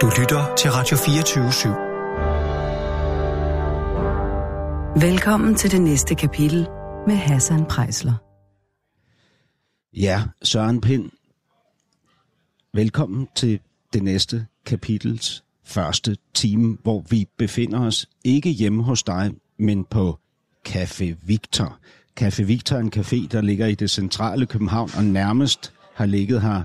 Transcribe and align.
Du 0.00 0.10
lytter 0.20 0.54
til 0.54 0.70
Radio 0.70 0.96
24 0.96 1.44
Velkommen 5.10 5.54
til 5.54 5.72
det 5.72 5.80
næste 5.80 6.14
kapitel 6.14 6.68
med 7.06 7.14
Hassan 7.14 7.64
Prejsler. 7.66 8.14
Ja, 9.94 10.22
Søren 10.42 10.80
Pind. 10.80 11.10
Velkommen 12.74 13.28
til 13.34 13.60
det 13.92 14.02
næste 14.02 14.46
kapitels 14.66 15.44
første 15.64 16.16
time, 16.34 16.78
hvor 16.82 17.04
vi 17.10 17.26
befinder 17.38 17.80
os 17.80 18.08
ikke 18.24 18.50
hjemme 18.50 18.82
hos 18.82 19.02
dig, 19.02 19.30
men 19.58 19.84
på 19.84 20.18
Café 20.68 21.14
Victor. 21.26 21.78
Café 22.20 22.42
Victor 22.42 22.76
er 22.76 22.80
en 22.80 22.92
café, 22.96 23.28
der 23.28 23.40
ligger 23.40 23.66
i 23.66 23.74
det 23.74 23.90
centrale 23.90 24.46
København 24.46 24.90
og 24.96 25.04
nærmest 25.04 25.72
har 25.94 26.06
ligget 26.06 26.42
her 26.42 26.62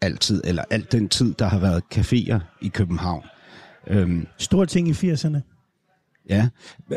altid, 0.00 0.42
eller 0.44 0.64
alt 0.70 0.92
den 0.92 1.08
tid, 1.08 1.34
der 1.34 1.46
har 1.46 1.58
været 1.58 1.82
caféer 1.94 2.38
i 2.60 2.68
København. 2.68 3.24
Øhm, 3.86 4.26
Stor 4.38 4.64
ting 4.64 4.88
i 4.88 4.92
80'erne. 4.92 5.38
Ja, 6.28 6.48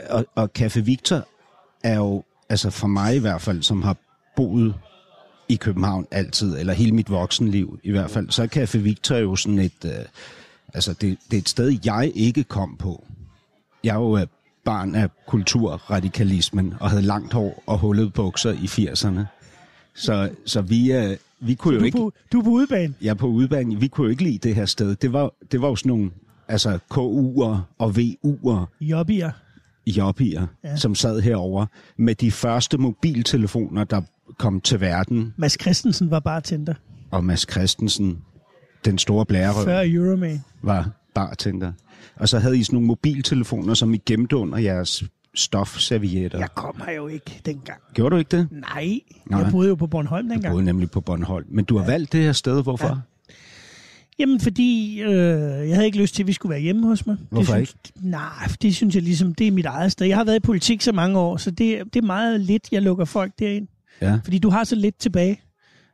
og, 0.09 0.25
og 0.35 0.49
Café 0.59 0.79
Victor 0.79 1.27
er 1.83 1.95
jo, 1.95 2.23
altså 2.49 2.69
for 2.69 2.87
mig 2.87 3.15
i 3.15 3.19
hvert 3.19 3.41
fald, 3.41 3.63
som 3.63 3.81
har 3.81 3.97
boet 4.35 4.75
i 5.49 5.55
København 5.55 6.07
altid, 6.11 6.57
eller 6.57 6.73
hele 6.73 6.91
mit 6.91 7.09
voksenliv 7.09 7.79
i 7.83 7.91
hvert 7.91 8.11
fald, 8.11 8.29
så 8.29 8.43
er 8.43 8.47
Café 8.47 8.77
Victor 8.77 9.15
jo 9.15 9.35
sådan 9.35 9.59
et, 9.59 9.85
øh, 9.85 10.05
altså 10.73 10.93
det, 10.93 11.17
det 11.31 11.37
er 11.37 11.41
et 11.41 11.49
sted, 11.49 11.77
jeg 11.85 12.11
ikke 12.15 12.43
kom 12.43 12.77
på. 12.77 13.03
Jeg 13.83 13.95
er 13.95 13.99
jo 13.99 14.17
øh, 14.17 14.27
barn 14.65 14.95
af 14.95 15.09
kulturradikalismen, 15.27 16.73
og 16.79 16.89
havde 16.89 17.03
langt 17.03 17.33
hår 17.33 17.63
og 17.65 17.79
hullet 17.79 18.13
bukser 18.13 18.51
i 18.51 18.87
80'erne. 18.87 19.25
Så, 19.95 20.29
så 20.45 20.61
vi, 20.61 20.91
øh, 20.91 21.17
vi 21.43 21.53
kunne 21.53 21.71
så 21.71 21.75
jo 21.75 21.79
du 21.79 21.85
ikke... 21.85 21.97
På, 21.97 22.11
du 22.31 22.39
er 22.39 22.43
på 22.43 22.49
udebane? 22.49 22.93
Jeg 23.01 23.09
er 23.09 23.13
på 23.13 23.27
udebane. 23.27 23.79
Vi 23.79 23.87
kunne 23.87 24.05
jo 24.05 24.11
ikke 24.11 24.23
lide 24.23 24.37
det 24.37 24.55
her 24.55 24.65
sted. 24.65 24.95
Det 24.95 25.13
var, 25.13 25.33
det 25.51 25.61
var 25.61 25.67
jo 25.67 25.75
sådan 25.75 25.89
nogle 25.89 26.11
altså 26.47 26.79
KU'er 26.93 27.57
og 27.77 27.89
VU'er. 27.89 28.65
Jobbier. 28.81 29.31
Jobbier, 29.87 30.47
ja. 30.63 30.75
som 30.75 30.95
sad 30.95 31.19
herover 31.21 31.65
med 31.97 32.15
de 32.15 32.31
første 32.31 32.77
mobiltelefoner, 32.77 33.83
der 33.83 34.01
kom 34.37 34.61
til 34.61 34.81
verden. 34.81 35.33
Mads 35.37 35.57
Christensen 35.61 36.11
var 36.11 36.19
bartender. 36.19 36.73
Og 37.11 37.23
Mads 37.23 37.51
Christensen, 37.51 38.17
den 38.85 38.97
store 38.97 39.25
blærerøv, 39.25 39.65
Før 39.65 39.83
Euroman. 39.85 40.43
var 40.61 40.89
bartender. 41.15 41.71
Og 42.15 42.29
så 42.29 42.39
havde 42.39 42.57
I 42.57 42.63
sådan 42.63 42.75
nogle 42.75 42.87
mobiltelefoner, 42.87 43.73
som 43.73 43.93
I 43.93 43.97
gemte 44.05 44.35
under 44.37 44.57
jeres 44.57 45.03
stofservietter. 45.35 46.39
Jeg 46.39 46.49
kom 46.55 46.81
her 46.85 46.93
jo 46.93 47.07
ikke 47.07 47.41
dengang. 47.45 47.79
Gjorde 47.93 48.13
du 48.13 48.19
ikke 48.19 48.37
det? 48.37 48.47
Nej, 48.51 48.99
Nej. 49.29 49.39
jeg 49.39 49.51
boede 49.51 49.69
jo 49.69 49.75
på 49.75 49.87
Bornholm 49.87 50.29
dengang. 50.29 50.43
Du 50.43 50.53
boede 50.53 50.65
nemlig 50.65 50.91
på 50.91 51.01
Bornholm. 51.01 51.45
Men 51.49 51.65
du 51.65 51.77
har 51.77 51.83
ja. 51.83 51.91
valgt 51.91 52.13
det 52.13 52.21
her 52.23 52.31
sted, 52.31 52.63
hvorfor? 52.63 52.87
Ja. 52.87 52.95
Jamen, 54.19 54.39
fordi 54.39 55.01
øh, 55.01 55.09
jeg 55.69 55.75
havde 55.75 55.85
ikke 55.85 55.97
lyst 55.97 56.15
til, 56.15 56.23
at 56.23 56.27
vi 56.27 56.33
skulle 56.33 56.49
være 56.49 56.59
hjemme 56.59 56.87
hos 56.87 57.05
mig. 57.05 57.17
Hvorfor 57.29 57.55
det 57.55 57.67
synes, 57.67 57.91
ikke? 57.95 58.09
Nej, 58.09 58.47
det 58.61 58.75
synes 58.75 58.95
jeg 58.95 59.03
ligesom, 59.03 59.35
det 59.35 59.47
er 59.47 59.51
mit 59.51 59.65
eget 59.65 59.91
sted. 59.91 60.07
Jeg 60.07 60.17
har 60.17 60.23
været 60.23 60.35
i 60.35 60.39
politik 60.39 60.81
så 60.81 60.91
mange 60.91 61.19
år, 61.19 61.37
så 61.37 61.51
det, 61.51 61.93
det 61.93 61.95
er 61.95 62.05
meget 62.05 62.41
lidt, 62.41 62.67
jeg 62.71 62.81
lukker 62.81 63.05
folk 63.05 63.31
derind. 63.39 63.67
Ja. 64.01 64.19
Fordi 64.23 64.39
du 64.39 64.49
har 64.49 64.63
så 64.63 64.75
lidt 64.75 64.99
tilbage, 64.99 65.41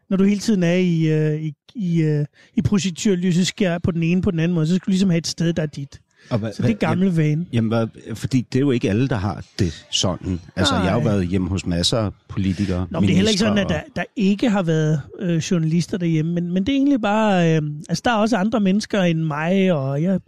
når 0.09 0.17
du 0.17 0.23
hele 0.23 0.39
tiden 0.39 0.63
er 0.63 0.73
i, 0.73 1.07
øh, 1.07 1.41
i, 1.41 1.53
i, 1.75 2.01
øh, 2.01 2.25
i 2.55 2.61
projektørlyseskær 2.61 3.77
på 3.77 3.91
den 3.91 4.03
ene 4.03 4.21
på 4.21 4.31
den 4.31 4.39
anden 4.39 4.55
måde. 4.55 4.67
Så 4.67 4.75
skal 4.75 4.85
du 4.85 4.91
ligesom 4.91 5.09
have 5.09 5.17
et 5.17 5.27
sted, 5.27 5.53
der 5.53 5.63
er 5.63 5.67
dit. 5.67 6.01
Og 6.29 6.39
hvad, 6.39 6.53
så 6.53 6.63
det 6.63 6.79
gamle 6.79 7.05
jamen, 7.05 7.17
vane. 7.17 7.45
Jamen, 7.53 7.67
hvad, 7.67 7.87
fordi 8.15 8.41
det 8.41 8.55
er 8.55 8.59
jo 8.59 8.71
ikke 8.71 8.89
alle, 8.89 9.07
der 9.07 9.15
har 9.15 9.43
det 9.59 9.85
sådan. 9.91 10.41
Altså, 10.55 10.73
Nej. 10.73 10.83
jeg 10.83 10.91
har 10.91 10.99
jo 10.99 11.03
været 11.03 11.27
hjemme 11.27 11.49
hos 11.49 11.65
masser 11.65 11.97
af 11.97 12.11
politikere, 12.27 12.87
Nå, 12.89 12.99
men 12.99 13.07
det 13.07 13.13
er 13.13 13.15
heller 13.15 13.29
ikke 13.29 13.39
sådan, 13.39 13.57
at 13.57 13.69
der, 13.69 13.81
der 13.95 14.03
ikke 14.15 14.49
har 14.49 14.63
været 14.63 15.01
øh, 15.19 15.37
journalister 15.37 15.97
derhjemme. 15.97 16.33
Men, 16.33 16.51
men 16.51 16.65
det 16.65 16.71
er 16.71 16.77
egentlig 16.77 17.01
bare... 17.01 17.55
Øh, 17.55 17.61
altså, 17.89 18.01
der 18.05 18.11
er 18.11 18.15
også 18.15 18.37
andre 18.37 18.59
mennesker 18.59 19.01
end 19.01 19.19
mig, 19.19 19.73
og 19.73 20.03
jeg... 20.03 20.19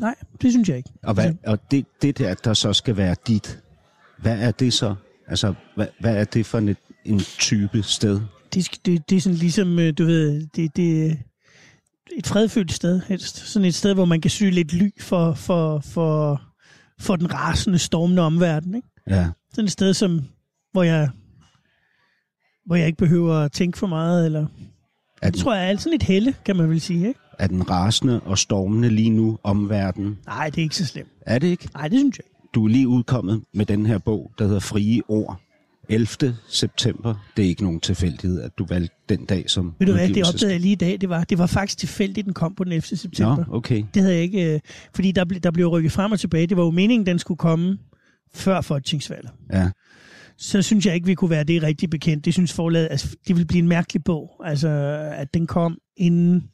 Nej, 0.00 0.14
det 0.42 0.52
synes 0.52 0.68
jeg 0.68 0.76
ikke. 0.76 0.90
Og, 1.02 1.14
hvad, 1.14 1.32
og 1.46 1.70
det, 1.70 1.86
det 2.02 2.18
der, 2.18 2.34
der 2.34 2.54
så 2.54 2.72
skal 2.72 2.96
være 2.96 3.16
dit, 3.26 3.58
hvad 4.18 4.38
er 4.38 4.50
det 4.50 4.72
så? 4.72 4.94
Altså, 5.28 5.54
hvad, 5.76 5.86
hvad 6.00 6.16
er 6.16 6.24
det 6.24 6.46
for 6.46 6.58
en, 6.58 6.76
en 7.04 7.20
type 7.38 7.82
sted? 7.82 8.20
Det, 8.54 8.70
det, 8.86 9.10
det 9.10 9.16
er 9.16 9.20
sådan 9.20 9.38
ligesom, 9.38 9.78
øh, 9.78 9.92
du 9.98 10.04
ved, 10.04 10.46
det, 10.56 10.76
det, 10.76 11.18
et 12.16 12.26
fredfyldt 12.26 12.72
sted 12.72 13.00
helst. 13.08 13.36
Sådan 13.36 13.66
et 13.66 13.74
sted, 13.74 13.94
hvor 13.94 14.04
man 14.04 14.20
kan 14.20 14.30
sy 14.30 14.42
lidt 14.42 14.72
ly 14.72 14.90
for, 15.00 15.34
for, 15.34 15.80
for, 15.80 16.42
for 17.00 17.16
den 17.16 17.34
rasende, 17.34 17.78
stormende 17.78 18.22
omverden. 18.22 18.74
Ikke? 18.74 18.88
Ja. 19.08 19.28
Sådan 19.54 19.64
et 19.64 19.72
sted, 19.72 19.94
som, 19.94 20.20
hvor 20.72 20.82
jeg, 20.82 21.08
hvor 22.66 22.76
jeg 22.76 22.86
ikke 22.86 22.98
behøver 22.98 23.34
at 23.34 23.52
tænke 23.52 23.78
for 23.78 23.86
meget. 23.86 24.26
Eller, 24.26 24.46
er 25.22 25.30
det 25.30 25.40
tror 25.40 25.54
jeg 25.54 25.72
er 25.72 25.76
sådan 25.76 25.92
et 25.92 26.02
helle, 26.02 26.34
kan 26.44 26.56
man 26.56 26.70
vel 26.70 26.80
sige. 26.80 27.08
Ikke? 27.08 27.20
Er 27.38 27.46
den 27.46 27.70
rasende 27.70 28.20
og 28.20 28.38
stormende 28.38 28.90
lige 28.90 29.10
nu 29.10 29.38
omverden? 29.42 30.18
Nej, 30.26 30.50
det 30.50 30.58
er 30.58 30.62
ikke 30.62 30.76
så 30.76 30.86
slemt. 30.86 31.08
Er 31.20 31.38
det 31.38 31.46
ikke? 31.46 31.68
Nej, 31.74 31.88
det 31.88 31.98
synes 31.98 32.18
jeg 32.18 32.24
ikke. 32.26 32.48
Du 32.54 32.64
er 32.64 32.68
lige 32.68 32.88
udkommet 32.88 33.42
med 33.54 33.66
den 33.66 33.86
her 33.86 33.98
bog, 33.98 34.30
der 34.38 34.44
hedder 34.44 34.60
Frie 34.60 35.02
Ord. 35.08 35.40
11. 35.90 36.36
september. 36.48 37.14
Det 37.36 37.44
er 37.44 37.48
ikke 37.48 37.62
nogen 37.62 37.80
tilfældighed, 37.80 38.42
at 38.42 38.58
du 38.58 38.66
valgte 38.68 38.96
den 39.08 39.24
dag 39.24 39.50
som 39.50 39.74
Ved 39.78 39.86
du 39.86 39.92
hvad, 39.92 40.08
det 40.08 40.26
opdagede 40.28 40.52
jeg 40.52 40.60
lige 40.60 40.72
i 40.72 40.76
dag. 40.76 41.00
Det 41.00 41.08
var, 41.08 41.24
det 41.24 41.38
var 41.38 41.46
faktisk 41.46 41.78
tilfældigt, 41.78 42.24
den 42.24 42.34
kom 42.34 42.54
på 42.54 42.64
den 42.64 42.72
11. 42.72 42.82
september. 42.82 43.36
Nå, 43.36 43.56
okay. 43.56 43.84
Det 43.94 44.02
havde 44.02 44.14
jeg 44.14 44.22
ikke, 44.22 44.54
øh, 44.54 44.60
fordi 44.94 45.12
der, 45.12 45.24
der 45.24 45.50
blev 45.50 45.66
rykket 45.66 45.92
frem 45.92 46.12
og 46.12 46.20
tilbage. 46.20 46.46
Det 46.46 46.56
var 46.56 46.64
jo 46.64 46.70
meningen, 46.70 47.06
den 47.06 47.18
skulle 47.18 47.38
komme 47.38 47.78
før 48.34 48.60
folketingsvalget. 48.60 49.30
Ja. 49.52 49.70
Så 50.38 50.62
synes 50.62 50.86
jeg 50.86 50.94
ikke, 50.94 51.06
vi 51.06 51.14
kunne 51.14 51.30
være 51.30 51.44
det 51.44 51.62
rigtig 51.62 51.90
bekendt. 51.90 52.24
Det 52.24 52.34
synes 52.34 52.52
forlaget, 52.52 52.88
altså, 52.90 53.16
det 53.28 53.36
ville 53.36 53.46
blive 53.46 53.62
en 53.62 53.68
mærkelig 53.68 54.04
bog. 54.04 54.30
Altså, 54.44 54.68
at 55.16 55.34
den 55.34 55.46
kom 55.46 55.78
inden 55.96 56.50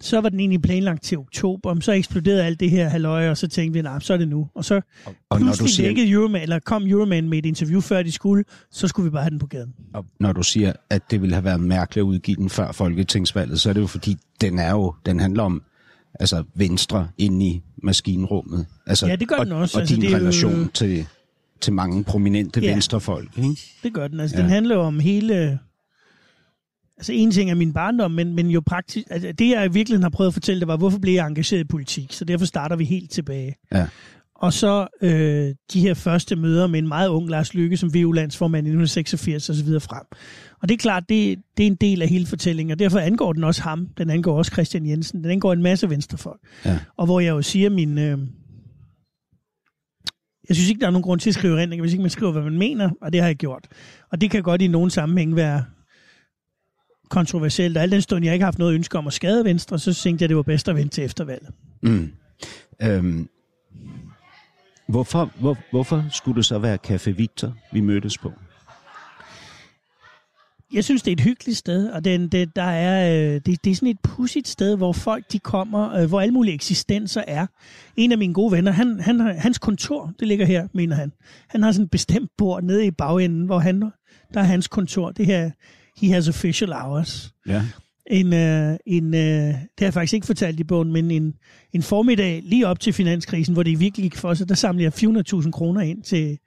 så 0.00 0.20
var 0.20 0.28
den 0.28 0.40
egentlig 0.40 0.62
planlagt 0.62 1.02
til 1.02 1.18
oktober, 1.18 1.80
så 1.80 1.92
eksploderede 1.92 2.44
alt 2.44 2.60
det 2.60 2.70
her 2.70 2.88
halvøje, 2.88 3.30
og 3.30 3.36
så 3.36 3.48
tænkte 3.48 3.78
vi, 3.78 3.82
nej, 3.82 4.00
så 4.00 4.12
er 4.12 4.16
det 4.16 4.28
nu. 4.28 4.48
Og 4.54 4.64
så 4.64 4.74
og, 4.74 5.14
og 5.30 5.38
pludselig 5.38 5.84
når 5.84 5.92
du 5.92 6.00
siger, 6.00 6.16
Euroman, 6.16 6.42
eller 6.42 6.58
kom 6.58 6.86
Euroman 6.86 7.28
med 7.28 7.38
et 7.38 7.46
interview, 7.46 7.80
før 7.80 8.02
de 8.02 8.12
skulle, 8.12 8.44
så 8.70 8.88
skulle 8.88 9.04
vi 9.04 9.10
bare 9.10 9.22
have 9.22 9.30
den 9.30 9.38
på 9.38 9.46
gaden. 9.46 9.74
Og 9.94 10.04
når 10.20 10.32
du 10.32 10.42
siger, 10.42 10.72
at 10.90 11.02
det 11.10 11.22
ville 11.22 11.34
have 11.34 11.44
været 11.44 11.60
mærkeligt 11.60 12.02
at 12.02 12.06
udgive 12.06 12.36
den 12.36 12.50
før 12.50 12.72
folketingsvalget, 12.72 13.60
så 13.60 13.68
er 13.68 13.72
det 13.72 13.80
jo 13.80 13.86
fordi, 13.86 14.16
den 14.40 14.58
er 14.58 14.70
jo, 14.70 14.94
den 15.06 15.20
handler 15.20 15.42
om 15.42 15.62
altså 16.20 16.44
venstre 16.54 17.08
inde 17.18 17.46
i 17.46 17.62
maskinrummet. 17.82 18.66
Altså, 18.86 19.06
ja, 19.06 19.16
det 19.16 19.28
gør 19.28 19.36
den 19.36 19.52
også. 19.52 19.78
Og, 19.78 19.78
og 19.78 19.80
altså, 19.80 19.94
din 19.94 20.02
det 20.02 20.14
relation 20.14 20.62
jo... 20.62 20.68
til, 20.74 21.06
til 21.60 21.72
mange 21.72 22.04
prominente 22.04 22.60
ja, 22.60 22.72
venstrefolk, 22.72 23.38
ikke? 23.38 23.56
det 23.82 23.94
gør 23.94 24.08
den. 24.08 24.20
Altså, 24.20 24.36
ja. 24.36 24.42
den 24.42 24.50
handler 24.50 24.74
jo 24.74 24.80
om 24.80 24.98
hele 24.98 25.58
Altså 27.00 27.12
en 27.12 27.30
ting 27.30 27.50
er 27.50 27.54
min 27.54 27.72
barndom, 27.72 28.10
men, 28.10 28.34
men 28.34 28.50
jo 28.50 28.62
praktisk, 28.66 29.06
altså 29.10 29.32
det 29.32 29.50
jeg 29.50 29.64
i 29.64 29.72
virkeligheden 29.72 30.02
har 30.02 30.10
prøvet 30.10 30.28
at 30.28 30.34
fortælle, 30.34 30.60
det 30.60 30.68
var, 30.68 30.76
hvorfor 30.76 30.98
blev 30.98 31.14
jeg 31.14 31.26
engageret 31.26 31.60
i 31.60 31.64
politik? 31.64 32.12
Så 32.12 32.24
derfor 32.24 32.46
starter 32.46 32.76
vi 32.76 32.84
helt 32.84 33.10
tilbage. 33.10 33.54
Ja. 33.74 33.86
Og 34.34 34.52
så 34.52 34.86
øh, 35.02 35.54
de 35.72 35.80
her 35.80 35.94
første 35.94 36.36
møder 36.36 36.66
med 36.66 36.78
en 36.78 36.88
meget 36.88 37.08
ung 37.08 37.28
Lars 37.28 37.54
Lykke 37.54 37.76
som 37.76 37.94
VU-landsformand 37.94 38.66
i 38.66 38.70
1986 38.70 39.48
og 39.48 39.54
så 39.54 39.64
videre 39.64 39.80
frem. 39.80 40.02
Og 40.62 40.68
det 40.68 40.74
er 40.74 40.78
klart, 40.78 41.08
det, 41.08 41.38
det 41.56 41.62
er 41.62 41.66
en 41.66 41.74
del 41.74 42.02
af 42.02 42.08
hele 42.08 42.26
fortællingen, 42.26 42.72
og 42.72 42.78
derfor 42.78 42.98
angår 42.98 43.32
den 43.32 43.44
også 43.44 43.62
ham. 43.62 43.88
Den 43.98 44.10
angår 44.10 44.38
også 44.38 44.52
Christian 44.52 44.86
Jensen. 44.86 45.22
Den 45.22 45.30
angår 45.30 45.52
en 45.52 45.62
masse 45.62 45.90
venstrefolk. 45.90 46.40
Ja. 46.64 46.78
Og 46.96 47.06
hvor 47.06 47.20
jeg 47.20 47.30
jo 47.30 47.42
siger 47.42 47.70
min... 47.70 47.98
Øh, 47.98 48.18
jeg 50.48 50.56
synes 50.56 50.68
ikke, 50.68 50.80
der 50.80 50.86
er 50.86 50.90
nogen 50.90 51.02
grund 51.02 51.20
til 51.20 51.30
at 51.30 51.34
skrive 51.34 51.56
rending, 51.56 51.80
hvis 51.80 51.92
ikke 51.92 52.02
man 52.02 52.10
skriver, 52.10 52.32
hvad 52.32 52.42
man 52.42 52.58
mener, 52.58 52.90
og 53.02 53.12
det 53.12 53.20
har 53.20 53.28
jeg 53.28 53.36
gjort. 53.36 53.68
Og 54.12 54.20
det 54.20 54.30
kan 54.30 54.42
godt 54.42 54.62
i 54.62 54.68
nogen 54.68 54.90
sammenhæng 54.90 55.36
være 55.36 55.64
kontroversielt, 57.10 57.76
og 57.76 57.82
al 57.82 57.90
den 57.90 58.02
stund, 58.02 58.24
jeg 58.24 58.34
ikke 58.34 58.42
har 58.42 58.46
haft 58.46 58.58
noget 58.58 58.74
ønske 58.74 58.98
om 58.98 59.06
at 59.06 59.12
skade 59.12 59.44
Venstre, 59.44 59.78
så 59.78 59.94
tænkte 59.94 60.22
jeg, 60.22 60.28
det 60.28 60.36
var 60.36 60.42
bedst 60.42 60.68
at 60.68 60.76
vente 60.76 60.94
til 60.94 61.04
eftervalget. 61.04 61.48
Mm. 61.82 62.12
Øhm. 62.82 63.28
Hvorfor, 64.88 65.32
hvor, 65.40 65.56
hvorfor 65.70 66.04
skulle 66.12 66.36
det 66.36 66.44
så 66.44 66.58
være 66.58 66.78
Café 66.86 67.10
Victor, 67.10 67.56
vi 67.72 67.80
mødtes 67.80 68.18
på? 68.18 68.32
Jeg 70.72 70.84
synes, 70.84 71.02
det 71.02 71.10
er 71.10 71.12
et 71.12 71.20
hyggeligt 71.20 71.58
sted, 71.58 71.90
og 71.90 72.04
det, 72.04 72.32
det, 72.32 72.56
der 72.56 72.62
er, 72.62 73.12
øh, 73.34 73.40
det, 73.46 73.64
det 73.64 73.70
er 73.70 73.74
sådan 73.74 73.88
et 73.88 74.00
pudsigt 74.00 74.48
sted, 74.48 74.76
hvor 74.76 74.92
folk 74.92 75.32
de 75.32 75.38
kommer, 75.38 75.94
øh, 75.94 76.08
hvor 76.08 76.20
alle 76.20 76.34
mulige 76.34 76.54
eksistenser 76.54 77.22
er. 77.26 77.46
En 77.96 78.12
af 78.12 78.18
mine 78.18 78.34
gode 78.34 78.52
venner, 78.52 78.72
han, 78.72 79.00
han, 79.00 79.20
hans 79.20 79.58
kontor, 79.58 80.12
det 80.20 80.28
ligger 80.28 80.46
her, 80.46 80.68
mener 80.74 80.96
han. 80.96 81.12
Han 81.48 81.62
har 81.62 81.72
sådan 81.72 81.84
et 81.84 81.90
bestemt 81.90 82.30
bord 82.38 82.62
nede 82.62 82.86
i 82.86 82.90
bagenden, 82.90 83.46
hvor 83.46 83.58
han, 83.58 83.80
der 84.34 84.40
er 84.40 84.44
hans 84.44 84.68
kontor. 84.68 85.10
Det 85.10 85.26
her 85.26 85.50
He 86.00 86.08
Has 86.08 86.28
Official 86.28 86.72
Hours. 86.72 87.34
Ja. 87.46 87.62
En, 88.06 88.26
uh, 88.26 88.76
en, 88.86 89.04
uh, 89.04 89.20
det 89.20 89.54
har 89.78 89.86
jeg 89.86 89.94
faktisk 89.94 90.14
ikke 90.14 90.26
fortalt 90.26 90.60
i 90.60 90.64
bogen, 90.64 90.92
men 90.92 91.10
en, 91.10 91.34
en 91.72 91.82
formiddag 91.82 92.42
lige 92.44 92.66
op 92.66 92.80
til 92.80 92.92
finanskrisen, 92.92 93.54
hvor 93.54 93.62
det 93.62 93.80
virkelig 93.80 94.10
gik 94.10 94.16
for 94.16 94.34
sig, 94.34 94.48
der 94.48 94.54
samlede 94.54 94.84
jeg 94.84 95.42
400.000 95.42 95.50
kroner 95.50 95.80
ind 95.80 96.02
til, 96.02 96.38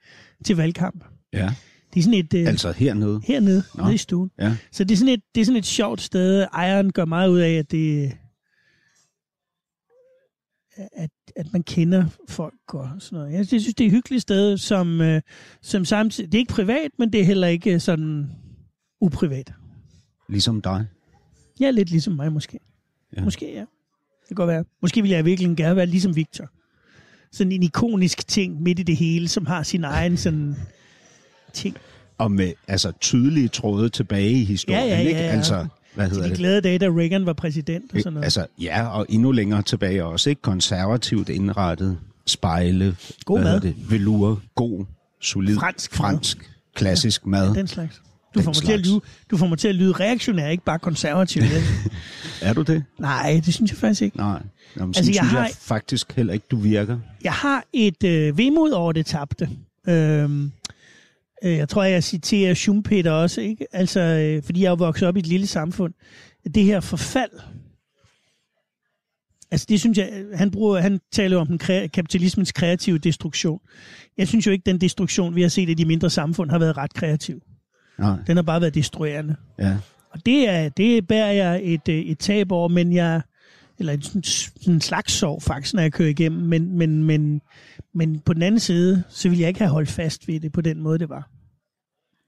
til 0.44 0.56
valgkamp. 0.56 1.04
Ja. 1.32 1.50
Det 1.94 2.00
er 2.00 2.04
sådan 2.04 2.18
et... 2.18 2.34
Uh, 2.34 2.40
altså 2.40 2.72
hernede? 2.72 3.20
Hernede, 3.24 3.62
Nå. 3.74 3.82
nede 3.82 3.94
i 3.94 3.98
stuen. 3.98 4.30
Ja. 4.38 4.56
Så 4.72 4.84
det 4.84 4.94
er, 4.94 4.96
sådan 4.96 5.14
et, 5.14 5.20
det 5.34 5.40
er 5.40 5.44
sådan 5.44 5.58
et 5.58 5.66
sjovt 5.66 6.00
sted. 6.00 6.46
Ejeren 6.52 6.92
gør 6.92 7.04
meget 7.04 7.28
ud 7.28 7.38
af, 7.38 7.52
at 7.52 7.70
det 7.70 8.12
at, 10.92 11.10
at 11.36 11.52
man 11.52 11.62
kender 11.62 12.04
folk 12.28 12.74
og 12.74 12.88
sådan 12.98 13.18
noget. 13.18 13.32
Jeg 13.32 13.46
synes, 13.46 13.64
det 13.64 13.80
er 13.80 13.86
et 13.86 13.92
hyggeligt 13.92 14.22
sted, 14.22 14.58
som, 14.58 15.00
uh, 15.00 15.18
som 15.62 15.84
samtidig... 15.84 16.32
Det 16.32 16.38
er 16.38 16.40
ikke 16.40 16.52
privat, 16.52 16.90
men 16.98 17.12
det 17.12 17.20
er 17.20 17.24
heller 17.24 17.46
ikke 17.46 17.80
sådan 17.80 18.30
uprivat. 19.04 19.52
Ligesom 20.28 20.62
dig? 20.62 20.86
Ja, 21.60 21.70
lidt 21.70 21.90
ligesom 21.90 22.12
mig 22.12 22.32
måske. 22.32 22.58
Ja. 23.16 23.24
Måske, 23.24 23.52
ja. 23.54 23.60
Det 23.60 24.28
kan 24.28 24.34
godt 24.34 24.48
være. 24.48 24.64
Måske 24.82 25.02
ville 25.02 25.16
jeg 25.16 25.24
virkelig 25.24 25.56
gerne 25.56 25.76
være 25.76 25.86
ligesom 25.86 26.16
Victor. 26.16 26.48
Sådan 27.32 27.52
en 27.52 27.62
ikonisk 27.62 28.28
ting 28.28 28.62
midt 28.62 28.78
i 28.78 28.82
det 28.82 28.96
hele, 28.96 29.28
som 29.28 29.46
har 29.46 29.62
sin 29.62 29.84
egen 29.84 30.16
sådan 30.16 30.56
ting. 31.52 31.76
Og 32.18 32.30
med 32.32 32.52
altså, 32.68 32.92
tydelige 33.00 33.48
tråde 33.48 33.88
tilbage 33.88 34.30
i 34.32 34.44
historien, 34.44 34.80
Ja, 34.82 34.86
ja, 34.88 34.94
ja, 35.02 35.08
ikke? 35.08 35.20
ja. 35.20 35.26
Altså, 35.26 35.66
hvad 35.94 36.08
hedder 36.08 36.22
de 36.22 36.28
det? 36.28 36.38
glade 36.38 36.60
dage, 36.60 36.78
da 36.78 36.86
Reagan 36.86 37.26
var 37.26 37.32
præsident 37.32 37.92
og 37.94 37.98
sådan 38.00 38.12
noget. 38.12 38.24
Altså, 38.24 38.46
ja, 38.60 38.86
og 38.86 39.06
endnu 39.08 39.32
længere 39.32 39.62
tilbage 39.62 40.04
også, 40.04 40.30
ikke? 40.30 40.42
Konservativt 40.42 41.28
indrettet, 41.28 41.98
spejle, 42.26 42.96
God 43.24 43.40
mad. 43.40 43.60
det? 43.60 43.90
Velure, 43.90 44.40
god, 44.54 44.84
solid, 45.20 45.56
Fransk 45.56 45.92
mad. 45.92 45.96
fransk 45.98 46.50
klassisk 46.74 47.26
mad. 47.26 47.54
Den 47.54 47.66
slags. 47.66 48.02
Du 48.34 48.42
får, 48.42 48.50
mig 48.50 48.54
til 48.64 48.72
at 48.72 48.80
lyde, 48.86 49.00
du 49.30 49.36
får 49.36 49.46
mig 49.46 49.58
til 49.58 49.68
at 49.68 49.74
lyde 49.74 49.92
reaktionær, 49.92 50.48
ikke 50.48 50.64
bare 50.64 50.78
konservativ. 50.78 51.42
Er 52.42 52.52
du 52.52 52.62
det? 52.62 52.84
Nej, 52.98 53.40
det 53.46 53.54
synes 53.54 53.70
jeg 53.70 53.78
faktisk 53.78 54.02
ikke. 54.02 54.16
Nej. 54.16 54.42
Jamen, 54.76 54.88
Altså, 54.96 55.02
jeg 55.10 55.14
synes 55.14 55.30
har- 55.30 55.40
jeg 55.40 55.50
faktisk 55.60 56.12
heller 56.12 56.32
ikke, 56.32 56.46
du 56.50 56.56
virker. 56.56 56.98
Jeg 57.24 57.32
har 57.32 57.64
et 57.72 58.04
øh, 58.04 58.38
vemod 58.38 58.70
over 58.70 58.92
det 58.92 59.06
tabte. 59.06 59.48
Øhm, 59.88 60.52
øh, 61.44 61.52
jeg 61.56 61.68
tror, 61.68 61.82
jeg 61.84 62.04
citerer 62.04 62.54
Schumpeter 62.54 63.10
også, 63.10 63.40
ikke? 63.40 63.66
Altså, 63.72 64.00
øh, 64.00 64.42
fordi 64.42 64.62
jeg 64.62 64.70
er 64.70 64.76
vokset 64.76 65.08
op 65.08 65.16
i 65.16 65.20
et 65.20 65.26
lille 65.26 65.46
samfund. 65.46 65.94
Det 66.54 66.64
her 66.64 66.80
forfald, 66.80 67.30
altså 69.50 69.66
det 69.68 69.80
synes 69.80 69.98
jeg, 69.98 70.24
han, 70.34 70.50
bruger, 70.50 70.80
han 70.80 71.00
taler 71.12 71.36
om 71.38 71.46
den 71.46 71.60
kre- 71.62 71.86
kapitalismens 71.86 72.52
kreative 72.52 72.98
destruktion. 72.98 73.60
Jeg 74.18 74.28
synes 74.28 74.46
jo 74.46 74.50
ikke, 74.52 74.62
den 74.66 74.80
destruktion, 74.80 75.34
vi 75.34 75.42
har 75.42 75.48
set 75.48 75.68
i 75.68 75.74
de 75.74 75.84
mindre 75.84 76.10
samfund, 76.10 76.50
har 76.50 76.58
været 76.58 76.76
ret 76.76 76.94
kreativ. 76.94 77.42
Nej, 77.98 78.16
Den 78.26 78.36
har 78.36 78.42
bare 78.42 78.60
været 78.60 78.74
destruerende. 78.74 79.36
ja. 79.58 79.76
Og 80.10 80.26
det, 80.26 80.48
er, 80.48 80.68
det 80.68 81.06
bærer 81.06 81.32
jeg 81.32 81.60
et, 81.64 81.88
øh, 81.88 81.94
et 81.98 82.18
tab 82.18 82.52
over, 82.52 82.68
men 82.68 82.92
jeg, 82.92 83.20
eller 83.78 83.92
en, 83.92 84.02
sådan- 84.02 84.22
sådan 84.22 84.74
en 84.74 84.80
slags 84.80 85.12
sorg 85.12 85.42
faktisk, 85.42 85.74
når 85.74 85.82
jeg 85.82 85.92
kører 85.92 86.08
igennem, 86.08 86.42
men, 86.42 86.78
men, 86.78 87.02
men, 87.04 87.40
men 87.94 88.20
på 88.20 88.32
den 88.34 88.42
anden 88.42 88.60
side, 88.60 89.02
så 89.08 89.28
vil 89.28 89.38
jeg 89.38 89.48
ikke 89.48 89.60
have 89.60 89.70
holdt 89.70 89.88
fast 89.88 90.28
ved 90.28 90.40
det 90.40 90.52
på 90.52 90.60
den 90.60 90.80
måde, 90.82 90.98
det 90.98 91.08
var. 91.08 91.30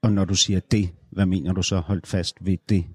Og 0.03 0.13
når 0.13 0.25
du 0.25 0.35
siger 0.35 0.59
det, 0.71 0.89
hvad 1.11 1.25
mener 1.25 1.53
du 1.53 1.61
så 1.61 1.77
holdt 1.79 2.07
fast 2.07 2.35
ved 2.41 2.57
det? 2.69 2.85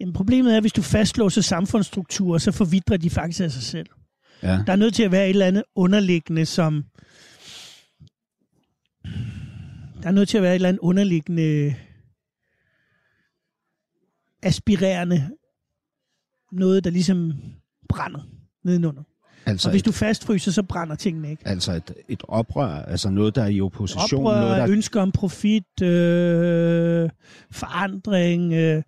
Jamen, 0.00 0.12
problemet 0.12 0.52
er, 0.52 0.56
at 0.56 0.62
hvis 0.62 0.72
du 0.72 0.82
fastlåser 0.82 1.42
samfundsstrukturer, 1.42 2.38
så 2.38 2.52
forvidrer 2.52 2.96
de 2.96 3.10
faktisk 3.10 3.40
af 3.40 3.50
sig 3.50 3.62
selv. 3.62 3.86
Ja, 4.42 4.58
Der 4.66 4.72
er 4.72 4.76
nødt 4.76 4.94
til 4.94 5.02
at 5.02 5.12
være 5.12 5.24
et 5.24 5.30
eller 5.30 5.46
andet 5.46 5.62
underliggende, 5.74 6.46
som... 6.46 6.84
Der 10.06 10.10
er 10.10 10.14
nødt 10.14 10.28
til 10.28 10.36
at 10.36 10.42
være 10.42 10.52
et 10.52 10.54
eller 10.54 10.68
andet 10.68 10.80
underliggende 10.80 11.74
aspirerende 14.42 15.28
noget, 16.52 16.84
der 16.84 16.90
ligesom 16.90 17.32
brænder 17.88 18.20
nedenunder. 18.64 19.02
altså, 19.46 19.68
Og 19.68 19.70
hvis 19.70 19.82
et, 19.82 19.86
du 19.86 19.92
fastfryser, 19.92 20.52
så 20.52 20.62
brænder 20.62 20.94
tingene 20.96 21.30
ikke. 21.30 21.48
altså 21.48 21.72
et, 21.72 21.94
et 22.08 22.22
oprør, 22.28 22.68
altså 22.68 23.10
noget, 23.10 23.34
der 23.34 23.42
er 23.42 23.46
i 23.46 23.60
opposition, 23.60 24.22
noget, 24.24 24.44
Oprør, 24.44 24.56
der 24.56 24.70
ønsker 24.70 25.00
om 25.00 25.12
profit, 25.12 25.82
øh, 25.82 27.10
forandring, 27.50 28.52
øh, 28.52 28.82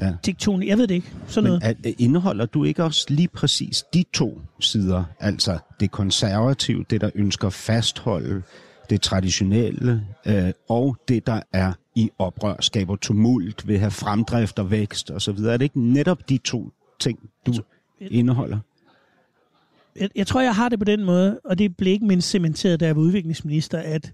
Ja. 0.00 0.12
tektonik, 0.22 0.68
jeg 0.68 0.78
ved 0.78 0.86
det 0.86 0.94
ikke. 0.94 1.12
Sådan 1.26 1.48
noget. 1.50 1.62
Men 1.62 1.76
at, 1.84 1.94
indeholder 1.98 2.46
du 2.46 2.64
ikke 2.64 2.84
også 2.84 3.06
lige 3.08 3.28
præcis 3.28 3.84
de 3.94 4.04
to 4.14 4.40
sider? 4.60 5.04
Altså 5.20 5.58
det 5.80 5.90
konservative, 5.90 6.84
det 6.90 7.00
der 7.00 7.10
ønsker 7.14 7.50
fastholde 7.50 8.42
det 8.90 9.00
traditionelle, 9.00 10.06
øh, 10.26 10.52
og 10.68 10.96
det 11.08 11.26
der 11.26 11.40
er 11.52 11.72
i 11.94 12.10
oprør, 12.18 12.56
skaber 12.60 12.96
tumult, 12.96 13.68
vil 13.68 13.78
have 13.78 13.90
fremdrift 13.90 14.58
og 14.58 14.70
vækst 14.70 15.10
osv. 15.10 15.38
Er 15.38 15.56
det 15.56 15.62
ikke 15.62 15.80
netop 15.80 16.28
de 16.28 16.38
to 16.38 16.72
ting, 17.00 17.30
du 17.46 17.52
indeholder? 18.00 18.58
jeg, 20.00 20.10
jeg 20.14 20.26
tror, 20.26 20.40
jeg 20.40 20.54
har 20.54 20.68
det 20.68 20.78
på 20.78 20.84
den 20.84 21.04
måde, 21.04 21.40
og 21.44 21.58
det 21.58 21.76
blev 21.76 21.92
ikke 21.92 22.06
mindst 22.06 22.30
cementeret, 22.30 22.80
da 22.80 22.86
jeg 22.86 22.96
var 22.96 23.02
udviklingsminister, 23.02 23.78
at 23.78 24.12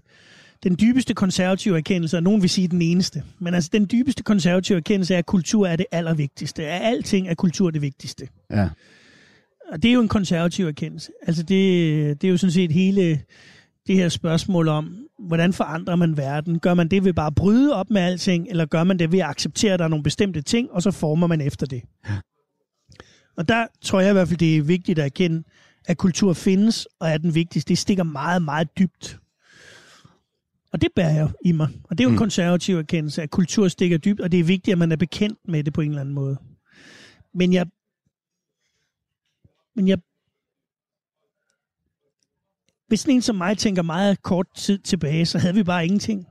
den 0.63 0.77
dybeste 0.81 1.13
konservative 1.13 1.77
erkendelse, 1.77 2.17
og 2.17 2.23
nogen 2.23 2.41
vil 2.41 2.49
sige 2.49 2.67
den 2.67 2.81
eneste, 2.81 3.23
men 3.39 3.53
altså 3.53 3.69
den 3.73 3.87
dybeste 3.91 4.23
konservative 4.23 4.77
erkendelse 4.77 5.13
er, 5.13 5.17
at 5.17 5.25
kultur 5.25 5.67
er 5.67 5.75
det 5.75 5.85
allervigtigste. 5.91 6.67
Af 6.67 6.89
alting 6.89 7.27
er 7.27 7.33
kultur 7.33 7.71
det 7.71 7.81
vigtigste. 7.81 8.27
Ja, 8.51 8.69
Og 9.71 9.83
det 9.83 9.89
er 9.89 9.93
jo 9.93 10.01
en 10.01 10.07
konservativ 10.07 10.67
erkendelse. 10.67 11.11
Altså 11.27 11.43
det, 11.43 12.21
det 12.21 12.27
er 12.27 12.31
jo 12.31 12.37
sådan 12.37 12.51
set 12.51 12.71
hele 12.71 13.21
det 13.87 13.95
her 13.95 14.09
spørgsmål 14.09 14.67
om, 14.67 15.07
hvordan 15.19 15.53
forandrer 15.53 15.95
man 15.95 16.17
verden? 16.17 16.59
Gør 16.59 16.73
man 16.73 16.87
det 16.87 17.03
ved 17.05 17.13
bare 17.13 17.27
at 17.27 17.35
bryde 17.35 17.75
op 17.75 17.89
med 17.89 18.01
alting, 18.01 18.47
eller 18.49 18.65
gør 18.65 18.83
man 18.83 18.99
det 18.99 19.11
ved 19.11 19.19
at 19.19 19.25
acceptere, 19.25 19.73
at 19.73 19.79
der 19.79 19.85
er 19.85 19.89
nogle 19.89 20.03
bestemte 20.03 20.41
ting, 20.41 20.71
og 20.71 20.81
så 20.81 20.91
former 20.91 21.27
man 21.27 21.41
efter 21.41 21.65
det? 21.65 21.83
Og 23.37 23.47
der 23.47 23.67
tror 23.81 23.99
jeg 23.99 24.09
i 24.09 24.13
hvert 24.13 24.27
fald, 24.27 24.39
det 24.39 24.57
er 24.57 24.61
vigtigt 24.61 24.99
at 24.99 25.05
erkende, 25.05 25.43
at 25.85 25.97
kultur 25.97 26.33
findes, 26.33 26.87
og 26.99 27.09
er 27.09 27.17
den 27.17 27.35
vigtigste. 27.35 27.69
Det 27.69 27.77
stikker 27.77 28.03
meget, 28.03 28.41
meget 28.41 28.77
dybt. 28.79 29.19
Og 30.73 30.81
det 30.81 30.89
bærer 30.95 31.13
jeg 31.15 31.29
i 31.45 31.51
mig. 31.51 31.67
Og 31.83 31.97
det 31.97 32.03
er 32.03 32.03
jo 32.03 32.09
en 32.09 32.15
Mm. 32.15 32.19
konservativ 32.19 32.77
erkendelse, 32.77 33.21
at 33.21 33.29
kultur 33.29 33.67
stikker 33.67 33.97
dybt, 33.97 34.21
og 34.21 34.31
det 34.31 34.39
er 34.39 34.43
vigtigt, 34.43 34.73
at 34.73 34.77
man 34.77 34.91
er 34.91 34.95
bekendt 34.95 35.39
med 35.47 35.63
det 35.63 35.73
på 35.73 35.81
en 35.81 35.89
eller 35.89 36.01
anden 36.01 36.15
måde. 36.15 36.37
Men 37.33 37.53
jeg 37.53 37.65
men 39.75 39.87
jeg... 39.87 39.97
Hvis 42.95 42.99
sådan 43.01 43.15
en 43.15 43.21
som 43.21 43.35
mig 43.35 43.57
tænker 43.57 43.81
meget 43.81 44.23
kort 44.23 44.47
tid 44.55 44.77
tilbage, 44.77 45.25
så 45.25 45.37
havde 45.39 45.53
vi 45.53 45.63
bare 45.63 45.85
ingenting. 45.85 46.27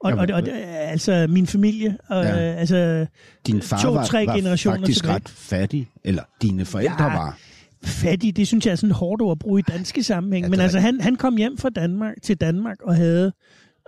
Og, 0.00 0.10
Jamen, 0.10 0.30
og, 0.30 0.36
og, 0.36 0.48
og 0.52 0.58
altså 0.90 1.26
min 1.30 1.46
familie, 1.46 1.96
og, 2.08 2.24
Ja. 2.24 2.28
ja. 2.36 2.54
altså 2.54 3.06
din 3.46 3.62
far 3.62 3.78
To, 3.82 3.92
var, 3.92 4.04
tre 4.04 4.26
var 4.26 4.36
generationer 4.36 4.78
faktisk 4.78 4.98
tilbage. 5.00 5.14
ret 5.14 5.28
fattig, 5.28 5.88
eller 6.04 6.22
dine 6.42 6.64
forældre 6.64 7.04
Ja, 7.04 7.16
var. 7.18 7.38
fattig, 7.84 8.36
det 8.36 8.46
synes 8.46 8.66
jeg 8.66 8.72
er 8.72 8.76
sådan 8.76 8.94
hårdt 8.94 9.22
ord 9.22 9.32
at 9.32 9.38
bruge 9.38 9.60
i 9.60 9.62
danske 9.72 10.02
sammenhæng. 10.02 10.44
Ja, 10.44 10.50
Men 10.50 10.60
altså 10.60 10.80
han, 10.80 11.00
han 11.00 11.16
kom 11.16 11.36
hjem 11.36 11.58
fra 11.58 11.70
Danmark 11.70 12.14
til 12.22 12.36
Danmark 12.36 12.76
og 12.82 12.94
havde... 12.96 13.32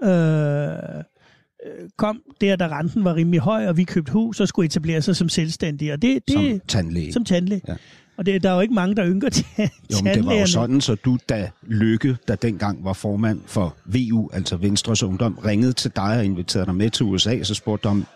Øh, 0.03 0.09
øh, 0.09 1.89
kom 1.97 2.21
der, 2.41 2.57
da 2.57 2.67
renten 2.79 3.05
var 3.05 3.15
rimelig 3.15 3.41
høj, 3.41 3.67
og 3.67 3.77
vi 3.77 3.85
købte 3.85 4.13
hus 4.13 4.41
og 4.41 4.49
skulle 4.49 4.67
etablere 4.67 5.03
sig 5.03 5.17
som 5.17 5.29
selvstændige. 5.29 5.93
Og 5.93 6.03
det, 6.03 6.19
det, 6.29 6.35
Som 6.35 6.61
tandlæge. 6.69 7.13
som 7.13 7.25
tandlæge. 7.25 7.61
Ja. 7.69 7.75
Og 8.17 8.27
det, 8.27 8.43
der 8.43 8.51
er 8.51 8.55
jo 8.55 8.61
ikke 8.61 8.75
mange, 8.75 8.95
der 8.97 9.07
ynker 9.09 9.29
til 9.39 9.45
Jo, 9.59 9.97
men 10.03 10.15
det 10.15 10.27
var 10.27 10.35
jo 10.35 10.47
sådan, 10.47 10.81
så 10.81 10.95
du, 10.95 11.19
da 11.29 11.51
Lykke, 11.67 12.17
der 12.29 12.35
dengang 12.35 12.85
var 12.85 12.93
formand 12.93 13.41
for 13.47 13.77
VU, 13.85 14.31
altså 14.33 14.57
Venstres 14.57 15.03
Ungdom, 15.03 15.39
ringede 15.45 15.73
til 15.73 15.91
dig 15.97 16.17
og 16.19 16.25
inviterede 16.25 16.67
dig 16.67 16.75
med 16.75 16.91
til 16.91 17.07
USA, 17.07 17.43
så 17.43 17.55
spurgte 17.55 17.85
du 17.85 17.89
om, 17.89 18.07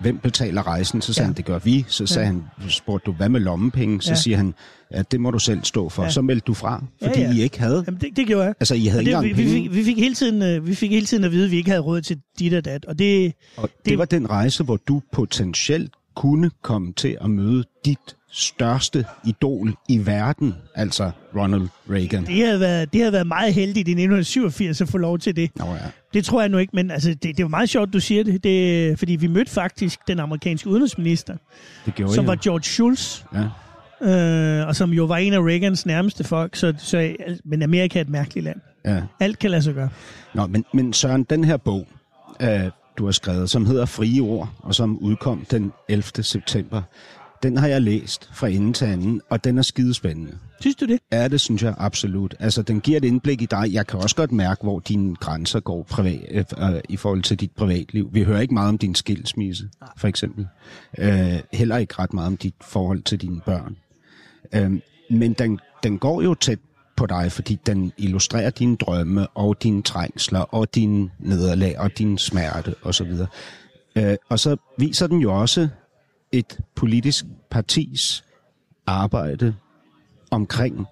hvem 0.00 0.18
betaler 0.18 0.66
rejsen? 0.66 1.02
Så 1.02 1.12
sagde 1.12 1.24
Ja. 1.24 1.26
ja. 1.26 1.28
han, 1.28 1.36
det 1.36 1.44
gør 1.44 1.58
vi. 1.58 1.84
Så 1.88 2.06
sagde 2.06 2.28
Ja. 2.28 2.34
ja. 2.34 2.40
han, 2.62 2.70
spurgte 2.70 3.06
du, 3.06 3.12
hvad 3.12 3.28
med 3.28 3.40
lommepenge? 3.40 4.02
Så 4.02 4.08
Ja. 4.08 4.12
ja. 4.14 4.20
siger 4.20 4.36
han, 4.36 4.54
ja, 4.92 5.02
det 5.10 5.20
må 5.20 5.30
du 5.30 5.38
selv 5.38 5.64
stå 5.64 5.88
for. 5.88 6.02
Ja. 6.02 6.06
Ja. 6.06 6.12
Så 6.12 6.22
meldte 6.22 6.44
du 6.46 6.54
fra, 6.54 6.84
Ja, 7.02 7.08
fordi 7.08 7.20
ja. 7.20 7.32
I 7.32 7.42
ikke 7.42 7.60
havde. 7.60 7.84
Jamen, 7.86 8.00
det, 8.00 8.16
det 8.16 8.26
gjorde 8.26 8.44
jeg. 8.44 8.54
Altså, 8.60 8.74
I 8.74 8.84
havde 8.86 9.02
ikke 9.02 9.10
vi, 9.10 9.14
engang 9.14 9.36
vi, 9.38 9.42
penge. 9.42 9.68
fik, 9.68 9.74
vi, 9.78 9.84
fik 9.84 9.96
hele 9.98 10.14
tiden, 10.14 10.42
øh, 10.42 10.66
vi 10.66 10.74
fik 10.74 10.90
hele 10.90 11.06
tiden 11.06 11.24
at 11.24 11.32
vide, 11.32 11.44
at 11.44 11.50
vi 11.50 11.56
ikke 11.56 11.70
havde 11.70 11.82
råd 11.82 12.00
til 12.00 12.18
dit 12.38 12.54
og 12.54 12.64
dat. 12.64 12.84
Og 12.84 12.98
det, 12.98 13.32
Og 13.56 13.68
det- 13.68 13.86
det 13.86 13.98
var 13.98 14.04
den 14.04 14.30
rejse, 14.30 14.64
hvor 14.64 14.76
du 14.76 15.02
potentielt 15.12 15.92
kunne 16.16 16.50
komme 16.62 16.92
til 16.92 17.16
at 17.20 17.30
møde 17.30 17.64
dit 17.84 17.98
største 18.32 19.04
idol 19.24 19.74
i 19.88 20.06
verden, 20.06 20.54
altså 20.74 21.10
Ronald 21.36 21.68
Reagan. 21.90 22.26
det, 22.26 22.46
havde 22.46 22.60
været, 22.60 22.92
det 22.92 23.00
havde 23.00 23.12
været 23.12 23.26
meget 23.26 23.54
heldigt 23.54 23.88
i 23.88 23.92
1987 23.92 24.80
at 24.80 24.88
få 24.88 24.98
lov 24.98 25.18
til 25.18 25.36
det. 25.36 25.50
Nå 25.56 25.64
ja. 25.64 25.78
Det 26.14 26.24
tror 26.24 26.40
jeg 26.40 26.48
nu 26.48 26.58
ikke, 26.58 26.70
men 26.76 26.90
altså, 26.90 27.08
det, 27.10 27.22
det 27.22 27.40
er 27.40 27.44
jo 27.44 27.48
meget 27.48 27.68
sjovt, 27.68 27.92
du 27.92 28.00
siger 28.00 28.24
det, 28.24 28.44
det 28.44 28.98
fordi 28.98 29.16
vi 29.16 29.26
mødte 29.26 29.50
faktisk 29.50 29.98
den 30.08 30.18
amerikanske 30.20 30.68
udenrigsminister, 30.70 31.36
Det 31.86 31.94
gjorde 31.94 32.14
som 32.14 32.24
I 32.24 32.28
var 32.28 32.34
jo. 32.34 32.38
George 32.42 32.62
Shultz, 32.62 33.22
Ja, 33.34 34.60
øh, 34.60 34.68
og 34.68 34.76
som 34.76 34.90
jo 34.90 35.04
var 35.04 35.16
en 35.16 35.32
af 35.32 35.38
Reagans 35.40 35.86
nærmeste 35.86 36.24
folk, 36.24 36.56
så, 36.56 36.74
så, 36.78 37.14
men 37.44 37.62
Amerika 37.62 37.98
er 37.98 38.02
et 38.02 38.08
mærkeligt 38.08 38.44
land. 38.44 38.60
ja. 38.84 39.02
Alt 39.20 39.38
kan 39.38 39.50
lade 39.50 39.62
sig 39.62 39.74
gøre. 39.74 39.88
Nå, 40.34 40.46
men, 40.46 40.64
men 40.74 40.92
Søren, 40.92 41.22
den 41.24 41.44
her 41.44 41.56
bog, 41.56 41.86
øh, 42.42 42.60
du 42.98 43.04
har 43.04 43.12
skrevet, 43.12 43.50
som 43.50 43.66
hedder 43.66 43.86
Frie 43.86 44.20
Ord, 44.22 44.48
og 44.58 44.74
som 44.74 44.98
udkom 44.98 45.44
den 45.50 45.72
11. 45.88 46.22
september, 46.22 46.82
den 47.42 47.56
har 47.56 47.66
jeg 47.66 47.82
læst 47.82 48.30
fra 48.32 48.48
ende 48.48 48.72
til 48.72 48.84
anden, 48.84 49.20
og 49.30 49.44
den 49.44 49.58
er 49.58 49.62
skidespændende. 49.62 50.38
Synes 50.60 50.76
du 50.76 50.86
det? 50.86 50.98
Ja, 51.12 51.28
det 51.28 51.40
synes 51.40 51.62
jeg 51.62 51.74
absolut. 51.78 52.34
Altså, 52.38 52.62
den 52.62 52.80
giver 52.80 52.98
et 52.98 53.04
indblik 53.04 53.42
i 53.42 53.46
dig. 53.46 53.72
Jeg 53.72 53.86
kan 53.86 54.00
også 54.00 54.16
godt 54.16 54.32
mærke, 54.32 54.62
hvor 54.62 54.78
dine 54.80 55.16
grænser 55.16 55.60
går 55.60 55.82
privat, 55.82 56.54
øh, 56.58 56.80
i 56.88 56.96
forhold 56.96 57.22
til 57.22 57.40
dit 57.40 57.50
privatliv. 57.50 58.08
Vi 58.12 58.22
hører 58.22 58.40
ikke 58.40 58.54
meget 58.54 58.68
om 58.68 58.78
din 58.78 58.94
skilsmisse, 58.94 59.68
for 59.96 60.08
eksempel. 60.08 60.46
Øh, 60.98 61.40
heller 61.52 61.76
ikke 61.76 61.94
ret 61.98 62.12
meget 62.12 62.26
om 62.26 62.36
dit 62.36 62.54
forhold 62.60 63.02
til 63.02 63.20
dine 63.20 63.40
børn. 63.40 63.76
Øh, 64.54 64.80
men 65.10 65.32
den, 65.32 65.58
den 65.82 65.98
går 65.98 66.22
jo 66.22 66.34
tæt 66.34 66.58
på 66.96 67.06
dig, 67.06 67.32
fordi 67.32 67.58
den 67.66 67.92
illustrerer 67.96 68.50
dine 68.50 68.76
drømme 68.76 69.26
og 69.28 69.62
dine 69.62 69.82
trængsler 69.82 70.40
og 70.40 70.74
dine 70.74 71.10
nederlag 71.18 71.78
og 71.78 71.98
din 71.98 72.18
smerte 72.18 72.74
osv. 72.82 73.12
Øh, 73.96 74.16
og 74.28 74.38
så 74.38 74.56
viser 74.78 75.06
den 75.06 75.18
jo 75.18 75.40
også 75.40 75.68
et 76.32 76.58
politisk 76.74 77.24
partis 77.50 78.24
arbejde 78.86 79.54
omkring 80.30 80.86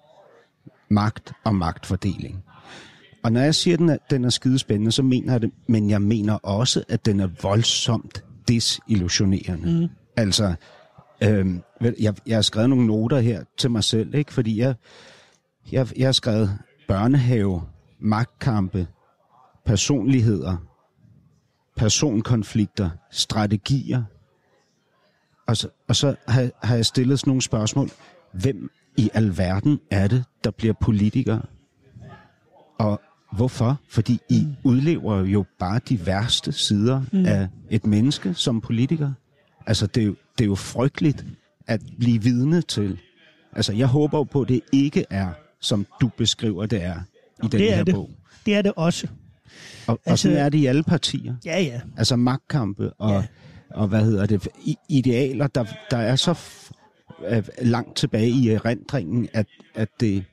magt 0.89 1.33
og 1.45 1.55
magtfordeling. 1.55 2.45
Og 3.25 3.33
når 3.33 3.41
jeg 3.41 3.55
siger, 3.55 3.75
at 3.75 3.79
den 3.79 3.89
er, 3.89 3.97
den 4.11 4.25
er 4.25 4.31
skidespændende, 4.31 4.93
så 4.93 5.03
mener 5.03 5.33
jeg 5.33 5.43
det, 5.43 5.51
men 5.67 5.91
jeg 5.91 6.03
mener 6.03 6.35
også, 6.35 6.85
at 6.89 7.07
den 7.07 7.21
er 7.21 7.29
voldsomt 7.43 8.25
desillusionerende. 8.49 9.81
Mm. 9.81 9.89
Altså, 10.17 10.55
Øhm, 11.23 11.63
jeg, 12.01 12.15
jeg 12.27 12.37
har 12.37 12.43
skrevet 12.43 12.71
nogle 12.71 12.87
noter 12.87 13.21
her 13.21 13.45
til 13.57 13.71
mig 13.71 13.85
selv, 13.85 14.15
ikke? 14.15 14.33
fordi 14.33 14.59
jeg, 14.59 14.75
jeg, 15.73 15.99
jeg 15.99 16.07
har 16.07 16.13
skrevet 16.13 16.59
børnehave, 16.89 17.63
magtkampe, 17.99 18.87
personligheder, 19.65 20.57
personkonflikter, 21.77 22.91
strategier. 23.11 24.05
Og 25.49 25.57
så, 25.57 25.69
og 25.89 25.97
så 25.97 26.15
har, 26.29 26.51
har 26.63 26.75
jeg 26.75 26.87
stillet 26.87 27.19
sådan 27.21 27.31
nogle 27.31 27.43
spørgsmål. 27.43 27.91
Hvem 28.33 28.71
i 28.97 29.11
alverden 29.15 29.81
er 29.91 30.09
det, 30.09 30.25
der 30.45 30.51
bliver 30.51 30.75
politikere? 30.81 31.43
Og 32.79 33.01
hvorfor? 33.33 33.81
Fordi 33.89 34.21
I 34.29 34.47
udlever 34.65 35.25
jo 35.25 35.45
bare 35.59 35.81
de 35.89 36.07
værste 36.07 36.53
sider 36.53 37.03
mm. 37.13 37.27
af 37.27 37.49
et 37.71 37.87
menneske 37.87 38.35
som 38.35 38.61
politiker. 38.61 39.13
Altså, 39.67 39.87
det 39.87 40.01
er, 40.03 40.07
jo, 40.07 40.15
det 40.39 40.45
er 40.45 40.49
jo 40.49 40.55
frygteligt 40.55 41.25
at 41.67 41.81
blive 41.99 42.23
vidne 42.23 42.63
til. 42.63 42.99
Altså, 43.53 43.73
jeg 43.73 43.87
håber 43.87 44.19
jo 44.19 44.25
på, 44.25 44.43
at 44.43 44.49
det 44.49 44.61
ikke 44.73 45.05
er, 45.11 45.29
som 45.61 45.87
du 46.01 46.09
beskriver, 46.17 46.67
det 46.67 46.83
er 46.83 46.95
i 47.45 47.49
den 47.49 47.51
det 47.61 47.73
er 47.73 47.77
her 47.77 47.85
det. 47.85 47.95
bog. 47.95 48.11
Det 48.47 48.55
er 48.55 48.63
det 48.63 48.73
også. 48.77 49.07
Og, 49.07 49.13
altså, 49.13 49.91
Altså- 49.91 50.11
og 50.13 50.19
sådan 50.19 50.37
er 50.39 50.49
det 50.49 50.59
i 50.59 50.67
alle 50.67 50.83
partier. 50.83 51.35
Ja, 51.45 51.61
ja. 51.61 51.81
Altså 51.97 52.17
magtkampe 52.17 52.93
og, 52.93 53.11
Ja 53.11 53.23
og 53.71 53.89
hvad 53.89 54.05
hedder 54.05 54.27
det, 54.27 54.49
idealer, 54.89 55.47
der, 55.47 55.65
der 55.91 55.97
er 55.97 56.17
så 56.17 56.33
f- 56.33 56.73
øh, 57.29 57.49
langt 57.63 57.97
tilbage 57.97 58.29
i 58.29 58.49
erindringen, 58.49 59.29
at, 59.33 59.47
at 59.75 59.89
det 60.01 60.25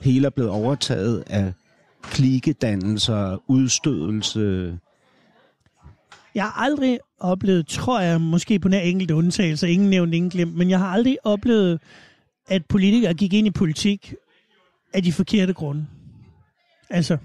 hele 0.00 0.26
er 0.26 0.30
blevet 0.30 0.50
overtaget 0.50 1.24
af 1.26 1.52
klikedannelser, 2.02 3.42
udstødelse. 3.50 4.78
Jeg 6.34 6.44
har 6.44 6.62
aldrig 6.64 6.98
oplevet, 7.18 7.66
tror 7.66 8.00
jeg, 8.00 8.20
måske 8.20 8.58
på 8.58 8.68
nær 8.68 8.80
enkelte 8.80 9.14
undtagelser, 9.14 9.66
ingen 9.66 9.90
nævnt, 9.90 10.14
ingen 10.14 10.30
glemt, 10.30 10.54
men 10.54 10.70
jeg 10.70 10.78
har 10.78 10.86
aldrig 10.88 11.18
oplevet, 11.24 11.80
at 12.48 12.66
politikere 12.66 13.14
gik 13.14 13.32
ind 13.32 13.46
i 13.46 13.50
politik 13.50 14.14
af 14.94 15.02
de 15.02 15.12
forkerte 15.12 15.52
grunde. 15.52 15.86
Altså, 16.90 17.16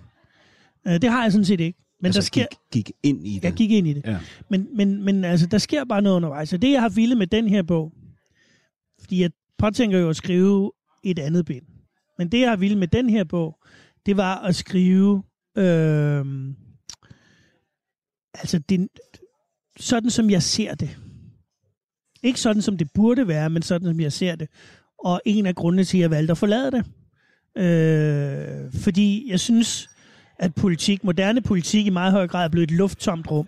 øh, 0.88 1.02
det 1.02 1.12
har 1.12 1.24
jeg 1.24 1.32
sådan 1.32 1.46
set 1.46 1.60
ikke. 1.60 1.81
Men 2.02 2.06
altså, 2.06 2.20
der 2.20 2.26
sker, 2.26 2.46
gik, 2.72 2.86
gik 2.86 2.96
ind 3.04 3.28
i 3.28 3.36
det. 3.36 3.44
jeg 3.44 3.54
gik 3.54 3.72
ind 3.72 3.88
i 3.88 3.94
det. 3.94 4.06
Ja. 4.06 4.20
Men, 4.50 4.68
men, 4.76 5.04
men 5.04 5.26
altså, 5.26 5.48
der 5.48 5.58
sker 5.58 5.86
bare 5.86 6.02
noget 6.02 6.16
undervejs. 6.16 6.54
Og 6.54 6.62
det, 6.62 6.72
jeg 6.72 6.82
har 6.82 6.90
ville 6.90 7.16
med 7.16 7.28
den 7.28 7.48
her 7.48 7.64
bog, 7.64 7.94
fordi 9.00 9.22
jeg 9.22 9.32
påtænker 9.58 10.00
jo 10.00 10.10
at 10.10 10.16
skrive 10.16 10.72
et 11.04 11.20
andet 11.20 11.46
bind. 11.46 11.66
Men 12.18 12.32
det, 12.32 12.40
jeg 12.40 12.50
har 12.50 12.56
ville 12.56 12.78
med 12.78 12.88
den 12.88 13.10
her 13.10 13.24
bog, 13.24 13.58
det 14.06 14.18
var 14.18 14.36
at 14.36 14.56
skrive, 14.56 15.24
øh, 15.58 16.26
altså, 18.34 18.60
det, 18.70 18.88
sådan 19.80 20.10
som 20.10 20.30
jeg 20.30 20.44
ser 20.44 20.76
det. 20.76 20.98
Ikke 22.24 22.40
sådan, 22.40 22.62
som 22.62 22.78
det 22.78 22.88
burde 22.94 23.28
være, 23.28 23.50
men 23.50 23.62
sådan, 23.62 23.88
som 23.88 24.00
jeg 24.00 24.14
ser 24.14 24.36
det. 24.36 24.50
Og 25.04 25.22
en 25.26 25.46
af 25.46 25.56
grundene 25.56 25.84
til, 25.84 25.98
at 25.98 26.02
jeg 26.02 26.12
valgte 26.12 26.32
at 26.32 26.38
forlade 26.38 26.72
det. 26.72 26.86
Øh, 27.58 28.74
fordi 28.74 29.30
jeg 29.30 29.40
synes, 29.40 29.90
at 30.42 30.56
politik, 30.56 31.04
moderne 31.04 31.42
politik 31.42 31.88
i 31.88 31.90
meget 31.90 32.12
høj 32.12 32.28
grad 32.28 32.46
er 32.46 32.50
blevet 32.50 32.72
et 32.72 32.78
lufttomt 32.78 33.32
rum. 33.32 33.48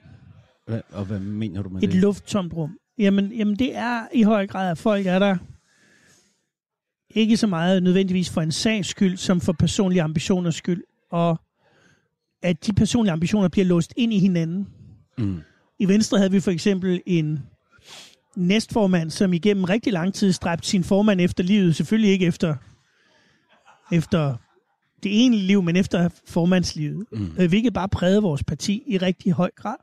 Hvad, 0.68 0.82
og 0.92 1.06
hvad 1.06 1.20
mener 1.20 1.62
du 1.62 1.70
med 1.70 1.84
Et 1.84 1.92
det? 1.92 2.02
lufttomt 2.02 2.54
rum. 2.54 2.78
Jamen, 2.98 3.32
jamen, 3.32 3.56
det 3.56 3.76
er 3.76 4.08
i 4.14 4.24
høj 4.24 4.48
grad, 4.48 4.72
at 4.72 4.78
folk 4.78 5.06
er 5.06 5.20
der 5.20 5.38
ikke 7.10 7.38
så 7.38 7.48
meget 7.48 7.84
nødvendigvis 7.84 8.30
for 8.30 8.42
en 8.42 8.52
sags 8.52 8.88
skyld, 8.88 9.18
som 9.18 9.42
for 9.42 9.54
personlige 9.54 10.02
ambitioners 10.02 10.56
skyld. 10.56 10.84
Og 11.12 11.40
at 12.42 12.66
de 12.66 12.74
personlige 12.74 13.12
ambitioner 13.12 13.48
bliver 13.48 13.66
låst 13.66 13.94
ind 13.98 14.14
i 14.14 14.20
hinanden. 14.20 14.68
Mm. 15.18 15.42
I 15.80 15.88
Venstre 15.88 16.18
havde 16.18 16.32
vi 16.32 16.40
for 16.40 16.52
eksempel 16.52 17.02
en 17.06 17.40
næstformand, 18.36 19.10
som 19.10 19.34
igennem 19.34 19.64
rigtig 19.64 19.94
lang 19.94 20.14
tid 20.14 20.32
stræbte 20.32 20.68
sin 20.68 20.84
formand 20.84 21.22
efter 21.22 21.44
livet. 21.44 21.76
Selvfølgelig 21.76 22.12
ikke 22.12 22.26
efter, 22.26 22.56
efter 23.92 24.36
det 25.04 25.12
egentlige 25.12 25.48
liv, 25.48 25.62
men 25.64 25.76
efter 25.76 26.10
formandslivet. 26.28 27.06
Mm. 27.12 27.48
Hvilket 27.48 27.74
bare 27.74 27.90
prægede 27.90 28.22
vores 28.22 28.44
parti 28.44 28.84
i 28.88 28.98
rigtig 28.98 29.32
høj 29.32 29.50
grad. 29.56 29.76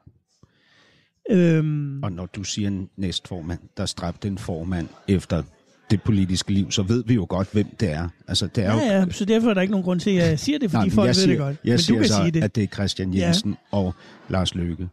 Øhm, 1.31 2.03
Og 2.03 2.13
når 2.13 2.27
du 2.27 2.45
siger 2.45 2.87
næstformand, 2.97 3.59
der 3.77 3.87
stræbte 3.87 4.29
en 4.29 4.39
formand 4.39 4.89
efter 5.09 5.43
det 5.91 6.03
politiske 6.03 6.53
liv, 6.53 6.71
så 6.71 6.83
ved 6.83 7.05
vi 7.07 7.15
jo 7.15 7.27
godt, 7.29 7.49
hvem 7.53 7.67
det 7.81 7.91
er. 7.93 8.09
Altså, 8.29 8.47
det 8.47 8.65
er 8.65 8.73
jo, 8.73 8.79
ja, 8.79 8.99
ja, 8.99 9.11
så 9.11 9.25
derfor 9.25 9.51
er 9.51 9.55
der 9.55 9.61
ikke 9.61 9.71
nogen 9.71 9.85
grund 9.85 10.01
til, 10.01 10.11
at 10.11 10.17
jeg 10.17 10.39
siger 10.39 10.59
det, 10.59 10.71
fordi 10.71 10.85
men 10.85 10.91
folk 10.91 11.07
jeg 11.07 11.09
ved 11.09 11.15
siger, 11.15 11.29
det 11.29 11.39
godt. 11.39 11.57
Jeg 11.65 11.71
men 11.73 11.79
siger 11.79 11.97
du 11.97 12.03
kan 12.03 12.09
så, 12.09 12.15
sige 12.17 12.31
det. 12.31 12.45
at 12.45 12.55
det 12.55 12.63
er 12.63 12.67
Christian 12.67 13.15
Ja. 13.15 13.27
Jensen 13.27 13.51
ja. 13.51 13.79
og 13.79 13.95
Lars 14.29 14.55
Løkke, 14.55 14.89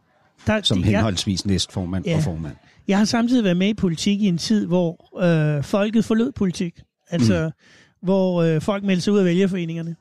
Der, 0.46 0.62
som 0.62 0.78
det- 0.78 0.86
henholdsvis 0.86 1.46
næstformand 1.46 2.06
Ja. 2.06 2.16
og 2.16 2.22
formand. 2.22 2.54
Jeg 2.88 2.98
har 2.98 3.04
samtidig 3.04 3.44
været 3.44 3.56
med 3.56 3.68
i 3.68 3.74
politik 3.74 4.22
i 4.22 4.26
en 4.26 4.38
tid, 4.38 4.66
hvor 4.66 5.20
øh, 5.56 5.64
folket 5.64 6.04
forlod 6.04 6.32
politik. 6.32 6.80
Altså, 7.10 7.44
mm. 7.46 8.06
hvor 8.06 8.42
øh, 8.42 8.60
folk 8.60 8.84
meldte 8.84 9.02
sig 9.02 9.12
ud 9.12 9.18
af 9.18 9.24
vælgerforeningerne. 9.24 9.96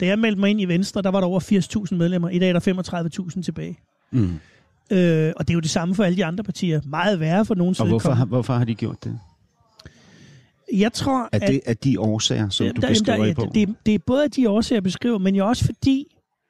Da 0.00 0.06
jeg 0.06 0.18
meldte 0.18 0.40
mig 0.40 0.50
ind 0.50 0.60
i 0.60 0.64
Venstre, 0.64 1.02
der 1.02 1.10
var 1.10 1.20
der 1.20 1.26
over 1.26 1.40
80.000 1.90 1.94
medlemmer. 1.96 2.28
I 2.28 2.38
dag 2.38 2.48
er 2.48 2.52
der 2.58 3.28
35.000 3.30 3.42
tilbage. 3.42 3.78
Mm. 4.10 4.30
Øh, 4.90 5.32
og 5.36 5.48
det 5.48 5.50
er 5.50 5.54
jo 5.54 5.60
det 5.60 5.70
samme 5.70 5.94
for 5.94 6.04
alle 6.04 6.16
de 6.16 6.24
andre 6.24 6.44
partier. 6.44 6.80
Meget 6.84 7.20
værre 7.20 7.44
for 7.44 7.54
nogen 7.54 7.74
Og 7.78 7.86
hvorfor, 7.88 8.10
har- 8.12 8.24
hvorfor 8.24 8.52
har 8.54 8.64
de 8.64 8.74
gjort 8.74 9.04
det? 9.04 9.18
Jeg 10.72 10.92
tror, 10.92 11.28
Er 11.32 11.38
det 11.38 11.60
af 11.66 11.76
de 11.76 12.00
årsager, 12.00 12.48
som 12.48 12.64
Jamen, 12.66 12.74
du 12.76 12.80
der- 12.80 12.88
beskriver 12.88 13.18
der, 13.24 13.30
i 13.30 13.34
bogen? 13.34 13.54
det, 13.54 13.74
det 13.86 13.94
er 13.94 13.98
både 13.98 14.24
af 14.24 14.30
de 14.30 14.48
årsager, 14.50 14.76
jeg 14.76 14.82
beskriver, 14.82 15.18
men 15.18 15.34
jo 15.36 15.46
også 15.48 15.64
fordi, 15.64 16.06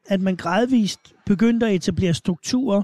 at 0.08 0.20
man 0.20 0.36
gradvist 0.36 1.00
begyndte 1.26 1.66
at 1.66 1.74
etablere 1.74 2.14
strukturer, 2.14 2.82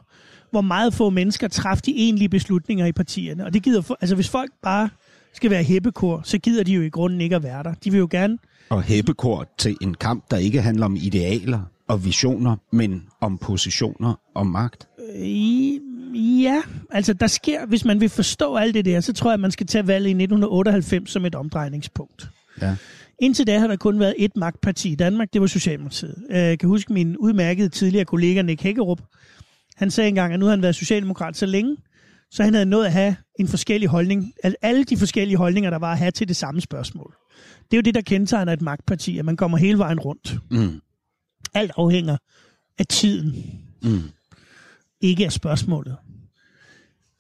hvor 0.51 0.61
meget 0.61 0.95
få 0.95 1.11
mennesker 1.11 1.49
træffede 1.49 1.93
de 1.93 1.97
egentlige 1.99 2.29
beslutninger 2.29 2.87
i 2.87 2.93
partierne. 2.93 3.45
Og 3.45 3.53
det 3.55 3.63
gider, 3.63 3.81
for, 3.81 3.99
altså 4.01 4.15
hvis 4.15 4.29
folk 4.29 4.51
bare 4.63 4.89
skal 5.33 5.51
være 5.51 5.63
hæppekor, 5.63 6.21
så 6.25 6.39
gider 6.39 6.63
de 6.65 6.73
jo 6.73 6.83
i 6.83 6.89
grunden 6.89 7.21
ikke 7.21 7.37
at 7.37 7.43
være 7.43 7.63
der. 7.63 7.75
De 7.85 7.91
vil 7.91 7.99
jo 7.99 8.09
gerne, 8.11 8.39
Og 8.71 8.83
hæppekort 8.83 9.49
til 9.59 9.77
en 9.81 9.95
kamp, 9.95 10.31
der 10.31 10.37
ikke 10.37 10.63
handler 10.63 10.87
om 10.87 10.97
idealer 10.97 11.61
og 11.89 12.05
visioner, 12.05 12.57
men 12.73 13.03
om 13.21 13.39
positioner 13.39 14.15
og 14.35 14.47
magt. 14.47 14.89
øh, 15.17 16.43
ja, 16.43 16.63
altså 16.91 17.13
der 17.13 17.27
sker, 17.27 17.67
hvis 17.67 17.85
man 17.85 18.01
vil 18.01 18.09
forstå 18.09 18.57
alt 18.57 18.75
det 18.75 18.85
der, 18.85 19.01
så 19.01 19.13
tror 19.13 19.31
jeg, 19.31 19.35
at 19.35 19.41
man 19.41 19.51
skal 19.51 19.67
tage 19.67 19.87
valget 19.87 20.09
i 20.09 20.11
1998 20.11 21.11
som 21.11 21.25
et 21.25 21.35
omdrejningspunkt. 21.35 22.29
Ja. 22.63 22.77
Indtil 23.21 23.47
da 23.47 23.59
har 23.59 23.67
der 23.67 23.77
kun 23.77 24.01
været 24.01 24.15
et 24.19 24.37
magtparti 24.37 24.93
i 24.93 24.95
Danmark, 24.95 25.29
det 25.33 25.41
var 25.41 25.47
Socialdemokratiet. 25.47 26.15
Øh, 26.31 26.37
Jeg 26.39 26.59
kan 26.59 26.69
huske 26.69 26.93
min 26.93 27.17
udmærkede 27.17 27.69
tidligere 27.69 28.05
kollega 28.05 28.43
Nick 28.43 28.63
Hækkerup. 28.63 29.01
Han 29.77 29.91
sagde 29.91 30.09
engang, 30.09 30.33
at 30.33 30.41
nu 30.41 30.47
har 30.47 30.51
han 30.51 30.63
været 30.63 30.75
socialdemokrat 30.75 31.37
så 31.37 31.47
længe, 31.47 31.77
så 32.31 32.43
han 32.43 32.55
havde 32.55 32.67
nået 32.67 32.87
at 32.87 32.93
have 32.93 33.17
en 33.41 33.49
forskellig 33.49 33.89
holdning, 33.89 34.33
al- 34.45 34.55
alle 34.63 34.85
de 34.85 34.97
forskellige 34.97 35.37
holdninger, 35.37 35.71
der 35.71 35.79
var 35.79 35.93
at 35.93 35.99
have 35.99 36.11
til 36.11 36.29
det 36.29 36.37
samme 36.37 36.61
spørgsmål. 36.61 37.15
Det 37.71 37.77
er 37.77 37.79
jo 37.79 37.83
det, 37.83 37.95
der 37.95 38.01
kendetegner 38.01 38.53
et 38.53 38.63
magtparti, 38.63 39.19
at 39.19 39.25
man 39.25 39.37
kommer 39.37 39.59
hele 39.59 39.79
vejen 39.79 40.01
rundt. 40.01 40.37
Mm. 40.51 40.81
Alt 41.55 41.73
afhænger 41.77 42.17
af 42.79 42.87
tiden, 42.87 43.61
Mm. 43.83 44.03
ikke 45.01 45.25
af 45.25 45.33
spørgsmålet. 45.33 45.97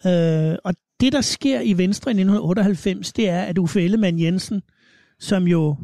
Øh, 0.07 0.57
og 0.64 0.75
det, 1.00 1.12
der 1.12 1.21
sker 1.21 1.61
i 1.61 1.73
Venstre 1.78 2.11
i 2.11 2.14
1998, 2.14 3.12
det 3.12 3.28
er, 3.28 3.42
at 3.42 3.59
Uffe 3.59 3.83
Ellemann 3.83 4.21
Jensen, 4.21 4.62
som 5.19 5.47
jo 5.49 5.76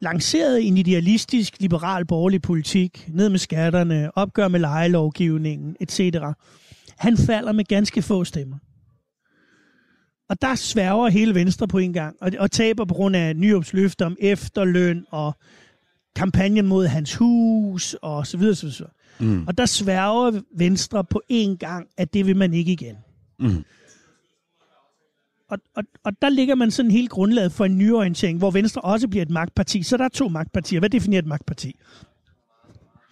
lancerede 0.00 0.62
en 0.62 0.76
idealistisk, 0.78 1.60
liberal, 1.60 2.06
borgerlig 2.06 2.42
politik, 2.42 3.08
ned 3.08 3.28
med 3.28 3.38
skatterne, 3.38 4.16
opgør 4.18 4.48
med 4.48 4.60
lejelovgivningen, 4.60 5.76
etc., 5.80 6.00
han 6.98 7.16
falder 7.16 7.52
med 7.52 7.64
ganske 7.64 8.02
få 8.02 8.24
stemmer. 8.24 8.56
Og 10.30 10.42
der 10.42 10.54
sværger 10.54 11.08
hele 11.08 11.34
Venstre 11.34 11.68
på 11.68 11.78
en 11.78 11.92
gang, 11.92 12.16
og, 12.20 12.30
og 12.38 12.50
taber 12.50 12.84
på 12.84 12.94
grund 12.94 13.16
af 13.16 13.36
Nyrups 13.36 13.72
løfter 13.72 14.06
om 14.06 14.16
efterløn 14.20 15.04
og 15.10 15.32
kampagnen 16.16 16.66
mod 16.66 16.86
hans 16.86 17.14
hus 17.14 17.94
og 17.94 18.26
så 18.26 18.36
videre, 18.36 18.54
så 18.54 18.66
videre. 18.66 18.90
Mm. 19.20 19.46
Og 19.46 19.58
der 19.58 19.66
sværger 19.66 20.40
Venstre 20.56 21.04
på 21.04 21.22
en 21.28 21.56
gang, 21.56 21.88
at 21.96 22.14
det 22.14 22.26
vil 22.26 22.36
man 22.36 22.54
ikke 22.54 22.72
igen. 22.72 22.96
Mm. 23.38 23.64
Og, 25.48 25.58
og, 25.76 25.84
og 26.04 26.22
der 26.22 26.28
ligger 26.28 26.54
man 26.54 26.70
sådan 26.70 26.90
helt 26.90 27.10
grundlaget 27.10 27.52
for 27.52 27.64
en 27.64 27.78
nyorientering, 27.78 28.38
hvor 28.38 28.50
Venstre 28.50 28.80
også 28.80 29.08
bliver 29.08 29.22
et 29.22 29.30
magtparti. 29.30 29.82
Så 29.82 29.96
der 29.96 30.04
er 30.04 30.08
to 30.08 30.28
magtpartier. 30.28 30.80
Hvad 30.80 30.90
definerer 30.90 31.22
et 31.22 31.28
magtparti? 31.28 31.76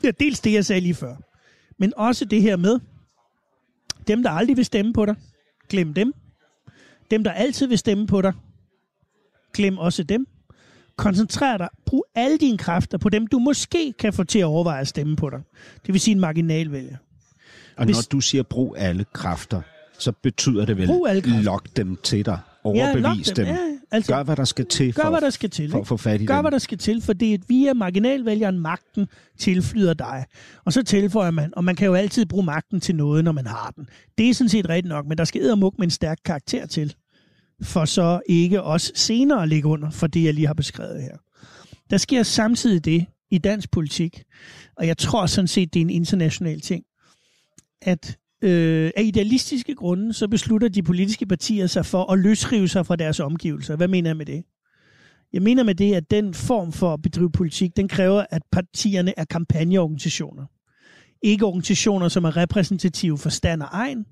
Det 0.03 0.09
er 0.09 0.13
dels 0.13 0.41
det, 0.41 0.53
jeg 0.53 0.65
sagde 0.65 0.81
lige 0.81 0.95
før. 0.95 1.17
Men 1.79 1.93
også 1.97 2.25
det 2.25 2.43
her 2.43 2.57
med, 2.57 2.81
dem, 4.09 4.23
der 4.23 4.31
aldrig 4.31 4.57
vil 4.57 4.65
stemme 4.65 4.93
på 4.93 5.07
dig, 5.07 5.15
glem 5.69 5.95
dem. 5.95 6.15
Dem, 7.11 7.25
der 7.25 7.31
altid 7.33 7.67
vil 7.67 7.79
stemme 7.79 8.07
på 8.07 8.23
dig, 8.23 8.33
glem 9.55 9.79
også 9.79 10.03
dem. 10.03 10.27
Koncentrer 10.97 11.57
dig, 11.57 11.69
brug 11.87 12.05
alle 12.15 12.39
dine 12.39 12.59
kræfter 12.59 12.99
på 12.99 13.09
dem, 13.09 13.27
du 13.27 13.39
måske 13.39 13.93
kan 13.99 14.13
få 14.13 14.25
til 14.25 14.39
at 14.39 14.45
overveje 14.45 14.81
at 14.81 14.89
stemme 14.89 15.17
på 15.17 15.31
dig. 15.31 15.41
Det 15.87 15.93
vil 15.95 16.01
sige 16.01 16.15
en 16.15 16.21
marginalvælger. 16.21 16.97
Og 17.77 17.85
Hvis- 17.85 17.97
når 17.97 18.03
du 18.13 18.21
siger 18.21 18.43
brug 18.43 18.75
alle 18.79 19.05
kræfter, 19.13 19.61
så 19.99 20.13
betyder 20.23 20.65
det 20.65 20.77
vel, 20.77 20.87
Brug 20.87 21.09
alle 21.09 21.23
kræfter. 21.23 21.43
lok 21.43 21.67
dem 21.77 21.97
til 22.03 22.27
dig, 22.27 22.39
overbevis 22.65 23.27
dem. 23.27 23.35
dem, 23.47 23.55
Ja, 23.55 23.78
altså- 23.91 24.13
gør 24.13 24.23
hvad 24.23 24.37
der 24.37 24.45
skal 24.45 24.67
til 24.67 24.95
Gør, 24.95 25.03
for, 25.03 25.11
hvad 25.11 25.21
der 25.21 25.31
skal 25.31 25.51
til. 25.51 25.71
for 25.71 25.81
at 25.81 25.87
få 25.87 25.97
fat 25.97 26.21
i 26.21 26.27
Gør, 26.27 26.35
dem. 26.35 26.43
hvad 26.43 26.51
der 26.51 26.59
skal 26.59 26.79
til, 26.79 27.03
for 27.03 27.13
det 27.13 27.35
er 27.35 27.39
via 27.49 27.73
marginalvælgeren 27.75 28.59
magten 28.59 29.07
tilflyder 29.39 29.95
dig. 29.95 30.25
Og 30.65 30.73
så 30.73 30.83
tilføjer 30.83 31.31
man, 31.31 31.53
og 31.57 31.65
man 31.65 31.77
kan 31.77 31.87
jo 31.87 31.95
altid 31.95 32.27
bruge 32.27 32.45
magten 32.45 32.81
til 32.81 32.95
noget, 32.97 33.25
når 33.25 33.33
man 33.33 33.47
har 33.47 33.73
den. 33.77 33.89
Det 34.19 34.31
er 34.31 34.35
sådan 34.35 34.49
set 34.49 34.69
rigtigt 34.69 34.89
nok, 34.89 35.07
men 35.07 35.19
der 35.19 35.25
skal 35.25 35.43
eddermuk 35.43 35.79
med 35.79 35.87
en 35.87 35.91
stærk 35.91 36.19
karakter 36.25 36.67
til. 36.67 36.95
for 37.63 37.85
så 37.85 38.21
ikke 38.27 38.63
også 38.63 38.93
senere 38.95 39.43
at 39.43 39.49
ligge 39.49 39.69
under 39.69 39.91
for 39.91 40.07
det, 40.07 40.25
jeg 40.25 40.35
lige 40.35 40.47
har 40.47 40.55
beskrevet 40.55 41.03
her. 41.03 41.17
Der 41.91 41.97
sker 41.97 42.23
samtidig 42.23 42.85
det 42.85 43.07
i 43.31 43.39
dansk 43.39 43.71
politik, 43.71 44.23
og 44.77 44.87
jeg 44.87 44.99
tror 44.99 45.27
sådan 45.27 45.49
set, 45.49 45.75
det 45.75 45.81
er 45.81 45.85
en 45.85 45.91
international 45.91 46.61
ting, 46.61 46.85
at 47.83 48.17
øh, 48.43 48.91
af 48.97 49.03
idealistiske 49.03 49.75
grunde, 49.75 50.13
så 50.13 50.29
beslutter 50.29 50.69
de 50.69 50.83
politiske 50.83 51.27
partier 51.27 51.67
sig 51.67 51.87
for 51.87 52.13
at 52.13 52.19
løsrive 52.19 52.69
sig 52.69 52.87
fra 52.87 52.97
deres 52.97 53.21
omgivelser. 53.21 53.77
Hvad 53.77 53.89
mener 53.89 54.11
jeg 54.11 54.17
med 54.17 54.27
det? 54.27 54.45
Jeg 55.33 55.43
mener 55.43 55.63
med 55.63 55.75
det, 55.75 55.95
at 55.95 56.11
den 56.11 56.35
form 56.35 56.73
for 56.73 56.95
at 56.95 57.03
bedrive 57.03 57.31
politik, 57.31 57.77
den 57.77 57.89
kræver, 57.89 58.25
at 58.31 58.43
partierne 58.53 59.15
er 59.17 59.25
kampagneorganisationer. 59.25 60.45
Ikke 61.23 61.47
organisationer, 61.47 62.09
som 62.09 62.25
er 62.25 62.37
repræsentative 62.37 63.19
for 63.19 63.29
stand 63.29 63.63
og 63.63 63.69
egen, 63.73 64.07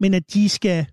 men 0.00 0.14
at 0.14 0.34
de 0.34 0.48
skal 0.48 0.86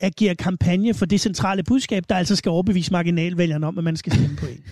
agere 0.00 0.34
kampagne 0.34 0.94
for 0.94 1.06
det 1.06 1.20
centrale 1.20 1.62
budskab, 1.62 2.04
der 2.08 2.14
altså 2.14 2.36
skal 2.36 2.50
overbevise 2.50 2.92
marginalvælgerne 2.92 3.66
om, 3.66 3.78
at 3.78 3.84
man 3.84 3.96
skal 3.96 4.12
stemme 4.12 4.36
på 4.36 4.46
en. 4.46 4.64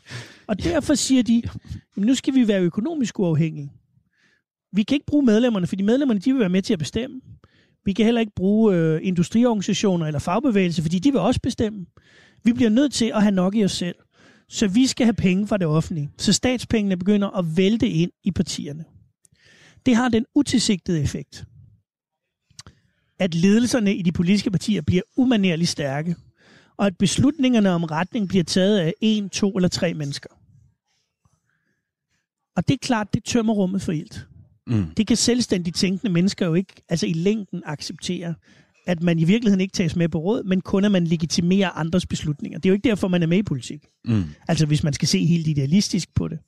Og 0.48 0.64
derfor 0.64 0.94
siger 0.94 1.22
de, 1.22 1.42
nu 1.96 2.14
skal 2.14 2.34
vi 2.34 2.48
være 2.48 2.60
økonomisk 2.60 3.18
uafhængige. 3.18 3.72
Vi 4.72 4.82
kan 4.82 4.94
ikke 4.94 5.06
bruge 5.06 5.24
medlemmerne, 5.24 5.66
fordi 5.66 5.82
medlemmerne 5.82 6.20
de 6.20 6.32
vil 6.32 6.40
være 6.40 6.48
med 6.48 6.62
til 6.62 6.72
at 6.72 6.78
bestemme. 6.78 7.20
Vi 7.84 7.92
kan 7.92 8.04
heller 8.04 8.20
ikke 8.20 8.34
bruge 8.36 8.76
øh, 8.76 9.00
industriorganisationer 9.02 10.06
eller 10.06 10.18
fagbevægelser, 10.18 10.82
fordi 10.82 10.98
de 10.98 11.10
vil 11.10 11.20
også 11.20 11.40
bestemme. 11.42 11.86
Vi 12.44 12.52
bliver 12.52 12.70
nødt 12.70 12.92
til 12.92 13.12
at 13.14 13.22
have 13.22 13.34
nok 13.34 13.54
i 13.54 13.64
os 13.64 13.72
selv. 13.72 13.94
Så 14.48 14.68
vi 14.68 14.86
skal 14.86 15.06
have 15.06 15.14
penge 15.14 15.46
fra 15.46 15.56
det 15.56 15.66
offentlige. 15.66 16.10
Så 16.18 16.32
statspengene 16.32 16.96
begynder 16.96 17.28
at 17.28 17.56
vælte 17.56 17.88
ind 17.88 18.10
i 18.24 18.30
partierne. 18.30 18.84
Det 19.86 19.96
har 19.96 20.08
den 20.08 20.26
utilsigtede 20.34 21.02
effekt, 21.02 21.44
at 23.18 23.34
ledelserne 23.34 23.94
i 23.94 24.02
de 24.02 24.12
politiske 24.12 24.50
partier 24.50 24.82
bliver 24.82 25.02
umanerligt 25.16 25.70
stærke, 25.70 26.16
og 26.76 26.86
at 26.86 26.98
beslutningerne 26.98 27.70
om 27.70 27.84
retning 27.84 28.28
bliver 28.28 28.44
taget 28.44 28.78
af 28.78 28.94
en, 29.00 29.28
to 29.28 29.50
eller 29.50 29.68
tre 29.68 29.94
mennesker. 29.94 30.30
Og 32.56 32.68
det 32.68 32.74
er 32.74 32.78
klart, 32.78 33.14
det 33.14 33.24
tømmer 33.24 33.52
rummet 33.52 33.82
for 33.82 33.92
ilt. 33.92 34.26
Mm. 34.70 34.86
Det 34.96 35.06
kan 35.06 35.16
selvstændigt 35.16 35.76
tænkende 35.76 36.12
mennesker 36.12 36.46
jo 36.46 36.54
ikke 36.54 36.74
altså 36.88 37.06
i 37.06 37.12
længden 37.12 37.62
acceptere, 37.66 38.34
at 38.86 39.02
man 39.02 39.18
i 39.18 39.24
virkeligheden 39.24 39.60
ikke 39.60 39.72
tages 39.72 39.96
med 39.96 40.08
på 40.08 40.18
råd, 40.18 40.42
men 40.44 40.60
kun 40.60 40.84
at 40.84 40.92
man 40.92 41.04
legitimerer 41.04 41.70
andres 41.70 42.06
beslutninger. 42.06 42.58
Det 42.58 42.68
er 42.68 42.70
jo 42.70 42.74
ikke 42.74 42.88
derfor, 42.88 43.08
man 43.08 43.22
er 43.22 43.26
med 43.26 43.38
i 43.38 43.42
politik. 43.42 43.86
Mm. 44.04 44.24
Altså 44.48 44.66
hvis 44.66 44.82
man 44.82 44.92
skal 44.92 45.08
se 45.08 45.24
helt 45.24 45.46
idealistisk 45.46 46.14
på 46.14 46.28
det. 46.28 46.38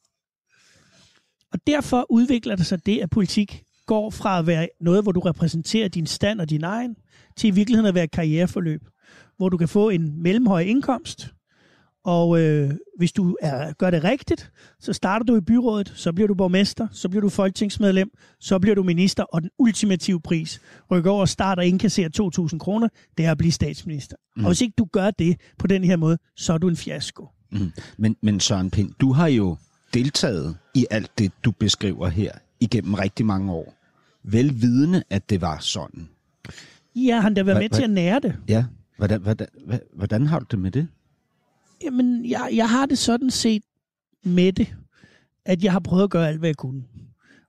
Og 1.53 1.59
derfor 1.67 2.07
udvikler 2.11 2.57
det 2.57 2.67
sig 2.67 2.87
det, 2.87 2.99
at 3.01 3.11
politik 3.11 3.63
går 3.87 4.11
fra 4.11 4.39
at 4.39 4.47
være 4.47 4.69
noget, 4.81 5.03
hvor 5.03 5.13
du 5.13 5.21
repræsenterer 5.21 5.89
din 5.89 6.07
stand 6.07 6.41
og 6.41 6.51
din 6.51 6.65
egen, 6.65 6.97
til 7.37 7.49
i 7.49 7.51
virkeligheden 7.51 7.89
at 7.89 7.95
være 7.95 8.05
et 8.05 8.11
karriereforløb, 8.11 8.83
hvor 9.37 9.49
du 9.49 9.57
kan 9.57 9.69
få 9.69 9.91
en 9.91 10.23
mellemhøj 10.23 10.61
indkomst, 10.61 11.35
og 12.05 12.41
øh, 12.41 12.71
hvis 12.99 13.13
du 13.13 13.37
er, 13.41 13.73
gør 13.73 13.91
det 13.91 14.05
rigtigt, 14.05 14.51
så 14.81 14.93
starter 14.93 15.25
du 15.25 15.37
i 15.37 15.41
byrådet, 15.41 15.93
så 15.97 16.13
bliver 16.13 16.29
du 16.29 16.35
borgmester, 16.35 16.89
så 16.93 17.09
bliver 17.09 17.21
du 17.21 17.29
folketingsmedlem, 17.29 18.11
så 18.41 18.59
bliver 18.59 18.75
du 18.75 18.83
minister, 18.83 19.23
og 19.23 19.43
den 19.43 19.51
ultimative 19.59 20.21
pris 20.21 20.61
rykker 20.91 21.11
over 21.11 21.21
og 21.21 21.29
starter 21.29 21.63
og 21.63 21.67
indkasserer 21.67 22.49
2.000 22.53 22.59
kroner, 22.59 22.89
det 23.19 23.27
er 23.27 23.31
at 23.31 23.39
blive 23.39 23.53
statsminister. 23.53 24.17
Mm. 24.37 24.45
Og 24.45 24.51
hvis 24.51 24.61
ikke 24.61 24.75
du 24.79 24.85
gør 24.93 25.11
det 25.11 25.37
på 25.59 25.67
den 25.67 25.85
her 25.85 25.97
måde, 25.97 26.19
så 26.37 26.53
er 26.53 26.59
du 26.59 26.69
en 26.69 26.77
fiasko. 26.77 27.29
Mm. 27.53 27.73
Men, 27.97 28.17
men 28.23 28.41
Søren 28.41 28.71
Pind, 28.71 28.91
du 29.01 29.13
har 29.13 29.29
jo 29.29 29.57
deltaget 29.95 30.57
i 30.75 30.87
alt 30.91 31.19
det, 31.19 31.33
du 31.45 31.51
beskriver 31.51 32.09
her 32.09 32.33
igennem 32.61 32.95
rigtig 32.95 33.27
mange 33.27 33.53
år. 33.53 33.75
Velvidende, 34.25 35.03
at 35.11 35.31
det 35.31 35.41
var 35.41 35.59
sådan. 35.59 36.09
Ja, 36.95 37.21
han 37.21 37.35
da 37.35 37.43
været 37.43 37.59
med 37.59 37.69
til 37.69 37.83
at 37.83 37.91
nære 37.91 38.21
det. 38.21 38.37
Ja, 38.49 38.65
hvordan, 38.97 39.21
hvordan, 39.21 39.47
hvordan 39.95 40.27
har 40.27 40.39
du 40.39 40.47
det 40.51 40.59
med 40.59 40.71
det? 40.71 40.89
Jamen, 41.85 42.25
jeg, 42.31 42.49
jeg 42.53 42.71
har 42.71 42.87
det 42.87 42.99
sådan 42.99 43.31
set 43.31 43.63
med 44.25 44.53
det, 44.53 44.75
at 45.45 45.65
jeg 45.65 45.73
har 45.73 45.81
prøvet 45.81 46.05
at 46.05 46.11
gøre 46.11 46.29
alt, 46.29 46.39
hvad 46.39 46.49
jeg 46.49 46.57
kunne. 46.57 46.83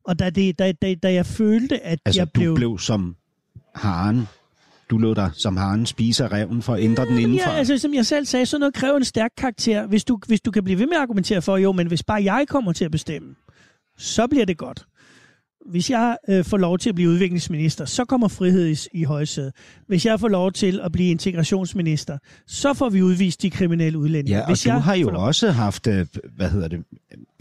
Og 0.04 0.20
da, 0.20 0.30
det, 0.30 0.60
da, 0.60 0.72
da, 0.72 0.96
da 0.96 1.14
jeg 1.14 1.26
følte, 1.26 1.84
at 1.84 2.00
altså, 2.06 2.22
jeg 2.22 2.30
blev... 2.34 2.50
du 2.50 2.56
blev 2.56 2.80
som 2.80 3.16
haren 3.76 4.28
du 4.90 4.98
lå 4.98 5.14
der 5.14 5.30
som 5.34 5.58
haren 5.58 5.86
spiser 5.86 6.34
reven 6.34 6.62
for 6.62 6.74
at 6.74 6.84
ændre 6.84 7.06
den 7.06 7.18
indenfor. 7.18 7.50
Ja, 7.50 7.58
altså 7.58 7.78
som 7.78 7.94
jeg 7.94 8.06
selv 8.06 8.26
sagde, 8.26 8.46
så 8.46 8.58
noget 8.58 8.74
kræver 8.74 8.98
en 8.98 9.04
stærk 9.04 9.32
karakter. 9.38 9.88
Hvis 9.88 10.04
du, 10.04 10.20
hvis 10.28 10.42
du 10.42 10.52
kan 10.52 10.64
blive 10.64 10.80
ved 10.80 10.86
med 10.86 10.96
at 10.96 11.02
argumentere 11.02 11.42
for, 11.42 11.58
jo, 11.58 11.72
men 11.72 11.88
hvis 11.88 12.04
bare 12.04 12.24
jeg 12.24 12.46
kommer 12.48 12.74
til 12.74 12.86
at 12.86 12.92
bestemme, 12.92 13.36
så 13.98 14.28
bliver 14.28 14.46
det 14.46 14.58
godt 14.58 14.86
hvis 15.66 15.90
jeg 15.90 16.18
øh, 16.30 16.46
får 16.46 16.58
lov 16.58 16.78
til 16.80 16.90
at 16.90 16.96
blive 16.96 17.10
udviklingsminister, 17.10 17.86
så 17.86 18.06
kommer 18.06 18.28
frihed 18.28 18.68
i, 18.68 19.00
i 19.00 19.04
højsædet. 19.04 19.54
Hvis 19.88 20.06
jeg 20.06 20.20
får 20.20 20.28
lov 20.28 20.52
til 20.52 20.80
at 20.84 20.92
blive 20.92 21.12
integrationsminister, 21.12 22.18
så 22.48 22.74
får 22.74 22.90
vi 22.90 23.02
udvist 23.02 23.42
de 23.42 23.50
kriminelle 23.50 23.98
udlændinge. 24.00 24.38
Ja, 24.38 24.42
og 24.42 24.48
hvis 24.48 24.62
du 24.62 24.70
jeg 24.70 24.84
har 24.84 24.96
jo 24.96 25.10
også 25.14 25.52
haft, 25.52 25.88
øh, 25.88 26.06
hvad 26.36 26.50
hedder 26.50 26.68
det, 26.68 26.84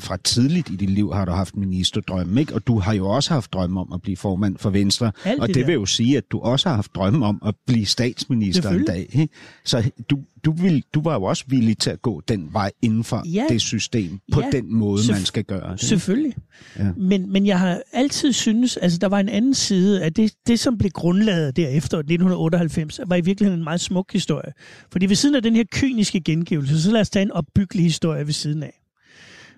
fra 0.00 0.16
tidligt 0.16 0.70
i 0.70 0.76
dit 0.76 0.90
liv 0.90 1.12
har 1.12 1.24
du 1.24 1.32
haft 1.32 1.56
ministerdrømme, 1.56 2.40
ikke? 2.40 2.54
Og 2.54 2.66
du 2.66 2.78
har 2.78 2.94
jo 2.94 3.08
også 3.08 3.34
haft 3.34 3.52
drømme 3.52 3.80
om 3.80 3.92
at 3.92 4.02
blive 4.02 4.16
formand 4.16 4.58
for 4.58 4.70
Venstre. 4.70 5.12
Alt 5.24 5.40
og 5.40 5.48
det, 5.48 5.54
det 5.54 5.66
vil 5.66 5.72
jo 5.72 5.86
sige, 5.86 6.16
at 6.16 6.24
du 6.30 6.40
også 6.40 6.68
har 6.68 6.76
haft 6.76 6.94
drømme 6.94 7.26
om 7.26 7.42
at 7.46 7.54
blive 7.66 7.86
statsminister 7.86 8.70
en 8.70 8.84
dag. 8.84 9.08
Ikke? 9.12 9.34
Så 9.64 9.90
du, 10.10 10.18
du, 10.44 10.52
vil, 10.52 10.84
du 10.94 11.02
var 11.02 11.14
jo 11.14 11.22
også 11.22 11.44
villig 11.48 11.78
til 11.78 11.90
at 11.90 12.02
gå 12.02 12.22
den 12.28 12.48
vej 12.52 12.70
inden 12.82 13.04
for 13.04 13.22
ja, 13.32 13.46
det 13.48 13.60
system, 13.60 14.18
på 14.32 14.40
ja, 14.40 14.50
den 14.50 14.74
måde, 14.74 15.02
man 15.10 15.24
skal 15.24 15.44
gøre 15.44 15.72
det. 15.72 15.80
Selvfølgelig. 15.80 16.34
Ja. 16.78 16.92
Men, 16.96 17.32
men 17.32 17.46
jeg 17.46 17.60
har 17.60 17.82
altid 17.92 18.32
synes, 18.32 18.76
altså 18.76 18.98
der 18.98 19.06
var 19.06 19.20
en 19.20 19.28
anden 19.28 19.54
side 19.54 20.04
af 20.04 20.12
det, 20.12 20.34
det 20.46 20.60
som 20.60 20.78
blev 20.78 20.90
grundlaget 20.90 21.56
derefter 21.56 21.98
1998, 21.98 23.00
var 23.06 23.16
i 23.16 23.20
virkeligheden 23.20 23.60
en 23.60 23.64
meget 23.64 23.80
smuk 23.80 24.12
historie. 24.12 24.52
Fordi 24.92 25.06
ved 25.06 25.16
siden 25.16 25.34
af 25.34 25.42
den 25.42 25.56
her 25.56 25.64
kyniske 25.72 26.20
gengivelse, 26.20 26.82
så 26.82 26.92
lad 26.92 27.00
os 27.00 27.10
tage 27.10 27.22
en 27.22 27.32
opbyggelig 27.32 27.84
historie 27.84 28.26
ved 28.26 28.32
siden 28.32 28.62
af. 28.62 28.82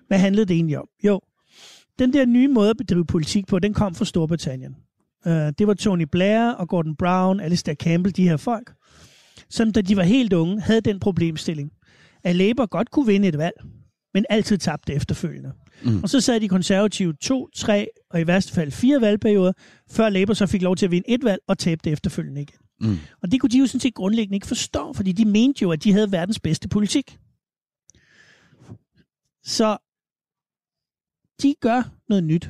Hvad 0.07 0.17
handlede 0.17 0.45
det 0.45 0.55
egentlig 0.55 0.77
om? 0.77 0.87
Jo, 1.03 1.21
den 1.99 2.13
der 2.13 2.25
nye 2.25 2.47
måde 2.47 2.69
at 2.69 2.77
bedrive 2.77 3.05
politik 3.05 3.47
på, 3.47 3.59
den 3.59 3.73
kom 3.73 3.95
fra 3.95 4.05
Storbritannien. 4.05 4.75
Uh, 5.25 5.31
det 5.31 5.67
var 5.67 5.73
Tony 5.73 6.05
Blair 6.11 6.49
og 6.49 6.69
Gordon 6.69 6.95
Brown, 6.95 7.39
Alistair 7.39 7.75
Campbell, 7.75 8.15
de 8.15 8.29
her 8.29 8.37
folk, 8.37 8.73
som 9.49 9.71
da 9.71 9.81
de 9.81 9.97
var 9.97 10.03
helt 10.03 10.33
unge, 10.33 10.61
havde 10.61 10.81
den 10.81 10.99
problemstilling, 10.99 11.71
at 12.23 12.35
Labour 12.35 12.65
godt 12.65 12.91
kunne 12.91 13.05
vinde 13.05 13.27
et 13.27 13.37
valg, 13.37 13.55
men 14.13 14.25
altid 14.29 14.57
tabte 14.57 14.93
efterfølgende. 14.93 15.51
Mm. 15.83 16.03
Og 16.03 16.09
så 16.09 16.21
sad 16.21 16.39
de 16.39 16.49
konservative 16.49 17.13
to, 17.13 17.49
tre 17.55 17.87
og 18.09 18.21
i 18.21 18.27
værste 18.27 18.53
fald 18.53 18.71
fire 18.71 19.01
valgperioder, 19.01 19.53
før 19.91 20.09
Labour 20.09 20.33
så 20.33 20.45
fik 20.45 20.61
lov 20.61 20.75
til 20.75 20.85
at 20.85 20.91
vinde 20.91 21.09
et 21.09 21.23
valg 21.23 21.41
og 21.47 21.57
tabte 21.57 21.91
efterfølgende 21.91 22.41
igen. 22.41 22.59
Mm. 22.81 22.97
Og 23.21 23.31
det 23.31 23.41
kunne 23.41 23.49
de 23.49 23.59
jo 23.59 23.67
sådan 23.67 23.79
set 23.79 23.93
grundlæggende 23.93 24.35
ikke 24.35 24.47
forstå, 24.47 24.93
fordi 24.93 25.11
de 25.11 25.25
mente 25.25 25.61
jo, 25.61 25.71
at 25.71 25.83
de 25.83 25.91
havde 25.91 26.11
verdens 26.11 26.39
bedste 26.39 26.67
politik. 26.67 27.17
Så 29.43 29.77
de 31.41 31.55
gør 31.61 31.91
noget 32.09 32.23
nyt. 32.23 32.49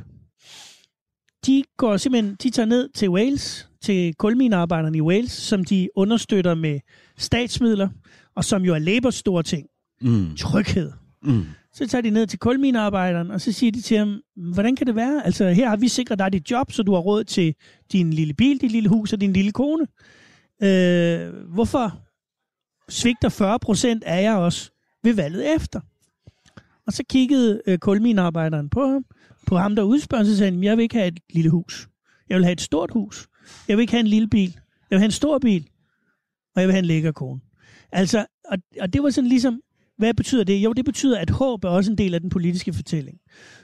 De 1.46 1.64
går 1.78 1.98
simpelthen, 1.98 2.36
de 2.44 2.50
tager 2.50 2.66
ned 2.66 2.90
til 2.90 3.10
Wales, 3.10 3.70
til 3.86 4.13
kulminearbejderne 4.13 4.98
i 4.98 5.02
Wales, 5.02 5.32
som 5.32 5.65
de 5.65 5.89
understøtter 5.95 6.56
med 6.56 6.80
statsmidler, 7.17 7.89
og 8.36 8.45
som 8.45 8.63
jo 8.63 8.74
er 8.74 8.80
Labours 8.80 9.15
store 9.15 9.43
ting. 9.43 9.67
Mm. 10.02 10.36
Tryghed. 10.36 10.91
Mm. 11.24 11.43
Så 11.74 11.88
tager 11.88 12.02
de 12.02 12.10
ned 12.10 12.28
til 12.28 12.39
kulminearbejderen, 12.39 13.32
og 13.32 13.41
så 13.41 13.52
siger 13.52 13.71
de 13.71 13.82
til 13.82 13.98
ham, 13.98 14.21
hvordan 14.54 14.76
kan 14.76 14.88
det 14.88 14.95
være? 14.95 15.26
Altså, 15.26 15.50
her 15.50 15.69
har 15.69 15.78
vi 15.78 15.88
sikret 15.88 16.19
dig 16.19 16.34
dit 16.34 16.52
job, 16.52 16.71
så 16.71 16.84
du 16.84 16.93
har 16.93 17.00
råd 17.00 17.24
til 17.24 17.56
din 17.91 18.13
lille 18.13 18.34
bil, 18.34 18.62
dit 18.62 18.71
lille 18.71 18.89
hus 18.89 19.13
og 19.13 19.21
din 19.21 19.34
lille 19.34 19.52
kone. 19.52 19.88
Øh, 20.63 21.34
hvorfor 21.54 22.00
svigter 22.89 23.30
40 23.30 23.60
procent 23.60 24.04
af 24.04 24.24
jer 24.24 24.36
også 24.36 24.71
ved 25.04 25.13
valget 25.13 25.56
efter? 25.56 25.80
Og 26.88 26.93
så 26.93 27.04
kiggede 27.10 27.62
øh, 27.67 27.78
kulminearbejderen 27.78 28.69
på 28.69 28.88
ham, 28.88 29.06
på 29.48 29.58
ham, 29.58 29.76
der 29.76 29.84
udspørger 29.84 30.24
sig, 30.24 30.38
sagde 30.38 30.60
jeg 30.62 30.78
vil 30.78 30.84
ikke 30.84 30.95
have 30.95 31.08
et 31.08 31.19
lille 31.30 31.50
hus. 31.50 31.89
Jeg 32.30 32.38
vil 32.38 32.45
have 32.45 32.54
et 32.54 32.62
stort 32.62 32.91
hus. 32.91 33.28
Jeg 33.68 33.78
vil 33.78 33.82
ikke 33.82 33.94
have 33.94 34.00
en 34.00 34.08
lille 34.08 34.28
bil. 34.28 34.54
Jeg 34.54 34.96
vil 34.96 35.00
have 35.00 35.06
en 35.06 35.12
stor 35.12 35.40
bil. 35.40 35.68
Og 36.56 36.62
jeg 36.62 36.68
vil 36.68 36.74
have 36.74 36.80
en 36.80 36.86
lækker 36.86 37.12
kone. 37.12 37.40
Altså, 37.92 38.26
og, 38.46 38.58
og 38.82 38.94
det 38.94 39.04
var 39.04 39.10
sådan 39.10 39.30
ligesom, 39.30 39.62
hvad 39.98 40.14
betyder 40.14 40.44
det? 40.44 40.58
Jo, 40.58 40.74
det 40.74 40.86
betyder, 40.86 41.20
at 41.20 41.30
håb 41.30 41.64
er 41.64 41.70
også 41.70 41.92
en 41.92 41.98
del 41.98 42.14
af 42.14 42.22
den 42.22 42.30
politiske 42.30 42.74
fortælling. 42.74 43.18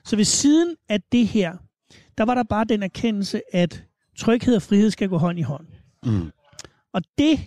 Så 0.06 0.16
ved 0.16 0.26
siden 0.26 0.76
af 0.90 1.02
det 1.12 1.28
her, 1.28 1.54
der 2.18 2.24
var 2.24 2.36
der 2.36 2.44
bare 2.44 2.66
den 2.66 2.84
erkendelse, 2.84 3.42
at 3.56 3.84
tryghed 4.18 4.56
og 4.56 4.62
frihed 4.62 4.92
skal 4.92 5.10
gå 5.10 5.18
hånd 5.18 5.40
i 5.40 5.42
hånd. 5.42 5.68
Mm. 6.06 6.32
Og 6.94 7.02
det 7.18 7.40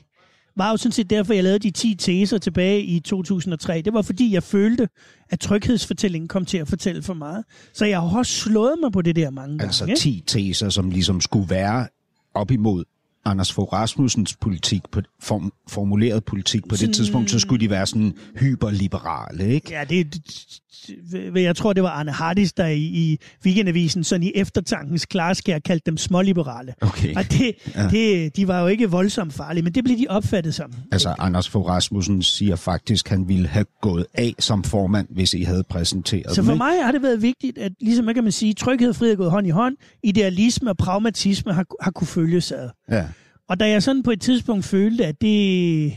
var 0.57 0.71
jo 0.71 0.77
sådan 0.77 0.93
set 0.93 1.11
derfor, 1.11 1.33
jeg 1.33 1.45
lavede 1.45 1.59
de 1.59 1.71
10 1.71 1.95
teser 1.95 2.39
tilbage 2.39 2.83
i 2.83 3.01
2003. 3.01 3.83
Det 3.83 3.93
var 3.93 4.03
fordi, 4.03 4.33
jeg 4.33 4.43
følte, 4.43 4.89
at 5.31 5.41
tryghedsfortællingen 5.41 6.29
kom 6.29 6.45
til 6.45 6.59
at 6.59 6.69
fortælle 6.69 7.03
for 7.03 7.15
meget. 7.15 7.45
Så 7.73 7.85
jeg 7.85 8.01
har 8.01 8.19
også 8.19 8.33
slået 8.33 8.75
mig 8.81 8.93
på 8.93 9.03
det 9.03 9.17
der 9.17 9.31
mange 9.31 9.63
altså 9.63 9.85
gange. 9.85 9.93
Altså 9.93 10.03
10 10.03 10.25
teser, 10.27 10.69
som 10.69 10.91
ligesom 10.91 11.21
skulle 11.21 11.51
være 11.51 11.87
op 12.35 12.51
imod 12.51 12.85
Anders 13.25 13.53
Fogh 13.53 13.73
Rasmussens 13.73 14.37
politik, 14.37 14.83
på, 14.93 15.01
form, 15.23 15.53
formuleret 15.69 16.25
politik 16.25 16.69
på 16.69 16.77
det 16.77 16.95
tidspunkt, 16.95 17.31
så 17.31 17.39
skulle 17.39 17.61
de 17.61 17.71
være 17.71 17.87
sådan 17.87 18.15
hyperliberale, 18.37 19.49
ikke? 19.49 19.73
Ja, 19.73 19.85
det, 19.85 20.13
det, 20.13 21.43
jeg 21.43 21.57
tror, 21.57 21.73
det 21.73 21.83
var 21.83 21.89
Arne 21.89 22.13
Hardis, 22.13 22.53
der 22.53 22.67
i, 22.67 22.81
i 22.81 23.19
Weekendavisen, 23.45 24.05
sådan 24.05 24.23
i 24.23 24.33
eftertankens 24.35 25.07
klarskær, 25.07 25.59
kaldte 25.59 25.91
dem 25.91 25.97
småliberale. 25.97 26.75
Okay. 26.81 27.17
Og 27.17 27.33
det, 27.33 27.55
ja. 27.75 27.89
det, 27.89 28.37
de 28.37 28.49
var 28.49 28.61
jo 28.61 28.67
ikke 28.67 28.91
voldsomt 28.91 29.33
farlige, 29.33 29.65
men 29.65 29.75
det 29.75 29.85
blev 29.85 29.99
de 29.99 30.07
opfattet 30.09 30.55
som. 30.55 30.73
Altså, 30.93 31.15
Anders 31.19 31.49
Fogh 31.49 31.69
Rasmussen 31.69 32.23
siger 32.23 32.57
faktisk, 32.57 33.07
at 33.07 33.11
han 33.11 33.29
ville 33.29 33.49
have 33.49 33.67
gået 33.81 34.07
af 34.15 34.35
som 34.39 34.65
formand, 34.65 35.09
hvis 35.11 35.35
I 35.35 35.43
havde 35.43 35.65
præsenteret 35.69 36.35
Så 36.35 36.43
for 36.43 36.51
dem, 36.51 36.59
mig 36.59 36.85
har 36.85 36.93
det 36.93 37.03
været 37.03 37.23
vigtigt, 37.23 37.59
at 37.59 37.73
ligesom 37.81 38.15
kan 38.15 38.23
man 38.23 38.33
sige, 38.33 38.55
tryghed 38.55 38.89
og 38.89 38.97
frihed 38.97 39.13
er 39.13 39.17
gået 39.17 39.31
hånd 39.31 39.47
i 39.47 39.51
hånd, 39.51 39.77
idealisme 40.03 40.71
og 40.71 40.77
pragmatisme 40.77 41.53
har, 41.53 41.65
har 41.81 41.91
kunne 41.91 42.07
følges 42.07 42.53
ad. 42.53 42.69
Ja. 42.91 43.05
Og 43.49 43.61
da 43.61 43.69
jeg 43.69 43.83
sådan 43.83 44.03
på 44.03 44.11
et 44.11 44.21
tidspunkt 44.21 44.65
følte, 44.65 45.07
at 45.07 45.21
det, 45.21 45.93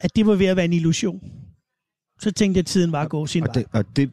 at 0.00 0.16
det 0.16 0.26
var 0.26 0.34
ved 0.34 0.46
at 0.46 0.56
være 0.56 0.64
en 0.64 0.72
illusion, 0.72 1.20
så 2.20 2.30
tænkte 2.30 2.58
jeg, 2.58 2.62
at 2.62 2.66
tiden 2.66 2.92
var 2.92 3.02
at 3.02 3.10
gå 3.10 3.26
sin 3.26 3.42
og 3.42 3.46
vej. 3.46 3.54
det, 3.54 3.66
og 3.72 3.96
det 3.96 4.10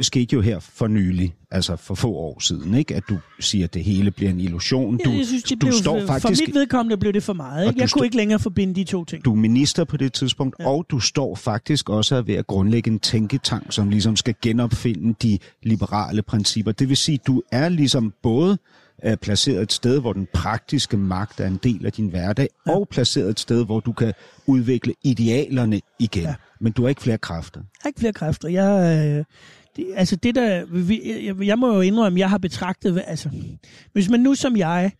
skete 0.00 0.34
jo 0.34 0.40
her 0.40 0.58
for 0.58 0.86
nylig, 0.86 1.34
altså 1.50 1.76
for 1.76 1.94
få 1.94 2.12
år 2.12 2.40
siden, 2.40 2.74
ikke? 2.74 2.94
At 2.94 3.02
du 3.08 3.18
siger, 3.40 3.64
at 3.64 3.74
det 3.74 3.84
hele 3.84 4.10
bliver 4.10 4.30
en 4.30 4.40
illusion. 4.40 4.98
Du, 5.04 5.10
jeg 5.10 5.26
synes, 5.26 5.42
det 5.42 5.60
du 5.60 5.66
blev, 5.66 5.72
står 5.72 6.00
For 6.00 6.18
faktisk, 6.18 6.42
mit 6.46 6.54
vedkommende 6.54 6.96
blev 6.96 7.12
det 7.12 7.22
for 7.22 7.32
meget. 7.32 7.68
Ikke? 7.68 7.80
Jeg 7.80 7.90
kunne 7.90 8.06
ikke 8.06 8.16
længere 8.16 8.38
forbinde 8.38 8.74
de 8.74 8.84
to 8.84 9.04
ting. 9.04 9.24
du 9.24 9.32
er 9.32 9.36
minister 9.36 9.84
på 9.84 9.96
det 9.96 10.12
tidspunkt, 10.12 10.56
ja. 10.58 10.68
og 10.68 10.86
du 10.90 11.00
står 11.00 11.34
faktisk 11.34 11.88
også 11.88 12.22
ved 12.22 12.34
at 12.34 12.46
grundlægge 12.46 12.90
en 12.90 13.00
tænketank, 13.00 13.72
som 13.72 13.88
ligesom 13.88 14.16
skal 14.16 14.34
genopfinde 14.42 15.14
de 15.22 15.38
liberale 15.62 16.22
principper. 16.22 16.72
Det 16.72 16.88
vil 16.88 16.96
sige, 16.96 17.18
du 17.26 17.42
er 17.52 17.68
ligesom 17.68 18.12
både 18.22 18.58
er 18.98 19.16
placeret 19.16 19.62
et 19.62 19.72
sted, 19.72 20.00
hvor 20.00 20.12
den 20.12 20.28
praktiske 20.32 20.96
magt 20.96 21.40
er 21.40 21.46
en 21.46 21.60
del 21.62 21.86
af 21.86 21.92
din 21.92 22.08
hverdag, 22.08 22.48
ja. 22.66 22.72
og 22.72 22.88
placeret 22.88 23.30
et 23.30 23.40
sted, 23.40 23.64
hvor 23.66 23.80
du 23.80 23.92
kan 23.92 24.12
udvikle 24.46 24.94
idealerne 25.04 25.80
igen. 25.98 26.22
Ja. 26.22 26.34
Men 26.60 26.72
du 26.72 26.82
har 26.82 26.88
ikke 26.88 27.02
flere 27.02 27.18
kræfter. 27.18 27.60
Jeg 27.60 27.66
har 27.82 27.88
ikke 27.88 28.00
flere 28.00 28.12
kræfter. 28.12 28.48
Jeg, 28.48 29.06
øh, 29.18 29.24
det, 29.76 29.86
altså 29.96 30.16
det 30.16 30.34
der, 30.34 30.64
vi- 30.64 31.24
jeg, 31.26 31.40
jeg 31.46 31.58
må 31.58 31.74
jo 31.74 31.80
indrømme, 31.80 32.18
jeg 32.18 32.30
har 32.30 32.38
betragtet, 32.38 33.02
altså, 33.06 33.28
hvis 33.92 34.08
man 34.10 34.20
nu 34.20 34.34
som 34.34 34.56
jeg 34.56 34.92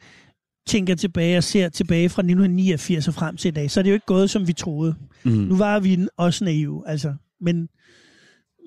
tænker 0.66 0.94
tilbage 0.94 1.36
og 1.38 1.44
ser 1.44 1.68
tilbage 1.68 2.08
fra 2.08 2.22
1989 2.22 3.08
og 3.08 3.14
frem 3.14 3.36
til 3.36 3.48
i 3.48 3.52
dag, 3.52 3.70
så 3.70 3.80
er 3.80 3.82
det 3.82 3.90
jo 3.90 3.94
ikke 3.94 4.06
gået, 4.06 4.30
som 4.30 4.48
vi 4.48 4.52
troede. 4.52 4.94
Mm. 5.24 5.30
Nu 5.30 5.56
var 5.56 5.80
vi 5.80 6.06
også 6.16 6.44
naive, 6.44 6.82
altså. 6.86 7.14
Men 7.40 7.68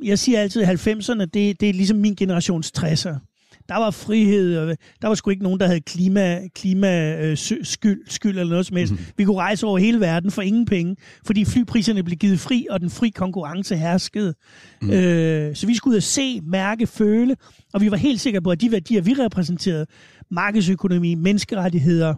jeg 0.03 0.19
siger 0.19 0.39
altid, 0.39 0.61
at 0.61 0.87
90'erne, 0.87 1.19
det, 1.25 1.59
det 1.61 1.69
er 1.69 1.73
ligesom 1.73 1.97
min 1.97 2.15
generations 2.15 2.71
60'er. 2.77 3.30
Der 3.71 3.77
var 3.77 3.91
frihed, 3.91 4.57
og 4.57 4.77
der 5.01 5.07
var 5.07 5.15
sgu 5.15 5.29
ikke 5.29 5.43
nogen, 5.43 5.59
der 5.59 5.65
havde 5.67 5.81
klima, 5.81 6.47
klima 6.55 7.21
øh, 7.25 7.37
skyld, 7.63 8.01
skyld 8.07 8.39
eller 8.39 8.49
noget 8.49 8.65
som 8.65 8.77
helst. 8.77 8.93
Mm-hmm. 8.93 9.13
Vi 9.17 9.23
kunne 9.23 9.37
rejse 9.37 9.65
over 9.65 9.77
hele 9.77 9.99
verden 9.99 10.31
for 10.31 10.41
ingen 10.41 10.65
penge, 10.65 10.95
fordi 11.25 11.45
flypriserne 11.45 12.03
blev 12.03 12.17
givet 12.17 12.39
fri, 12.39 12.67
og 12.69 12.81
den 12.81 12.89
fri 12.89 13.09
konkurrence 13.09 13.75
herskede. 13.75 14.33
Mm. 14.81 14.89
Øh, 14.89 15.55
så 15.55 15.67
vi 15.67 15.75
skulle 15.75 15.91
ud 15.91 15.97
og 15.97 16.03
se, 16.03 16.41
mærke, 16.41 16.87
føle, 16.87 17.35
og 17.73 17.81
vi 17.81 17.91
var 17.91 17.97
helt 17.97 18.21
sikre 18.21 18.41
på, 18.41 18.51
at 18.51 18.61
de 18.61 18.71
værdier, 18.71 19.01
vi 19.01 19.13
repræsenterede, 19.13 19.85
markedsøkonomi, 20.31 21.15
menneskerettigheder, 21.15 22.15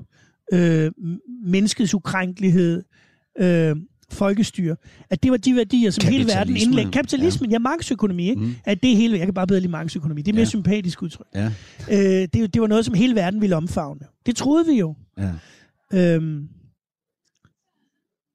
øh, 0.54 0.92
menneskets 1.46 1.94
ukrænkelighed, 1.94 2.84
øh, 3.40 3.76
folkestyre, 4.12 4.76
at 5.10 5.24
det 5.24 5.32
var 5.32 5.38
de 5.38 5.56
værdier, 5.56 5.92
som 5.92 6.08
hele 6.10 6.28
verden 6.28 6.58
indlægger. 6.58 6.92
Kapitalismen, 6.92 7.50
ja, 7.50 7.56
ja 7.56 7.60
markedsøkonomi, 7.60 8.30
ikke? 8.30 8.42
Mm. 8.42 8.56
At 8.66 8.84
det 8.84 8.98
hele, 8.98 9.18
jeg 9.18 9.28
kan 9.28 9.34
bare 9.34 9.48
bedre 9.48 9.60
lide 9.60 9.72
markedsøkonomi. 9.72 10.22
Det 10.22 10.32
er 10.32 10.36
mere 10.36 10.42
ja. 10.42 10.50
sympatisk 10.50 11.02
udtryk. 11.02 11.28
Ja. 11.36 11.52
Øh, 11.92 12.28
det, 12.34 12.54
det 12.54 12.62
var 12.62 12.68
noget, 12.68 12.86
som 12.86 12.94
hele 12.94 13.16
verden 13.16 13.42
ville 13.42 13.56
omfavne. 13.56 14.02
Det 14.26 14.36
troede 14.36 14.66
vi 14.66 14.74
jo. 14.80 14.96
Ja. 15.18 15.32
Øhm, 15.94 16.48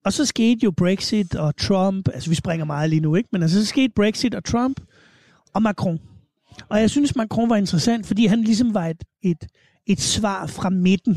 og 0.05 0.13
så 0.13 0.25
skete 0.25 0.61
jo 0.65 0.71
Brexit 0.71 1.35
og 1.35 1.57
Trump. 1.57 2.09
Altså, 2.15 2.31
vi 2.31 2.35
springer 2.35 2.65
meget 2.65 2.91
lige 2.91 3.01
nu, 3.01 3.15
ikke? 3.15 3.29
Men 3.33 3.43
altså, 3.43 3.61
så 3.61 3.67
skete 3.67 3.93
Brexit 3.97 4.35
og 4.35 4.45
Trump 4.45 4.81
og 5.55 5.63
Macron. 5.63 5.99
Og 6.69 6.81
jeg 6.81 6.91
synes, 6.91 7.17
Macron 7.17 7.51
var 7.51 7.57
interessant, 7.57 8.07
fordi 8.07 8.27
han 8.27 8.43
ligesom 8.43 8.75
var 8.75 8.87
et, 8.87 9.05
et, 9.23 9.47
et 9.87 10.01
svar 10.01 10.47
fra 10.47 10.71
midten 10.71 11.17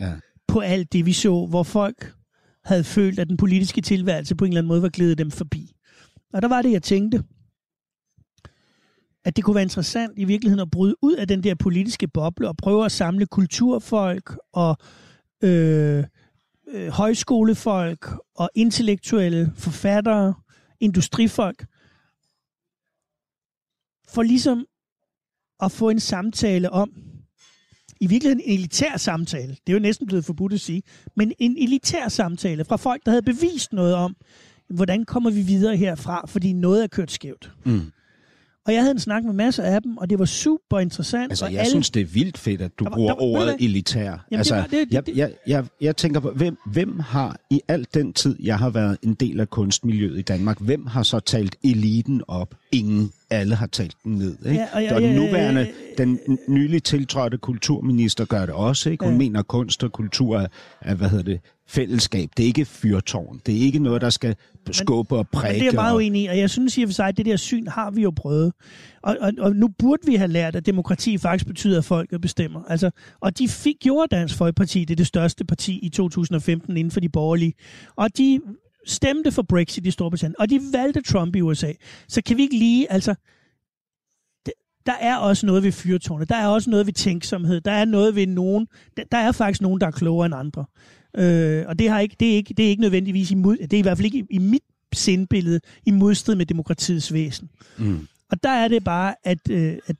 Ja. 0.00 0.12
på 0.48 0.60
alt 0.60 0.92
det, 0.92 1.06
vi 1.06 1.12
så, 1.12 1.46
hvor 1.46 1.62
folk 1.62 2.14
havde 2.64 2.84
følt, 2.84 3.18
at 3.18 3.28
den 3.28 3.36
politiske 3.36 3.80
tilværelse 3.80 4.34
på 4.34 4.44
en 4.44 4.50
eller 4.50 4.60
anden 4.60 4.68
måde 4.68 4.82
var 4.82 4.88
glædet 4.88 5.18
dem 5.18 5.30
forbi. 5.30 5.72
Og 6.32 6.42
der 6.42 6.48
var 6.48 6.62
det, 6.62 6.72
jeg 6.72 6.82
tænkte, 6.82 7.22
at 9.24 9.36
det 9.36 9.44
kunne 9.44 9.54
være 9.54 9.62
interessant 9.62 10.12
i 10.16 10.24
virkeligheden 10.24 10.60
at 10.60 10.70
bryde 10.70 10.96
ud 11.02 11.14
af 11.14 11.28
den 11.28 11.42
der 11.42 11.54
politiske 11.54 12.08
boble 12.08 12.48
og 12.48 12.56
prøve 12.56 12.84
at 12.84 12.92
samle 12.92 13.26
kulturfolk 13.26 14.36
og 14.52 14.76
øh, 15.42 16.04
øh, 16.68 16.88
højskolefolk 16.88 18.10
og 18.34 18.50
intellektuelle 18.54 19.52
forfattere, 19.56 20.34
industrifolk, 20.80 21.66
for 24.08 24.22
ligesom 24.22 24.66
at 25.60 25.72
få 25.72 25.90
en 25.90 26.00
samtale 26.00 26.70
om, 26.70 26.90
i 28.04 28.06
virkeligheden 28.06 28.42
en 28.44 28.58
elitær 28.58 28.96
samtale, 28.96 29.48
det 29.66 29.72
er 29.72 29.72
jo 29.72 29.78
næsten 29.78 30.06
blevet 30.06 30.24
forbudt 30.24 30.52
at 30.52 30.60
sige, 30.60 30.82
men 31.16 31.32
en 31.38 31.56
elitær 31.58 32.08
samtale 32.08 32.64
fra 32.64 32.76
folk, 32.76 33.02
der 33.04 33.10
havde 33.10 33.22
bevist 33.22 33.72
noget 33.72 33.94
om, 33.94 34.16
hvordan 34.70 35.04
kommer 35.04 35.30
vi 35.30 35.40
videre 35.40 35.76
herfra, 35.76 36.24
fordi 36.26 36.52
noget 36.52 36.82
er 36.82 36.86
kørt 36.86 37.10
skævt. 37.10 37.52
Mm. 37.64 37.80
Og 38.66 38.72
jeg 38.74 38.80
havde 38.82 38.90
en 38.92 38.98
snak 38.98 39.24
med 39.24 39.32
masser 39.32 39.62
af 39.62 39.82
dem, 39.82 39.96
og 39.96 40.10
det 40.10 40.18
var 40.18 40.24
super 40.24 40.78
interessant. 40.80 41.32
Altså, 41.32 41.46
jeg 41.46 41.58
alle... 41.60 41.70
synes, 41.70 41.90
det 41.90 42.00
er 42.00 42.04
vildt 42.04 42.38
fedt, 42.38 42.60
at 42.60 42.78
du 42.78 42.84
Der 42.84 42.90
var- 42.90 42.96
bruger 42.96 43.14
der 43.14 43.16
var- 43.20 43.22
ordet 43.40 43.56
du 43.60 43.64
elitær. 43.64 44.26
det 44.30 44.36
altså, 44.36 44.54
var- 44.54 44.66
det- 44.66 44.88
jeg, 44.90 45.06
det- 45.06 45.16
jeg, 45.16 45.32
jeg, 45.46 45.64
jeg 45.80 45.96
tænker 45.96 46.20
på, 46.20 46.30
hvem, 46.30 46.56
hvem 46.66 46.98
har 46.98 47.36
i 47.50 47.60
al 47.68 47.86
den 47.94 48.12
tid, 48.12 48.36
jeg 48.42 48.58
har 48.58 48.70
været 48.70 48.98
en 49.02 49.14
del 49.14 49.40
af 49.40 49.50
kunstmiljøet 49.50 50.18
i 50.18 50.22
Danmark, 50.22 50.60
hvem 50.60 50.86
har 50.86 51.02
så 51.02 51.20
talt 51.20 51.56
eliten 51.64 52.22
op? 52.28 52.54
Ingen. 52.72 53.10
Alle 53.30 53.54
har 53.54 53.66
talt 53.66 53.96
den 54.04 54.12
ned. 54.14 54.36
Ikke? 54.46 54.60
Ja, 54.74 54.88
og 54.90 54.94
og 54.96 55.02
den 55.02 55.14
nuværende, 55.14 55.66
den 55.98 56.18
nylig 56.48 56.82
tiltrådte 56.82 57.38
kulturminister 57.38 58.24
gør 58.24 58.40
det 58.40 58.50
også. 58.54 58.90
Ikke? 58.90 59.04
Hun 59.04 59.14
Ja. 59.14 59.18
mener, 59.18 59.40
at 59.40 59.46
kunst 59.48 59.84
og 59.84 59.92
kultur 59.92 60.38
er, 60.38 60.46
er, 60.80 60.94
hvad 60.94 61.08
hedder 61.08 61.24
det, 61.24 61.40
fællesskab. 61.68 62.28
Det 62.36 62.42
er 62.42 62.46
ikke 62.46 62.64
fyrtårn. 62.64 63.40
Det 63.46 63.54
er 63.56 63.60
ikke 63.60 63.78
noget, 63.78 64.02
der 64.02 64.10
skal 64.10 64.36
skubbe 64.70 65.16
og 65.16 65.28
præge. 65.28 65.52
Men 65.52 65.54
det 65.54 65.60
er 65.60 65.66
jeg 65.66 65.74
meget 65.74 65.90
og- 65.92 65.96
uenig 65.96 66.22
i, 66.22 66.26
og 66.26 66.38
jeg 66.38 66.50
synes 66.50 66.78
i 66.78 66.82
og 66.82 66.88
for 66.88 66.92
sig, 66.94 67.06
at 67.06 67.16
det 67.16 67.26
der 67.26 67.36
syn 67.36 67.66
har 67.66 67.90
vi 67.90 68.02
jo 68.02 68.10
prøvet. 68.16 68.52
Og, 69.02 69.16
og, 69.20 69.32
og 69.38 69.56
nu 69.56 69.68
burde 69.78 70.02
vi 70.06 70.14
have 70.14 70.28
lært, 70.28 70.56
at 70.56 70.66
demokrati 70.66 71.18
faktisk 71.18 71.46
betyder, 71.46 71.78
at 71.78 71.84
folket 71.84 72.20
bestemmer. 72.20 72.60
Altså, 72.68 72.90
og 73.20 73.38
de 73.38 73.48
fik, 73.48 73.74
gjorde 73.80 74.16
Dansk 74.16 74.36
Folkeparti, 74.36 74.80
det 74.80 74.90
er 74.90 74.96
det 74.96 75.06
største 75.06 75.44
parti 75.44 75.78
i 75.82 75.88
2015 75.88 76.76
inden 76.76 76.90
for 76.90 77.00
de 77.00 77.08
borgerlige. 77.08 77.52
Og 77.96 78.08
de 78.18 78.40
stemte 78.86 79.32
for 79.32 79.42
Brexit 79.42 79.86
i 79.86 79.90
Storbritannien, 79.90 80.36
og 80.38 80.50
de 80.50 80.60
valgte 80.72 81.02
Trump 81.02 81.36
i 81.36 81.40
USA. 81.40 81.72
Så 82.08 82.22
kan 82.22 82.36
vi 82.36 82.42
ikke 82.42 82.58
lige, 82.58 82.92
altså, 82.92 83.14
der 84.86 84.92
er 85.00 85.16
også 85.16 85.46
noget 85.46 85.62
ved 85.62 85.72
fyrtårnet, 85.72 86.28
der 86.28 86.36
er 86.36 86.46
også 86.46 86.70
noget 86.70 86.86
ved 86.86 86.92
tænksomhed, 86.92 87.60
der 87.60 87.72
er 87.72 87.84
noget 87.84 88.14
ved 88.14 88.26
nogen, 88.26 88.66
der, 88.96 89.02
der 89.12 89.18
er 89.18 89.32
faktisk 89.32 89.62
nogen, 89.62 89.80
der 89.80 89.86
er 89.86 89.90
klogere 89.90 90.26
end 90.26 90.34
andre. 90.34 90.64
Øh, 91.16 91.64
og 91.68 91.78
det, 91.78 91.90
har 91.90 92.00
ikke, 92.00 92.16
det, 92.20 92.32
er 92.32 92.36
ikke, 92.36 92.54
det 92.54 92.64
er 92.64 92.68
ikke 92.68 92.82
nødvendigvis 92.82 93.30
imod, 93.30 93.56
det 93.56 93.72
er 93.72 93.78
i 93.78 93.82
hvert 93.82 93.98
fald 93.98 94.04
ikke 94.04 94.18
i, 94.18 94.24
i 94.30 94.38
mit 94.38 94.62
sindbillede 94.92 95.60
i 95.86 95.90
modstrid 95.90 96.34
med 96.34 96.46
demokratiets 96.46 97.12
væsen. 97.12 97.50
Mm. 97.78 98.08
Og 98.30 98.42
der 98.42 98.50
er 98.50 98.68
det 98.68 98.84
bare, 98.84 99.14
at, 99.24 99.50
øh, 99.50 99.78
at 99.86 99.96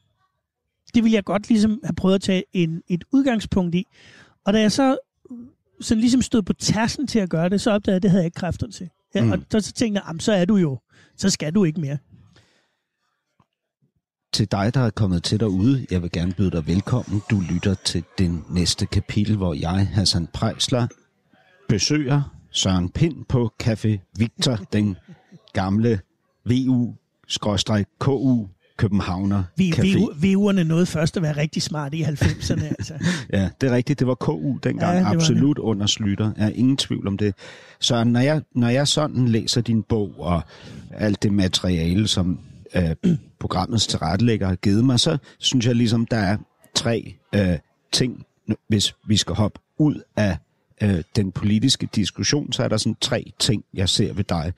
det 0.94 1.04
vil 1.04 1.12
jeg 1.12 1.24
godt 1.24 1.48
ligesom 1.48 1.80
have 1.84 1.94
prøvet 1.94 2.14
at 2.14 2.22
tage 2.22 2.44
en, 2.52 2.82
et 2.88 3.04
udgangspunkt 3.12 3.74
i. 3.74 3.86
Og 4.44 4.52
da 4.52 4.60
jeg 4.60 4.72
så 4.72 4.96
sådan 5.84 6.00
ligesom 6.00 6.22
stod 6.22 6.42
på 6.42 6.52
tærsen 6.52 7.06
til 7.06 7.18
at 7.18 7.30
gøre 7.30 7.48
det, 7.48 7.60
så 7.60 7.70
opdagede 7.70 7.94
jeg, 7.94 7.96
at 7.96 8.02
det 8.02 8.10
havde 8.10 8.22
jeg 8.22 8.26
ikke 8.26 8.34
kræfterne 8.34 8.72
til. 8.72 8.88
Ja, 9.14 9.24
Mm. 9.24 9.32
Og 9.32 9.38
så, 9.50 9.60
så 9.60 9.72
tænkte 9.72 9.98
jeg, 9.98 10.04
"Jamen, 10.08 10.20
så 10.20 10.32
er 10.32 10.44
du 10.44 10.56
jo, 10.56 10.78
så 11.16 11.30
skal 11.30 11.54
du 11.54 11.64
ikke 11.64 11.80
mere. 11.80 11.98
Til 14.32 14.50
dig, 14.52 14.74
der 14.74 14.80
er 14.80 14.90
kommet 14.90 15.22
til 15.22 15.40
derude, 15.40 15.86
jeg 15.90 16.02
vil 16.02 16.10
gerne 16.12 16.32
byde 16.32 16.50
dig 16.50 16.66
velkommen. 16.66 17.22
Du 17.30 17.40
lytter 17.50 17.74
til 17.74 18.04
den 18.18 18.44
næste 18.50 18.86
kapitel, 18.86 19.36
hvor 19.36 19.54
jeg, 19.54 19.86
Hassan 19.88 20.26
Prejsler, 20.26 20.86
besøger 21.68 22.36
Søren 22.50 22.90
Pind 22.90 23.24
på 23.24 23.52
Café 23.62 24.12
Victor, 24.18 24.56
den 24.72 24.96
gamle 25.52 26.00
VU-KU 26.48 28.46
Københavner 28.76 29.42
Vi, 29.56 29.70
Café. 29.70 30.14
vi, 30.20 30.34
VU'erne 30.34 30.62
nåede 30.62 30.86
først 30.86 31.16
at 31.16 31.22
være 31.22 31.36
rigtig 31.36 31.62
smarte 31.62 31.96
i 31.96 32.02
90'erne. 32.02 32.64
altså. 32.78 32.94
Ja, 33.32 33.48
det 33.60 33.70
er 33.70 33.74
rigtigt. 33.74 33.98
Det 33.98 34.06
var 34.06 34.14
KU 34.14 34.58
dengang. 34.62 34.92
Ja, 34.92 34.98
Ja, 34.98 34.98
det 34.98 35.14
Absolut 35.14 35.58
under 35.58 35.86
Slytter. 35.86 36.32
Jeg 36.36 36.46
er 36.46 36.52
ingen 36.54 36.76
tvivl 36.76 37.08
om 37.08 37.18
det. 37.18 37.34
Så 37.80 38.04
når 38.04 38.20
jeg, 38.20 38.42
når 38.54 38.68
jeg 38.68 38.88
sådan 38.88 39.28
læser 39.28 39.60
din 39.60 39.82
bog 39.82 40.14
og 40.18 40.42
alt 40.90 41.22
det 41.22 41.32
materiale, 41.32 42.08
som 42.08 42.38
øh, 42.74 43.16
programmets 43.40 43.86
tilrettelægger 43.86 44.46
har 44.46 44.54
givet 44.54 44.84
mig, 44.84 45.00
så 45.00 45.18
synes 45.38 45.66
jeg 45.66 45.74
ligesom, 45.74 46.06
der 46.06 46.16
er 46.16 46.36
tre 46.74 47.14
øh, 47.34 47.58
ting, 47.92 48.24
hvis 48.68 48.94
vi 49.06 49.16
skal 49.16 49.34
hoppe 49.34 49.60
ud 49.78 50.02
af 50.16 50.38
øh, 50.82 51.02
den 51.16 51.32
politiske 51.32 51.88
diskussion, 51.94 52.52
så 52.52 52.62
er 52.62 52.68
der 52.68 52.76
sådan 52.76 52.96
tre 53.00 53.32
ting, 53.38 53.64
jeg 53.74 53.88
ser 53.88 54.12
ved 54.12 54.24
dig. 54.24 54.52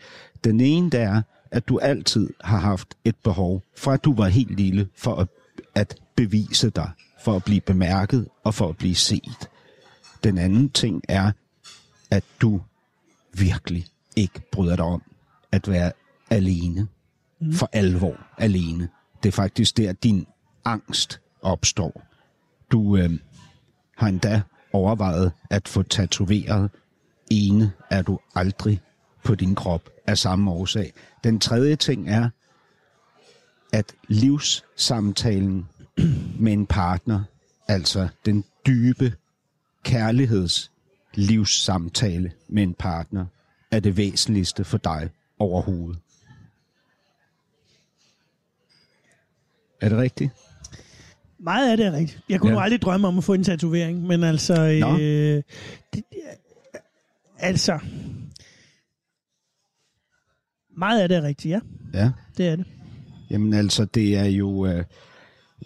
Den 0.44 0.60
ene, 0.60 0.90
det 0.90 1.00
er, 1.00 1.22
at 1.56 1.68
du 1.68 1.78
altid 1.78 2.30
har 2.40 2.58
haft 2.58 2.94
et 3.04 3.16
behov, 3.24 3.62
fra 3.76 3.94
at 3.94 4.04
du 4.04 4.14
var 4.14 4.28
helt 4.28 4.56
lille, 4.56 4.88
for 4.96 5.14
at, 5.14 5.28
at 5.74 5.96
bevise 6.16 6.70
dig, 6.70 6.90
for 7.24 7.36
at 7.36 7.44
blive 7.44 7.60
bemærket 7.60 8.28
og 8.44 8.54
for 8.54 8.68
at 8.68 8.76
blive 8.76 8.94
set. 8.94 9.48
Den 10.24 10.38
anden 10.38 10.70
ting 10.70 11.02
er, 11.08 11.32
at 12.10 12.24
du 12.40 12.60
virkelig 13.34 13.86
ikke 14.16 14.40
bryder 14.52 14.76
dig 14.76 14.84
om 14.84 15.02
at 15.52 15.68
være 15.68 15.92
alene. 16.30 16.88
Mm. 17.40 17.52
For 17.52 17.68
alvor 17.72 18.16
alene. 18.38 18.88
Det 19.22 19.28
er 19.28 19.32
faktisk 19.32 19.76
der, 19.76 19.92
din 19.92 20.26
angst 20.64 21.20
opstår. 21.42 22.02
Du 22.70 22.96
øh, 22.96 23.10
har 23.96 24.08
endda 24.08 24.42
overvejet 24.72 25.32
at 25.50 25.68
få 25.68 25.82
tatoveret. 25.82 26.70
Ene 27.30 27.72
er 27.90 28.02
du 28.02 28.18
aldrig 28.34 28.80
på 29.24 29.34
din 29.34 29.54
krop 29.54 29.95
af 30.06 30.18
samme 30.18 30.50
årsag. 30.50 30.92
Den 31.24 31.40
tredje 31.40 31.76
ting 31.76 32.08
er, 32.08 32.28
at 33.72 33.94
livssamtalen 34.08 35.68
med 36.38 36.52
en 36.52 36.66
partner, 36.66 37.22
altså 37.68 38.08
den 38.26 38.44
dybe 38.66 39.14
kærligheds 39.84 40.70
livssamtale 41.14 42.32
med 42.48 42.62
en 42.62 42.74
partner, 42.74 43.26
er 43.70 43.80
det 43.80 43.96
væsentligste 43.96 44.64
for 44.64 44.78
dig 44.78 45.10
overhovedet. 45.38 45.98
Er 49.80 49.88
det 49.88 49.98
rigtigt? 49.98 50.30
Meget 51.38 51.70
af 51.70 51.76
det 51.76 51.86
er 51.86 51.92
rigtigt. 51.92 52.20
Jeg 52.28 52.40
kunne 52.40 52.52
ja. 52.52 52.62
Aldrig 52.62 52.82
drømme 52.82 53.08
om 53.08 53.18
at 53.18 53.24
få 53.24 53.32
en 53.32 53.44
tatovering, 53.44 54.02
men 54.02 54.24
altså... 54.24 54.54
Nå. 54.80 54.98
Øh, 54.98 55.42
det, 55.94 56.02
altså... 57.38 57.78
Meget 60.76 61.00
af 61.00 61.08
det 61.08 61.16
er 61.16 61.22
rigtigt, 61.22 61.52
ja. 61.52 61.60
Ja. 61.94 62.10
Det 62.36 62.48
er 62.48 62.56
det. 62.56 62.66
Jamen 63.30 63.52
altså, 63.54 63.84
det 63.84 64.16
er 64.16 64.24
jo, 64.24 64.66
øh, 64.66 64.84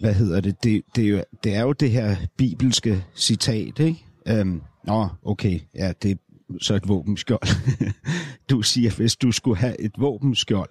hvad 0.01 0.13
hedder 0.13 0.41
det, 0.41 0.63
det, 0.63 0.81
det, 0.95 1.03
er 1.03 1.09
jo, 1.09 1.23
det 1.43 1.55
er 1.55 1.61
jo 1.61 1.73
det 1.73 1.91
her 1.91 2.15
bibelske 2.37 3.03
citat, 3.15 3.79
ikke? 3.79 4.05
Øhm, 4.27 4.61
nå, 4.83 5.07
okay, 5.23 5.59
ja, 5.75 5.93
det 6.03 6.11
er 6.11 6.15
så 6.61 6.75
et 6.75 6.87
våbenskjold. 6.87 7.47
du 8.49 8.61
siger, 8.61 8.91
hvis 8.91 9.15
du 9.15 9.31
skulle 9.31 9.57
have 9.57 9.81
et 9.81 9.91
våbenskjold, 9.97 10.69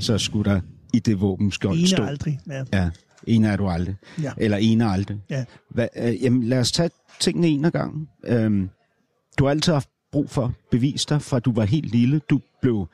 så 0.00 0.18
skulle 0.18 0.50
der 0.50 0.60
i 0.94 0.98
det 0.98 1.20
våbenskjold 1.20 1.78
Ene 1.78 1.88
stå. 1.88 2.02
aldrig. 2.02 2.40
Ja. 2.50 2.64
Ja, 2.72 2.90
en 3.26 3.44
er 3.44 3.56
du 3.56 3.68
aldrig. 3.68 3.96
Ja. 4.22 4.32
Eller 4.36 4.56
en 4.56 4.80
er 4.80 4.88
aldrig. 4.88 5.18
Ja. 5.30 5.44
Hva, 5.70 5.88
øh, 5.96 6.22
jamen, 6.22 6.42
lad 6.42 6.58
os 6.58 6.72
tage 6.72 6.90
tingene 7.20 7.48
en 7.48 7.64
af 7.64 7.72
gangen. 7.72 8.08
Øhm, 8.26 8.70
du 9.38 9.44
har 9.44 9.50
altid 9.50 9.72
haft 9.72 9.88
brug 10.12 10.30
for 10.30 10.52
bevis 10.70 11.06
dig, 11.06 11.22
fra 11.22 11.38
du 11.40 11.52
var 11.52 11.64
helt 11.64 11.90
lille. 11.92 12.20
Du 12.30 12.40
blev 12.62 12.88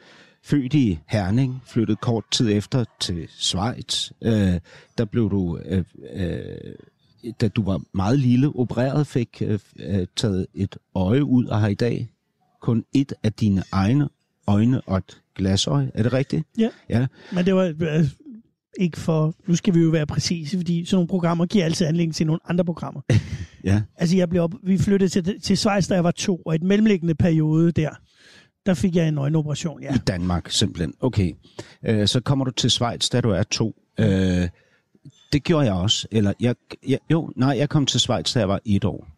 født 0.48 0.74
i 0.74 0.98
Herning, 1.06 1.62
flyttede 1.66 1.96
kort 1.96 2.24
tid 2.30 2.52
efter 2.52 2.84
til 3.00 3.28
Schweiz. 3.28 4.10
Øh, 4.22 4.60
der 4.98 5.04
blev 5.04 5.30
du, 5.30 5.58
øh, 5.64 5.84
øh, 6.14 7.32
da 7.40 7.48
du 7.48 7.62
var 7.62 7.80
meget 7.94 8.18
lille, 8.18 8.48
opereret, 8.54 9.06
fik 9.06 9.42
øh, 9.42 9.58
øh, 9.78 10.06
taget 10.16 10.46
et 10.54 10.76
øje 10.94 11.24
ud 11.24 11.44
og 11.46 11.60
har 11.60 11.68
i 11.68 11.74
dag 11.74 12.08
kun 12.60 12.84
et 12.92 13.12
af 13.22 13.32
dine 13.32 13.62
egne 13.72 14.08
øjne 14.46 14.80
og 14.80 14.96
et 14.96 15.22
glasøje. 15.34 15.90
Er 15.94 16.02
det 16.02 16.12
rigtigt? 16.12 16.44
Ja. 16.58 16.68
Ja. 16.88 17.06
Men 17.32 17.46
det 17.46 17.54
var 17.54 17.74
øh, 17.80 18.04
ikke 18.78 18.98
for... 18.98 19.34
Nu 19.46 19.56
skal 19.56 19.74
vi 19.74 19.80
jo 19.80 19.90
være 19.90 20.06
præcise, 20.06 20.56
fordi 20.56 20.84
sådan 20.84 20.96
nogle 20.96 21.08
programmer 21.08 21.46
giver 21.46 21.64
altid 21.64 21.86
anledning 21.86 22.14
til 22.14 22.26
nogle 22.26 22.40
andre 22.48 22.64
programmer. 22.64 23.00
Ja. 23.64 23.82
Altså, 23.96 24.16
jeg 24.16 24.28
blev 24.28 24.42
op, 24.42 24.54
vi 24.62 24.78
flyttede 24.78 25.08
til, 25.08 25.40
til 25.40 25.56
Schweiz, 25.58 25.88
da 25.88 25.94
jeg 25.94 26.04
var 26.04 26.10
to, 26.10 26.36
og 26.36 26.54
i 26.54 26.56
et 26.56 26.62
mellemliggende 26.62 27.14
periode 27.14 27.72
der, 27.72 27.90
der 28.68 28.74
fik 28.74 28.96
jeg 28.96 29.08
en 29.08 29.18
øjenoperation, 29.18 29.82
ja. 29.82 29.94
I 29.94 29.98
Danmark, 29.98 30.50
simpelthen. 30.50 30.94
Okay. 31.00 31.32
Øh, 31.86 32.08
så 32.08 32.20
kommer 32.20 32.44
du 32.44 32.50
til 32.50 32.70
Schweiz, 32.70 33.08
da 33.08 33.20
du 33.20 33.30
er 33.30 33.42
to. 33.42 33.74
Øh, 33.98 34.48
det 35.32 35.44
gjorde 35.44 35.66
jeg 35.66 35.74
også. 35.74 36.08
Eller, 36.10 36.32
jeg, 36.40 36.54
jeg, 36.88 36.98
jo, 37.10 37.32
nej, 37.36 37.56
jeg 37.58 37.68
kom 37.68 37.86
til 37.86 38.00
Schweiz, 38.00 38.34
da 38.34 38.38
jeg 38.38 38.48
var 38.48 38.60
et 38.64 38.84
år. 38.84 39.08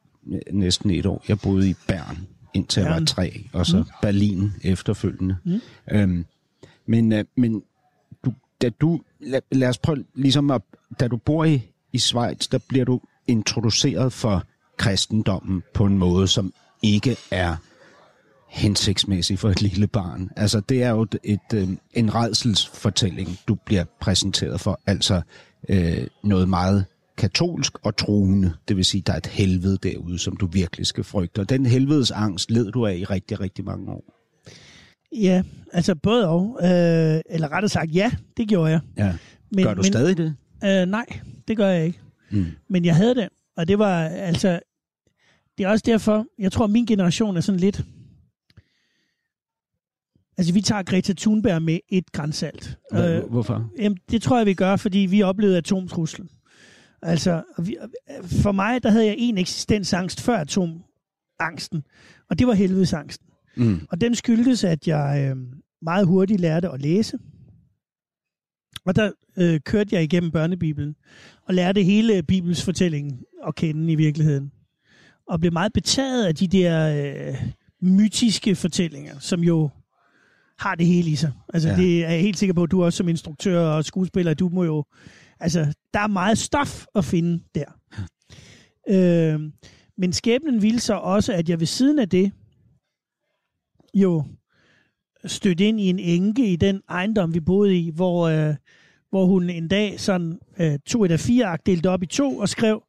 Næsten 0.53 0.91
et 0.91 1.07
år. 1.07 1.25
Jeg 1.29 1.39
boede 1.39 1.71
i 1.71 1.75
Bern, 1.89 2.19
indtil 2.55 2.81
jeg 2.81 2.91
var 2.91 2.97
Bern. 2.97 3.07
tre. 3.07 3.45
Og 3.53 3.67
så 3.67 3.79
mm. 3.79 3.85
Berlin 4.03 4.53
efterfølgende. 4.63 5.37
Mm. 5.45 5.61
Øhm, 5.93 6.25
men, 6.87 7.13
øh, 7.13 7.25
men 7.37 7.63
du, 8.25 8.33
da 8.63 8.69
du, 8.69 9.01
lad, 9.21 9.41
lad 9.53 9.69
os 9.69 9.79
prøve 9.79 10.05
ligesom 10.15 10.51
at, 10.51 10.63
da 11.01 11.09
du 11.09 11.17
bor 11.17 11.45
i, 11.45 11.63
i 11.93 11.99
Schweiz, 11.99 12.49
der 12.49 12.59
bliver 12.69 12.85
du 12.85 13.01
introduceret 13.27 14.13
for 14.13 14.45
kristendommen 14.77 15.63
på 15.75 15.87
en 15.87 15.99
måde, 15.99 16.29
som 16.29 16.53
ikke 16.83 17.17
er 17.31 17.57
hensigtsmæssig 18.51 19.39
for 19.39 19.51
et 19.51 19.63
lille 19.63 19.87
barn. 19.87 20.31
Altså, 20.37 20.61
det 20.61 20.83
er 20.83 20.91
jo 20.91 21.07
et, 21.25 21.41
øh, 21.55 21.69
en 21.93 22.15
redselsfortælling, 22.15 23.39
du 23.49 23.55
bliver 23.55 23.85
præsenteret 24.01 24.61
for. 24.61 24.81
Altså, 24.87 25.21
øh, 25.69 26.07
noget 26.25 26.49
meget 26.49 26.85
katolsk 27.17 27.73
og 27.83 27.97
troende. 27.97 28.53
Det 28.69 28.77
vil 28.77 28.85
sige, 28.85 29.03
der 29.07 29.13
er 29.13 29.17
et 29.17 29.27
helvede 29.27 29.79
derude, 29.83 30.19
som 30.19 30.37
du 30.37 30.47
virkelig 30.47 30.87
skal 30.87 31.05
frygte. 31.05 31.39
Og 31.39 31.49
den 31.49 31.67
helvedes 31.67 32.11
angst 32.11 32.51
led 32.51 32.73
du 32.73 32.87
af 32.87 32.97
i 32.97 33.05
rigtig, 33.05 33.41
rigtig 33.41 33.65
mange 33.65 33.91
år. 33.93 34.05
Ja, 35.17 35.43
altså 35.73 35.95
både 35.95 36.29
og. 36.29 36.59
Øh, 36.63 37.21
eller 37.31 37.53
rettere 37.53 37.69
sagt, 37.69 37.95
ja, 37.95 38.11
det 38.37 38.49
gjorde 38.49 38.71
jeg. 38.71 38.81
Ja. 38.97 39.15
Men, 39.51 39.65
Gør 39.65 39.75
du 39.75 39.83
men, 39.83 39.93
stadig 39.93 40.17
det? 40.17 40.37
Øh, 40.65 40.87
nej, 40.87 41.07
det 41.49 41.57
gør 41.57 41.69
jeg 41.69 41.87
ikke. 41.87 42.01
Mm. 42.31 42.47
Men 42.69 42.85
jeg 42.85 42.97
havde 42.97 43.15
det, 43.15 43.29
og 43.57 43.69
det 43.69 43.79
var 43.79 44.01
altså... 44.05 44.61
Det 45.59 45.67
er 45.67 45.71
også 45.71 45.83
derfor, 45.87 46.27
jeg 46.39 46.53
tror, 46.53 46.67
min 46.67 46.87
generation 46.87 47.37
er 47.37 47.41
sådan 47.41 47.61
lidt... 47.61 47.85
Altså, 50.41 50.53
vi 50.55 50.61
tager 50.61 50.83
Greta 50.83 51.13
Thunberg 51.13 51.63
med 51.63 51.79
et 51.89 52.13
grænsalt. 52.13 52.79
Hvad, 52.91 53.23
Øh, 53.23 53.31
hvorfor? 53.31 53.71
Jamen, 53.79 53.99
det 54.11 54.23
tror 54.23 54.37
jeg, 54.37 54.47
vi 54.47 54.55
gør, 54.55 54.77
fordi 54.77 54.99
vi 54.99 55.23
oplevede 55.23 55.57
atomtruslen. 55.57 56.29
Altså, 57.03 57.43
vi, 57.59 57.77
for 58.25 58.53
mig, 58.53 58.83
der 58.83 58.91
havde 58.91 59.07
jeg 59.07 59.15
en 59.19 59.39
eksistensangst 59.39 60.21
før 60.21 60.37
atomangsten, 60.37 61.83
og 62.31 62.39
det 62.39 62.47
var 62.47 62.53
helvedesangsten. 62.53 63.27
Mm. 63.57 63.81
Og 63.91 64.01
den 64.01 64.15
skyldtes, 64.15 64.65
at 64.65 64.89
jeg 64.89 65.31
øh, 65.31 65.37
meget 65.83 66.07
hurtigt 66.07 66.41
lærte 66.41 66.69
at 66.69 66.83
læse. 66.83 67.19
Og 68.85 68.97
der 68.97 69.11
øh, 69.37 69.61
kørte 69.61 69.95
jeg 69.95 70.03
igennem 70.03 70.31
børnebibelen 70.31 70.97
og 71.47 71.55
lærte 71.55 71.83
hele 71.83 72.23
Bibels 72.23 72.65
fortælling 72.65 73.23
at 73.47 73.55
kende 73.55 73.93
i 73.93 73.97
virkeligheden. 73.97 74.53
Og 75.27 75.41
blev 75.41 75.53
meget 75.53 75.73
betaget 75.73 76.27
af 76.27 76.35
de 76.35 76.49
der 76.49 77.05
øh, 77.31 77.51
mytiske 77.83 78.55
fortællinger, 78.55 79.19
som 79.19 79.41
jo 79.41 79.71
har 80.61 80.75
det 80.75 80.87
hele 80.87 81.11
i 81.11 81.17
sig. 81.17 81.33
Altså, 81.55 81.69
Ja. 81.69 81.75
ja. 81.75 81.81
det 81.81 82.05
er 82.05 82.11
jeg 82.11 82.21
helt 82.21 82.39
sikker 82.39 82.55
på, 82.55 82.63
at 82.63 82.71
du 82.71 82.85
også 82.85 82.97
som 82.97 83.09
instruktør 83.09 83.61
og 83.61 83.85
skuespiller, 83.85 84.35
du 84.35 84.49
må 84.49 84.65
jo... 84.65 84.85
Altså, 85.41 85.75
der 85.95 86.01
er 86.01 86.07
meget 86.07 86.39
stof 86.39 86.87
at 86.95 87.05
finde 87.05 87.43
der. 87.55 87.65
Øh, 88.89 89.41
men 89.99 90.13
skæbnen 90.13 90.63
ville 90.63 90.81
så 90.81 90.95
også, 90.95 91.33
at 91.33 91.49
jeg 91.49 91.61
ved 91.61 91.67
siden 91.67 91.99
af 91.99 92.09
det 92.09 92.33
jo 93.95 94.25
stødte 95.27 95.65
ind 95.69 95.81
i 95.81 95.85
en 95.89 95.99
enke 95.99 96.53
i 96.53 96.57
den 96.57 96.83
ejendom, 96.89 97.35
vi 97.35 97.41
boede 97.41 97.79
i, 97.79 97.91
hvor, 97.91 98.29
øh, 98.29 98.55
hvor 99.11 99.27
hun 99.27 99.51
en 99.51 99.69
dag 99.69 100.01
sådan 100.01 100.39
øh, 100.59 100.79
tog 100.87 101.05
et 101.05 101.11
af 101.11 101.21
fire 101.21 101.47
ark, 101.47 101.67
delte 101.67 101.91
op 101.91 102.03
i 102.03 102.07
to 102.07 102.39
og 102.39 102.49
skrev, 102.49 102.83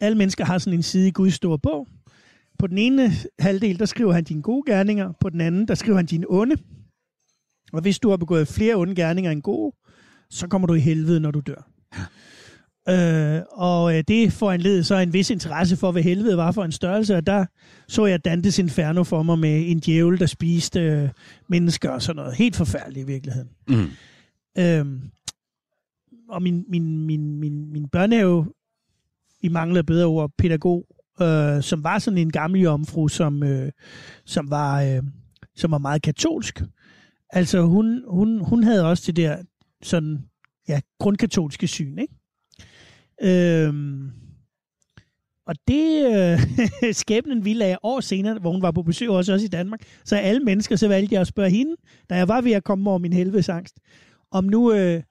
alle 0.00 0.18
mennesker 0.18 0.44
har 0.44 0.58
sådan 0.58 0.78
en 0.78 0.82
side 0.82 1.08
i 1.08 1.10
Guds 1.10 1.34
store 1.34 1.58
bog. 1.58 1.88
På 2.58 2.66
den 2.66 2.78
ene 2.78 3.10
halvdel, 3.38 3.78
der 3.78 3.84
skriver 3.84 4.12
han 4.12 4.24
dine 4.24 4.42
gode 4.42 4.72
gerninger. 4.72 5.12
På 5.20 5.30
den 5.30 5.40
anden, 5.40 5.68
der 5.68 5.74
skriver 5.74 5.96
han 5.96 6.06
dine 6.06 6.26
onde. 6.28 6.56
Og 7.72 7.80
hvis 7.80 7.98
du 7.98 8.10
har 8.10 8.16
begået 8.16 8.48
flere 8.48 8.74
onde 8.74 8.94
gerninger 8.94 9.30
end 9.30 9.42
gode, 9.42 9.76
så 10.30 10.48
kommer 10.48 10.66
du 10.66 10.74
i 10.74 10.80
helvede, 10.80 11.20
når 11.20 11.30
du 11.30 11.40
dør. 11.40 11.70
Øh, 12.88 13.42
og 13.50 13.96
øh, 13.96 14.04
det 14.08 14.32
får 14.32 14.52
en 14.52 14.84
så 14.84 14.96
en 14.96 15.12
vis 15.12 15.30
interesse 15.30 15.76
for, 15.76 15.92
hvad 15.92 16.02
helvede 16.02 16.36
var 16.36 16.52
for 16.52 16.64
en 16.64 16.72
størrelse, 16.72 17.16
og 17.16 17.26
der 17.26 17.46
så 17.88 18.06
jeg 18.06 18.24
Dantes 18.24 18.58
Inferno 18.58 19.04
for 19.04 19.22
mig 19.22 19.38
med 19.38 19.70
en 19.70 19.80
djævel, 19.80 20.20
der 20.20 20.26
spiste 20.26 20.80
øh, 20.80 21.08
mennesker 21.48 21.90
og 21.90 22.02
sådan 22.02 22.16
noget. 22.16 22.34
Helt 22.34 22.56
forfærdeligt 22.56 23.04
i 23.04 23.06
virkeligheden. 23.06 23.50
Mm. 23.68 23.86
Øhm, 24.58 25.00
og 26.28 26.42
min, 26.42 26.64
min, 26.68 27.06
min, 27.06 27.40
min, 27.40 27.72
min 27.72 27.88
børnehave, 27.88 28.46
i 29.42 29.48
mangler 29.48 29.82
bedre 29.82 30.06
ord, 30.06 30.30
pædagog, 30.38 30.86
øh, 31.20 31.62
som 31.62 31.84
var 31.84 31.98
sådan 31.98 32.18
en 32.18 32.32
gammel 32.32 32.60
jomfru, 32.60 33.08
som, 33.08 33.42
øh, 33.42 33.72
som, 34.24 34.50
var, 34.50 34.82
øh, 34.82 35.02
som 35.56 35.70
var 35.70 35.78
meget 35.78 36.02
katolsk. 36.02 36.62
Altså 37.30 37.60
hun, 37.60 38.04
hun, 38.08 38.44
hun 38.44 38.64
havde 38.64 38.86
også 38.86 39.04
det 39.06 39.16
der 39.16 39.36
sådan, 39.82 40.18
ja, 40.68 40.80
grundkatolske 40.98 41.66
syn, 41.66 41.98
ikke? 41.98 42.14
Øhm, 43.22 44.10
og 45.46 45.54
det 45.68 46.06
øh, 46.16 46.40
skæbnen 47.02 47.44
ville 47.44 47.64
af 47.64 47.78
år 47.82 48.00
senere, 48.00 48.38
hvor 48.38 48.52
hun 48.52 48.62
var 48.62 48.70
på 48.70 48.82
besøg 48.82 49.10
også, 49.10 49.32
også 49.32 49.46
i 49.46 49.48
Danmark, 49.48 49.80
så 50.04 50.16
alle 50.16 50.40
mennesker, 50.40 50.76
så 50.76 50.88
valgte 50.88 51.14
jeg 51.14 51.20
at 51.20 51.26
spørge 51.26 51.50
hende, 51.50 51.76
da 52.10 52.14
jeg 52.14 52.28
var 52.28 52.40
ved 52.40 52.52
at 52.52 52.64
komme 52.64 52.90
over 52.90 52.98
min 52.98 53.12
helvedesangst, 53.12 53.76
om 54.30 54.44
nu, 54.44 54.72
øh, 54.72 55.02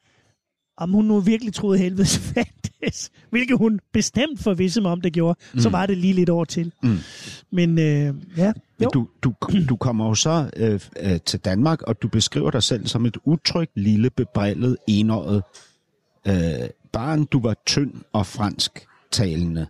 om 0.77 0.91
hun 0.91 1.05
nu 1.05 1.19
virkelig 1.19 1.53
troede 1.53 1.79
helvedes 1.79 2.17
fandtes, 2.33 3.11
hvilket 3.29 3.57
hun 3.57 3.79
bestemt 3.93 4.39
forvisse 4.39 4.81
mig 4.81 4.91
om, 4.91 5.01
det 5.01 5.13
gjorde, 5.13 5.39
mm. 5.53 5.59
så 5.59 5.69
var 5.69 5.85
det 5.85 5.97
lige 5.97 6.13
lidt 6.13 6.29
over 6.29 6.45
til. 6.45 6.71
Mm. 6.83 6.97
Men 7.51 7.79
øh, 7.79 8.13
ja, 8.37 8.53
Men 8.77 8.89
du, 8.93 9.07
du, 9.23 9.33
du 9.69 9.75
kommer 9.75 10.07
jo 10.07 10.15
så 10.15 10.49
øh, 10.55 10.79
øh, 10.99 11.19
til 11.25 11.39
Danmark, 11.39 11.81
og 11.81 12.01
du 12.01 12.07
beskriver 12.07 12.51
dig 12.51 12.63
selv 12.63 12.87
som 12.87 13.05
et 13.05 13.17
utrygt, 13.25 13.71
lille, 13.75 14.09
bebrillet, 14.09 14.77
enåret 14.87 15.43
øh, 16.27 16.69
barn. 16.93 17.25
Du 17.25 17.41
var 17.41 17.55
tynd 17.65 17.93
og 18.13 18.25
fransk 18.25 18.71
talende. 19.11 19.67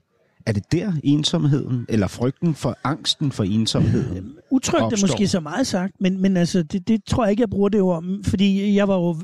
Er 0.48 0.52
det 0.52 0.72
der 0.72 0.94
ensomheden, 1.04 1.86
eller 1.90 2.08
frygten 2.08 2.56
for 2.56 2.78
angsten 2.84 3.32
for 3.32 3.44
ensomhed? 3.44 4.24
Utrygt 4.52 4.82
er 4.94 5.08
måske 5.08 5.28
så 5.28 5.40
meget 5.40 5.68
sagt, 5.68 5.94
men, 6.02 6.22
men 6.22 6.38
altså, 6.38 6.64
det, 6.64 6.88
det 6.88 7.04
tror 7.04 7.24
jeg 7.24 7.32
ikke, 7.32 7.42
jeg 7.42 7.50
bruger 7.50 7.70
det 7.70 7.82
ord. 7.82 8.04
Fordi 8.24 8.76
jeg 8.76 8.88
var 8.88 8.96
jo... 8.96 9.16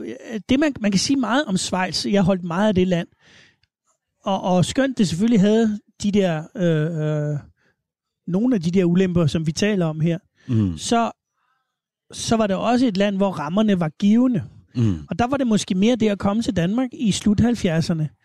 Det, 0.49 0.59
man, 0.59 0.73
man 0.79 0.91
kan 0.91 0.99
sige 0.99 1.17
meget 1.19 1.45
om 1.45 1.57
Schweiz. 1.57 2.05
Jeg 2.05 2.21
holdt 2.23 2.43
meget 2.43 2.67
af 2.67 2.75
det 2.75 2.87
land. 2.87 3.07
Og, 4.23 4.41
og 4.41 4.65
skønt 4.65 4.97
det 4.97 5.07
selvfølgelig 5.07 5.39
havde 5.39 5.79
de 6.03 6.11
der... 6.11 6.43
Øh, 6.57 7.31
øh, 7.33 7.39
nogle 8.27 8.55
af 8.55 8.61
de 8.61 8.71
der 8.71 8.85
ulemper, 8.85 9.25
som 9.27 9.47
vi 9.47 9.51
taler 9.51 9.85
om 9.85 9.99
her, 9.99 10.17
Mm, 10.47 10.77
så, 10.77 11.11
så 12.11 12.35
var 12.35 12.47
det 12.47 12.55
også 12.55 12.85
et 12.85 12.97
land, 12.97 13.17
hvor 13.17 13.31
rammerne 13.31 13.79
var 13.79 13.89
givende. 13.89 14.43
mm, 14.75 14.97
Og 15.09 15.19
der 15.19 15.27
var 15.27 15.37
det 15.37 15.47
måske 15.47 15.75
mere 15.75 15.95
det 15.95 16.09
at 16.09 16.19
komme 16.19 16.43
til 16.43 16.55
Danmark 16.55 16.89
i 16.93 17.11
slut 17.11 17.41
70'erne. 17.41 18.22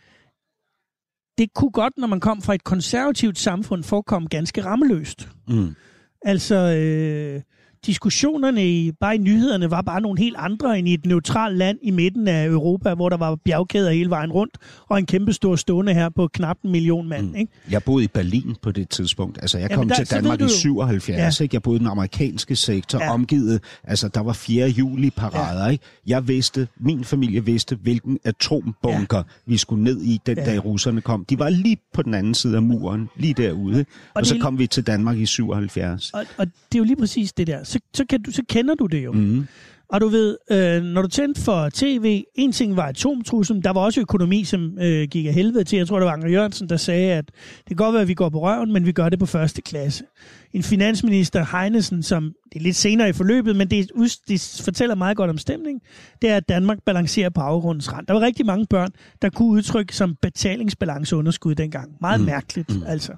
Det 1.38 1.54
kunne 1.54 1.70
godt, 1.70 1.98
når 1.98 2.06
man 2.06 2.20
kom 2.20 2.42
fra 2.42 2.54
et 2.54 2.64
konservativt 2.64 3.38
samfund, 3.38 3.84
forekomme 3.84 4.28
ganske 4.28 4.64
rammeløst. 4.64 5.28
mm. 5.48 5.74
Altså, 6.22 6.54
øh, 6.54 7.42
diskussionerne 7.86 8.68
i, 8.68 8.92
bare 8.92 9.14
i 9.14 9.18
nyhederne 9.18 9.70
var 9.70 9.82
bare 9.82 10.00
nogle 10.00 10.18
helt 10.18 10.36
andre 10.38 10.78
end 10.78 10.88
i 10.88 10.94
et 10.94 11.06
neutralt 11.06 11.56
land 11.56 11.78
i 11.82 11.90
midten 11.90 12.28
af 12.28 12.46
Europa, 12.46 12.94
hvor 12.94 13.08
der 13.08 13.16
var 13.16 13.36
bjergkæder 13.44 13.90
hele 13.90 14.10
vejen 14.10 14.32
rundt, 14.32 14.56
og 14.88 14.98
en 14.98 15.06
kæmpe 15.06 15.32
stor 15.32 15.56
stående 15.56 15.94
her 15.94 16.08
på 16.08 16.28
knap 16.32 16.56
en 16.64 16.70
million 16.72 17.08
mand. 17.08 17.28
Mm. 17.28 17.34
Ikke? 17.34 17.52
Jeg 17.70 17.82
boede 17.82 18.04
i 18.04 18.08
Berlin 18.08 18.56
på 18.62 18.70
det 18.72 18.88
tidspunkt. 18.88 19.38
Altså, 19.42 19.58
jeg 19.58 19.70
Jamen, 19.70 19.80
kom 19.82 19.88
der- 19.88 19.96
til 20.04 20.10
Danmark 20.10 20.40
i 20.40 20.42
jo- 20.42 20.48
77, 20.48 21.40
ikke? 21.40 21.54
Jeg 21.54 21.62
boede 21.62 21.76
i 21.76 21.78
den 21.78 21.86
amerikanske 21.86 22.56
sektor, 22.56 22.98
Ja. 22.98 23.04
ja. 23.04 23.12
omgivet, 23.12 23.60
altså 23.84 24.08
der 24.08 24.20
var 24.20 24.32
4. 24.32 24.68
juli 24.68 25.10
parader, 25.10 25.64
ja. 25.64 25.70
ikke? 25.70 25.84
Jeg 26.06 26.28
vidste, 26.28 26.68
min 26.80 27.04
familie 27.04 27.44
vidste, 27.44 27.76
hvilken 27.76 28.18
atombunker 28.24 29.16
ja. 29.16 29.22
vi 29.46 29.56
skulle 29.56 29.84
ned 29.84 30.00
i, 30.02 30.20
den 30.26 30.36
Ja. 30.38 30.44
ja. 30.44 30.50
dag 30.50 30.64
russerne 30.64 31.00
kom. 31.00 31.24
De 31.24 31.38
var 31.38 31.48
lige 31.48 31.76
på 31.94 32.02
den 32.02 32.14
anden 32.14 32.34
side 32.34 32.56
af 32.56 32.62
muren, 32.62 33.08
lige 33.16 33.34
derude. 33.34 33.78
Og, 33.78 33.84
og 34.14 34.26
så 34.26 34.38
kom 34.40 34.58
vi 34.58 34.66
til 34.66 34.86
Danmark 34.86 35.18
i 35.18 35.26
77. 35.26 36.10
Og, 36.10 36.24
og 36.38 36.46
det 36.46 36.74
er 36.74 36.78
jo 36.78 36.84
lige 36.84 36.96
præcis 36.96 37.32
det 37.32 37.46
der. 37.46 37.64
Så, 37.68 37.80
så, 37.94 38.04
kan 38.04 38.22
du, 38.22 38.32
så 38.32 38.42
kender 38.48 38.74
du 38.74 38.86
det 38.86 39.04
jo. 39.04 39.12
Mm. 39.12 39.46
Og 39.88 40.00
du 40.00 40.08
ved, 40.08 40.36
øh, 40.50 40.82
når 40.82 41.02
du 41.02 41.08
tændte 41.08 41.40
for 41.40 41.68
tv, 41.74 42.24
en 42.34 42.52
ting 42.52 42.76
var 42.76 42.82
atomtruslen, 42.82 43.62
der 43.62 43.70
var 43.70 43.80
også 43.80 44.00
økonomi, 44.00 44.44
som 44.44 44.78
øh, 44.80 45.08
gik 45.08 45.26
af 45.26 45.32
helvede 45.32 45.64
til. 45.64 45.76
Jeg 45.76 45.88
tror, 45.88 45.98
det 45.98 46.06
var 46.06 46.12
Anker 46.12 46.28
Jørgensen, 46.28 46.68
der 46.68 46.76
sagde, 46.76 47.12
at 47.12 47.24
det 47.58 47.66
kan 47.66 47.76
godt 47.76 47.92
være, 47.92 48.02
at 48.02 48.08
vi 48.08 48.14
går 48.14 48.28
på 48.28 48.42
røven, 48.42 48.72
men 48.72 48.86
vi 48.86 48.92
gør 48.92 49.08
det 49.08 49.18
på 49.18 49.26
første 49.26 49.62
klasse. 49.62 50.04
En 50.52 50.62
finansminister, 50.62 51.58
Heinesen, 51.58 52.02
som 52.02 52.32
det 52.52 52.58
er 52.58 52.62
lidt 52.62 52.76
senere 52.76 53.08
i 53.08 53.12
forløbet, 53.12 53.56
men 53.56 53.70
det, 53.70 53.90
det 54.28 54.60
fortæller 54.64 54.94
meget 54.94 55.16
godt 55.16 55.30
om 55.30 55.38
stemning, 55.38 55.82
det 56.22 56.30
er, 56.30 56.36
at 56.36 56.48
Danmark 56.48 56.78
balancerer 56.86 57.30
på 57.30 57.40
afgrundens 57.40 57.92
rand. 57.92 58.06
Der 58.06 58.12
var 58.14 58.20
rigtig 58.20 58.46
mange 58.46 58.66
børn, 58.66 58.90
der 59.22 59.30
kunne 59.30 59.48
udtrykke 59.48 59.96
som 59.96 60.16
betalingsbalanceunderskud 60.22 61.54
dengang. 61.54 61.90
Meget 62.00 62.20
mm. 62.20 62.26
mærkeligt, 62.26 62.76
mm. 62.76 62.82
altså. 62.86 63.12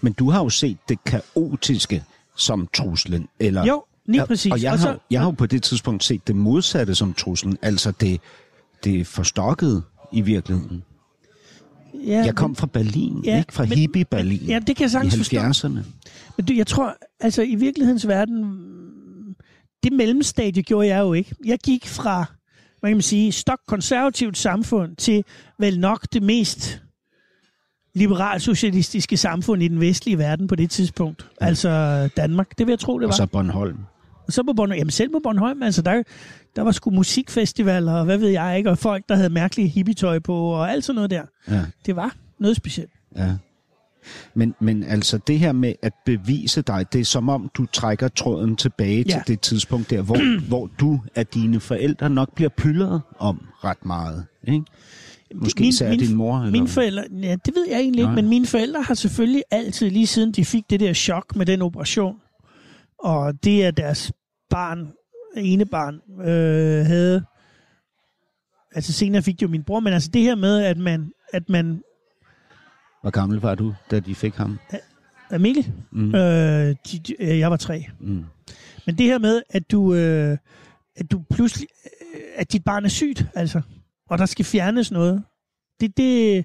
Men 0.00 0.12
du 0.12 0.30
har 0.30 0.42
jo 0.42 0.48
set 0.48 0.76
det 0.88 0.98
kaotiske 1.04 2.02
som 2.36 2.68
truslen, 2.74 3.28
eller... 3.40 3.66
Jo, 3.66 3.84
lige 4.06 4.26
præcis. 4.26 4.52
Og 4.52 4.62
jeg, 4.62 4.72
Og 4.72 4.78
så- 4.78 4.86
har, 4.88 5.00
jeg 5.10 5.20
har 5.20 5.26
jo 5.26 5.30
på 5.30 5.46
det 5.46 5.62
tidspunkt 5.62 6.04
set 6.04 6.26
det 6.26 6.36
modsatte 6.36 6.94
som 6.94 7.14
truslen, 7.14 7.58
altså 7.62 7.90
det, 7.90 8.20
det 8.84 9.06
forstokkede 9.06 9.82
i 10.12 10.20
virkeligheden. 10.20 10.82
Ja, 12.06 12.22
Jeg 12.26 12.34
kom 12.34 12.56
fra 12.56 12.66
Berlin, 12.66 13.22
Ja, 13.24 13.38
ikke 13.38 13.52
fra 13.52 13.64
men- 13.64 13.72
hippie-Berlin 13.78 14.40
Ja, 14.46 14.58
det 14.66 14.76
kan 14.76 14.82
jeg 14.82 14.86
i 14.88 14.90
sagtens 14.90 15.16
forstå. 15.16 15.36
70'erne. 15.68 15.78
Men 16.36 16.46
du, 16.46 16.52
jeg 16.52 16.66
tror, 16.66 16.96
altså 17.20 17.42
i 17.42 17.54
virkelighedens 17.54 18.08
verden, 18.08 18.44
det 19.82 19.92
mellemstadie 19.92 20.62
gjorde 20.62 20.88
jeg 20.88 21.00
jo 21.00 21.12
ikke. 21.12 21.34
Jeg 21.44 21.58
gik 21.64 21.86
fra, 21.88 22.24
hvad 22.80 22.90
kan 22.90 22.96
man 22.96 23.02
sige, 23.02 23.32
stok 23.32 23.58
konservativt 23.66 24.38
samfund 24.38 24.96
til 24.96 25.24
vel 25.58 25.80
nok 25.80 26.06
det 26.12 26.22
mest 26.22 26.82
liberalsocialistiske 27.94 29.16
samfund 29.16 29.62
i 29.62 29.68
den 29.68 29.80
vestlige 29.80 30.18
verden 30.18 30.46
på 30.46 30.54
det 30.54 30.70
tidspunkt. 30.70 31.26
Altså 31.40 32.08
Danmark, 32.16 32.58
det 32.58 32.66
vil 32.66 32.72
jeg 32.72 32.78
tro, 32.78 32.98
det 32.98 33.04
var. 33.04 33.12
Og 33.12 33.14
så 33.14 33.26
Bornholm. 33.26 33.78
Og 34.26 34.32
så 34.32 34.42
på 34.42 34.52
Bornholm, 34.52 34.78
jamen 34.78 34.90
selv 34.90 35.10
på 35.12 35.20
Bornholm, 35.22 35.62
altså 35.62 35.82
der, 35.82 36.02
der 36.56 36.62
var 36.62 36.72
sgu 36.72 36.90
musikfestivaler, 36.90 37.92
og 37.92 38.04
hvad 38.04 38.18
ved 38.18 38.28
jeg 38.28 38.58
ikke, 38.58 38.70
og 38.70 38.78
folk, 38.78 39.04
der 39.08 39.14
havde 39.16 39.30
mærkelige 39.30 39.68
hippietøj 39.68 40.18
på, 40.18 40.34
og 40.36 40.70
alt 40.72 40.84
sådan 40.84 40.94
noget 40.94 41.10
der. 41.10 41.22
Ja, 41.50 41.62
Det 41.86 41.96
var 41.96 42.14
noget 42.38 42.56
specielt. 42.56 42.90
ja. 43.16 43.32
Men, 44.34 44.54
men 44.60 44.82
altså 44.82 45.18
det 45.18 45.38
her 45.38 45.52
med 45.52 45.74
at 45.82 45.92
bevise 46.06 46.62
dig, 46.62 46.92
det 46.92 47.00
er 47.00 47.04
som 47.04 47.28
om 47.28 47.50
du 47.54 47.66
trækker 47.66 48.08
tråden 48.08 48.56
tilbage 48.56 49.04
Ja. 49.08 49.12
til 49.12 49.22
det 49.26 49.40
tidspunkt 49.40 49.90
der, 49.90 50.02
hvor, 50.02 50.46
hvor 50.48 50.70
du 50.80 51.00
af 51.14 51.26
dine 51.26 51.60
forældre 51.60 52.10
nok 52.10 52.34
bliver 52.34 52.48
pyldret 52.48 53.02
om 53.18 53.46
ret 53.64 53.84
meget. 53.86 54.24
Ikke? 54.48 54.64
Måske 55.34 55.60
min, 55.60 55.68
især 55.68 55.94
din 55.96 56.14
mor. 56.14 56.38
Eller? 56.38 56.50
Mine 56.50 56.68
forældre, 56.68 57.04
ja, 57.22 57.36
det 57.46 57.54
ved 57.54 57.66
jeg 57.70 57.80
egentlig 57.80 58.02
ikke, 58.02 58.14
men 58.14 58.28
mine 58.28 58.46
forældre 58.46 58.82
har 58.82 58.94
selvfølgelig 58.94 59.42
altid, 59.50 59.90
lige 59.90 60.06
siden 60.06 60.32
de 60.32 60.44
fik 60.44 60.64
det 60.70 60.80
der 60.80 60.92
chok 60.92 61.36
med 61.36 61.46
den 61.46 61.62
operation, 61.62 62.16
og 62.98 63.44
det 63.44 63.62
at 63.62 63.76
deres 63.76 64.12
barn, 64.50 64.92
ene 65.36 65.66
barn, 65.66 65.94
øh, 66.28 66.86
havde, 66.86 67.24
altså 68.74 68.92
senere 68.92 69.22
fik 69.22 69.40
de 69.40 69.42
jo 69.42 69.48
min 69.48 69.62
bror, 69.62 69.80
men 69.80 69.92
altså 69.92 70.10
det 70.14 70.22
her 70.22 70.34
med, 70.34 70.64
at 70.64 70.78
man, 70.78 71.12
at 71.32 71.48
man 71.48 71.82
Hvor 73.02 73.10
gammel 73.10 73.40
var 73.40 73.54
du, 73.54 73.74
da 73.90 74.00
de 74.00 74.14
fik 74.14 74.34
ham? 74.34 74.58
er 75.30 75.38
Mikkel, 75.38 75.72
Mm. 75.90 76.14
øh, 76.14 76.20
de, 76.92 76.98
de, 76.98 77.22
øh, 77.22 77.38
jeg 77.38 77.50
var 77.50 77.56
tre, 77.56 77.84
Mm. 78.00 78.24
men 78.86 78.98
det 78.98 79.06
her 79.06 79.18
med, 79.18 79.42
at 79.50 79.70
du, 79.70 79.94
øh, 79.94 80.38
at 80.96 81.10
du 81.10 81.22
pludselig, 81.30 81.68
øh, 82.14 82.20
at 82.36 82.52
dit 82.52 82.64
barn 82.64 82.84
er 82.84 82.88
sygt, 82.88 83.26
altså, 83.34 83.60
og 84.10 84.18
der 84.18 84.26
skal 84.26 84.44
fjernes 84.44 84.90
noget, 84.90 85.22
det, 85.80 85.96
det, 85.96 86.44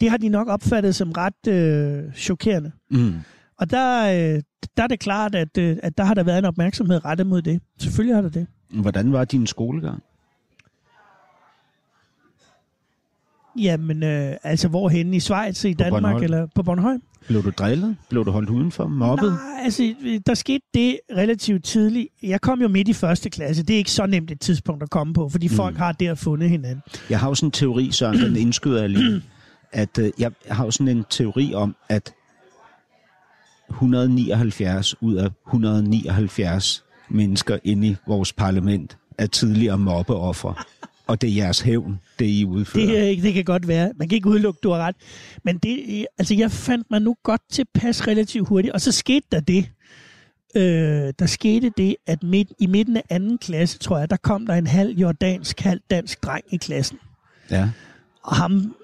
det 0.00 0.10
har 0.10 0.16
de 0.16 0.28
nok 0.28 0.48
opfattet 0.48 0.94
som 0.94 1.12
ret 1.12 1.48
øh, 1.48 2.12
chokerende. 2.14 2.72
Mm. 2.90 3.14
Og 3.58 3.70
der, 3.70 4.04
øh, 4.04 4.42
der 4.76 4.82
er 4.82 4.86
det 4.86 5.00
klart, 5.00 5.34
at, 5.34 5.58
øh, 5.58 5.76
at 5.82 5.98
der 5.98 6.04
har 6.04 6.14
der 6.14 6.22
været 6.22 6.38
en 6.38 6.44
opmærksomhed 6.44 7.04
rettet 7.04 7.26
mod 7.26 7.42
det. 7.42 7.60
Selvfølgelig 7.78 8.16
har 8.16 8.22
der 8.22 8.28
det. 8.28 8.46
Hvordan 8.70 9.12
var 9.12 9.24
din 9.24 9.46
skolegang? 9.46 10.02
Jamen, 13.58 14.02
øh, 14.02 14.36
altså 14.42 14.68
hvorhenne? 14.68 15.16
I 15.16 15.20
Schweiz, 15.20 15.64
i 15.64 15.72
Danmark 15.72 16.02
Bornholm. 16.02 16.24
eller 16.24 16.46
på 16.54 16.62
Bornholm? 16.62 17.02
Blev 17.28 17.42
du 17.42 17.50
drillet? 17.50 17.96
Blev 18.08 18.24
du 18.24 18.30
holdt 18.30 18.50
udenfor? 18.50 18.86
Mobbet? 18.86 19.32
Nej, 19.32 19.64
altså 19.64 19.94
der 20.26 20.34
skete 20.34 20.64
det 20.74 20.98
relativt 21.16 21.64
tidligt. 21.64 22.08
Jeg 22.22 22.40
kom 22.40 22.60
jo 22.60 22.68
midt 22.68 22.88
i 22.88 22.92
første 22.92 23.30
klasse. 23.30 23.62
Det 23.62 23.74
er 23.74 23.78
ikke 23.78 23.90
så 23.90 24.06
nemt 24.06 24.30
et 24.30 24.40
tidspunkt 24.40 24.82
at 24.82 24.90
komme 24.90 25.14
på, 25.14 25.28
fordi 25.28 25.48
mm. 25.48 25.54
folk 25.54 25.76
har 25.76 25.92
der 25.92 26.14
fundet 26.14 26.50
hinanden. 26.50 26.82
Jeg 27.10 27.20
har 27.20 27.28
jo 27.28 27.34
sådan 27.34 27.46
en 27.46 27.50
teori, 27.50 27.90
Søren, 27.92 28.18
den 28.18 28.36
indskyder 28.46 28.80
jeg 28.80 28.90
lige, 28.90 29.22
at 29.72 29.98
øh, 29.98 30.10
jeg 30.18 30.32
har 30.50 30.64
jo 30.64 30.70
sådan 30.70 30.96
en 30.96 31.04
teori 31.10 31.54
om, 31.54 31.76
at 31.88 32.14
179 33.70 35.02
ud 35.02 35.14
af 35.14 35.30
179 35.46 36.84
mennesker 37.08 37.58
inde 37.64 37.88
i 37.88 37.96
vores 38.06 38.32
parlament 38.32 38.98
er 39.18 39.26
tidligere 39.26 39.78
mobbeoffer. 39.78 40.64
Og 41.08 41.20
det 41.20 41.30
er 41.30 41.34
jeres 41.34 41.60
hævn, 41.60 42.00
det 42.18 42.26
I 42.26 42.44
udfører. 42.44 42.86
Det, 42.86 43.22
det 43.22 43.34
kan 43.34 43.44
godt 43.44 43.68
være. 43.68 43.92
Man 43.96 44.08
kan 44.08 44.16
ikke 44.16 44.28
udelukke, 44.28 44.60
du 44.62 44.70
har 44.70 44.78
ret. 44.78 44.96
Men 45.44 45.58
det, 45.58 46.06
altså, 46.18 46.34
jeg 46.34 46.50
fandt 46.50 46.86
mig 46.90 47.00
nu 47.02 47.16
godt 47.22 47.40
tilpas 47.50 48.06
relativt 48.08 48.48
hurtigt. 48.48 48.74
Og 48.74 48.80
så 48.80 48.92
skete 48.92 49.26
der 49.32 49.40
det. 49.40 49.70
Øh, 50.56 51.12
der 51.18 51.26
skete 51.26 51.72
det, 51.76 51.96
at 52.06 52.22
midt, 52.22 52.48
i 52.58 52.66
midten 52.66 52.96
af 52.96 53.02
anden 53.10 53.38
klasse, 53.38 53.78
tror 53.78 53.98
jeg, 53.98 54.10
der 54.10 54.16
kom 54.16 54.46
der 54.46 54.54
en 54.54 54.66
halv 54.66 54.98
jordansk, 54.98 55.60
halv 55.60 55.80
dansk 55.90 56.22
dreng 56.22 56.44
i 56.50 56.56
klassen. 56.56 56.98
Ja, 57.50 57.70
Og 58.24 58.36
ham 58.36 58.74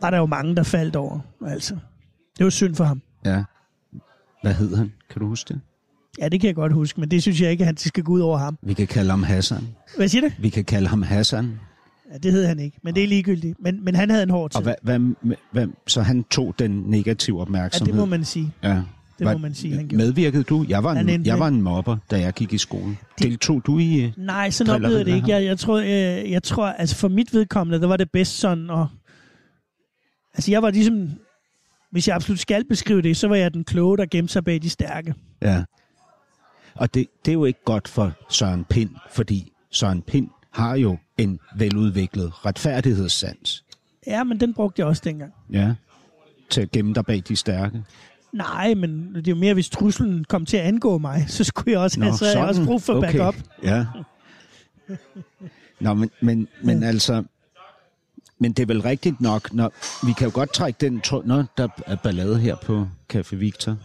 var 0.00 0.10
der 0.10 0.18
jo 0.18 0.26
mange, 0.26 0.56
der 0.56 0.62
faldt 0.62 0.96
over. 0.96 1.20
Altså. 1.46 1.76
Det 2.38 2.44
var 2.44 2.50
synd 2.50 2.74
for 2.74 2.84
ham. 2.84 3.02
ja. 3.24 3.44
Hvad 4.42 4.54
hed 4.54 4.76
han? 4.76 4.92
Kan 5.10 5.20
du 5.20 5.26
huske 5.28 5.54
det? 5.54 5.60
Ja, 6.20 6.28
det 6.28 6.40
kan 6.40 6.48
jeg 6.48 6.54
godt 6.54 6.72
huske, 6.72 7.00
men 7.00 7.10
det 7.10 7.22
synes 7.22 7.40
jeg 7.40 7.50
ikke, 7.50 7.62
at 7.62 7.66
han 7.66 7.76
skal 7.76 8.02
gå 8.04 8.12
ud 8.12 8.20
over 8.20 8.38
ham. 8.38 8.58
Vi 8.62 8.74
kan 8.74 8.86
kalde 8.86 9.10
ham 9.10 9.22
Hassan. 9.22 9.68
Hvad 9.96 10.08
siger 10.08 10.22
du? 10.28 10.34
Vi 10.38 10.48
kan 10.48 10.64
kalde 10.64 10.88
ham 10.88 11.02
Hassan. 11.02 11.60
Ja, 12.12 12.18
det 12.18 12.32
hed 12.32 12.46
han 12.46 12.58
ikke, 12.58 12.78
men 12.82 12.94
det 12.94 13.04
er 13.04 13.08
ligegyldigt. 13.08 13.56
Men, 13.60 13.84
men 13.84 13.94
han 13.94 14.10
havde 14.10 14.22
en 14.22 14.30
hård 14.30 14.50
tid. 14.50 14.56
Og 14.56 14.62
hvad, 14.62 14.74
hvad, 14.82 15.34
hvad, 15.52 15.66
så 15.86 16.02
han 16.02 16.24
tog 16.24 16.54
den 16.58 16.70
negative 16.70 17.36
Ja, 17.36 17.40
opmærksomhed. 17.42 17.92
det 17.92 18.00
må 18.00 18.04
man 18.04 18.24
sige. 18.24 18.52
Ja. 18.62 18.82
Det 19.18 19.26
Var- 19.26 19.32
må 19.32 19.38
man 19.38 19.54
sige, 19.54 19.74
han 19.76 19.88
gjorde. 19.88 20.04
Medvirkede 20.04 20.42
du? 20.42 20.64
Jeg 20.68 20.84
var 20.84 20.92
en, 20.92 21.08
endte 21.08 21.28
jeg 21.28 21.38
var 21.38 21.48
en 21.48 21.62
mobber, 21.62 21.96
da 22.10 22.20
jeg 22.20 22.32
gik 22.32 22.52
i 22.52 22.58
skole. 22.58 22.96
Deltog 23.18 23.66
du 23.66 23.78
i... 23.78 24.02
øh, 24.04 24.12
Nej, 24.16 24.50
sådan 24.50 24.74
oplevede 24.74 25.04
det 25.04 25.14
ikke. 25.16 25.28
Jeg, 25.30 25.44
jeg, 25.44 25.58
tror, 25.58 25.78
jeg, 25.78 26.30
jeg 26.30 26.42
tror, 26.42 26.66
altså 26.66 26.96
for 26.96 27.08
mit 27.08 27.34
vedkommende, 27.34 27.80
der 27.80 27.86
var 27.86 27.96
det 27.96 28.10
bedst 28.10 28.38
sådan, 28.38 28.70
og 28.70 28.86
altså 30.34 30.50
jeg 30.50 30.62
var 30.62 30.70
ligesom, 30.70 31.10
hvis 31.90 32.08
jeg 32.08 32.16
absolut 32.16 32.40
skal 32.40 32.64
beskrive 32.64 33.02
det, 33.02 33.16
så 33.16 33.28
var 33.28 33.36
jeg 33.36 33.54
den 33.54 33.64
kloge, 33.64 33.96
der 33.98 34.06
gemte 34.10 34.32
sig 34.32 34.44
bag 34.44 34.62
de 34.62 34.70
stærke. 34.70 35.14
Ja. 35.42 35.64
Og 36.74 36.94
det, 36.94 37.06
det 37.24 37.30
er 37.30 37.34
jo 37.34 37.44
ikke 37.44 37.60
godt 37.64 37.88
for 37.88 38.12
Søren 38.30 38.64
Pind, 38.64 38.90
fordi 39.10 39.52
Søren 39.70 40.02
Pind 40.02 40.28
har 40.52 40.74
jo 40.76 40.96
en 41.18 41.40
veludviklet 41.56 42.46
retfærdighedssans. 42.46 43.64
Ja, 44.06 44.24
men 44.24 44.40
den 44.40 44.54
brugte 44.54 44.80
jeg 44.80 44.86
også 44.86 45.02
dengang. 45.04 45.32
Ja. 45.52 45.74
Til 46.50 46.60
at 46.60 46.70
gemme 46.70 46.94
dig 46.94 47.06
bag 47.06 47.22
de 47.28 47.36
stærke. 47.36 47.82
Nej, 48.32 48.74
men 48.74 49.14
det 49.14 49.28
er 49.28 49.32
jo 49.32 49.36
mere, 49.36 49.54
hvis 49.54 49.70
truslen 49.70 50.24
kom 50.24 50.46
til 50.46 50.56
at 50.56 50.62
angå 50.62 50.98
mig, 50.98 51.24
så 51.28 51.44
skulle 51.44 51.72
jeg 51.72 51.80
også 51.80 52.00
have, 52.00 52.16
så 52.16 52.24
havde 52.24 52.38
jeg 52.38 52.48
også 52.48 52.64
brug 52.64 52.82
for 52.82 53.00
backup. 53.00 53.34
Ja. 53.62 53.86
Nå, 55.80 55.94
men, 55.94 56.10
men, 56.20 56.48
men 56.62 56.82
altså... 56.92 57.24
men 58.38 58.52
det 58.52 58.62
er 58.62 58.66
vel 58.66 58.82
rigtigt 58.82 59.20
nok, 59.20 59.52
når 59.52 59.72
vi 60.06 60.12
kan 60.12 60.26
jo 60.26 60.30
godt 60.34 60.52
trække 60.52 60.76
den 60.80 61.00
tråd, 61.00 61.24
når 61.24 61.44
der 61.58 61.68
er 61.86 61.96
ballade 61.96 62.38
her 62.38 62.56
på 62.56 62.88
Café 63.14 63.36
Victor, 63.36 63.76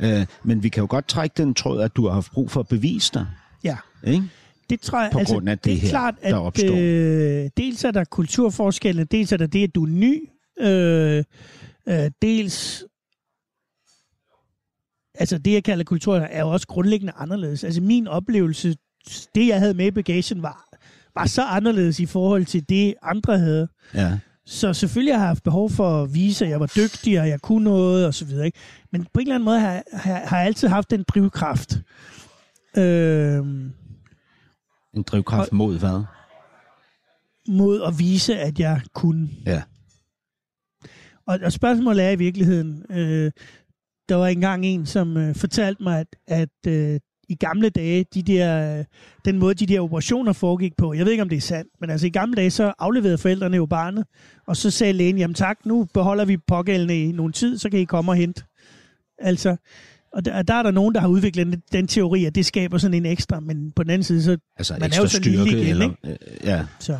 øh, 0.00 0.26
men 0.42 0.62
vi 0.62 0.68
kan 0.68 0.80
jo 0.80 0.86
godt 0.90 1.08
trække 1.08 1.34
den 1.36 1.54
tråd, 1.54 1.80
at 1.82 1.96
du 1.96 2.06
har 2.06 2.14
haft 2.14 2.32
brug 2.32 2.50
for 2.50 2.60
at 2.60 2.68
bevise 2.68 3.10
dig, 3.14 3.26
Ja, 3.64 3.76
ikke? 4.04 4.24
Det 4.70 4.80
tror 4.80 5.02
jeg, 5.02 5.10
På 5.12 5.18
altså, 5.18 5.34
grund 5.34 5.48
af 5.48 5.58
det 5.58 5.64
det 5.64 5.72
er 5.72 5.78
her, 5.78 5.88
klart, 5.90 6.14
der 6.22 6.28
at 6.28 6.34
opstår. 6.34 6.74
øh, 7.44 7.50
dels 7.56 7.84
er 7.84 7.90
der 7.90 8.04
kulturforskelle, 8.04 9.04
dels 9.04 9.32
er 9.32 9.36
der 9.36 9.46
det, 9.46 9.64
at 9.64 9.74
du 9.74 9.82
er 9.84 9.88
ny, 9.88 10.28
øh, 10.60 11.24
øh, 11.88 12.10
dels 12.22 12.84
altså 15.14 15.38
det, 15.38 15.52
jeg 15.52 15.64
kalder 15.64 15.84
kultur, 15.84 16.16
er 16.16 16.40
jo 16.40 16.48
også 16.50 16.66
grundlæggende 16.66 17.12
anderledes. 17.16 17.64
Altså 17.64 17.80
min 17.80 18.08
oplevelse, 18.08 18.76
det 19.34 19.46
jeg 19.48 19.58
havde 19.58 19.74
med 19.74 19.86
i 19.86 19.90
bagagen, 19.90 20.42
var, 20.42 20.68
var 21.14 21.26
så 21.26 21.42
anderledes 21.42 22.00
i 22.00 22.06
forhold 22.06 22.44
til 22.44 22.68
det, 22.68 22.94
andre 23.02 23.38
havde. 23.38 23.68
Ja. 23.94 24.18
Så 24.46 24.72
selvfølgelig 24.72 25.14
har 25.14 25.20
jeg 25.20 25.28
haft 25.28 25.42
behov 25.42 25.70
for 25.70 26.02
at 26.02 26.14
vise, 26.14 26.44
at 26.44 26.50
jeg 26.50 26.60
var 26.60 26.72
dygtig, 26.76 27.20
og 27.20 27.28
jeg 27.28 27.40
kunne 27.40 27.64
noget, 27.64 28.06
og 28.06 28.14
så 28.14 28.24
videre. 28.24 28.46
Ikke? 28.46 28.58
Men 28.92 29.02
på 29.14 29.20
en 29.20 29.22
eller 29.22 29.34
anden 29.34 29.44
måde 29.44 29.60
har, 29.60 29.82
har, 29.92 30.14
har 30.26 30.36
jeg 30.38 30.46
altid 30.46 30.68
haft 30.68 30.90
den 30.90 31.02
drivkraft. 31.08 31.78
Øh, 32.76 33.44
En 34.94 35.02
drivkraft 35.02 35.52
mod 35.52 35.78
hvad? 35.78 36.04
mod 37.48 37.82
at 37.82 37.98
vise, 37.98 38.38
at 38.38 38.60
jeg 38.60 38.80
kunne. 38.94 39.28
Ja. 39.46 39.62
Og, 41.26 41.38
og 41.42 41.52
spørgsmålet 41.52 42.04
er 42.04 42.10
i 42.10 42.16
virkeligheden, 42.16 42.84
øh, 42.90 43.30
der 44.08 44.14
var 44.14 44.26
engang 44.26 44.66
en, 44.66 44.86
som 44.86 45.16
øh, 45.16 45.34
fortalte 45.34 45.82
mig, 45.82 46.00
at, 46.00 46.16
at 46.26 46.72
øh, 46.72 47.00
i 47.28 47.34
gamle 47.34 47.68
dage, 47.68 48.04
de 48.14 48.22
der, 48.22 48.78
øh, 48.78 48.84
den 49.24 49.38
måde, 49.38 49.54
de 49.54 49.66
der 49.66 49.80
operationer 49.80 50.32
foregik 50.32 50.76
på, 50.76 50.92
jeg 50.92 51.04
ved 51.04 51.12
ikke, 51.12 51.22
om 51.22 51.28
det 51.28 51.36
er 51.36 51.40
sandt, 51.40 51.70
men 51.80 51.90
altså 51.90 52.06
i 52.06 52.10
gamle 52.10 52.34
dage, 52.34 52.50
så 52.50 52.72
afleverede 52.78 53.18
forældrene 53.18 53.56
jo 53.56 53.66
barnet, 53.66 54.04
og 54.46 54.56
så 54.56 54.70
sagde 54.70 54.92
lægen, 54.92 55.18
jamen 55.18 55.34
tak, 55.34 55.66
nu 55.66 55.88
beholder 55.94 56.24
vi 56.24 56.36
pågældende 56.36 57.04
i 57.04 57.12
nogen 57.12 57.32
tid, 57.32 57.58
så 57.58 57.70
kan 57.70 57.80
I 57.80 57.84
komme 57.84 58.12
og 58.12 58.16
hente. 58.16 58.42
Altså, 59.18 59.56
og 60.14 60.24
der, 60.24 60.42
der 60.42 60.54
er 60.54 60.62
der 60.62 60.70
nogen, 60.70 60.94
der 60.94 61.00
har 61.00 61.08
udviklet 61.08 61.46
den, 61.46 61.62
den 61.72 61.86
teori, 61.86 62.24
at 62.24 62.34
det 62.34 62.46
skaber 62.46 62.78
sådan 62.78 62.94
en 62.94 63.06
ekstra, 63.06 63.40
men 63.40 63.72
på 63.76 63.82
den 63.82 63.90
anden 63.90 64.04
side, 64.04 64.22
så... 64.22 64.36
Altså 64.56 64.76
Man 64.80 64.92
er 64.92 64.96
jo 64.96 65.06
så 65.06 65.20
lille 65.20 65.46
styrke? 65.46 65.62
igen, 65.62 65.70
eller, 65.70 65.90
øh, 66.04 66.16
ja. 66.44 66.64
så 66.78 66.98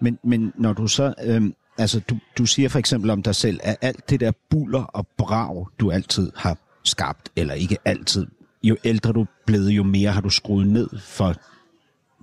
Men, 0.00 0.18
men 0.24 0.52
når 0.58 0.72
du 0.72 0.86
så, 0.86 1.14
øhm, 1.24 1.54
altså 1.78 2.00
du, 2.00 2.18
du 2.38 2.46
siger 2.46 2.68
for 2.68 2.78
eksempel 2.78 3.10
om 3.10 3.22
dig 3.22 3.34
selv, 3.34 3.60
at 3.62 3.76
alt 3.80 4.10
det 4.10 4.20
der 4.20 4.32
buller 4.50 4.82
og 4.82 5.06
brag, 5.18 5.66
du 5.80 5.90
altid 5.90 6.32
har 6.36 6.58
skabt, 6.84 7.28
eller 7.36 7.54
ikke 7.54 7.76
altid, 7.84 8.26
jo 8.62 8.76
ældre 8.84 9.12
du 9.12 9.20
er 9.20 9.26
blevet, 9.46 9.70
jo 9.70 9.82
mere 9.82 10.10
har 10.10 10.20
du 10.20 10.30
skruet 10.30 10.66
ned 10.66 10.88
for 10.98 11.34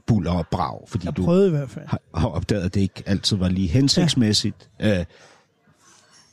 buller 0.08 0.32
og 0.32 0.48
brag, 0.52 0.80
fordi 0.88 1.06
jeg 1.06 1.18
du 1.18 1.46
i 1.46 1.50
hvert 1.50 1.70
fald. 1.70 1.88
har, 1.88 2.00
har 2.16 2.28
opdaget, 2.28 2.62
at 2.64 2.74
det 2.74 2.82
ikke 2.82 3.04
altid 3.06 3.38
var 3.38 3.50
lige 3.50 3.68
hensigtsmæssigt 3.68 4.70
ja. 4.80 5.00
øh, 5.00 5.06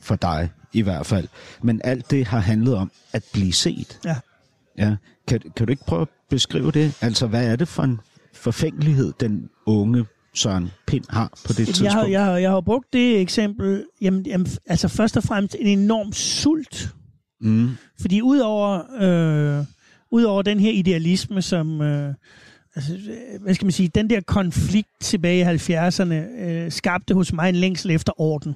for 0.01 0.15
dig 0.15 0.49
i 0.73 0.81
hvert 0.81 1.05
fald. 1.05 1.27
Men 1.61 1.81
alt 1.83 2.11
det 2.11 2.27
har 2.27 2.39
handlet 2.39 2.75
om 2.75 2.91
at 3.13 3.23
blive 3.33 3.53
set. 3.53 3.99
Ja. 4.05 4.15
Ja. 4.77 4.95
Kan, 5.27 5.39
kan 5.55 5.65
du 5.67 5.71
ikke 5.71 5.85
prøve 5.85 6.01
at 6.01 6.07
beskrive 6.29 6.71
det? 6.71 6.93
Altså, 7.01 7.27
hvad 7.27 7.47
er 7.47 7.55
det 7.55 7.67
for 7.67 7.83
en 7.83 7.99
forfængelighed, 8.33 9.13
den 9.19 9.49
unge 9.65 10.05
Søren 10.33 10.69
Pind 10.87 11.03
har 11.09 11.27
på 11.47 11.53
det 11.53 11.59
Jeg 11.59 11.67
tidspunkt? 11.67 11.93
har, 11.93 12.05
jeg, 12.05 12.25
har, 12.25 12.37
jeg 12.37 12.51
har 12.51 12.61
brugt 12.61 12.93
det 12.93 13.21
eksempel, 13.21 13.85
jamen, 14.01 14.25
jamen, 14.25 14.47
altså 14.65 14.87
først 14.87 15.17
og 15.17 15.23
fremmest 15.23 15.55
en 15.59 15.79
enorm 15.79 16.13
sult. 16.13 16.89
Mm. 17.41 17.69
Fordi 18.01 18.21
udover, 18.21 18.81
øh, 19.59 19.65
udover 20.11 20.41
den 20.41 20.59
her 20.59 20.71
idealisme, 20.71 21.41
som, 21.41 21.81
øh, 21.81 22.13
altså, 22.75 22.97
hvad 23.41 23.53
skal 23.53 23.65
man 23.65 23.71
sige, 23.71 23.87
den 23.95 24.09
der 24.09 24.21
konflikt 24.21 24.89
tilbage 25.01 25.39
i 25.39 25.43
70'erne, 25.43 26.13
øh, 26.43 26.71
skabte 26.71 27.13
hos 27.13 27.33
mig 27.33 27.49
en 27.49 27.55
længsel 27.55 27.91
efter 27.91 28.21
orden. 28.21 28.55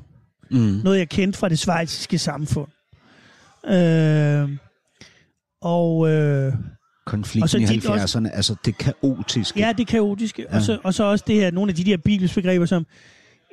Mm. 0.51 0.81
Noget, 0.83 0.97
jeg 0.97 1.09
kendte 1.09 1.39
fra 1.39 1.49
det 1.49 1.59
svejsiske 1.59 2.17
samfund. 2.17 2.67
Øh, 3.67 4.49
og 5.61 6.09
øh, 6.09 6.53
Konflikten 7.05 7.43
Og 7.43 7.49
så 7.49 7.57
i 7.57 7.65
tit 7.65 7.85
70'erne, 7.85 8.35
altså 8.35 8.55
det 8.65 8.77
kaotiske. 8.77 9.59
ja, 9.59 9.73
det 9.77 9.87
kaotiske. 9.87 10.45
Ja. 10.51 10.55
Og, 10.55 10.61
så, 10.61 10.77
og 10.83 10.93
så 10.93 11.03
også 11.03 11.23
det 11.27 11.35
her, 11.35 11.51
nogle 11.51 11.69
af 11.69 11.75
de 11.75 11.83
der 11.83 11.97
bibelsbegreber, 11.97 12.65
som 12.65 12.85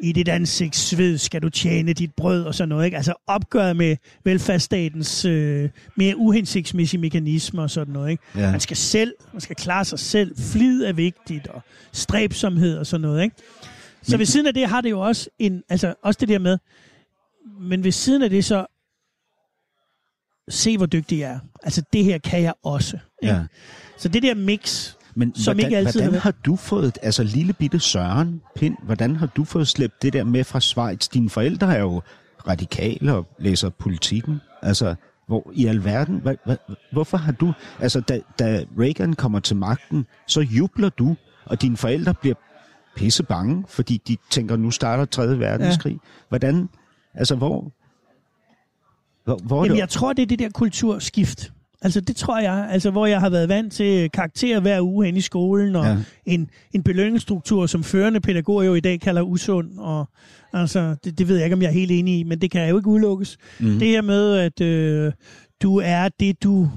i 0.03 0.13
dit 0.13 0.29
ansigts 0.29 0.79
sved 0.79 1.19
skal 1.19 1.43
du 1.43 1.49
tjene 1.49 1.93
dit 1.93 2.15
brød 2.17 2.43
og 2.45 2.55
sådan 2.55 2.69
noget. 2.69 2.85
Ikke? 2.85 2.97
Altså 2.97 3.15
opgøret 3.27 3.77
med 3.77 3.97
velfærdsstatens 4.25 5.25
øh, 5.25 5.69
mere 5.97 6.17
uhensigtsmæssige 6.17 7.01
mekanismer 7.01 7.63
og 7.63 7.71
sådan 7.71 7.93
noget. 7.93 8.11
Ikke? 8.11 8.23
Ja. 8.37 8.51
Man 8.51 8.61
skal 8.61 8.77
selv, 8.77 9.13
man 9.33 9.41
skal 9.41 9.57
klare 9.57 9.85
sig 9.85 9.99
selv. 9.99 10.37
Flid 10.53 10.83
er 10.83 10.93
vigtigt, 10.93 11.47
og 11.47 11.63
stræbsomhed 11.93 12.79
og 12.79 12.87
sådan 12.87 13.03
noget. 13.03 13.23
Ikke? 13.23 13.37
Så 14.03 14.13
Men- 14.13 14.19
ved 14.19 14.27
siden 14.27 14.47
af 14.47 14.55
det 14.55 14.69
har 14.69 14.81
det 14.81 14.91
jo 14.91 15.01
også 15.01 15.31
en, 15.39 15.63
altså 15.69 15.95
også 16.03 16.19
det 16.21 16.29
der 16.29 16.39
med, 16.39 16.59
men 17.61 17.85
ved 17.85 17.93
siden 17.93 18.23
af 18.23 18.31
det 18.31 18.45
så, 18.45 18.67
se 20.49 20.77
hvor 20.77 20.87
dygtig 20.87 21.19
jeg 21.19 21.31
er. 21.31 21.39
Altså 21.63 21.83
det 21.93 22.05
her 22.05 22.19
kan 22.19 22.43
jeg 22.43 22.55
også. 22.63 22.99
Ikke? 23.23 23.35
Ja. 23.35 23.43
Så 23.97 24.09
det 24.09 24.23
der 24.23 24.35
mix, 24.35 24.93
Men 25.15 25.35
Som 25.35 25.55
hvordan, 25.55 25.67
ikke 25.71 25.79
altid 25.79 26.01
hvordan 26.03 26.21
har 26.21 26.31
du 26.31 26.57
fået, 26.57 26.99
altså 27.03 27.23
lille 27.25 27.53
bitte 27.53 27.81
Søren 27.81 28.43
Pind, 28.57 28.77
hvordan 28.83 29.17
har 29.17 29.27
du 29.27 29.45
fået 29.45 29.69
slæbt 29.69 30.03
det 30.03 30.13
der 30.13 30.25
med 30.25 30.45
fra 30.45 30.61
Schweiz? 30.61 31.09
Dine 31.09 31.31
forældre 31.31 31.77
er 31.77 31.81
jo 31.81 32.03
radikale 32.49 33.15
og 33.15 33.27
læser 33.39 33.69
politikken. 33.69 34.41
Altså, 34.63 34.95
hvor 35.27 35.51
i 35.55 35.67
alverden, 35.67 36.19
hvad, 36.19 36.35
hvad, 36.45 36.57
hvorfor 36.93 37.17
har 37.17 37.33
du, 37.33 37.53
altså 37.81 38.01
da, 38.01 38.21
da 38.39 38.65
Reagan 38.79 39.13
kommer 39.13 39.41
til 39.41 39.57
magten, 39.57 40.07
så 40.27 40.41
jubler 40.41 40.89
du, 40.89 41.17
og 41.45 41.63
dine 41.63 41.77
forældre 41.77 42.15
bliver 42.15 42.35
pisse 42.97 43.23
bange, 43.23 43.65
fordi 43.69 44.01
de 44.09 44.17
tænker, 44.31 44.57
nu 44.57 44.71
starter 44.71 45.05
3. 45.05 45.39
verdenskrig. 45.39 45.93
Ja. 45.93 45.99
Hvordan, 46.29 46.69
altså 47.15 47.35
hvor, 47.35 47.73
hvor, 49.25 49.39
hvor 49.43 49.65
Jamen, 49.65 49.71
det, 49.75 49.81
jeg 49.81 49.89
tror, 49.89 50.13
det 50.13 50.23
er 50.23 50.27
det 50.27 50.39
der 50.39 50.49
kulturskift. 50.51 51.53
Altså, 51.85 52.01
det 52.01 52.17
tror 52.17 52.39
jeg. 52.41 52.69
Altså, 52.71 52.91
hvor 52.91 53.07
jeg 53.07 53.21
har 53.21 53.31
været 53.31 53.49
vant 53.49 53.73
til 53.73 54.11
karakterer 54.11 54.61
hver 54.61 54.81
uge 54.81 55.07
hen 55.07 55.17
i 55.17 55.21
skolen, 55.21 55.77
og 55.77 55.85
Ja. 55.85 55.97
en, 56.27 56.51
en 56.73 56.83
belønningsstruktur, 56.83 57.67
som 57.67 57.85
førende 57.85 58.21
pædagoger 58.21 58.63
jo 58.63 58.75
i 58.75 58.81
dag 58.81 59.01
kalder 59.01 59.23
usund. 59.23 59.79
Og, 59.79 60.09
altså, 60.53 60.97
det, 61.05 61.19
det 61.19 61.29
ved 61.29 61.37
jeg 61.37 61.45
ikke, 61.47 61.55
om 61.57 61.63
jeg 61.63 61.69
er 61.69 61.73
helt 61.73 61.91
enig 61.91 62.19
i, 62.19 62.23
men 62.23 62.41
det 62.41 62.51
kan 62.51 62.69
jo 62.69 62.77
ikke 62.77 62.89
udelukkes. 62.89 63.39
Mm. 63.61 63.79
Det 63.79 63.89
her 63.89 64.03
med, 64.03 64.35
at 64.37 64.61
øh, 64.61 65.13
du 65.63 65.77
er 65.85 66.09
det, 66.21 66.43
du 66.43 66.71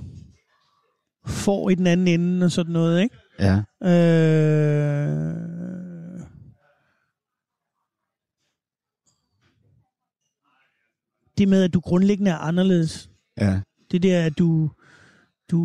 får 1.28 1.70
i 1.70 1.76
den 1.76 1.88
anden 1.88 2.07
ende, 2.07 2.45
og 2.45 2.51
sådan 2.51 2.74
noget, 2.74 3.01
ikke? 3.03 3.16
ja, 3.39 3.61
Øh... 3.89 5.55
Det 11.38 11.50
med, 11.50 11.64
at 11.64 11.74
du 11.74 11.80
grundlæggende 11.80 12.32
er 12.32 12.38
anderledes. 12.38 13.10
ja, 13.42 13.62
Det 13.92 14.04
der, 14.04 14.26
at 14.26 14.38
du, 14.38 14.72
du, 15.52 15.62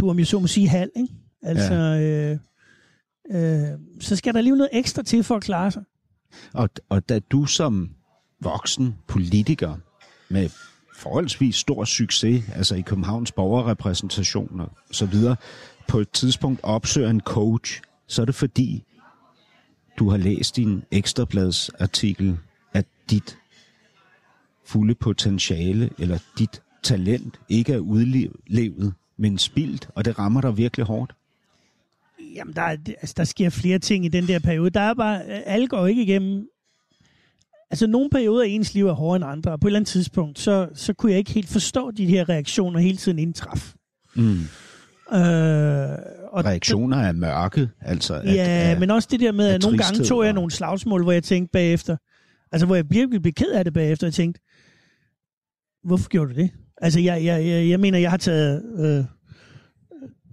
du 0.00 0.10
om 0.10 0.18
jeg 0.18 0.26
så 0.26 0.38
må 0.40 0.46
sige 0.46 0.68
halv, 0.68 0.90
ikke? 0.96 1.14
Altså, 1.42 1.74
ja. 1.74 2.00
øh, 2.00 2.38
øh, 3.30 3.78
så 4.00 4.16
skal 4.16 4.34
der 4.34 4.40
lige 4.40 4.56
noget 4.56 4.70
ekstra 4.72 5.02
til 5.02 5.24
for 5.24 5.36
at 5.36 5.42
klare 5.42 5.70
sig. 5.70 5.82
Og, 6.52 6.68
og 6.88 7.08
da 7.08 7.18
du 7.18 7.46
som 7.46 7.90
voksen 8.40 8.94
politiker 9.06 9.76
med 10.28 10.50
forholdsvis 10.96 11.56
stor 11.56 11.84
succes, 11.84 12.44
altså 12.54 12.74
i 12.74 12.80
Københavns 12.80 13.32
borgerrepræsentation 13.32 14.60
og 14.60 14.70
så 14.90 15.06
videre, 15.06 15.36
på 15.88 15.98
et 15.98 16.10
tidspunkt 16.10 16.60
opsøger 16.62 17.10
en 17.10 17.20
coach, 17.20 17.80
så 18.06 18.22
er 18.22 18.26
det 18.26 18.34
fordi, 18.34 18.84
du 19.98 20.10
har 20.10 20.16
læst 20.16 20.56
din 20.56 20.82
ekstrablads 20.90 21.68
artikel, 21.68 22.38
dit 23.10 23.38
fulde 24.66 24.94
potentiale 24.94 25.90
eller 25.98 26.18
dit 26.38 26.62
talent 26.82 27.40
ikke 27.48 27.72
er 27.72 27.78
udlevet, 27.78 28.92
men 29.16 29.38
spildt, 29.38 29.88
og 29.94 30.04
det 30.04 30.18
rammer 30.18 30.40
dig 30.40 30.56
virkelig 30.56 30.86
hårdt. 30.86 31.12
Jamen, 32.34 32.54
der, 32.54 32.62
er- 32.62 32.76
altså, 33.00 33.14
der 33.16 33.24
sker 33.24 33.50
flere 33.50 33.78
ting 33.78 34.04
i 34.04 34.08
den 34.08 34.28
der 34.28 34.38
periode. 34.38 34.70
Der 34.70 34.80
er 34.80 34.94
bare, 34.94 35.24
alle 35.24 35.68
går 35.68 35.86
ikke 35.86 36.02
igennem... 36.02 36.48
Altså, 37.70 37.86
nogle 37.86 38.10
perioder 38.10 38.44
i 38.44 38.50
ens 38.50 38.74
liv 38.74 38.86
er 38.88 38.92
hårdere 38.92 39.16
end 39.16 39.24
andre, 39.24 39.52
og 39.52 39.60
på 39.60 39.66
et 39.66 39.68
eller 39.68 39.78
andet 39.78 39.88
tidspunkt, 39.88 40.38
så, 40.38 40.68
så 40.74 40.92
kunne 40.92 41.12
jeg 41.12 41.18
ikke 41.18 41.30
helt 41.32 41.48
forstå 41.48 41.90
de 41.90 42.06
her 42.06 42.28
reaktioner 42.28 42.80
hele 42.80 42.96
tiden 42.96 43.18
indtræf. 43.18 43.72
Mm. 44.14 44.22
Øh, 45.12 45.18
og 46.32 46.44
Reaktioner 46.44 46.96
er 46.96 47.12
mørke, 47.12 47.68
altså. 47.80 48.14
At, 48.14 48.34
Ja, 48.34 48.70
at, 48.72 48.80
men 48.80 48.90
også 48.90 49.08
det 49.10 49.20
der 49.20 49.32
med, 49.32 49.46
af 49.48 49.54
at 49.54 49.62
nogle 49.62 49.78
gange 49.78 50.04
tog 50.04 50.22
jeg 50.22 50.28
og- 50.30 50.34
nogle 50.34 50.50
slagsmål, 50.50 51.02
hvor 51.02 51.12
jeg 51.12 51.22
tænkte 51.24 51.52
bagefter, 51.52 51.96
altså 52.52 52.66
hvor 52.66 52.74
jeg 52.74 52.84
virkelig 52.90 53.22
blev 53.22 53.32
ked 53.32 53.50
af 53.50 53.64
det 53.64 53.72
bagefter, 53.72 54.06
jeg 54.06 54.14
tænkte, 54.14 54.40
hvorfor 55.84 56.08
gjorde 56.08 56.34
du 56.34 56.40
det? 56.40 56.50
Altså 56.76 57.00
jeg, 57.00 57.24
jeg, 57.24 57.46
jeg, 57.46 57.68
jeg 57.68 57.80
mener, 57.80 57.98
jeg 57.98 58.10
har 58.10 58.16
taget, 58.16 58.62
øh, 58.78 59.04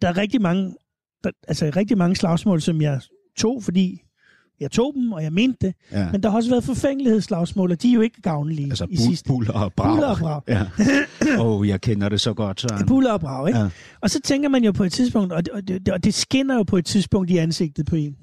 der 0.02 0.08
er 0.08 0.18
rigtig 0.18 0.42
mange, 0.42 0.76
der, 1.24 1.32
altså 1.48 1.72
rigtig 1.76 1.98
mange 1.98 2.16
slagsmål, 2.16 2.62
som 2.62 2.82
jeg 2.82 3.02
tog, 3.38 3.64
fordi 3.64 4.02
jeg 4.60 4.72
tog 4.72 4.94
dem, 4.96 5.12
og 5.12 5.24
jeg 5.24 5.34
mente 5.34 5.58
det, 5.68 5.74
ja. 5.92 6.12
men 6.12 6.24
der 6.24 6.30
har 6.30 6.38
også 6.38 6.50
været 6.50 6.64
forfængelighedsslagsmål, 6.64 7.72
og 7.72 7.82
de 7.82 7.90
er 7.90 7.94
jo 7.94 8.02
ikke 8.02 8.22
gavnlige 8.22 8.66
Altså 8.70 8.88
i 8.90 8.96
sidste. 8.98 9.28
buller 9.28 9.54
og 9.54 9.74
brag. 9.74 9.96
Buller 9.96 10.08
og 10.08 10.18
brag. 10.18 10.42
Ja. 10.48 10.66
oh, 11.46 11.68
jeg 11.68 11.82
kender 11.82 12.10
det 12.10 12.22
så 12.22 12.34
godt, 12.34 12.62
Søren. 12.62 12.88
Buller 12.88 13.12
og 13.12 13.22
brag, 13.22 13.48
ikke? 13.48 13.60
Ja. 13.60 13.70
Og 14.02 14.10
så 14.10 14.20
tænker 14.22 14.50
man 14.50 14.64
jo 14.64 14.72
på 14.72 14.84
et 14.84 14.92
tidspunkt, 14.92 15.34
og 15.34 15.46
det, 15.46 15.54
og, 15.54 15.68
det, 15.68 15.90
og 15.90 16.04
det 16.04 16.14
skinner 16.14 16.56
jo 16.56 16.64
på 16.64 16.78
et 16.78 16.86
tidspunkt 16.86 17.30
i 17.30 17.38
ansigtet 17.38 17.86
på 17.86 17.96
en. 17.96 18.16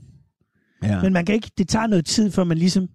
Ja. 0.82 1.03
Men 1.03 1.12
man 1.12 1.24
kan 1.26 1.34
ikke, 1.34 1.51
det 1.59 1.68
tager 1.68 1.86
noget 1.86 2.07
tid, 2.07 2.30
før 2.30 2.44
man 2.44 2.59
ligesom, 2.59 2.88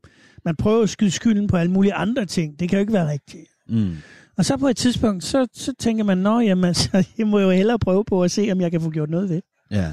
man 0.45 0.55
prøver 0.55 0.83
at 0.83 0.89
skyde 0.89 1.11
skylden 1.11 1.47
på 1.47 1.57
alle 1.57 1.71
mulige 1.71 1.93
andre 1.93 2.25
ting. 2.25 2.59
Det 2.59 2.69
kan 2.69 2.77
jo 2.77 2.81
ikke 2.81 2.93
være 2.93 3.11
rigtigt. 3.11 3.45
Mm. 3.69 3.95
Og 4.37 4.45
så 4.45 4.57
på 4.57 4.67
et 4.67 4.77
tidspunkt, 4.77 5.23
så, 5.23 5.47
så 5.53 5.73
tænker 5.79 6.03
man, 6.03 6.17
nå 6.17 6.39
jamen, 6.39 6.65
altså, 6.73 7.07
jeg 7.17 7.27
må 7.27 7.39
jo 7.39 7.49
hellere 7.49 7.79
prøve 7.79 8.03
på 8.05 8.23
at 8.23 8.31
se, 8.31 8.49
om 8.51 8.61
jeg 8.61 8.71
kan 8.71 8.81
få 8.81 8.89
gjort 8.89 9.09
noget 9.09 9.29
ved. 9.29 9.41
Ja. 9.71 9.91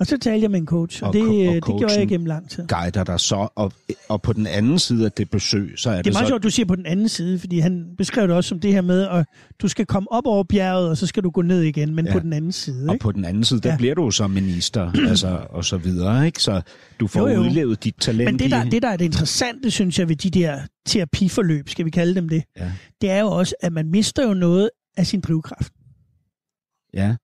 Og 0.00 0.06
så 0.06 0.18
talte 0.18 0.42
jeg 0.42 0.50
med 0.50 0.60
en 0.60 0.66
coach, 0.66 1.02
og, 1.02 1.08
Og 1.08 1.14
det, 1.14 1.22
og 1.22 1.34
øh, 1.46 1.54
det 1.54 1.64
gjorde 1.64 1.98
jeg 1.98 2.08
gennem 2.08 2.26
lang 2.26 2.50
tid. 2.50 2.66
Guider 2.66 3.04
dig 3.04 3.20
så, 3.20 3.48
og, 3.54 3.72
og 4.08 4.22
på 4.22 4.32
den 4.32 4.46
anden 4.46 4.78
side 4.78 5.04
af 5.04 5.12
det 5.12 5.30
besøg, 5.30 5.74
så 5.76 5.90
er 5.90 5.96
det, 5.96 6.04
Det 6.04 6.10
er 6.10 6.14
meget 6.14 6.26
så... 6.26 6.30
sjovt, 6.30 6.42
du 6.42 6.50
siger 6.50 6.66
på 6.66 6.76
den 6.76 6.86
anden 6.86 7.08
side, 7.08 7.38
fordi 7.38 7.58
han 7.58 7.86
beskrev 7.98 8.26
det 8.28 8.36
også 8.36 8.48
som 8.48 8.60
det 8.60 8.72
her 8.72 8.80
med, 8.80 9.08
at 9.08 9.26
du 9.62 9.68
skal 9.68 9.86
komme 9.86 10.12
op 10.12 10.26
over 10.26 10.44
bjerget, 10.44 10.90
og 10.90 10.96
så 10.96 11.06
skal 11.06 11.22
du 11.22 11.30
gå 11.30 11.42
ned 11.42 11.62
igen, 11.62 11.94
men 11.94 12.06
Ja. 12.06 12.12
på 12.12 12.18
den 12.20 12.32
anden 12.32 12.52
side. 12.52 12.88
Og 12.88 12.94
Ikke? 12.94 13.02
på 13.02 13.12
den 13.12 13.24
anden 13.24 13.44
side, 13.44 13.60
der 13.60 13.70
Ja. 13.70 13.76
bliver 13.76 13.94
du 13.94 14.10
så 14.10 14.26
minister, 14.26 14.92
altså, 15.10 15.46
og 15.50 15.64
så 15.64 15.76
videre, 15.76 16.26
ikke? 16.26 16.42
Så 16.42 16.60
du 17.00 17.06
får 17.06 17.20
Jo, 17.28 17.34
jo, 17.34 17.40
udlevet 17.40 17.84
dit 17.84 17.94
talent 18.00 18.30
Men 18.30 18.38
det 18.38 18.50
der, 18.50 18.64
det, 18.64 18.82
der 18.82 18.88
er 18.88 18.96
det 18.96 19.04
interessante, 19.04 19.70
synes 19.70 19.98
jeg, 19.98 20.08
ved 20.08 20.16
de 20.16 20.30
der 20.30 20.58
terapiforløb, 20.86 21.68
skal 21.68 21.84
vi 21.84 21.90
kalde 21.90 22.14
dem 22.14 22.28
det, 22.28 22.42
Ja. 22.58 22.72
det 23.00 23.10
er 23.10 23.20
jo 23.20 23.26
også, 23.28 23.54
at 23.60 23.72
man 23.72 23.90
mister 23.90 24.28
jo 24.28 24.34
noget 24.34 24.70
af 24.96 25.06
sin 25.06 25.20
drivkraft. 25.20 25.72
Ja. 26.94 27.14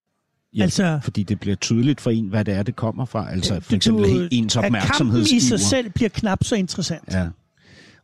Ja, 0.56 0.62
Altså- 0.62 1.00
fordi 1.02 1.22
det 1.22 1.40
bliver 1.40 1.56
tydeligt 1.56 2.00
for 2.00 2.10
en, 2.10 2.26
hvad 2.26 2.44
det 2.44 2.54
er, 2.54 2.62
det 2.62 2.76
kommer 2.76 3.04
fra. 3.04 3.32
Altså 3.32 3.60
for 3.60 3.74
eksempel 3.74 4.04
du- 4.04 4.28
ens 4.32 4.56
At 4.56 4.72
kampen 4.72 5.20
i 5.20 5.40
sig 5.40 5.60
selv 5.60 5.90
bliver 5.90 6.08
knap 6.08 6.44
så 6.44 6.54
interessant. 6.56 7.12
Ja, 7.12 7.28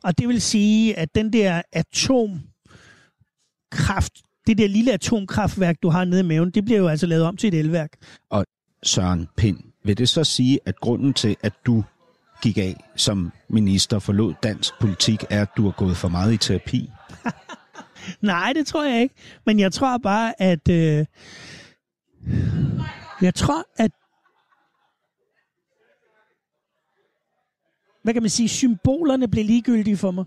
Og 0.02 0.18
det 0.18 0.28
vil 0.28 0.42
sige, 0.42 0.98
at 0.98 1.14
den 1.14 1.32
der 1.32 1.62
atomkraft, 1.72 4.12
det 4.46 4.58
der 4.58 4.68
lille 4.68 4.92
atomkraftværk, 4.92 5.76
du 5.82 5.88
har 5.88 6.04
nede 6.04 6.20
i 6.20 6.24
maven, 6.24 6.50
det 6.50 6.64
bliver 6.64 6.80
jo 6.80 6.88
altså 6.88 7.06
lavet 7.06 7.24
om 7.24 7.36
til 7.36 7.48
et 7.48 7.54
elværk. 7.54 7.90
Søren 8.82 9.28
Pind, 9.36 9.58
vil 9.84 9.98
det 9.98 10.08
så 10.08 10.24
sige, 10.24 10.58
at 10.64 10.80
grunden 10.80 11.14
til, 11.14 11.36
at 11.42 11.52
du 11.66 11.84
gik 12.42 12.58
af 12.58 12.84
som 12.96 13.32
minister, 13.48 13.98
forlod 13.98 14.34
dansk 14.42 14.74
politik, 14.80 15.24
er, 15.30 15.42
at 15.42 15.48
du 15.56 15.64
har 15.64 15.70
gået 15.70 15.96
for 15.96 16.08
meget 16.08 16.32
i 16.32 16.36
terapi? 16.36 16.90
Nej, 18.20 18.52
det 18.52 18.66
tror 18.66 18.84
jeg 18.84 19.02
ikke. 19.02 19.14
Men 19.46 19.60
jeg 19.60 19.72
tror 19.72 19.98
bare, 19.98 20.42
at... 20.42 20.68
Øh, 20.68 21.04
jeg 23.22 23.34
tror, 23.34 23.64
at... 23.76 23.90
Hvad 28.02 28.12
kan 28.12 28.22
man 28.22 28.30
sige? 28.30 28.48
Symbolerne 28.48 29.28
blev 29.28 29.44
ligegyldige 29.44 29.96
for 29.96 30.10
mig. 30.10 30.24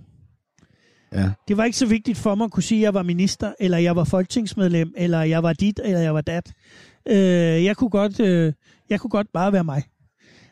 Ja, 1.14 1.32
Det 1.48 1.58
var 1.58 1.64
ikke 1.64 1.78
så 1.78 1.86
vigtigt 1.86 2.18
for 2.18 2.36
mig 2.36 2.46
at 2.46 2.52
kunne 2.52 2.64
sige, 2.64 2.80
at 2.80 2.84
jeg 2.84 2.94
var 2.94 3.04
minister, 3.04 3.54
eller 3.60 3.78
jeg 3.78 3.96
var 3.96 4.04
folketingsmedlem, 4.04 4.94
eller 4.98 5.22
jeg 5.22 5.44
var 5.44 5.54
dit, 5.54 5.80
eller 5.84 6.00
jeg 6.00 6.14
var 6.14 6.22
dat. 6.22 6.54
Øh, 7.08 7.16
jeg, 7.64 7.78
kunne 7.78 7.90
godt, 7.90 8.20
øh, 8.20 8.54
jeg 8.90 9.00
kunne 9.00 9.10
godt 9.10 9.28
bare 9.34 9.54
være 9.54 9.64
mig. 9.64 9.84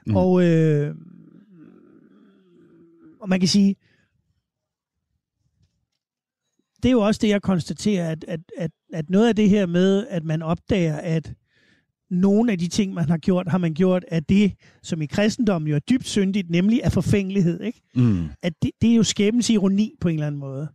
Mm. 0.07 0.15
Og, 0.15 0.43
øh, 0.43 0.95
og 3.21 3.29
man 3.29 3.39
kan 3.39 3.49
sige, 3.49 3.75
det 6.83 6.89
er 6.89 6.91
jo 6.91 7.01
også 7.01 7.19
det, 7.21 7.29
jeg 7.29 7.41
konstaterer, 7.41 8.11
at, 8.11 8.25
at, 8.27 8.39
at, 8.57 8.71
at 8.93 9.09
noget 9.09 9.27
af 9.27 9.35
det 9.35 9.49
her 9.49 9.65
med, 9.65 10.07
at 10.09 10.23
man 10.23 10.41
opdager, 10.41 10.95
at 10.95 11.33
nogle 12.09 12.51
af 12.51 12.59
de 12.59 12.67
ting, 12.67 12.93
man 12.93 13.09
har 13.09 13.17
gjort, 13.17 13.47
har 13.47 13.57
man 13.57 13.73
gjort 13.73 14.05
af 14.07 14.23
det, 14.23 14.53
som 14.83 15.01
i 15.01 15.05
kristendommen 15.05 15.69
jo 15.69 15.75
er 15.75 15.79
dybt 15.79 16.07
syndigt, 16.07 16.49
nemlig 16.49 16.83
af 16.83 16.91
forfængelighed. 16.91 17.61
Ikke? 17.61 17.81
mm. 17.95 18.29
at 18.41 18.53
det, 18.61 18.71
det 18.81 18.91
er 18.91 18.95
jo 18.95 19.03
skæbens 19.03 19.49
ironi 19.49 19.95
på 20.01 20.07
en 20.07 20.13
eller 20.13 20.27
anden 20.27 20.39
måde. 20.39 20.67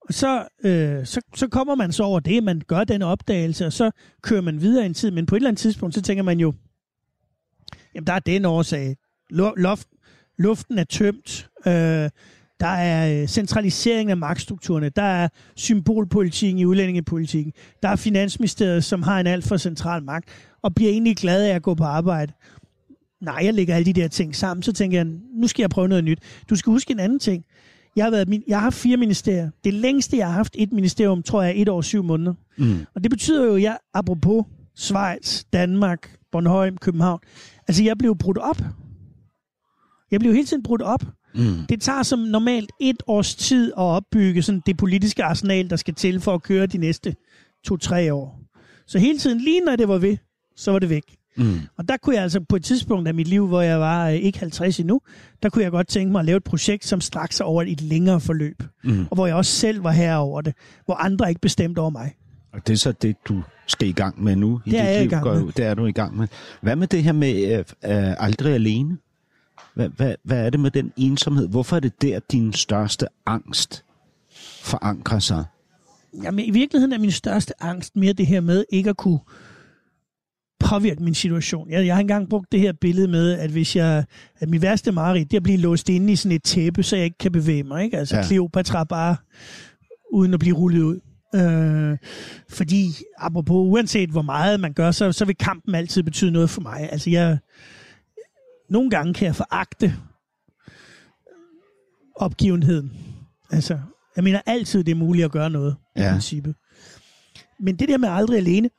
Og 0.00 0.14
så, 0.14 0.46
øh, 0.64 1.06
så, 1.06 1.20
så 1.34 1.48
kommer 1.48 1.74
man 1.74 1.92
så 1.92 2.02
over 2.02 2.20
det, 2.20 2.44
man 2.44 2.62
gør 2.66 2.84
den 2.84 3.02
opdagelse, 3.02 3.66
og 3.66 3.72
så 3.72 3.90
kører 4.22 4.40
man 4.40 4.60
videre 4.60 4.86
en 4.86 4.94
tid, 4.94 5.10
men 5.10 5.26
på 5.26 5.34
et 5.34 5.38
eller 5.38 5.48
andet 5.48 5.60
tidspunkt, 5.60 5.94
så 5.94 6.02
tænker 6.02 6.22
man 6.22 6.40
jo, 6.40 6.52
jamen 7.94 8.06
der 8.06 8.12
er 8.12 8.18
den 8.18 8.44
årsag. 8.44 8.96
Lu- 9.32 9.54
Luft, 9.56 9.88
luften 10.38 10.78
er 10.78 10.84
tømt. 10.84 11.48
Øh, 11.66 12.10
der 12.60 12.66
er 12.66 13.22
øh, 13.22 13.28
centralisering 13.28 14.10
af 14.10 14.16
magtstrukturerne. 14.16 14.88
Der 14.88 15.02
er 15.02 15.28
symbolpolitikken 15.56 16.58
i 16.58 16.64
udlændingepolitikken. 16.64 17.52
Der 17.82 17.88
er 17.88 17.96
finansministeriet, 17.96 18.84
som 18.84 19.02
har 19.02 19.20
en 19.20 19.26
alt 19.26 19.44
for 19.44 19.56
central 19.56 20.02
magt, 20.02 20.28
og 20.62 20.74
bliver 20.74 20.90
egentlig 20.90 21.16
glad 21.16 21.44
af 21.44 21.54
at 21.54 21.62
gå 21.62 21.74
på 21.74 21.84
arbejde. 21.84 22.32
Nej, 23.20 23.40
jeg 23.44 23.54
lægger 23.54 23.74
alle 23.74 23.86
de 23.86 24.00
der 24.00 24.08
ting 24.08 24.36
sammen, 24.36 24.62
så 24.62 24.72
tænker 24.72 24.98
jeg, 24.98 25.06
nu 25.34 25.46
skal 25.46 25.62
jeg 25.62 25.70
prøve 25.70 25.88
noget 25.88 26.04
nyt. 26.04 26.18
Du 26.50 26.56
skal 26.56 26.70
huske 26.70 26.90
en 26.92 27.00
anden 27.00 27.18
ting. 27.18 27.44
Jeg 27.96 28.04
har, 28.04 28.10
været, 28.10 28.28
min- 28.28 28.42
jeg 28.48 28.56
har 28.56 28.62
haft 28.62 28.74
fire 28.74 28.96
ministerier. 28.96 29.50
Det 29.64 29.74
længste, 29.74 30.16
jeg 30.16 30.26
har 30.26 30.32
haft 30.34 30.56
et 30.58 30.72
ministerium, 30.72 31.22
tror 31.22 31.42
jeg 31.42 31.50
er 31.58 31.62
et 31.62 31.68
år 31.68 31.76
og 31.76 31.84
syv 31.84 32.02
måneder. 32.02 32.34
Mm. 32.58 32.86
Og 32.94 33.02
det 33.02 33.10
betyder 33.10 33.46
jo, 33.46 33.54
at 33.54 33.62
jeg, 33.62 33.78
apropos 33.94 34.44
Schweiz, 34.76 35.44
Danmark, 35.52 36.16
Bornholm, 36.32 36.76
København, 36.76 37.20
altså 37.68 37.82
jeg 37.84 37.98
blev 37.98 38.16
brudt 38.18 38.38
op. 38.38 38.62
Jeg 40.10 40.20
blev 40.20 40.32
hele 40.32 40.46
tiden 40.46 40.62
brudt 40.62 40.82
op. 40.82 41.04
Mm. 41.34 41.66
Det 41.68 41.80
tager 41.82 42.02
som 42.02 42.18
normalt 42.18 42.70
et 42.80 43.02
års 43.06 43.34
tid 43.34 43.72
at 43.72 43.82
opbygge 43.82 44.42
sådan 44.42 44.62
det 44.66 44.76
politiske 44.76 45.24
arsenal, 45.24 45.70
der 45.70 45.76
skal 45.76 45.94
til 45.94 46.20
for 46.20 46.34
at 46.34 46.42
køre 46.42 46.66
de 46.66 46.78
næste 46.78 47.14
to-tre 47.64 48.14
år. 48.14 48.40
Så 48.86 48.98
hele 48.98 49.18
tiden, 49.18 49.40
lige 49.40 49.60
når 49.60 49.76
det 49.76 49.88
var 49.88 49.98
ved, 49.98 50.16
så 50.56 50.70
var 50.72 50.78
det 50.78 50.90
væk. 50.90 51.02
Mm. 51.36 51.58
Og 51.78 51.88
der 51.88 51.96
kunne 51.96 52.14
jeg 52.14 52.22
altså 52.22 52.40
på 52.48 52.56
et 52.56 52.64
tidspunkt 52.64 53.08
af 53.08 53.14
mit 53.14 53.28
liv, 53.28 53.46
hvor 53.46 53.60
jeg 53.60 53.80
var 53.80 54.08
øh, 54.08 54.14
ikke 54.14 54.38
50 54.38 54.80
endnu, 54.80 55.00
der 55.42 55.48
kunne 55.48 55.62
jeg 55.64 55.70
godt 55.70 55.88
tænke 55.88 56.12
mig 56.12 56.18
at 56.18 56.24
lave 56.24 56.36
et 56.36 56.44
projekt, 56.44 56.86
som 56.86 57.00
straks 57.00 57.36
sig 57.36 57.46
over 57.46 57.62
et 57.62 57.80
længere 57.80 58.20
forløb. 58.20 58.62
Mm. 58.84 59.06
Og 59.10 59.14
hvor 59.14 59.26
jeg 59.26 59.36
også 59.36 59.52
selv 59.52 59.84
var 59.84 59.90
her 59.92 60.14
over 60.16 60.40
det, 60.40 60.54
hvor 60.84 60.94
andre 60.94 61.28
ikke 61.28 61.40
bestemte 61.40 61.78
over 61.78 61.90
mig. 61.90 62.14
Og 62.52 62.66
det 62.66 62.72
er 62.72 62.76
så 62.76 62.92
det, 62.92 63.16
du 63.28 63.42
skal 63.66 63.88
i 63.88 63.92
gang 63.92 64.22
med 64.24 64.36
nu 64.36 64.60
i 64.66 64.70
Det 64.70 64.78
er 64.78 64.82
dit 64.84 64.90
jeg 64.92 64.98
i 64.98 65.02
liv. 65.02 65.10
gang 65.10 65.22
går 65.22 65.34
med. 65.34 65.52
Det 65.52 65.64
er 65.64 65.74
du 65.74 65.86
i 65.86 65.92
gang 65.92 66.16
med. 66.16 66.28
Hvad 66.62 66.76
med 66.76 66.86
det 66.86 67.02
her 67.02 67.12
med 67.12 67.52
øh, 67.52 67.58
øh, 67.58 68.14
aldrig 68.18 68.54
alene? 68.54 68.96
Hvad, 69.74 69.88
hvad, 69.88 70.14
hvad 70.22 70.46
er 70.46 70.50
det 70.50 70.60
med 70.60 70.70
den 70.70 70.92
ensomhed? 70.96 71.48
Hvorfor 71.48 71.76
er 71.76 71.80
det 71.80 72.02
der, 72.02 72.20
din 72.32 72.52
største 72.52 73.06
angst 73.26 73.84
forankrer 74.62 75.18
sig? 75.18 75.44
Jamen, 76.22 76.44
i 76.44 76.50
virkeligheden 76.50 76.92
er 76.92 76.98
min 76.98 77.10
største 77.10 77.62
angst 77.62 77.96
mere 77.96 78.12
det 78.12 78.26
her 78.26 78.40
med 78.40 78.64
ikke 78.70 78.90
at 78.90 78.96
kunne 78.96 79.18
påvirke 80.60 81.02
min 81.02 81.14
situation. 81.14 81.70
Jeg, 81.70 81.86
jeg 81.86 81.94
har 81.94 82.00
engang 82.00 82.28
brugt 82.28 82.52
det 82.52 82.60
her 82.60 82.72
billede 82.72 83.08
med, 83.08 83.32
at 83.32 83.50
hvis 83.50 83.76
jeg, 83.76 84.04
at 84.38 84.48
min 84.48 84.62
værste 84.62 84.92
mareridt, 84.92 85.30
det 85.30 85.36
er 85.36 85.40
at 85.40 85.42
blive 85.42 85.58
låst 85.58 85.88
inde 85.88 86.12
i 86.12 86.16
sådan 86.16 86.36
et 86.36 86.42
tæppe, 86.42 86.82
så 86.82 86.96
jeg 86.96 87.04
ikke 87.04 87.18
kan 87.18 87.32
bevæge 87.32 87.62
mig. 87.62 87.84
Ikke? 87.84 87.98
Altså 87.98 88.16
ja. 88.16 88.22
Cleopatra 88.22 88.84
bare 88.84 89.16
uden 90.12 90.34
at 90.34 90.40
blive 90.40 90.56
rullet 90.56 90.82
ud. 90.82 91.00
Øh, 91.34 91.98
fordi, 92.48 92.94
apropos, 93.18 93.72
uanset 93.72 94.10
hvor 94.10 94.22
meget 94.22 94.60
man 94.60 94.72
gør, 94.72 94.90
så, 94.90 95.12
så 95.12 95.24
vil 95.24 95.36
kampen 95.36 95.74
altid 95.74 96.02
betyde 96.02 96.30
noget 96.30 96.50
for 96.50 96.60
mig. 96.60 96.88
Altså, 96.92 97.10
jeg, 97.10 97.38
nogle 98.74 98.90
gange 98.90 99.14
kan 99.14 99.26
jeg 99.26 99.36
foragte 99.36 99.94
opgivenheden. 102.16 102.92
Altså, 103.50 103.78
jeg 104.16 104.24
mener 104.24 104.40
altid, 104.46 104.84
det 104.84 104.92
er 104.92 104.96
muligt 104.96 105.24
at 105.24 105.30
gøre 105.32 105.50
noget, 105.50 105.76
i 105.96 106.00
Ja. 106.00 106.12
princippet. 106.12 106.54
Men 107.60 107.76
det 107.76 107.88
der 107.88 107.98
med 107.98 108.08
aldrig 108.08 108.36
alene, 108.38 108.70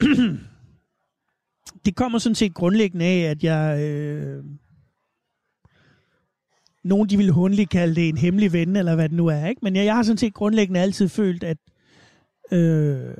det 1.84 1.96
kommer 1.96 2.18
sådan 2.18 2.34
set 2.34 2.54
grundlæggende 2.54 3.04
af, 3.04 3.18
at 3.30 3.44
jeg... 3.44 3.80
Øh, 3.82 4.44
nogen 6.84 7.08
de 7.08 7.16
vil 7.16 7.30
hundligt 7.30 7.70
kalde 7.70 7.94
det 7.94 8.08
en 8.08 8.16
hemmelig 8.16 8.52
ven, 8.52 8.76
eller 8.76 8.94
hvad 8.94 9.08
det 9.08 9.16
nu 9.16 9.26
er. 9.26 9.46
Ikke? 9.46 9.60
Men 9.62 9.76
jeg, 9.76 9.84
jeg 9.84 9.94
har 9.94 10.02
sådan 10.02 10.18
set 10.18 10.34
grundlæggende 10.34 10.80
altid 10.80 11.08
følt, 11.08 11.44
at, 11.44 11.56
øh, 12.52 13.14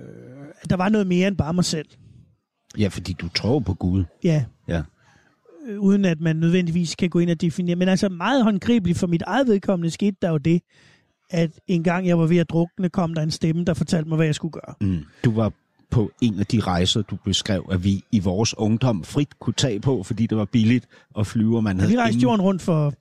at 0.62 0.70
der 0.70 0.76
var 0.76 0.88
noget 0.88 1.06
mere 1.06 1.28
end 1.28 1.36
bare 1.36 1.54
mig 1.54 1.64
selv. 1.64 1.88
Ja, 2.78 2.88
fordi 2.88 3.12
du 3.12 3.28
tror 3.28 3.60
på 3.60 3.74
Gud. 3.74 4.04
Ja. 4.24 4.44
Ja. 4.68 4.82
Øh, 5.68 5.80
uden 5.80 6.04
at 6.04 6.20
man 6.20 6.36
nødvendigvis 6.36 6.94
kan 6.94 7.10
gå 7.10 7.18
ind 7.18 7.30
og 7.30 7.40
definere. 7.40 7.76
Men 7.76 7.88
altså 7.88 8.08
meget 8.08 8.44
håndgribeligt 8.44 8.98
for 8.98 9.06
mit 9.06 9.22
eget 9.22 9.46
vedkommende 9.46 9.90
skete 9.90 10.16
der 10.22 10.30
jo 10.30 10.38
det, 10.38 10.62
at 11.30 11.50
en 11.66 11.82
gang 11.84 12.06
jeg 12.06 12.18
var 12.18 12.26
ved 12.26 12.36
at 12.38 12.50
drukne, 12.50 12.88
kom 12.88 13.14
der 13.14 13.22
en 13.22 13.30
stemme, 13.30 13.64
der 13.64 13.74
fortalte 13.74 14.08
mig, 14.08 14.16
hvad 14.16 14.26
jeg 14.26 14.34
skulle 14.34 14.52
gøre. 14.52 14.74
Mm. 14.80 15.04
Du 15.24 15.30
var 15.32 15.52
på 15.90 16.10
en 16.20 16.38
af 16.40 16.46
de 16.46 16.60
rejser, 16.60 17.02
du 17.02 17.16
beskrev, 17.24 17.68
at 17.72 17.84
vi 17.84 18.04
i 18.12 18.18
vores 18.18 18.58
ungdom 18.58 19.04
frit 19.04 19.38
kunne 19.40 19.54
tage 19.54 19.80
på, 19.80 20.02
fordi 20.02 20.26
det 20.26 20.38
var 20.38 20.44
billigt 20.44 20.86
at 21.18 21.26
flyve, 21.26 21.56
og 21.56 21.64
man 21.64 21.80
havde 21.80 21.92
Vi 21.92 21.98
rejste 21.98 22.12
ingen- 22.12 22.22
jorden 22.22 22.40
rundt 22.40 22.62
for 22.62 22.94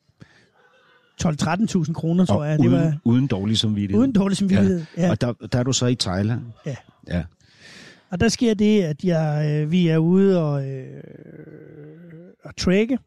12-13.000 1.24 1.94
kroner, 1.94 2.26
tror 2.26 2.36
og 2.36 2.48
jeg. 2.50 2.60
uden, 2.60 2.72
Det 2.72 2.80
var 2.82 2.98
uden 3.04 3.28
dårlig 3.28 3.58
samvittighed. 3.58 4.00
uden 4.02 4.12
dårlig 4.14 4.38
samvittighed. 4.38 4.86
Ja. 4.98 5.10
Og 5.12 5.22
der, 5.22 5.34
der 5.52 5.60
er 5.60 5.64
du 5.64 5.74
så 5.74 5.86
i 5.86 5.96
Thailand. 5.96 6.42
Ja. 6.66 6.76
Ja. 7.08 7.24
Og 8.12 8.20
der 8.20 8.30
sker 8.30 8.54
det, 8.54 8.84
at 8.84 9.04
jeg, 9.04 9.52
øh, 9.52 9.72
vi 9.72 9.88
er 9.88 9.98
ude 9.98 10.44
og, 10.44 10.70
øh, 10.70 11.04
og 12.44 12.56
trække, 12.56 13.00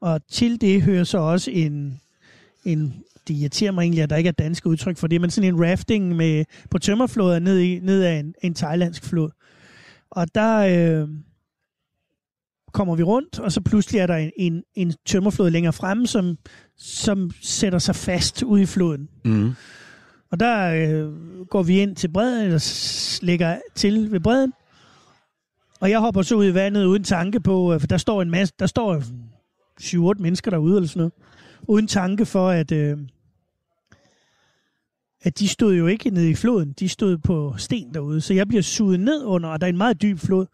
og 0.00 0.20
til 0.30 0.60
det 0.60 0.82
hører 0.82 1.04
så 1.04 1.18
også 1.18 1.50
en, 1.50 2.00
en 2.64 3.04
det 3.28 3.34
irriterer 3.34 3.72
mig 3.72 3.82
egentlig, 3.82 4.02
at 4.02 4.10
der 4.10 4.16
ikke 4.16 4.28
er 4.28 4.32
dansk 4.32 4.66
udtryk 4.66 4.96
for 4.96 5.06
det, 5.06 5.20
men 5.20 5.30
sådan 5.30 5.54
en 5.54 5.70
rafting 5.70 6.16
med, 6.16 6.44
på 6.70 6.78
tømmerfloder 6.78 7.38
ned, 7.38 7.58
i, 7.58 7.78
ned 7.82 8.04
ad 8.04 8.20
en, 8.20 8.34
en 8.42 8.54
thailandsk 8.54 9.04
flod. 9.04 9.30
Og 10.10 10.34
der 10.34 10.58
øh, 10.58 11.08
kommer 12.72 12.96
vi 12.96 13.02
rundt, 13.02 13.38
og 13.38 13.52
så 13.52 13.60
pludselig 13.60 13.98
er 13.98 14.06
der 14.06 14.16
en, 14.16 14.30
en, 14.36 14.62
en 14.74 14.94
tømmerflod 15.06 15.50
længere 15.50 15.72
fremme, 15.72 16.06
som, 16.06 16.38
som 16.76 17.30
sætter 17.42 17.78
sig 17.78 17.96
fast 17.96 18.42
ude 18.42 18.62
i 18.62 18.66
floden. 18.66 19.08
Mm. 19.24 19.52
Og 20.30 20.40
der 20.40 20.74
øh, 20.74 21.12
går 21.46 21.62
vi 21.62 21.80
ind 21.80 21.96
til 21.96 22.08
bredden, 22.08 22.44
eller 22.44 23.18
lægger 23.22 23.58
til 23.74 24.12
ved 24.12 24.20
bredden. 24.20 24.52
Og 25.80 25.90
jeg 25.90 26.00
hopper 26.00 26.22
så 26.22 26.34
ud 26.34 26.46
i 26.46 26.54
vandet 26.54 26.84
uden 26.84 27.04
tanke 27.04 27.40
på, 27.40 27.74
øh, 27.74 27.80
for 27.80 27.86
der 27.86 27.96
står 27.96 28.22
en 28.22 28.30
masse, 28.30 28.54
der 28.58 28.66
står 28.66 29.02
7-8 29.80 30.22
mennesker 30.22 30.50
derude 30.50 30.76
eller 30.76 30.88
sådan 30.88 31.00
noget. 31.00 31.12
Uden 31.62 31.86
tanke 31.86 32.26
for, 32.26 32.48
at, 32.48 32.72
øh, 32.72 32.98
at 35.22 35.38
de 35.38 35.48
stod 35.48 35.74
jo 35.74 35.86
ikke 35.86 36.10
nede 36.10 36.30
i 36.30 36.34
floden. 36.34 36.74
De 36.78 36.88
stod 36.88 37.18
på 37.18 37.54
sten 37.56 37.94
derude. 37.94 38.20
Så 38.20 38.34
jeg 38.34 38.48
bliver 38.48 38.62
suget 38.62 39.00
ned 39.00 39.24
under, 39.24 39.48
og 39.48 39.60
der 39.60 39.66
er 39.66 39.68
en 39.68 39.76
meget 39.76 40.02
dyb 40.02 40.18
flod, 40.18 40.46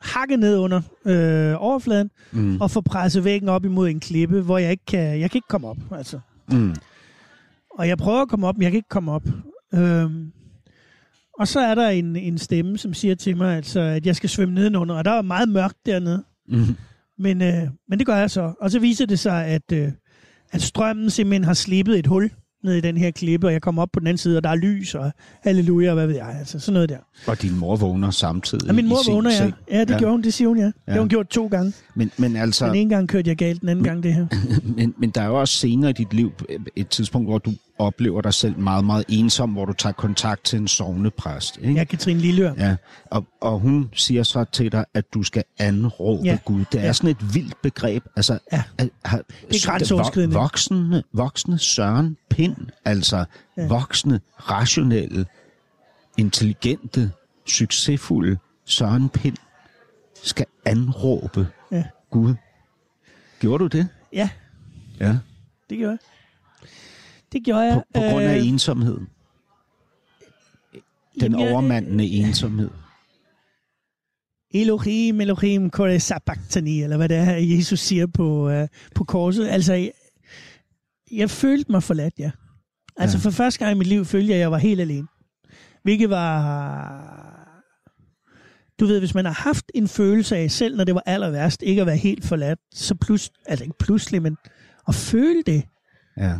hakket 0.00 0.38
ned 0.38 0.58
under 0.58 0.80
øh, 1.04 1.54
overfladen, 1.62 2.10
mm. 2.32 2.60
og 2.60 2.70
får 2.70 2.80
presset 2.80 3.24
væggen 3.24 3.48
op 3.48 3.64
imod 3.64 3.88
en 3.88 4.00
klippe, 4.00 4.40
hvor 4.40 4.58
jeg 4.58 4.70
ikke 4.70 4.84
kan, 4.86 5.20
jeg 5.20 5.30
kan 5.30 5.38
ikke 5.38 5.48
komme 5.48 5.68
op. 5.68 5.78
Altså. 5.92 6.20
Mm. 6.52 6.74
Og 7.80 7.88
jeg 7.88 7.98
prøver 7.98 8.22
at 8.22 8.28
komme 8.28 8.46
op, 8.46 8.56
men 8.56 8.62
jeg 8.62 8.70
kan 8.70 8.76
ikke 8.76 8.88
komme 8.88 9.12
op. 9.12 9.22
Øhm, 9.74 10.32
og 11.38 11.48
så 11.48 11.60
er 11.60 11.74
der 11.74 11.88
en, 11.88 12.16
en 12.16 12.38
stemme, 12.38 12.78
som 12.78 12.94
siger 12.94 13.14
til 13.14 13.36
mig, 13.36 13.56
altså, 13.56 13.80
at 13.80 14.06
jeg 14.06 14.16
skal 14.16 14.28
svømme 14.28 14.54
nedenunder. 14.54 14.94
Og 14.94 15.04
der 15.04 15.10
er 15.10 15.22
meget 15.22 15.48
mørkt 15.48 15.76
dernede. 15.86 16.22
Mm. 16.48 16.64
Men, 17.18 17.42
øh, 17.42 17.62
men 17.88 17.98
det 17.98 18.06
gør 18.06 18.16
jeg 18.16 18.30
så. 18.30 18.52
Og 18.60 18.70
så 18.70 18.78
viser 18.78 19.06
det 19.06 19.18
sig, 19.18 19.46
at, 19.46 19.72
øh, 19.72 19.88
at 20.52 20.62
strømmen 20.62 21.10
simpelthen 21.10 21.44
har 21.44 21.54
slippet 21.54 21.98
et 21.98 22.06
hul 22.06 22.30
ned 22.64 22.74
i 22.74 22.80
den 22.80 22.96
her 22.96 23.10
klippe, 23.10 23.46
og 23.46 23.52
jeg 23.52 23.62
kommer 23.62 23.82
op 23.82 23.88
på 23.92 24.00
den 24.00 24.06
anden 24.06 24.18
side, 24.18 24.36
og 24.36 24.44
der 24.44 24.50
er 24.50 24.54
lys, 24.54 24.94
og 24.94 25.12
halleluja, 25.42 25.88
og 25.88 25.94
hvad 25.94 26.06
ved 26.06 26.14
jeg, 26.14 26.36
altså 26.38 26.58
sådan 26.58 26.72
noget 26.74 26.88
der. 26.88 26.98
Og 27.26 27.42
din 27.42 27.58
mor 27.58 27.76
vågner 27.76 28.10
samtidig 28.10 28.66
Ja, 28.66 28.72
min 28.72 28.88
mor 28.88 29.12
vågner, 29.12 29.30
ja. 29.30 29.50
Ja, 29.70 29.80
det 29.80 29.90
ja. 29.90 29.98
gjorde 29.98 30.12
hun, 30.12 30.22
det 30.22 30.34
siger 30.34 30.48
hun, 30.48 30.58
ja. 30.58 30.64
Det 30.64 30.72
Ja. 30.88 30.92
har 30.92 31.00
hun 31.00 31.08
gjort 31.08 31.28
to 31.28 31.46
gange. 31.46 31.72
Men, 31.94 32.10
men 32.18 32.36
altså, 32.36 32.66
Den 32.66 32.74
ene 32.74 32.90
gang 32.90 33.08
kørte 33.08 33.28
jeg 33.28 33.36
galt, 33.36 33.60
den 33.60 33.68
anden 33.68 33.84
gang 33.84 34.02
det 34.02 34.14
her. 34.14 34.26
men, 34.76 34.94
men 34.98 35.10
der 35.10 35.20
er 35.22 35.26
jo 35.26 35.40
også 35.40 35.54
senere 35.54 35.90
i 35.90 35.92
dit 35.92 36.12
liv 36.14 36.32
et 36.76 36.88
tidspunkt, 36.88 37.28
hvor 37.28 37.38
du 37.38 37.52
oplever 37.80 38.20
dig 38.20 38.34
selv 38.34 38.58
meget, 38.58 38.84
meget 38.84 39.04
ensom, 39.08 39.50
hvor 39.52 39.64
du 39.64 39.72
tager 39.72 39.92
kontakt 39.92 40.44
til 40.44 40.58
en 40.58 40.68
sovnepræst. 40.68 41.56
Ikke? 41.56 41.72
Ja, 41.74 41.84
Katrine 41.84 42.20
Lillør. 42.20 42.54
Ja, 42.58 42.76
og, 43.04 43.26
og 43.40 43.58
hun 43.58 43.90
siger 43.92 44.22
så 44.22 44.44
til 44.44 44.72
dig, 44.72 44.84
at 44.94 45.14
du 45.14 45.22
skal 45.22 45.44
anråbe 45.58 46.22
Ja. 46.24 46.38
Gud. 46.44 46.64
Det 46.72 46.80
er 46.80 46.84
Ja. 46.84 46.92
sådan 46.92 47.10
et 47.10 47.34
vildt 47.34 47.62
begreb. 47.62 48.04
Altså, 48.16 48.38
Ja. 48.52 48.62
at, 48.78 48.90
har, 49.04 49.16
Det 49.50 49.64
er 49.64 49.66
grænseoverskridende. 49.70 50.34
Voksne, 50.36 51.02
voksne 51.12 51.58
Søren 51.58 52.16
Pind, 52.30 52.56
altså 52.84 53.24
ja. 53.56 53.66
voksne, 53.66 54.20
rationelle, 54.38 55.26
intelligente, 56.18 57.10
succesfulde 57.46 58.38
Søren 58.64 59.08
Pind, 59.08 59.36
skal 60.22 60.46
anråbe 60.64 61.48
Ja. 61.72 61.84
Gud. 62.10 62.34
Gjorde 63.40 63.62
du 63.64 63.66
det? 63.78 63.88
Ja, 64.12 64.28
Ja. 65.00 65.18
det 65.70 65.78
gjorde 65.78 65.90
jeg. 65.90 65.98
Det 67.32 67.44
gjorde 67.44 67.60
jeg. 67.60 67.74
På, 67.74 67.82
på 67.94 68.00
grund 68.00 68.24
af 68.24 68.38
Øh, 68.38 68.46
ensomheden. 68.48 69.08
Den 71.20 71.32
jamen, 71.32 71.40
jeg- 71.40 71.52
overmandende 71.52 72.04
ensomhed. 72.06 72.70
Elohim, 74.50 75.20
Elohim, 75.20 75.70
kore 75.70 76.00
sabachthani, 76.00 76.82
eller 76.82 76.96
hvad 76.96 77.08
det 77.08 77.16
er, 77.16 77.30
Jesus 77.36 77.80
siger 77.80 78.06
på, 78.06 78.50
uh, 78.60 78.66
på 78.94 79.04
korset. 79.04 79.48
Altså, 79.48 79.72
jeg, 79.74 79.92
jeg 81.12 81.30
følte 81.30 81.72
mig 81.72 81.82
forladt, 81.82 82.14
ja. 82.18 82.30
Altså, 82.96 83.18
Ja. 83.18 83.22
for 83.22 83.30
første 83.30 83.58
gang 83.58 83.72
i 83.76 83.78
mit 83.78 83.86
liv 83.86 84.04
følte 84.04 84.28
jeg, 84.28 84.34
at 84.36 84.40
jeg 84.40 84.50
var 84.50 84.58
helt 84.58 84.80
alene. 84.80 85.06
Hvilket 85.82 86.10
var... 86.10 87.36
Du 88.80 88.86
ved, 88.86 88.98
hvis 88.98 89.14
man 89.14 89.24
har 89.24 89.32
haft 89.32 89.64
en 89.74 89.88
følelse 89.88 90.36
af, 90.36 90.50
selv 90.50 90.76
når 90.76 90.84
det 90.84 90.94
var 90.94 91.02
aller 91.06 91.30
værst, 91.30 91.62
ikke 91.62 91.80
at 91.80 91.86
være 91.86 91.96
helt 91.96 92.24
forladt, 92.24 92.58
så 92.74 92.94
plus, 92.94 93.30
altså 93.46 93.64
ikke 93.64 93.78
pludselig, 93.78 94.22
men 94.22 94.36
at 94.88 94.94
føle 94.94 95.42
det. 95.46 95.62
Ja. 96.16 96.38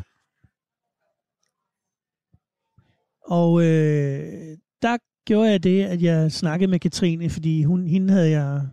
Og 3.31 3.63
øh, 3.63 4.57
der 4.83 4.97
gjorde 5.25 5.51
jeg 5.51 5.63
det, 5.63 5.85
at 5.85 6.03
jeg 6.03 6.33
snakkede 6.33 6.71
med 6.71 6.79
Katrine, 6.79 7.31
fordi 7.31 7.63
hun, 7.65 7.87
hende 7.87 8.13
havde 8.13 8.31
jeg 8.31 8.69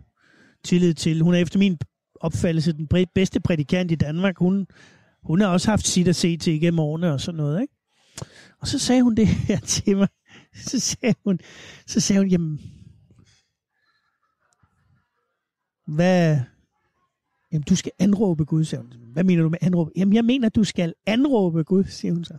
tillid 0.64 0.94
til. 0.94 1.22
Hun 1.22 1.34
er 1.34 1.38
efter 1.38 1.58
min 1.58 1.78
opfattelse 2.20 2.72
den 2.72 2.88
bedste 3.14 3.40
prædikant 3.40 3.90
i 3.90 3.94
Danmark. 3.94 4.38
Hun, 4.38 4.66
hun 5.22 5.40
har 5.40 5.48
også 5.48 5.70
haft 5.70 5.86
sit 5.86 6.08
at 6.08 6.16
se 6.16 6.36
til 6.36 6.52
igennem 6.52 6.78
årene 6.78 7.12
og 7.12 7.20
sådan 7.20 7.36
noget. 7.36 7.60
Ikke? 7.60 7.74
Og 8.60 8.68
så 8.68 8.78
sagde 8.78 9.02
hun 9.02 9.14
det 9.14 9.26
her 9.26 9.58
til 9.74 9.96
mig. 9.96 10.08
Så 10.54 10.80
sagde 10.80 11.14
hun, 11.24 11.38
så 11.86 12.00
sagde 12.00 12.20
hun 12.20 12.28
jamen, 12.28 12.60
hvad, 15.86 16.40
jamen, 17.52 17.64
du 17.68 17.76
skal 17.76 17.92
anråbe 17.98 18.44
Gud, 18.44 18.64
sagde 18.64 18.82
hun. 18.82 18.92
Hvad 19.12 19.24
mener 19.24 19.42
du 19.42 19.48
med 19.48 19.58
anråbe? 19.60 19.90
Jamen, 19.96 20.14
jeg 20.14 20.24
mener, 20.24 20.48
du 20.48 20.64
skal 20.64 20.94
anråbe 21.06 21.64
Gud, 21.64 21.84
siger 21.84 22.14
hun 22.14 22.24
så. 22.24 22.34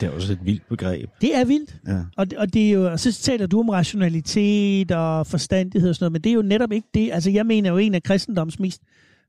Det 0.00 0.06
er 0.06 0.10
også 0.10 0.32
et 0.32 0.38
vildt 0.44 0.68
begreb. 0.68 1.10
Det 1.20 1.36
er 1.36 1.44
vildt. 1.44 1.76
Ja. 1.86 2.00
Og, 2.16 2.30
det- 2.30 2.38
og, 2.38 2.54
det 2.54 2.66
er 2.68 2.70
jo, 2.72 2.90
og 2.92 3.00
så 3.00 3.12
taler 3.12 3.46
du 3.46 3.60
om 3.60 3.68
rationalitet 3.68 4.92
og 4.92 5.26
forstandighed 5.26 5.88
og 5.90 5.94
sådan 5.94 6.04
noget, 6.04 6.12
men 6.12 6.20
det 6.22 6.30
er 6.30 6.34
jo 6.34 6.42
netop 6.42 6.72
ikke 6.72 6.88
det. 6.94 7.12
Altså, 7.12 7.30
jeg 7.30 7.46
mener 7.46 7.70
jo 7.70 7.76
en 7.76 7.94
af 7.94 8.02
kristendoms 8.02 8.58
mest 8.58 8.82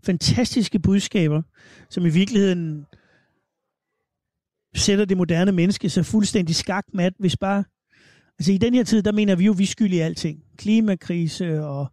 fantastiske 0.03 0.79
budskaber, 0.79 1.41
som 1.89 2.05
i 2.05 2.09
virkeligheden 2.09 2.85
sætter 4.75 5.05
det 5.05 5.17
moderne 5.17 5.51
menneske 5.51 5.89
så 5.89 6.03
fuldstændig 6.03 6.55
skakmat, 6.55 7.13
hvis 7.19 7.37
bare... 7.37 7.63
Altså, 8.39 8.51
i 8.51 8.57
den 8.57 8.73
her 8.73 8.83
tid, 8.83 9.03
der 9.03 9.11
mener 9.11 9.35
vi 9.35 9.45
jo, 9.45 9.51
vi 9.51 9.63
er 9.63 9.67
skyld 9.67 9.93
i 9.93 9.99
alting. 9.99 10.39
Klimakrise 10.57 11.63
og 11.63 11.87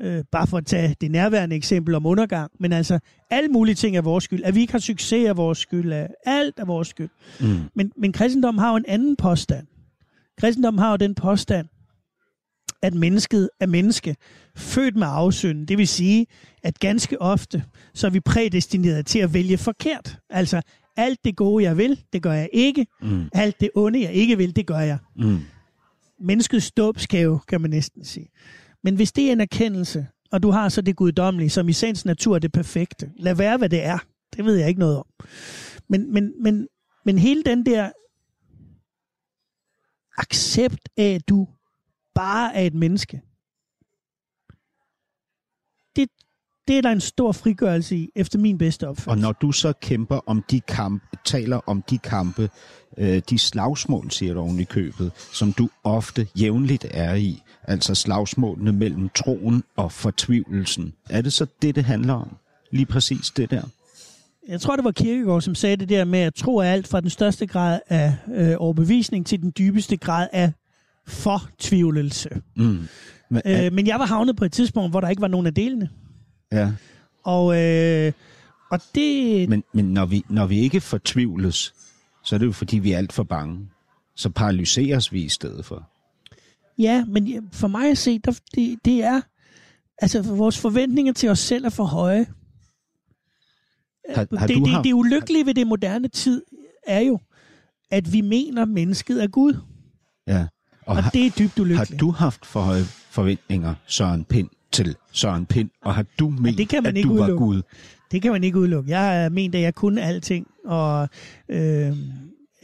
øh, 0.00 0.24
bare 0.32 0.46
for 0.46 0.58
at 0.58 0.66
tage 0.66 0.96
det 1.00 1.10
nærværende 1.10 1.56
eksempel 1.56 1.94
om 1.94 2.06
undergang, 2.06 2.50
men 2.60 2.72
altså, 2.72 2.98
alle 3.30 3.48
mulige 3.48 3.74
ting 3.74 3.96
er 3.96 4.02
vores 4.02 4.24
skyld. 4.24 4.44
At 4.44 4.54
vi 4.54 4.60
ikke 4.60 4.72
har 4.72 4.78
succes 4.78 5.26
er 5.26 5.34
vores 5.34 5.58
skyld. 5.58 5.92
At 5.92 6.14
alt 6.26 6.54
er 6.58 6.64
vores 6.64 6.88
skyld. 6.88 7.10
Mm. 7.40 7.46
Men, 7.74 7.92
men 7.96 8.12
kristendommen 8.12 8.58
har 8.58 8.70
jo 8.70 8.76
en 8.76 8.84
anden 8.88 9.16
påstand. 9.16 9.66
Kristendommen 10.38 10.78
har 10.78 10.90
jo 10.90 10.96
den 10.96 11.14
påstand, 11.14 11.68
at 12.82 12.94
mennesket 12.94 13.50
er 13.60 13.66
menneske, 13.66 14.16
født 14.56 14.96
med 14.96 15.06
afsynden. 15.10 15.68
Det 15.68 15.78
vil 15.78 15.88
sige, 15.88 16.26
at 16.62 16.78
ganske 16.78 17.22
ofte, 17.22 17.64
så 17.94 18.06
er 18.06 18.10
vi 18.10 18.20
prædestineret 18.20 19.06
til 19.06 19.18
at 19.18 19.34
vælge 19.34 19.58
forkert. 19.58 20.18
Altså, 20.30 20.62
alt 20.96 21.24
det 21.24 21.36
gode, 21.36 21.64
jeg 21.64 21.76
vil, 21.76 22.00
det 22.12 22.22
gør 22.22 22.32
jeg 22.32 22.48
ikke. 22.52 22.86
Mm. 23.02 23.28
Alt 23.32 23.60
det 23.60 23.70
onde, 23.74 24.02
jeg 24.02 24.12
ikke 24.12 24.36
vil, 24.36 24.56
det 24.56 24.66
gør 24.66 24.78
jeg. 24.78 24.98
Mm. 25.16 25.38
Menneskets 26.20 26.72
dåbsgave, 26.72 27.40
kan 27.48 27.60
man 27.60 27.70
næsten 27.70 28.04
sige. 28.04 28.28
Men 28.86 28.96
hvis 28.96 29.12
det 29.12 29.28
er 29.28 29.32
en 29.32 29.40
erkendelse, 29.40 30.06
og 30.32 30.42
du 30.42 30.50
har 30.50 30.68
så 30.68 30.80
det 30.80 30.96
guddommelige, 30.96 31.50
som 31.50 31.68
i 31.68 31.72
sagens 31.72 32.04
natur 32.04 32.34
er 32.34 32.38
det 32.38 32.52
perfekte, 32.52 33.12
lad 33.16 33.34
være, 33.34 33.58
hvad 33.58 33.68
det 33.68 33.84
er. 33.84 33.98
Det 34.36 34.44
ved 34.44 34.56
jeg 34.56 34.68
ikke 34.68 34.80
noget 34.80 34.96
om. 34.96 35.06
Men, 35.88 36.12
men, 36.12 36.42
men, 36.42 36.68
men 37.04 37.18
hele 37.18 37.42
den 37.42 37.66
der 37.66 37.90
accept 40.18 40.88
af, 40.96 41.14
at 41.14 41.28
du 41.28 41.48
bare 42.14 42.54
er 42.54 42.62
et 42.62 42.74
menneske, 42.74 43.22
det, 45.96 46.08
det 46.68 46.78
er 46.78 46.82
der 46.82 46.90
en 46.92 47.00
stor 47.00 47.32
frigørelse 47.32 47.96
i, 47.96 48.10
efter 48.16 48.38
min 48.38 48.58
bedste 48.58 48.84
Og 48.84 48.90
opfattelse. 48.90 49.22
når 49.22 49.32
du 49.32 49.52
så 49.52 49.72
kæmper 49.72 50.20
om 50.26 50.44
de 50.50 50.60
kampe, 50.60 51.06
taler 51.24 51.60
om 51.66 51.82
de 51.90 51.98
kampe, 51.98 52.50
øh, 52.98 53.22
de 53.30 53.38
slagsmål, 53.38 54.10
siger 54.10 54.34
du 54.34 54.40
oven 54.40 54.60
i 54.60 54.64
købet, 54.64 55.12
som 55.32 55.52
du 55.52 55.68
ofte 55.84 56.26
jævnligt 56.40 56.86
er 56.90 57.14
i, 57.14 57.42
altså 57.64 57.94
slagsmålene 57.94 58.72
mellem 58.72 59.08
troen 59.14 59.62
og 59.76 59.92
fortvivlelsen. 59.92 60.92
Er 61.10 61.22
det 61.22 61.32
så 61.32 61.46
det, 61.62 61.74
det 61.74 61.84
handler 61.84 62.14
om? 62.14 62.36
Lige 62.72 62.86
præcis 62.86 63.30
det 63.30 63.50
der? 63.50 63.62
Jeg 64.48 64.60
tror, 64.60 64.76
det 64.76 64.84
var 64.84 64.90
Kierkegaard, 64.90 65.40
som 65.42 65.54
sagde 65.54 65.76
det 65.76 65.88
der 65.88 66.04
med, 66.04 66.18
at 66.18 66.34
tro 66.34 66.56
er 66.56 66.64
alt 66.64 66.88
fra 66.88 67.00
den 67.00 67.10
største 67.10 67.46
grad 67.46 67.80
af 67.88 68.14
øh, 68.34 68.54
overbevisning 68.58 69.26
til 69.26 69.42
den 69.42 69.52
dybeste 69.58 69.96
grad 69.96 70.28
af 70.32 70.52
fortvivlelse. 71.06 72.28
Mm. 72.56 72.78
Men, 73.30 73.42
Øh, 73.46 73.72
men 73.72 73.86
jeg 73.86 73.98
var 73.98 74.06
havnet 74.06 74.36
på 74.36 74.44
et 74.44 74.52
tidspunkt, 74.52 74.90
hvor 74.92 75.00
der 75.00 75.08
ikke 75.08 75.22
var 75.22 75.28
nogen 75.28 75.46
af 75.46 75.54
delene. 75.54 75.88
Ja. 76.60 76.72
Og, 77.24 77.62
øh, 77.62 78.12
og 78.70 78.80
det... 78.94 79.48
men, 79.48 79.64
men 79.74 79.84
når, 79.84 80.06
vi, 80.06 80.24
når 80.28 80.46
vi 80.46 80.58
ikke 80.58 80.80
fortvivles, 80.80 81.74
så 82.24 82.34
er 82.34 82.38
det 82.38 82.46
jo 82.46 82.52
fordi, 82.52 82.78
vi 82.78 82.92
er 82.92 82.98
alt 82.98 83.12
for 83.12 83.22
bange. 83.22 83.68
Så 84.16 84.30
paralyseres 84.30 85.12
vi 85.12 85.22
i 85.22 85.28
stedet 85.28 85.64
for. 85.64 85.90
Ja, 86.78 87.04
men 87.04 87.48
for 87.52 87.68
mig 87.68 87.90
at 87.90 87.98
se, 87.98 88.18
der, 88.18 88.40
det, 88.54 88.78
det 88.84 89.04
er... 89.04 89.20
Altså, 89.98 90.22
vores 90.22 90.58
forventninger 90.58 91.12
til 91.12 91.28
os 91.28 91.38
selv 91.38 91.64
er 91.64 91.70
for 91.70 91.84
høje. 91.84 92.26
Har, 94.14 94.38
har 94.38 94.46
det, 94.46 94.56
det, 94.56 94.68
haft, 94.68 94.84
det 94.84 94.92
ulykkelige 94.92 95.46
ved 95.46 95.54
det 95.54 95.66
moderne 95.66 96.08
tid 96.08 96.42
er 96.86 97.00
jo, 97.00 97.18
at 97.90 98.12
vi 98.12 98.20
mener, 98.20 98.62
at 98.62 98.68
mennesket 98.68 99.22
er 99.22 99.26
Gud. 99.26 99.54
ja. 100.26 100.46
og 100.86 100.96
Og 100.96 101.02
har, 101.04 101.10
det 101.10 101.26
er 101.26 101.30
dybt 101.30 101.54
har 101.54 101.62
ulykkeligt. 101.62 102.00
du 102.00 102.10
haft 102.10 102.46
for 102.46 102.60
høje 102.60 102.84
forventninger, 103.10 103.74
Søren 103.86 104.24
Pind, 104.24 104.48
til 104.72 104.96
Søren 105.12 105.46
Pind, 105.46 105.70
og 105.82 105.94
har 105.94 106.04
du 106.18 106.28
ment, 106.28 106.58
det 106.58 106.68
kan 106.68 106.82
man 106.82 106.90
at 106.90 106.96
ikke 106.96 107.08
du 107.08 107.14
var 107.16 107.22
udelukke. 107.22 107.44
Gud? 107.44 107.62
Det 108.10 108.22
kan 108.22 108.32
man 108.32 108.44
ikke 108.44 108.58
udelukke. 108.58 108.90
Jeg 108.90 109.22
har 109.22 109.28
ment, 109.28 109.54
at 109.54 109.60
jeg 109.60 109.74
kunne 109.74 110.02
alting, 110.02 110.46
og 110.64 111.08
øh, 111.48 111.96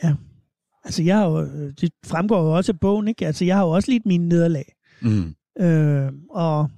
ja, 0.05 0.15
altså 0.85 1.03
jeg 1.03 1.17
har 1.17 1.27
jo, 1.27 1.47
det 1.81 1.91
fremgår 2.07 2.43
jo 2.43 2.57
også 2.57 2.73
af 2.73 2.81
bogen, 2.81 3.09
ikke? 3.09 3.27
Altså 3.27 3.45
jeg 3.45 3.57
har 3.57 3.63
jo 3.65 3.71
også 3.71 3.91
lidt 3.91 4.07
mine 4.07 4.29
nederlag, 4.29 4.73
Mm. 5.01 5.35
øh, 5.61 6.13
og, 6.31 6.71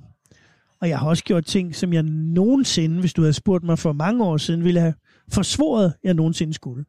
og 0.81 0.89
jeg 0.89 0.99
har 0.99 1.07
også 1.09 1.25
gjort 1.25 1.45
ting, 1.45 1.75
som 1.77 1.93
jeg 1.93 2.03
nogensinde, 2.03 3.01
hvis 3.01 3.13
du 3.13 3.23
havde 3.23 3.33
spurgt 3.33 3.65
mig 3.65 3.79
for 3.79 3.93
mange 3.93 4.25
år 4.25 4.37
siden, 4.37 4.65
ville 4.65 4.81
have 4.81 4.95
forsvoret, 5.29 5.93
jeg 6.05 6.15
nogensinde 6.15 6.55
skulle. 6.55 6.85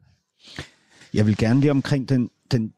Jeg 1.14 1.26
vil 1.26 1.36
gerne 1.36 1.60
lige 1.60 1.70
omkring 1.70 2.08
den, 2.08 2.30
den 2.50 2.72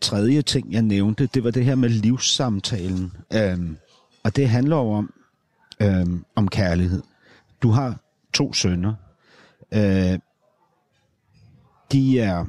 tredje 0.00 0.42
ting, 0.42 0.72
jeg 0.72 0.82
nævnte, 0.82 1.26
det 1.34 1.44
var 1.44 1.50
det 1.50 1.64
her 1.64 1.74
med 1.74 1.88
livssamtalen. 1.88 3.12
Øhm, 3.34 3.76
og 4.24 4.36
det 4.36 4.48
handler 4.48 4.76
jo 4.76 4.92
om, 4.92 5.14
øh, 5.80 6.06
om 6.34 6.48
kærlighed. 6.48 7.02
Du 7.62 7.70
har 7.70 8.00
to 8.32 8.52
sønner. 8.52 8.94
Øh, 9.72 10.18
de 11.92 12.20
er 12.20 12.44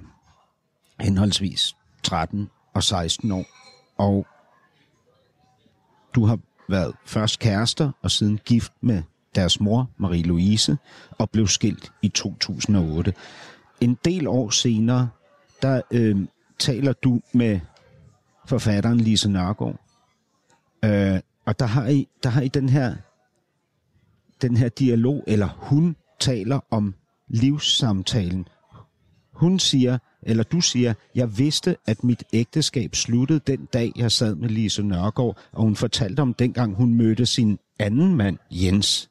henholdsvis 0.99 1.75
13 2.03 2.49
og 2.73 2.83
16 2.83 3.31
år, 3.31 3.45
og 3.97 4.27
du 6.15 6.25
har 6.25 6.39
været 6.69 6.95
først 7.05 7.39
kærester 7.39 7.91
og 8.01 8.11
siden 8.11 8.39
gift 8.45 8.73
med 8.81 9.03
deres 9.35 9.59
mor, 9.59 9.89
Marie-Louise, 9.97 10.75
og 11.11 11.29
blev 11.29 11.47
skilt 11.47 11.91
i 12.01 12.09
2008. 12.09 13.13
En 13.81 13.97
del 14.05 14.27
år 14.27 14.49
senere, 14.49 15.09
der 15.61 15.81
øh, 15.91 16.27
taler 16.59 16.93
du 16.93 17.21
med 17.33 17.59
forfatteren 18.45 18.99
Lise 18.99 19.29
Nørgaard. 19.29 19.75
Øh, 20.85 21.19
og 21.45 21.59
der 21.59 21.65
har, 21.65 21.87
I, 21.87 22.07
der 22.23 22.29
har 22.29 22.41
I 22.41 22.47
den 22.47 22.69
her, 22.69 22.95
den 24.41 24.57
her 24.57 24.69
dialog, 24.69 25.23
eller 25.27 25.47
hun 25.57 25.95
taler 26.19 26.59
om 26.71 26.95
livssamtalen. 27.27 28.47
Hun 29.33 29.59
siger, 29.59 29.97
eller 30.21 30.43
du 30.43 30.61
siger, 30.61 30.93
jeg 31.15 31.37
vidste, 31.37 31.75
at 31.85 32.03
mit 32.03 32.23
ægteskab 32.33 32.95
sluttede 32.95 33.39
den 33.47 33.65
dag, 33.73 33.91
jeg 33.95 34.11
sad 34.11 34.35
med 34.35 34.49
Lise 34.49 34.83
Nørgaard, 34.83 35.37
og 35.51 35.63
hun 35.63 35.75
fortalte 35.75 36.19
om 36.19 36.33
dengang, 36.33 36.75
hun 36.75 36.93
mødte 36.93 37.25
sin 37.25 37.59
anden 37.79 38.15
mand, 38.15 38.37
Jens. 38.51 39.09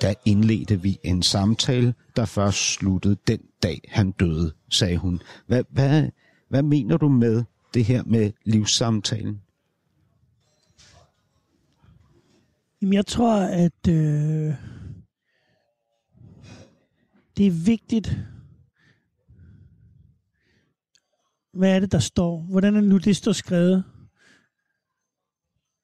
Der 0.00 0.14
indledte 0.24 0.82
vi 0.82 0.98
en 1.02 1.22
samtale, 1.22 1.94
der 2.16 2.24
først 2.24 2.58
sluttede 2.58 3.16
den 3.26 3.40
dag, 3.62 3.80
han 3.88 4.10
døde, 4.10 4.52
sagde 4.70 4.96
hun. 4.96 5.20
Hvad, 5.46 5.64
hvad, 5.70 6.08
hvad 6.48 6.62
mener 6.62 6.96
du 6.96 7.08
med 7.08 7.44
det 7.74 7.84
her 7.84 8.02
med 8.06 8.32
livssamtalen? 8.44 9.40
Jamen, 12.84 12.94
jeg 12.94 13.06
tror, 13.06 13.34
at 13.40 13.88
øh, 13.88 14.54
det 17.36 17.46
er 17.46 17.64
vigtigt. 17.64 18.18
Hvad 21.52 21.76
er 21.76 21.80
det, 21.80 21.92
der 21.92 21.98
står? 21.98 22.40
Hvordan 22.50 22.76
er 22.76 22.80
det 22.80 22.88
nu, 22.88 22.98
det 22.98 23.16
står 23.16 23.32
skrevet? 23.32 23.84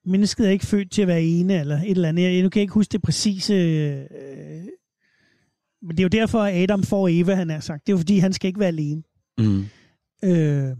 Mennesket 0.05 0.47
er 0.47 0.51
ikke 0.51 0.67
født 0.67 0.91
til 0.91 1.03
at 1.03 1.09
være 1.09 1.23
ene, 1.23 1.61
eller 1.61 1.77
et 1.77 1.91
eller 1.91 2.09
andet. 2.09 2.23
Jeg, 2.23 2.43
nu 2.43 2.49
kan 2.49 2.59
jeg 2.61 2.63
ikke 2.63 2.75
huske 2.75 2.93
det 2.93 3.03
præcise... 3.03 3.55
Øh, 3.55 4.67
men 5.83 5.91
det 5.91 6.01
er 6.01 6.05
jo 6.05 6.09
derfor, 6.09 6.43
at 6.43 6.63
Adam 6.63 6.83
får 6.83 7.09
Eva, 7.11 7.35
han 7.35 7.51
har 7.51 7.61
sagt. 7.61 7.87
Det 7.87 7.93
er 7.93 7.97
jo 7.97 7.99
fordi, 7.99 8.19
han 8.19 8.33
skal 8.33 8.49
ikke 8.49 8.61
være 8.61 8.69
alene. 8.69 9.03
Mm. 9.39 9.65
Øh, 10.25 10.77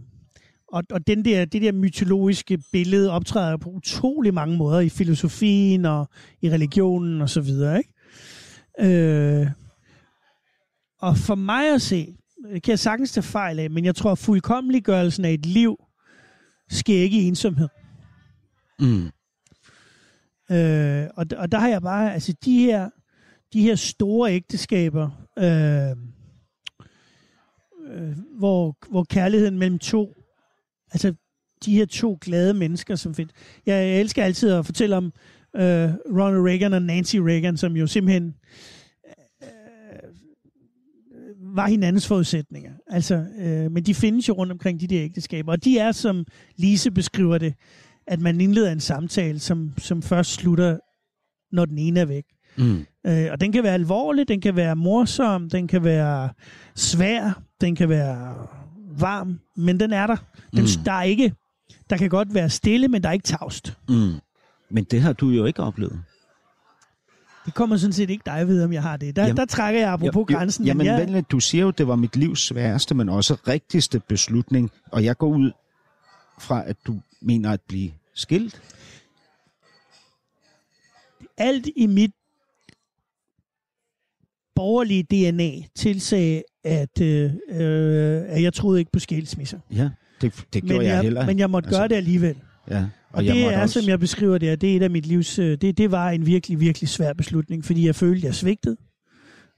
og, 0.71 0.83
og 0.91 1.07
den 1.07 1.25
der, 1.25 1.45
det 1.45 1.61
der 1.61 1.71
mytologiske 1.71 2.63
billede 2.71 3.11
optræder 3.11 3.57
på 3.57 3.69
utrolig 3.69 4.33
mange 4.33 4.57
måder 4.57 4.79
i 4.79 4.89
filosofien 4.89 5.85
og 5.85 6.09
i 6.41 6.49
religionen 6.49 7.21
og 7.21 7.29
så 7.29 7.41
videre, 7.41 7.77
ikke? 7.77 7.93
Øh, 8.79 9.47
og 10.99 11.17
for 11.17 11.35
mig 11.35 11.73
at 11.73 11.81
se, 11.81 12.15
det 12.53 12.63
kan 12.63 12.71
jeg 12.71 12.79
sagtens 12.79 13.11
tage 13.11 13.23
fejl 13.23 13.59
af, 13.59 13.69
men 13.69 13.85
jeg 13.85 13.95
tror, 13.95 14.11
at 14.11 14.17
fuldkommeliggørelsen 14.17 15.25
af 15.25 15.31
et 15.33 15.45
liv 15.45 15.77
sker 16.69 16.97
ikke 16.97 17.21
i 17.21 17.27
ensomhed. 17.27 17.67
Mm. 18.79 19.05
Øh, 20.55 21.07
og, 21.17 21.25
og 21.37 21.51
der 21.51 21.59
har 21.59 21.67
jeg 21.67 21.81
bare, 21.81 22.13
altså 22.13 22.33
de 22.45 22.59
her, 22.59 22.89
de 23.53 23.61
her 23.61 23.75
store 23.75 24.33
ægteskaber, 24.33 25.09
øh, 25.37 25.89
øh, 27.87 28.17
hvor, 28.37 28.77
hvor 28.89 29.03
kærligheden 29.03 29.57
mellem 29.57 29.79
to, 29.79 30.13
altså 30.91 31.13
de 31.65 31.75
her 31.75 31.85
to 31.85 32.17
glade 32.21 32.53
mennesker, 32.53 32.95
som. 32.95 33.13
Jeg, 33.19 33.29
jeg 33.65 33.99
elsker 33.99 34.23
altid 34.23 34.51
at 34.51 34.65
fortælle 34.65 34.97
om 34.97 35.05
øh, 35.55 35.89
Ronald 36.17 36.47
Reagan 36.47 36.73
og 36.73 36.81
Nancy 36.81 37.15
Reagan, 37.15 37.57
som 37.57 37.75
jo 37.75 37.87
simpelthen 37.87 38.35
øh, 39.43 40.09
var 41.55 41.67
hinandens 41.67 42.07
forudsætninger. 42.07 42.71
Altså, 42.87 43.25
øh, 43.39 43.71
men 43.71 43.83
de 43.83 43.95
findes 43.95 44.27
jo 44.27 44.33
rundt 44.33 44.51
omkring 44.51 44.79
de 44.79 44.87
der 44.87 45.03
ægteskaber, 45.03 45.51
og 45.51 45.63
de 45.65 45.77
er, 45.77 45.91
som 45.91 46.25
Lise 46.57 46.91
beskriver 46.91 47.37
det, 47.37 47.53
at 48.07 48.19
man 48.19 48.41
indleder 48.41 48.71
en 48.71 48.79
samtale, 48.79 49.39
som, 49.39 49.73
som 49.77 50.01
først 50.01 50.31
slutter, 50.31 50.77
når 51.51 51.65
den 51.65 51.77
ene 51.77 51.99
er 51.99 52.05
væk. 52.05 52.23
Mm. 52.57 52.85
Øh, 53.07 53.27
og 53.31 53.41
den 53.41 53.51
kan 53.51 53.63
være 53.63 53.73
alvorlig, 53.73 54.27
den 54.27 54.41
kan 54.41 54.55
være 54.55 54.75
morsom, 54.75 55.49
den 55.49 55.67
kan 55.67 55.83
være 55.83 56.29
svær, 56.75 57.41
den 57.61 57.75
kan 57.75 57.89
være 57.89 58.47
varm, 58.99 59.39
men 59.55 59.79
den 59.79 59.93
er 59.93 60.07
der. 60.07 60.15
Den, 60.55 60.61
Mm. 60.61 60.83
Der 60.85 60.91
er 60.91 61.03
ikke, 61.03 61.33
der 61.89 61.97
kan 61.97 62.09
godt 62.09 62.33
være 62.33 62.49
stille, 62.49 62.87
men 62.87 63.03
der 63.03 63.09
er 63.09 63.13
ikke 63.13 63.23
tavst. 63.23 63.77
Mm. 63.89 64.13
Men 64.69 64.83
det 64.83 65.01
har 65.01 65.13
du 65.13 65.29
jo 65.29 65.45
ikke 65.45 65.63
oplevet. 65.63 66.03
Det 67.45 67.53
kommer 67.53 67.77
sådan 67.77 67.93
set 67.93 68.09
ikke 68.09 68.23
dig 68.25 68.47
ved, 68.47 68.63
om 68.63 68.73
jeg 68.73 68.81
har 68.81 68.97
det. 68.97 69.15
Der, 69.15 69.21
Jamen, 69.21 69.37
der 69.37 69.45
trækker 69.45 69.79
jeg 69.81 69.91
apropos 69.91 70.15
Jo, 70.15 70.33
jo, 70.33 70.37
grænsen. 70.37 70.65
Jamen, 70.65 70.77
men 70.77 70.85
jeg, 70.87 71.07
vel, 71.13 71.23
du 71.23 71.39
siger 71.39 71.61
jo, 71.61 71.67
at 71.67 71.77
det 71.77 71.87
var 71.87 71.95
mit 71.95 72.15
livs 72.15 72.39
sværeste, 72.39 72.95
men 72.95 73.09
også 73.09 73.33
rigtigste 73.47 73.99
beslutning. 73.99 74.71
Og 74.91 75.03
jeg 75.03 75.17
går 75.17 75.27
ud 75.27 75.51
fra, 76.39 76.63
at 76.69 76.77
du 76.87 77.01
mener 77.21 77.51
at 77.51 77.61
blive 77.61 77.91
skilt. 78.13 78.61
alt 81.37 81.67
i 81.75 81.87
mit 81.87 82.11
borgerlige 84.55 85.03
DNA 85.03 85.67
tilsagde, 85.75 86.43
at, 86.63 87.01
øh, 87.01 87.31
øh, 87.51 88.21
at 88.27 88.43
jeg 88.43 88.53
troede 88.53 88.79
ikke 88.79 88.91
på 88.91 88.99
skilsmisser. 88.99 89.59
Ja, 89.75 89.89
det, 90.21 90.33
det 90.53 90.63
gjorde 90.63 90.77
Men 90.77 90.87
jeg, 90.87 90.93
jeg, 90.93 91.01
heller. 91.01 91.25
men 91.25 91.39
jeg 91.39 91.49
måtte 91.49 91.67
Altså, 91.67 91.79
gøre 91.79 91.87
det 91.87 91.95
alligevel. 91.95 92.35
Ja, 92.69 92.77
og, 92.79 92.87
Og 93.17 93.23
det 93.23 93.43
er, 93.53 93.61
også, 93.61 93.81
som 93.81 93.89
jeg 93.89 93.99
beskriver 93.99 94.37
det, 94.37 94.49
her, 94.49 94.55
det 94.55 94.71
er 94.71 94.75
et 94.75 94.83
af 94.83 94.89
mit 94.89 95.05
livs... 95.05 95.39
øh, 95.39 95.57
Det, 95.61 95.77
det 95.77 95.91
var 95.91 96.09
en 96.09 96.25
virkelig, 96.25 96.59
virkelig 96.59 96.89
svær 96.89 97.13
beslutning, 97.13 97.65
fordi 97.65 97.85
jeg 97.85 97.95
følte, 97.95 98.27
jeg 98.27 98.35
svigtede. 98.35 98.77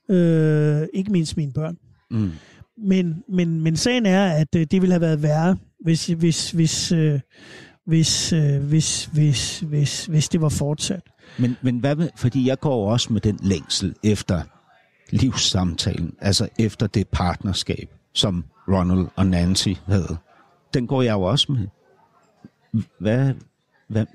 Øh, 0.10 0.88
ikke 0.94 1.12
mindst 1.12 1.38
mine 1.38 1.52
børn. 1.54 1.78
Mm, 2.12 2.32
Men, 2.78 3.24
men, 3.30 3.62
men 3.62 3.76
sagen 3.76 4.06
er, 4.06 4.26
at 4.26 4.56
øh, 4.56 4.66
det 4.72 4.82
ville 4.82 4.94
have 4.94 5.02
været 5.02 5.24
værre, 5.24 5.58
hvis, 5.84 6.08
hvis, 6.08 6.52
hvis, 6.52 6.92
øh, 6.92 7.20
hvis, 7.86 8.34
øh, 8.34 8.62
hvis, 8.64 9.06
hvis, 9.06 9.60
hvis, 9.60 10.06
hvis 10.06 10.30
det 10.30 10.42
var 10.42 10.50
fortsat. 10.50 11.02
men, 11.40 11.58
men 11.62 11.80
hvad 11.80 11.96
med, 11.96 12.10
fordi 12.18 12.48
jeg 12.48 12.60
går 12.60 12.92
også 12.92 13.14
med 13.14 13.22
den 13.22 13.40
længsel 13.44 13.96
efter 14.04 14.42
livssamtalen, 15.10 16.16
altså 16.20 16.50
efter 16.60 16.88
det 16.88 17.08
partnerskab, 17.08 17.90
som 18.14 18.44
Ronald 18.68 19.08
og 19.16 19.28
Nancy 19.28 19.70
havde. 19.88 20.18
Den 20.74 20.88
går 20.88 21.02
jeg 21.02 21.14
jo 21.14 21.22
også 21.22 21.52
med. 21.52 21.68
Hvad, 23.00 23.34
hvad, 23.88 24.06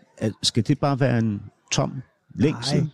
skal 0.43 0.67
det 0.67 0.79
bare 0.79 1.01
være 1.01 1.19
en 1.19 1.43
tom 1.73 2.03
længsel? 2.35 2.81
Nej, 2.81 2.89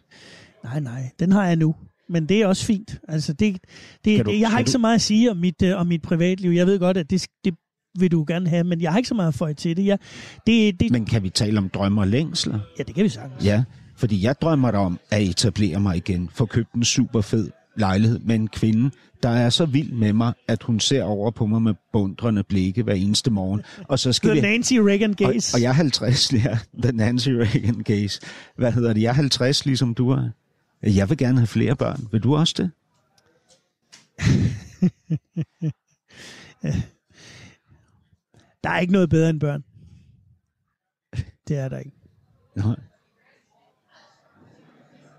nej, 0.64 0.80
nej. 0.80 1.10
Den 1.20 1.32
har 1.32 1.46
jeg 1.46 1.56
nu. 1.56 1.74
Men 2.08 2.26
det 2.28 2.42
er 2.42 2.46
også 2.46 2.64
fint. 2.64 2.98
Altså, 3.08 3.32
det, 3.32 3.58
det, 4.04 4.16
Kan 4.16 4.24
du- 4.24 4.30
det, 4.32 4.40
jeg 4.40 4.50
har 4.50 4.58
ikke 4.58 4.68
du- 4.68 4.72
så 4.72 4.78
meget 4.78 4.94
at 4.94 5.00
sige 5.02 5.30
om 5.30 5.36
mit, 5.36 5.62
øh, 5.62 5.76
om 5.76 5.86
mit 5.86 6.02
privatliv. 6.02 6.50
Jeg 6.50 6.66
ved 6.66 6.78
godt, 6.78 6.96
at 6.96 7.10
det, 7.10 7.26
det 7.44 7.54
vil 7.98 8.10
du 8.12 8.24
gerne 8.28 8.48
have, 8.48 8.64
men 8.64 8.80
jeg 8.80 8.90
har 8.92 8.98
ikke 8.98 9.08
så 9.08 9.14
meget 9.14 9.28
at 9.28 9.34
føje 9.34 9.54
til 9.54 9.76
det. 9.76 9.86
Jeg, 9.86 9.98
det, 10.46 10.80
det 10.80 10.90
Men 10.92 11.04
kan 11.04 11.22
vi 11.22 11.30
tale 11.30 11.58
om 11.58 11.68
drømme 11.68 12.00
og 12.00 12.06
længsler? 12.08 12.58
ja, 12.78 12.82
det 12.82 12.94
kan 12.94 13.04
vi 13.04 13.08
sagtens. 13.08 13.44
Ja, 13.44 13.64
fordi 13.96 14.22
jeg 14.24 14.40
drømmer 14.40 14.70
da 14.70 14.78
om 14.78 14.98
at 15.10 15.22
etablere 15.22 15.80
mig 15.80 15.96
igen, 15.96 16.28
få 16.32 16.46
købt 16.46 16.72
en 16.72 16.84
super 16.84 17.20
fed 17.20 17.50
lejlighed 17.76 18.18
med 18.18 18.34
en 18.34 18.48
kvinde, 18.48 18.90
der 19.22 19.28
er 19.28 19.50
så 19.50 19.66
vild 19.66 19.92
med 19.92 20.12
mig, 20.12 20.32
at 20.48 20.62
hun 20.62 20.80
ser 20.80 21.02
over 21.02 21.30
på 21.30 21.46
mig 21.46 21.62
med 21.62 21.74
bundrende 21.92 22.42
blikke 22.42 22.82
hver 22.82 22.94
eneste 22.94 23.30
morgen. 23.30 23.62
Og 23.88 23.98
så 23.98 24.12
skal 24.12 24.30
The 24.30 24.40
vi... 24.40 24.46
Nancy 24.46 24.72
Reagan 24.72 25.10
Og, 25.10 25.16
gaze. 25.16 25.56
og 25.56 25.62
jeg 25.62 25.68
er 25.68 25.72
50, 25.72 26.32
ja. 26.32 26.58
The 26.82 26.92
Nancy 26.92 27.28
Reagan 27.28 27.84
case. 27.84 28.20
Hvad 28.56 28.72
hedder 28.72 28.92
det? 28.92 29.02
Jeg 29.02 29.08
er 29.08 29.12
50, 29.12 29.66
ligesom 29.66 29.94
du 29.94 30.10
er. 30.10 30.28
Jeg 30.82 31.10
vil 31.10 31.18
gerne 31.18 31.38
have 31.38 31.46
flere 31.46 31.76
børn. 31.76 32.08
Vil 32.12 32.20
du 32.20 32.36
også 32.36 32.54
det? 32.56 32.70
Der 38.64 38.70
er 38.70 38.78
ikke 38.78 38.92
noget 38.92 39.10
bedre 39.10 39.30
end 39.30 39.40
børn. 39.40 39.64
Det 41.48 41.58
er 41.58 41.68
der 41.68 41.78
ikke. 41.78 41.92
Nej. 42.56 42.76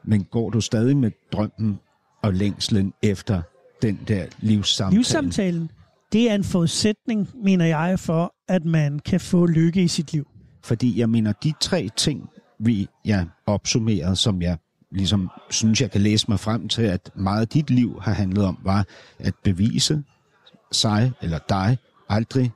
Men 0.04 0.24
går 0.24 0.50
du 0.50 0.62
stadig 0.62 0.98
med 0.98 1.12
drømmen 1.32 1.80
og 2.26 2.34
længslen 2.34 2.94
efter 3.04 3.42
den 3.82 4.00
der 4.08 4.26
livssamtale? 4.40 4.98
Livssamtalen, 4.98 5.72
det 6.12 6.32
er 6.32 6.36
en 6.36 6.44
forudsætning, 6.44 7.30
mener 7.44 7.66
jeg, 7.66 8.00
for 8.00 8.36
at 8.48 8.66
man 8.66 9.00
kan 9.00 9.20
få 9.20 9.46
lykke 9.46 9.84
i 9.84 9.88
sit 9.88 10.14
liv. 10.14 10.28
Fordi 10.64 11.00
jeg 11.00 11.10
mener, 11.10 11.32
de 11.32 11.54
tre 11.60 11.90
ting, 11.98 12.30
vi 12.60 12.88
jeg 13.06 13.28
opsummerede, 13.46 14.16
som 14.16 14.42
jeg 14.42 14.58
ligesom 14.92 15.30
synes, 15.50 15.82
jeg 15.82 15.92
kan 15.92 16.02
læse 16.02 16.26
mig 16.28 16.40
frem 16.40 16.68
til, 16.68 16.82
at 16.82 17.12
meget 17.16 17.42
af 17.42 17.48
dit 17.48 17.70
liv 17.70 18.00
har 18.02 18.14
handlet 18.14 18.46
om, 18.46 18.58
var 18.64 18.86
at 19.20 19.34
bevise 19.44 20.04
sig 20.72 21.12
eller 21.22 21.40
dig 21.50 21.78
aldrig 22.10 22.52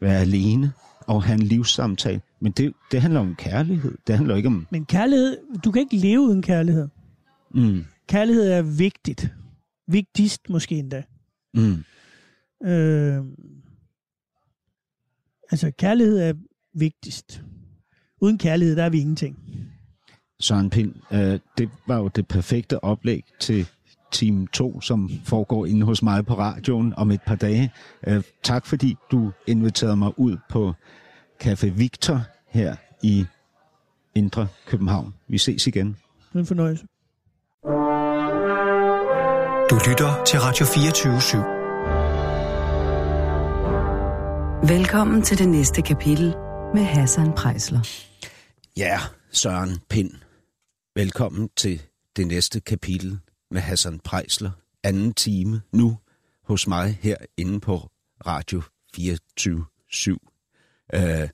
være 0.00 0.20
alene 0.20 0.72
og 1.00 1.22
have 1.22 1.34
en 1.34 1.46
livssamtale. 1.46 2.20
Men 2.40 2.52
det, 2.52 2.72
det 2.92 3.02
handler 3.02 3.20
om 3.20 3.34
kærlighed. 3.34 3.94
Det 4.06 4.16
handler 4.16 4.36
ikke 4.36 4.46
om... 4.46 4.66
Men 4.70 4.84
kærlighed, 4.84 5.36
du 5.64 5.70
kan 5.70 5.82
ikke 5.82 5.96
leve 5.96 6.20
uden 6.20 6.42
kærlighed. 6.42 6.88
Mm, 7.54 7.84
Kærlighed 8.10 8.50
er 8.50 8.62
vigtigt. 8.62 9.32
Vigtigst 9.86 10.50
måske 10.50 10.74
endda. 10.78 11.02
mm, 11.54 11.84
Øh, 12.62 13.24
altså, 15.50 15.70
kærlighed 15.78 16.18
er 16.18 16.34
vigtigst. 16.74 17.42
Uden 18.20 18.38
kærlighed, 18.38 18.76
der 18.76 18.84
er 18.84 18.88
vi 18.88 19.00
ingenting. 19.00 19.38
Søren 20.40 20.70
Pind, 20.70 20.94
øh, 21.12 21.40
det 21.58 21.70
var 21.86 21.96
jo 21.98 22.08
det 22.08 22.28
perfekte 22.28 22.84
oplæg 22.84 23.24
til 23.40 23.66
time 24.12 24.46
2, 24.52 24.80
som 24.80 25.10
foregår 25.24 25.66
inde 25.66 25.86
hos 25.86 26.02
mig 26.02 26.26
på 26.26 26.34
radioen 26.34 26.94
om 26.96 27.10
et 27.10 27.20
par 27.26 27.34
dage. 27.36 27.72
Øh, 28.06 28.22
tak 28.42 28.66
fordi 28.66 28.96
du 29.10 29.32
inviterede 29.46 29.96
mig 29.96 30.18
ud 30.18 30.36
på 30.48 30.74
Café 31.42 31.66
Victor 31.66 32.22
her 32.48 32.76
i 33.02 33.24
Indre 34.14 34.48
København. 34.66 35.14
Vi 35.28 35.38
ses 35.38 35.66
igen. 35.66 35.96
En 36.34 36.46
fornøjelse. 36.46 36.86
Du 39.70 39.78
lytter 39.88 40.24
til 40.24 40.38
Radio 40.40 40.66
24 40.66 41.18
/7. 41.18 41.36
Velkommen 44.74 45.22
til 45.22 45.38
det 45.38 45.48
næste 45.48 45.82
kapitel 45.82 46.34
med 46.74 46.82
Hassan 46.82 47.32
Prejsler. 47.32 47.80
Ja, 48.76 49.00
Søren 49.30 49.78
Pind. 49.88 50.10
Velkommen 50.94 51.48
til 51.56 51.82
det 52.16 52.26
næste 52.26 52.60
kapitel 52.60 53.18
med 53.50 53.60
Hassan 53.60 54.00
Prejsler. 54.00 54.50
Anden 54.84 55.14
time 55.14 55.62
nu 55.72 55.98
hos 56.44 56.66
mig 56.66 56.98
her 57.02 57.16
inde 57.36 57.60
på 57.60 57.90
Radio 58.26 58.62
24 58.94 59.66
7. 59.90 60.18
Øh, 60.94 61.28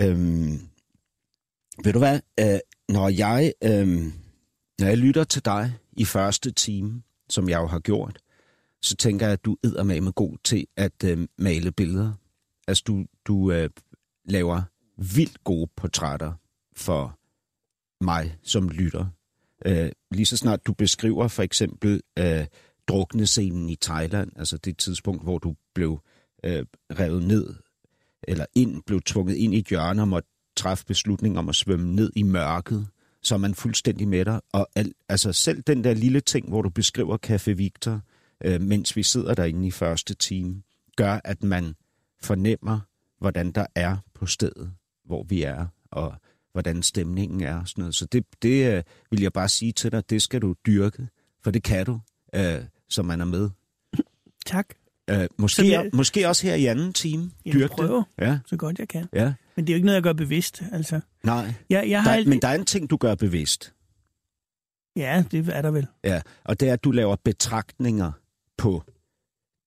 øh, 0.00 0.16
ved 1.84 1.92
du 1.92 1.98
hvad? 1.98 2.20
Øh, 2.40 2.58
når 2.88 3.08
jeg 3.08 3.52
øh, 3.64 4.12
når 4.78 4.86
jeg 4.86 4.98
lytter 4.98 5.24
til 5.24 5.44
dig 5.44 5.74
i 5.92 6.04
første 6.04 6.50
time, 6.50 7.02
som 7.32 7.48
jeg 7.48 7.58
jo 7.60 7.66
har 7.66 7.78
gjort, 7.78 8.18
så 8.82 8.96
tænker 8.96 9.26
jeg, 9.26 9.32
at 9.32 9.44
du 9.44 9.56
er 9.64 9.82
med 9.82 10.12
god 10.12 10.36
til 10.44 10.66
at 10.76 11.04
øh, 11.04 11.28
male 11.38 11.72
billeder. 11.72 12.12
Altså, 12.68 12.82
du, 12.86 13.04
du 13.24 13.52
øh, 13.52 13.70
laver 14.24 14.62
vildt 14.96 15.44
gode 15.44 15.70
portrætter 15.76 16.32
for 16.76 17.18
mig 18.04 18.38
som 18.42 18.68
lytter. 18.68 19.06
Øh, 19.66 19.90
lige 20.10 20.26
så 20.26 20.36
snart 20.36 20.66
du 20.66 20.72
beskriver 20.72 21.28
for 21.28 21.42
eksempel 21.42 22.00
øh, 22.18 22.46
druknescenen 22.88 23.68
i 23.68 23.76
Thailand, 23.76 24.30
altså 24.36 24.56
det 24.56 24.78
tidspunkt, 24.78 25.22
hvor 25.22 25.38
du 25.38 25.54
blev 25.74 26.00
øh, 26.44 26.66
revet 26.98 27.22
ned, 27.22 27.54
eller 28.22 28.46
ind, 28.54 28.82
blev 28.86 29.00
tvunget 29.00 29.36
ind 29.36 29.54
i 29.54 29.58
et 29.58 29.66
hjørne 29.66 30.02
og 30.02 30.08
måtte 30.08 30.28
træffe 30.56 30.84
beslutning 30.86 31.38
om 31.38 31.48
at 31.48 31.54
svømme 31.54 31.94
ned 31.94 32.12
i 32.16 32.22
mørket, 32.22 32.88
så 33.22 33.34
er 33.34 33.38
man 33.38 33.54
fuldstændig 33.54 34.08
med 34.08 34.24
dig. 34.24 34.40
Og 34.52 34.68
al, 34.74 34.92
altså 35.08 35.32
selv 35.32 35.62
den 35.62 35.84
der 35.84 35.94
lille 35.94 36.20
ting, 36.20 36.48
hvor 36.48 36.62
du 36.62 36.68
beskriver 36.68 37.18
Café 37.26 37.52
Victor, 37.52 38.00
øh, 38.44 38.60
mens 38.60 38.96
vi 38.96 39.02
sidder 39.02 39.34
derinde 39.34 39.66
i 39.66 39.70
første 39.70 40.14
time, 40.14 40.62
gør, 40.96 41.20
at 41.24 41.42
man 41.42 41.74
fornemmer, 42.22 42.80
hvordan 43.18 43.52
der 43.52 43.66
er 43.74 43.96
på 44.14 44.26
stedet, 44.26 44.72
hvor 45.04 45.22
vi 45.22 45.42
er, 45.42 45.66
og 45.90 46.14
hvordan 46.52 46.82
stemningen 46.82 47.40
er 47.40 47.60
og 47.60 47.68
sådan 47.68 47.82
noget. 47.82 47.94
Så 47.94 48.06
det, 48.06 48.24
det 48.42 48.76
øh, 48.76 48.82
vil 49.10 49.22
jeg 49.22 49.32
bare 49.32 49.48
sige 49.48 49.72
til 49.72 49.92
dig, 49.92 50.10
det 50.10 50.22
skal 50.22 50.42
du 50.42 50.54
dyrke, 50.66 51.08
for 51.44 51.50
det 51.50 51.62
kan 51.62 51.86
du, 51.86 52.00
øh, 52.34 52.64
så 52.88 53.02
man 53.02 53.20
er 53.20 53.24
med. 53.24 53.50
Tak. 54.46 54.66
Øh, 55.10 55.28
måske, 55.38 55.70
jeg, 55.70 55.90
måske 55.92 56.28
også 56.28 56.46
her 56.46 56.54
i 56.54 56.66
anden 56.66 56.92
time. 56.92 57.30
Jeg 57.44 57.54
vil 57.54 57.68
prøve, 57.68 58.04
ja. 58.18 58.38
så 58.46 58.56
godt 58.56 58.78
jeg 58.78 58.88
kan. 58.88 59.06
Ja. 59.12 59.32
Men 59.56 59.66
det 59.66 59.72
er 59.72 59.74
jo 59.74 59.76
ikke 59.76 59.86
noget, 59.86 59.96
jeg 59.96 60.02
gør 60.02 60.12
bevidst. 60.12 60.62
Altså. 60.72 61.00
Nej, 61.24 61.54
jeg, 61.70 61.90
jeg 61.90 62.02
har 62.02 62.10
der, 62.10 62.16
aldrig... 62.16 62.28
men 62.28 62.42
der 62.42 62.48
er 62.48 62.54
en 62.54 62.64
ting, 62.64 62.90
du 62.90 62.96
gør 62.96 63.14
bevidst. 63.14 63.74
Ja, 64.96 65.24
det 65.30 65.48
er 65.48 65.62
der 65.62 65.70
vel. 65.70 65.86
Ja, 66.04 66.20
og 66.44 66.60
det 66.60 66.68
er, 66.68 66.72
at 66.72 66.84
du 66.84 66.90
laver 66.90 67.16
betragtninger 67.24 68.12
på 68.58 68.82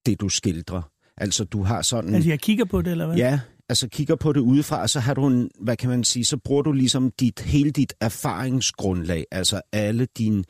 det, 0.06 0.20
du 0.20 0.28
skildrer. 0.28 0.82
Altså, 1.16 1.44
du 1.44 1.62
har 1.62 1.82
sådan... 1.82 2.14
Altså, 2.14 2.30
jeg 2.30 2.40
kigger 2.40 2.64
på 2.64 2.82
det, 2.82 2.90
eller 2.90 3.06
hvad? 3.06 3.16
Ja, 3.16 3.40
altså 3.68 3.88
kigger 3.88 4.16
på 4.16 4.32
det 4.32 4.40
udefra, 4.40 4.82
og 4.82 4.90
så 4.90 5.00
har 5.00 5.14
du 5.14 5.26
en, 5.26 5.50
hvad 5.60 5.76
kan 5.76 5.90
man 5.90 6.04
sige, 6.04 6.24
så 6.24 6.36
bruger 6.36 6.62
du 6.62 6.72
ligesom 6.72 7.10
dit, 7.20 7.40
hele 7.40 7.70
dit 7.70 7.94
erfaringsgrundlag, 8.00 9.24
altså 9.30 9.60
alle 9.72 10.06
din, 10.18 10.44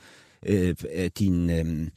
øh, 0.47 0.75
din, 1.19 1.51
øh, 1.51 1.89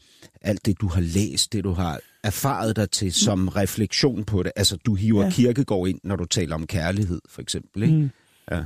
alt 0.41 0.65
det, 0.65 0.81
du 0.81 0.87
har 0.87 1.01
læst, 1.01 1.53
det 1.53 1.63
du 1.63 1.71
har 1.71 1.99
erfaret 2.23 2.75
dig 2.75 2.91
til 2.91 3.13
som 3.13 3.39
mm. 3.39 3.47
refleksion 3.47 4.23
på 4.23 4.43
det. 4.43 4.51
Altså, 4.55 4.77
du 4.85 4.95
hiver 4.95 5.23
ja. 5.23 5.29
kirkegård 5.29 5.89
ind, 5.89 5.99
når 6.03 6.15
du 6.15 6.25
taler 6.25 6.55
om 6.55 6.67
kærlighed, 6.67 7.21
for 7.29 7.41
eksempel, 7.41 7.83
ikke? 7.83 7.95
Mm. 7.95 8.09
Ja. 8.51 8.63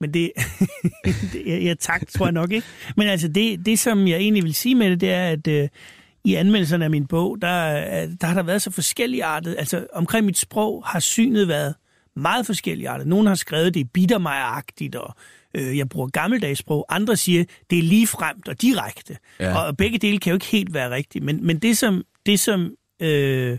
Men 0.00 0.14
det, 0.14 0.32
det 1.32 1.64
ja, 1.64 1.74
tak, 1.80 2.08
tror 2.08 2.26
jeg 2.26 2.32
nok 2.32 2.52
ikke. 2.52 2.66
Men 2.96 3.08
altså, 3.08 3.28
det, 3.28 3.66
det 3.66 3.78
som 3.78 4.08
jeg 4.08 4.16
egentlig 4.16 4.44
vil 4.44 4.54
sige 4.54 4.74
med 4.74 4.90
det, 4.90 5.00
det 5.00 5.10
er, 5.10 5.28
at 5.28 5.46
øh, 5.46 5.68
i 6.24 6.34
anmeldelserne 6.34 6.84
af 6.84 6.90
min 6.90 7.06
bog, 7.06 7.42
der, 7.42 7.80
der 8.20 8.26
har 8.26 8.34
der 8.34 8.42
været 8.42 8.62
så 8.62 8.70
forskellige 8.70 9.24
artet. 9.24 9.56
Altså, 9.58 9.86
omkring 9.92 10.26
mit 10.26 10.38
sprog 10.38 10.82
har 10.86 11.00
synet 11.00 11.48
været 11.48 11.74
meget 12.16 12.46
forskellige 12.46 12.88
artet. 12.88 13.06
Nogle 13.06 13.28
har 13.28 13.34
skrevet, 13.34 13.74
det 13.74 13.80
er 13.80 13.88
bittermejeragtigt, 13.94 14.96
og 14.96 15.14
øh, 15.54 15.78
jeg 15.78 15.88
bruger 15.88 16.08
gammeldags 16.08 16.58
sprog. 16.58 16.86
Andre 16.88 17.16
siger, 17.16 17.44
det 17.70 17.78
er 17.78 17.82
lige 17.82 18.06
fremt 18.06 18.48
og 18.48 18.62
direkte. 18.62 19.16
Ja. 19.40 19.58
Og 19.58 19.76
begge 19.76 19.98
dele 19.98 20.18
kan 20.18 20.30
jo 20.30 20.34
ikke 20.36 20.46
helt 20.46 20.74
være 20.74 20.90
rigtigt. 20.90 21.24
Men, 21.24 21.46
men 21.46 21.58
det 21.58 21.78
som, 21.78 22.02
det 22.28 22.40
som 22.40 22.74
øh, 23.00 23.58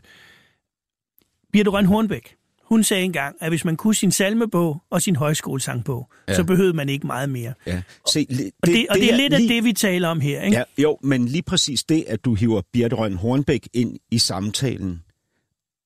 Birte 1.52 1.70
Røn 1.70 1.86
Hornbæk, 1.86 2.36
hun 2.64 2.84
sagde 2.84 3.04
engang, 3.04 3.36
at 3.40 3.52
hvis 3.52 3.66
man 3.66 3.78
kunne 3.78 3.96
sin 3.96 4.12
salmebog 4.12 4.84
og 4.90 5.02
sin 5.02 5.16
højskolesangbog, 5.16 6.10
ja. 6.28 6.34
så 6.34 6.44
behøvede 6.44 6.74
man 6.74 6.90
ikke 6.90 7.08
meget 7.08 7.30
mere. 7.30 7.54
Ja. 7.66 7.82
Se, 8.14 8.26
det, 8.26 8.52
og 8.62 8.68
det, 8.68 8.88
og 8.90 8.96
det, 8.96 9.04
det 9.04 9.14
er 9.14 9.18
lidt 9.18 9.34
lige... 9.34 9.44
af 9.44 9.48
det, 9.48 9.64
vi 9.64 9.74
taler 9.74 10.08
om 10.08 10.20
her. 10.20 10.42
Ikke? 10.42 10.58
Ja, 10.58 10.64
jo, 10.78 10.98
men 11.04 11.26
lige 11.26 11.42
præcis 11.42 11.84
det, 11.84 12.04
at 12.08 12.26
du 12.26 12.36
hiver 12.36 12.62
Birte 12.74 12.96
Røn 12.96 13.16
Hornbæk 13.16 13.70
ind 13.74 13.98
i 14.12 14.18
samtalen 14.18 15.04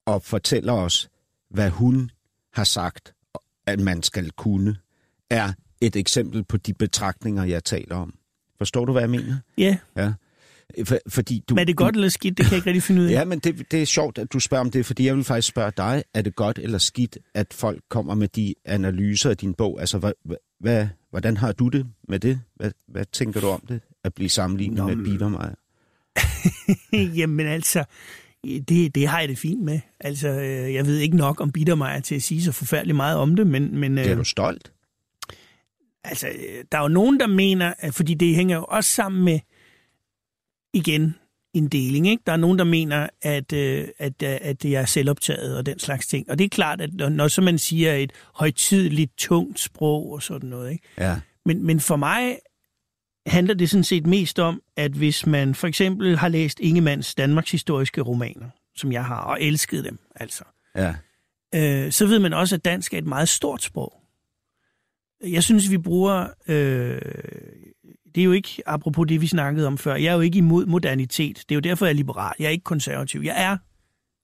og 0.05 0.23
fortæller 0.23 0.73
os, 0.73 1.09
hvad 1.49 1.69
hun 1.69 2.11
har 2.53 2.63
sagt, 2.63 3.13
at 3.67 3.79
man 3.79 4.03
skal 4.03 4.31
kunne, 4.31 4.75
er 5.29 5.53
et 5.81 5.95
eksempel 5.95 6.43
på 6.43 6.57
de 6.57 6.73
betragtninger, 6.73 7.43
jeg 7.43 7.63
taler 7.63 7.95
om. 7.95 8.13
Forstår 8.57 8.85
du, 8.85 8.91
hvad 8.91 9.01
jeg 9.01 9.09
mener? 9.09 9.37
Ja. 9.57 9.77
ja. 9.97 10.13
For, 10.85 10.97
fordi 11.07 11.43
du, 11.49 11.55
men 11.55 11.59
er 11.61 11.65
det 11.65 11.77
godt 11.77 11.95
du, 11.95 11.99
eller 11.99 12.09
skidt? 12.09 12.37
Det 12.37 12.45
kan 12.45 12.51
jeg 12.51 12.57
ikke 12.57 12.67
rigtig 12.67 12.83
finde 12.83 13.01
ud 13.01 13.05
af. 13.05 13.11
Ja, 13.19 13.25
men 13.25 13.39
det, 13.39 13.71
det 13.71 13.81
er 13.81 13.85
sjovt, 13.85 14.17
at 14.17 14.33
du 14.33 14.39
spørger 14.39 14.61
om 14.61 14.71
det, 14.71 14.85
fordi 14.85 15.05
jeg 15.05 15.15
vil 15.15 15.23
faktisk 15.23 15.47
spørge 15.47 15.71
dig, 15.77 16.03
er 16.13 16.21
det 16.21 16.35
godt 16.35 16.59
eller 16.59 16.77
skidt, 16.77 17.17
at 17.33 17.53
folk 17.53 17.81
kommer 17.89 18.15
med 18.15 18.27
de 18.27 18.53
analyser 18.65 19.29
af 19.29 19.37
din 19.37 19.53
bog? 19.53 19.79
Altså, 19.79 19.97
hvad, 19.97 20.11
hvad, 20.59 20.87
hvordan 21.09 21.37
har 21.37 21.51
du 21.51 21.67
det 21.67 21.87
med 22.09 22.19
det? 22.19 22.41
Hvad, 22.55 22.71
hvad 22.87 23.05
tænker 23.11 23.41
du 23.41 23.47
om 23.47 23.63
det, 23.67 23.81
at 24.03 24.13
blive 24.13 24.29
sammenlignet 24.29 24.77
Nå, 24.77 24.87
med 24.87 25.05
Biedermeier? 25.05 25.55
Jamen 27.19 27.47
altså, 27.47 27.83
det, 28.43 28.95
det 28.95 29.07
har 29.07 29.19
jeg 29.19 29.29
det 29.29 29.37
fint 29.37 29.63
med. 29.63 29.79
Altså, 29.99 30.27
øh, 30.27 30.73
jeg 30.73 30.85
ved 30.85 30.97
ikke 30.97 31.17
nok 31.17 31.41
om 31.41 31.51
Biedermeier 31.51 31.99
til 31.99 32.15
at 32.15 32.23
sige 32.23 32.43
så 32.43 32.51
forfærdeligt 32.51 32.95
meget 32.95 33.17
om 33.17 33.35
det, 33.35 33.47
men... 33.47 33.77
men 33.77 33.97
det 33.97 34.11
er 34.11 34.15
du 34.15 34.23
stolt? 34.23 34.71
Altså, 36.03 36.27
der 36.71 36.77
er 36.77 36.81
jo 36.81 36.87
nogen, 36.87 37.19
der 37.19 37.27
mener, 37.27 37.73
at, 37.77 37.93
fordi 37.93 38.13
det 38.13 38.35
hænger 38.35 38.55
jo 38.55 38.65
også 38.67 38.89
sammen 38.89 39.25
med, 39.25 39.39
igen, 40.73 41.15
en 41.53 41.67
deling. 41.67 42.07
Ikke? 42.07 42.23
Der 42.25 42.31
er 42.31 42.37
nogen, 42.37 42.59
der 42.59 42.65
mener, 42.65 43.07
at, 43.21 43.53
øh, 43.53 43.87
at, 43.99 44.23
at 44.23 44.63
det 44.63 44.75
er 44.75 44.85
selvoptaget 44.85 45.57
og 45.57 45.65
den 45.65 45.79
slags 45.79 46.07
ting. 46.07 46.29
Og 46.29 46.39
det 46.39 46.45
er 46.45 46.49
klart, 46.49 46.81
at 46.81 46.93
når, 46.93 47.09
når 47.09 47.27
så 47.27 47.41
man 47.41 47.57
siger 47.57 47.93
et 47.93 48.11
højtidligt, 48.35 49.11
tungt 49.17 49.59
sprog 49.59 50.11
og 50.11 50.23
sådan 50.23 50.49
noget. 50.49 50.71
Ikke? 50.71 50.83
Ja. 50.97 51.19
Men, 51.45 51.65
men 51.65 51.79
for 51.79 51.95
mig 51.95 52.37
handler 53.25 53.53
det 53.53 53.69
sådan 53.69 53.83
set 53.83 54.07
mest 54.07 54.39
om, 54.39 54.61
at 54.77 54.91
hvis 54.91 55.25
man 55.25 55.55
for 55.55 55.67
eksempel 55.67 56.17
har 56.17 56.27
læst 56.27 56.59
Ingemanns 56.59 57.15
Danmarks 57.15 57.51
historiske 57.51 58.01
romaner, 58.01 58.49
som 58.75 58.91
jeg 58.91 59.05
har, 59.05 59.21
og 59.21 59.41
elsket 59.41 59.85
dem, 59.85 59.99
altså, 60.15 60.43
ja. 60.75 60.95
øh, 61.55 61.91
så 61.91 62.05
ved 62.05 62.19
man 62.19 62.33
også, 62.33 62.55
at 62.55 62.65
dansk 62.65 62.93
er 62.93 62.97
et 62.97 63.07
meget 63.07 63.29
stort 63.29 63.63
sprog. 63.63 63.93
Jeg 65.23 65.43
synes, 65.43 65.71
vi 65.71 65.77
bruger... 65.77 66.27
Øh, 66.47 67.01
det 68.15 68.21
er 68.21 68.25
jo 68.25 68.31
ikke, 68.31 68.61
apropos 68.65 69.07
det, 69.07 69.21
vi 69.21 69.27
snakkede 69.27 69.67
om 69.67 69.77
før, 69.77 69.95
jeg 69.95 70.05
er 70.09 70.13
jo 70.13 70.21
ikke 70.21 70.37
imod 70.37 70.65
modernitet. 70.65 71.37
Det 71.37 71.51
er 71.51 71.55
jo 71.55 71.59
derfor, 71.59 71.85
jeg 71.85 71.91
er 71.91 71.95
liberal. 71.95 72.33
Jeg 72.39 72.45
er 72.45 72.49
ikke 72.49 72.63
konservativ. 72.63 73.21
Jeg 73.23 73.33
er 73.37 73.57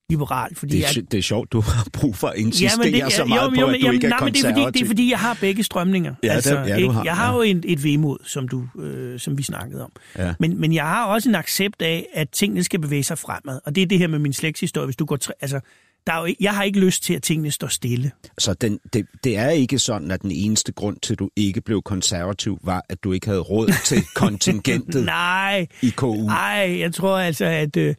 liberal. 0.09 0.55
Fordi 0.55 0.77
det, 0.77 0.85
er, 0.85 0.89
jeg, 0.95 1.11
det 1.11 1.17
er 1.17 1.21
sjovt, 1.21 1.51
du 1.51 1.61
har 1.61 1.87
brug 1.93 2.15
for 2.15 2.27
at 2.27 2.37
insistere 2.37 2.85
ja, 2.85 3.05
det, 3.05 3.13
så 3.13 3.25
meget 3.25 3.41
jo, 3.41 3.61
jo, 3.61 3.65
på, 3.65 3.71
at 3.71 3.73
du 3.73 3.85
jamen, 3.85 3.93
ikke 3.93 4.07
er 4.07 4.09
nej, 4.09 4.19
men 4.23 4.33
det 4.33 4.45
er, 4.45 4.49
fordi, 4.49 4.65
det 4.73 4.81
er 4.81 4.85
fordi, 4.85 5.11
jeg 5.11 5.19
har 5.19 5.37
begge 5.41 5.63
strømninger. 5.63 6.15
Ja, 6.23 6.33
altså, 6.33 6.55
det, 6.55 6.67
ja, 6.67 6.79
du 6.79 6.89
har, 6.89 7.03
jeg 7.03 7.15
har 7.15 7.27
ja. 7.27 7.35
jo 7.35 7.57
et, 7.57 7.65
et 7.67 7.83
vemod, 7.83 8.17
som, 8.23 8.47
du, 8.47 8.67
øh, 8.79 9.19
som 9.19 9.37
vi 9.37 9.43
snakkede 9.43 9.83
om. 9.83 9.91
Ja. 10.17 10.33
Men, 10.39 10.59
men 10.59 10.73
jeg 10.73 10.83
har 10.83 11.05
også 11.05 11.29
en 11.29 11.35
accept 11.35 11.81
af, 11.81 12.05
at 12.13 12.29
tingene 12.29 12.63
skal 12.63 12.79
bevæge 12.79 13.03
sig 13.03 13.17
fremad. 13.17 13.59
Og 13.65 13.75
det 13.75 13.81
er 13.81 13.85
det 13.85 13.99
her 13.99 14.07
med 14.07 14.19
min 14.19 14.33
slægtshistorie. 14.33 14.85
Hvis 14.85 14.95
du 14.95 15.05
går... 15.05 15.17
Altså, 15.41 15.59
der 16.07 16.13
er 16.13 16.27
jo, 16.27 16.35
jeg 16.39 16.55
har 16.55 16.63
ikke 16.63 16.79
lyst 16.79 17.03
til, 17.03 17.13
at 17.13 17.23
tingene 17.23 17.51
står 17.51 17.67
stille. 17.67 18.11
Så 18.37 18.53
den, 18.53 18.79
det, 18.93 19.05
det 19.23 19.37
er 19.37 19.49
ikke 19.49 19.79
sådan, 19.79 20.11
at 20.11 20.21
den 20.21 20.31
eneste 20.31 20.71
grund 20.71 20.97
til, 20.97 21.13
at 21.13 21.19
du 21.19 21.29
ikke 21.35 21.61
blev 21.61 21.81
konservativ, 21.81 22.59
var, 22.63 22.85
at 22.89 23.03
du 23.03 23.11
ikke 23.11 23.27
havde 23.27 23.39
råd 23.39 23.69
til 23.85 24.03
kontingentet 24.15 25.05
Nej. 25.05 25.67
i 25.81 25.89
KU? 25.89 26.25
Nej, 26.25 26.75
jeg 26.79 26.93
tror 26.93 27.17
altså, 27.17 27.45
at... 27.45 27.77
Øh, 27.77 27.95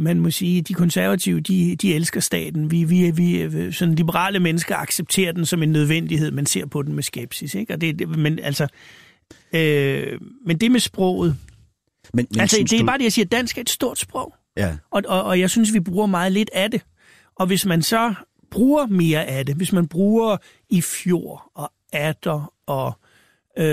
man 0.00 0.20
må 0.20 0.30
sige, 0.30 0.62
de 0.62 0.74
konservative, 0.74 1.40
de, 1.40 1.76
de 1.76 1.94
elsker 1.94 2.20
staten. 2.20 2.70
Vi, 2.70 2.84
vi, 2.84 3.10
vi 3.10 3.72
sådan 3.72 3.94
liberale 3.94 4.40
mennesker 4.40 4.76
accepterer 4.76 5.32
den 5.32 5.46
som 5.46 5.62
en 5.62 5.72
nødvendighed, 5.72 6.30
men 6.30 6.46
ser 6.46 6.66
på 6.66 6.82
den 6.82 6.94
med 6.94 7.02
skepsis. 7.02 7.54
Ikke? 7.54 7.72
Og 7.72 7.80
det, 7.80 7.98
det, 7.98 8.08
men 8.08 8.38
altså, 8.38 8.66
øh, 9.52 10.20
men 10.46 10.58
det 10.58 10.70
med 10.70 10.80
sproget, 10.80 11.36
men, 12.14 12.26
men 12.30 12.40
altså, 12.40 12.56
det 12.56 12.72
er 12.72 12.78
du... 12.78 12.86
bare 12.86 12.98
det, 12.98 13.04
jeg 13.04 13.12
siger, 13.12 13.24
dansk 13.24 13.56
er 13.58 13.60
et 13.60 13.70
stort 13.70 13.98
sprog. 13.98 14.34
Ja. 14.56 14.76
Og, 14.90 15.02
og, 15.06 15.22
og 15.22 15.40
jeg 15.40 15.50
synes, 15.50 15.74
vi 15.74 15.80
bruger 15.80 16.06
meget 16.06 16.32
lidt 16.32 16.50
af 16.54 16.70
det. 16.70 16.82
Og 17.36 17.46
hvis 17.46 17.66
man 17.66 17.82
så 17.82 18.14
bruger 18.50 18.86
mere 18.86 19.24
af 19.24 19.46
det, 19.46 19.56
hvis 19.56 19.72
man 19.72 19.88
bruger 19.88 20.36
i 20.70 20.80
fjor 20.80 21.50
og 21.54 21.72
atter 21.92 22.52
og 22.66 22.92
øh, 23.58 23.64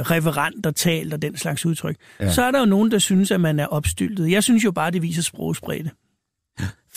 reverent 0.00 0.66
og 0.66 0.76
talt 0.76 1.12
og 1.14 1.22
den 1.22 1.36
slags 1.36 1.66
udtryk, 1.66 1.96
Ja. 2.20 2.32
så 2.32 2.42
er 2.42 2.50
der 2.50 2.58
jo 2.60 2.64
nogen, 2.66 2.90
der 2.90 2.98
synes, 2.98 3.30
at 3.30 3.40
man 3.40 3.60
er 3.60 3.66
opstyltet. 3.66 4.30
Jeg 4.30 4.44
synes 4.44 4.64
jo 4.64 4.72
bare, 4.72 4.90
det 4.90 5.02
viser 5.02 5.22
sprogsbredde. 5.22 5.90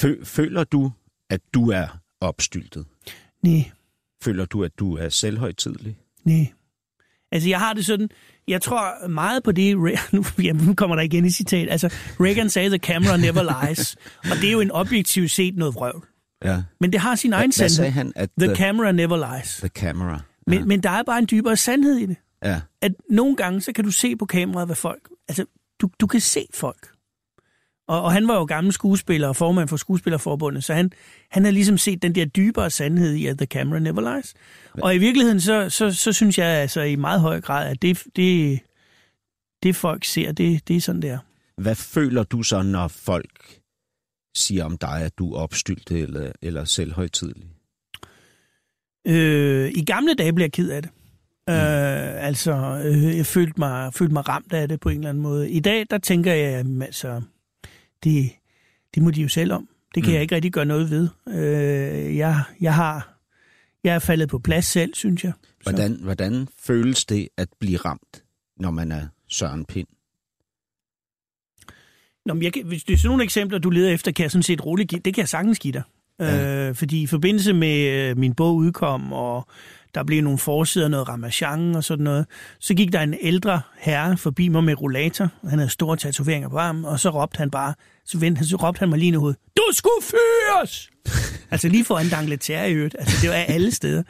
Fø- 0.01 0.23
føler 0.23 0.63
du, 0.63 0.91
at 1.29 1.41
du 1.53 1.69
er 1.69 1.87
opstyltet? 2.21 2.85
Nej, 3.43 3.71
Føler 4.23 4.45
du, 4.45 4.63
at 4.63 4.71
du 4.79 4.97
er 4.97 5.09
selvhøjtidlig? 5.09 5.97
nej. 6.23 6.47
Altså, 7.31 7.49
jeg 7.49 7.59
har 7.59 7.73
det 7.73 7.85
sådan, 7.85 8.09
jeg 8.47 8.61
tror 8.61 9.07
meget 9.07 9.43
på 9.43 9.51
det, 9.51 9.77
nu, 10.13 10.23
jamen, 10.43 10.75
kommer 10.75 10.95
der 10.95 11.03
igen 11.03 11.25
et 11.25 11.33
citat, 11.33 11.67
altså, 11.71 11.93
Reagan 12.19 12.49
sagde, 12.49 12.69
the 12.69 12.77
camera 12.77 13.17
never 13.17 13.65
lies, 13.67 13.95
og 14.17 14.37
det 14.41 14.47
er 14.47 14.51
jo 14.51 14.59
en 14.59 14.71
objektivt 14.71 15.31
set 15.31 15.55
noget 15.57 15.75
vrøvl. 15.75 16.05
Ja. 16.45 16.63
Men 16.79 16.91
det 16.91 16.99
har 16.99 17.15
sin 17.15 17.33
egen 17.33 17.45
Hvad 17.49 17.51
sagde 17.51 17.69
sandhed. 17.69 17.91
han? 17.93 18.13
At 18.15 18.29
The 18.39 18.47
the, 18.47 18.55
camera 18.55 18.91
never 18.91 19.37
lies. 19.37 19.57
the 19.57 19.67
camera. 19.67 20.19
Men, 20.47 20.59
ja. 20.59 20.65
men 20.65 20.83
der 20.83 20.89
er 20.89 21.03
bare 21.03 21.19
en 21.19 21.27
dybere 21.31 21.57
sandhed 21.57 21.97
i 21.97 22.05
det. 22.05 22.15
ja. 22.43 22.61
At 22.81 22.91
nogle 23.09 23.35
gange, 23.35 23.61
så 23.61 23.73
kan 23.73 23.83
du 23.83 23.91
se 23.91 24.15
på 24.15 24.25
kameraet, 24.25 24.67
hvad 24.67 24.75
folk... 24.75 25.09
Altså, 25.29 25.45
du, 25.81 25.89
du 25.99 26.07
kan 26.07 26.19
se 26.19 26.45
folk. 26.53 26.87
Og, 27.91 28.01
og 28.01 28.11
han 28.11 28.27
var 28.27 28.35
jo 28.35 28.43
gammel 28.43 28.73
skuespiller 28.73 29.27
og 29.27 29.35
formand 29.35 29.67
for 29.67 29.77
Skuespillerforbundet, 29.77 30.63
så 30.63 30.73
han, 30.73 30.91
han 31.29 31.45
har 31.45 31.51
ligesom 31.51 31.77
set 31.77 32.01
den 32.01 32.15
der 32.15 32.25
dybere 32.25 32.69
sandhed 32.69 33.13
i, 33.13 33.25
at 33.25 33.37
the 33.37 33.45
camera 33.45 33.79
never 33.79 34.15
lies. 34.15 34.33
Og 34.73 34.95
i 34.95 34.97
virkeligheden, 34.97 35.41
så, 35.41 35.69
så, 35.69 35.91
så 35.91 36.13
synes 36.13 36.37
jeg 36.37 36.47
altså 36.47 36.81
i 36.81 36.95
meget 36.95 37.21
høj 37.21 37.41
grad, 37.41 37.69
at 37.69 37.81
det, 37.81 38.03
det, 38.15 38.59
det 39.63 39.75
folk 39.75 40.05
ser, 40.05 40.31
det, 40.31 40.67
det 40.67 40.75
er 40.75 40.81
sådan 40.81 41.01
der. 41.01 41.17
Hvad 41.57 41.75
føler 41.75 42.23
du 42.23 42.43
så, 42.43 42.61
når 42.61 42.87
folk 42.87 43.59
siger 44.35 44.65
om 44.65 44.77
dig, 44.77 45.01
at 45.01 45.17
du 45.17 45.33
er 45.33 45.39
opstyltet 45.39 45.97
eller, 45.97 46.31
eller 46.41 46.65
selvhøjtidlig? 46.65 47.47
Øh, 49.07 49.71
I 49.75 49.85
gamle 49.85 50.13
dage 50.13 50.33
blev 50.33 50.43
jeg 50.43 50.51
ked 50.51 50.69
af 50.69 50.81
det. 50.81 50.91
Mm. 51.47 51.53
Øh, 51.53 52.25
altså, 52.27 52.81
øh, 52.85 53.17
jeg 53.17 53.25
følte 53.25 53.53
mig, 53.57 53.93
følte 53.93 54.13
mig 54.13 54.29
ramt 54.29 54.53
af 54.53 54.67
det 54.67 54.79
på 54.79 54.89
en 54.89 54.97
eller 54.97 55.09
anden 55.09 55.23
måde. 55.23 55.51
I 55.51 55.59
dag, 55.59 55.85
der 55.89 55.97
tænker 55.97 56.33
jeg, 56.33 56.65
altså, 56.81 57.21
det, 58.03 58.31
det 58.95 59.03
må 59.03 59.11
de 59.11 59.21
jo 59.21 59.27
selv 59.27 59.51
om. 59.53 59.67
Det 59.95 60.03
kan 60.03 60.09
Mm. 60.09 60.13
jeg 60.13 60.21
ikke 60.21 60.35
rigtig 60.35 60.51
gøre 60.53 60.65
noget 60.65 60.89
ved. 60.89 61.09
Øh, 61.27 62.17
jeg, 62.17 62.43
jeg 62.61 62.75
har, 62.75 63.17
jeg 63.83 63.95
er 63.95 63.99
faldet 63.99 64.29
på 64.29 64.39
plads 64.39 64.65
selv, 64.65 64.93
synes 64.93 65.23
jeg. 65.23 65.33
Så- 65.63 65.69
Hvordan, 65.71 65.97
hvordan 66.03 66.47
føles 66.59 67.05
det 67.05 67.27
at 67.37 67.47
blive 67.59 67.77
ramt, 67.77 68.23
når 68.59 68.71
man 68.71 68.91
er 68.91 69.07
Søren 69.29 69.65
Pind? 69.65 69.87
Nå, 72.25 72.33
men 72.33 72.43
jeg 72.43 72.53
kan, 72.53 72.65
hvis 72.65 72.83
det 72.83 72.93
er 72.93 72.97
sådan 72.97 73.07
nogle 73.09 73.23
eksempler, 73.23 73.59
du 73.59 73.69
leder 73.69 73.89
efter, 73.93 74.11
kan 74.11 74.23
jeg 74.23 74.31
sådan 74.31 74.43
set 74.43 74.65
roligt 74.65 74.89
give. 74.89 75.01
Det 75.05 75.13
kan 75.13 75.21
jeg 75.21 75.29
sagtens 75.29 75.59
give 75.59 75.73
dig. 75.73 75.81
Ja. 76.19 76.67
Øh, 76.69 76.75
fordi 76.75 77.01
i 77.01 77.07
forbindelse 77.07 77.53
med 77.53 77.77
øh, 78.09 78.17
min 78.17 78.33
bog 78.33 78.55
udkom, 78.55 79.13
og 79.13 79.47
der 79.95 80.03
blev 80.03 80.21
nogle 80.23 80.39
forsider, 80.39 80.87
noget 80.87 81.07
ramachan 81.09 81.75
og 81.75 81.83
sådan 81.83 82.03
noget, 82.03 82.25
så 82.59 82.73
gik 82.73 82.93
der 82.93 83.01
en 83.01 83.15
ældre 83.21 83.61
herre 83.77 84.17
forbi 84.17 84.47
mig 84.47 84.63
med 84.63 84.81
rollator. 84.81 85.29
Han 85.49 85.59
havde 85.59 85.69
store 85.69 85.97
tatoveringer 85.97 86.49
på 86.49 86.57
armen, 86.57 86.85
og 86.85 86.99
så 86.99 87.09
råbte 87.09 87.37
han 87.37 87.51
bare, 87.51 87.73
så, 88.05 88.17
vendte, 88.17 88.39
han, 88.39 88.45
så 88.47 88.55
råbte 88.55 88.79
han 88.79 88.89
mig 88.89 88.99
lige 88.99 89.11
i 89.11 89.15
hovedet, 89.15 89.39
du 89.57 89.63
skulle 89.73 90.01
fyres! 90.03 90.89
altså 91.51 91.67
lige 91.69 91.85
foran 91.85 92.05
D'Angleterre 92.05 92.65
i 92.65 92.73
øvrigt. 92.73 92.95
Altså 92.99 93.17
det 93.21 93.29
var 93.29 93.35
alle 93.35 93.71
steder. 93.71 94.03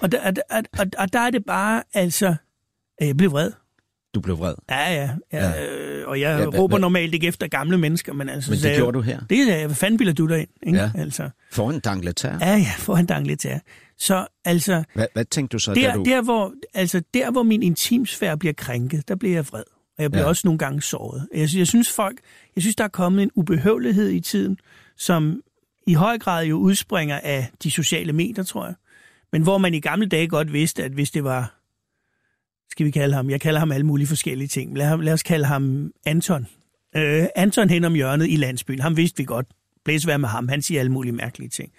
Og 0.00 0.12
der, 0.12 0.30
og, 0.50 0.62
og, 0.78 0.86
og, 0.98 1.12
der 1.12 1.18
er 1.20 1.30
det 1.30 1.44
bare, 1.46 1.82
altså, 1.94 2.34
at 2.98 3.06
jeg 3.06 3.16
blev 3.16 3.32
vred. 3.32 3.50
Du 4.14 4.20
blev 4.20 4.38
vred. 4.38 4.54
Ja, 4.70 4.92
ja. 4.94 5.10
ja, 5.32 5.50
ja. 5.50 5.64
Øh, 5.66 6.08
og 6.08 6.20
jeg 6.20 6.38
Ja, 6.40 6.44
hva- 6.46 6.58
råber 6.58 6.76
hva- 6.76 6.80
normalt 6.80 7.14
ikke 7.14 7.26
efter 7.26 7.46
gamle 7.48 7.78
mennesker, 7.78 8.12
men 8.12 8.28
altså... 8.28 8.50
Men 8.50 8.58
sagde 8.58 8.68
det 8.72 8.78
jeg- 8.78 8.82
gjorde 8.84 8.96
du 8.96 9.02
her. 9.02 9.20
Det 9.30 9.40
er 9.40 9.66
hvad 9.66 9.76
fanden 9.76 9.98
bilder 9.98 10.12
du 10.12 10.26
dig 10.26 10.38
ind? 10.40 10.48
Ikke? 10.66 10.78
Ja. 10.78 10.90
Altså, 10.98 11.30
Foran 11.52 11.80
D'Angleterre. 11.86 12.46
ja, 12.46 12.56
ja, 12.56 12.72
foran 12.78 13.08
D'Angleterre. 13.12 13.58
Så 13.98 14.26
altså, 14.44 14.84
Hvad, 14.94 15.06
hvad 15.12 15.24
tænkte 15.24 15.54
du 15.54 15.58
så, 15.58 15.74
der, 15.74 15.94
du... 15.94 16.02
der, 16.04 16.22
hvor, 16.22 16.52
altså, 16.74 17.02
der 17.14 17.30
hvor 17.30 17.42
min 17.42 17.62
intimsfære 17.62 18.38
bliver 18.38 18.52
krænket, 18.52 19.08
der 19.08 19.14
bliver 19.14 19.34
jeg 19.34 19.46
vred. 19.48 19.62
Og 19.98 20.02
jeg 20.02 20.10
bliver 20.10 20.20
Ja. 20.22 20.24
ja. 20.26 20.28
også 20.28 20.42
nogle 20.44 20.58
gange 20.58 20.82
såret. 20.82 21.28
Jeg, 21.34 21.48
jeg 21.56 21.66
synes 21.66 21.92
folk, 21.92 22.18
jeg 22.56 22.62
synes, 22.62 22.76
der 22.76 22.84
er 22.84 22.88
kommet 22.88 23.22
en 23.22 23.30
ubehøvlighed 23.34 24.10
i 24.10 24.20
tiden, 24.20 24.58
som 24.96 25.40
i 25.86 25.94
høj 25.94 26.18
grad 26.18 26.46
jo 26.46 26.56
udspringer 26.56 27.20
af 27.22 27.48
de 27.62 27.70
sociale 27.70 28.12
medier, 28.12 28.44
tror 28.44 28.64
jeg. 28.66 28.74
Men 29.32 29.42
hvor 29.42 29.58
man 29.58 29.74
i 29.74 29.80
gamle 29.80 30.06
dage 30.06 30.28
godt 30.28 30.52
vidste, 30.52 30.84
at 30.84 30.92
hvis 30.92 31.10
det 31.10 31.24
var, 31.24 31.54
skal 32.70 32.86
vi 32.86 32.90
kalde 32.90 33.14
ham, 33.14 33.30
jeg 33.30 33.40
kalder 33.40 33.58
ham 33.60 33.72
alle 33.72 33.86
mulige 33.86 34.06
forskellige 34.06 34.48
ting. 34.48 34.76
Lad, 34.78 34.86
ham- 34.86 35.00
lad 35.00 35.12
os 35.12 35.22
kalde 35.22 35.44
ham 35.46 35.92
Anton. 36.06 36.46
Øh, 36.96 37.26
Anton 37.36 37.70
hen 37.70 37.84
om 37.84 37.94
hjørnet 37.94 38.26
i 38.30 38.36
landsbyen, 38.36 38.80
ham 38.80 38.96
vidste 38.96 39.16
vi 39.18 39.24
godt. 39.24 39.46
Blæs 39.84 40.06
være 40.06 40.18
med 40.18 40.28
ham, 40.28 40.48
han 40.48 40.62
siger 40.62 40.80
alle 40.80 40.92
mulige 40.92 41.12
mærkelige 41.12 41.48
ting. 41.50 41.72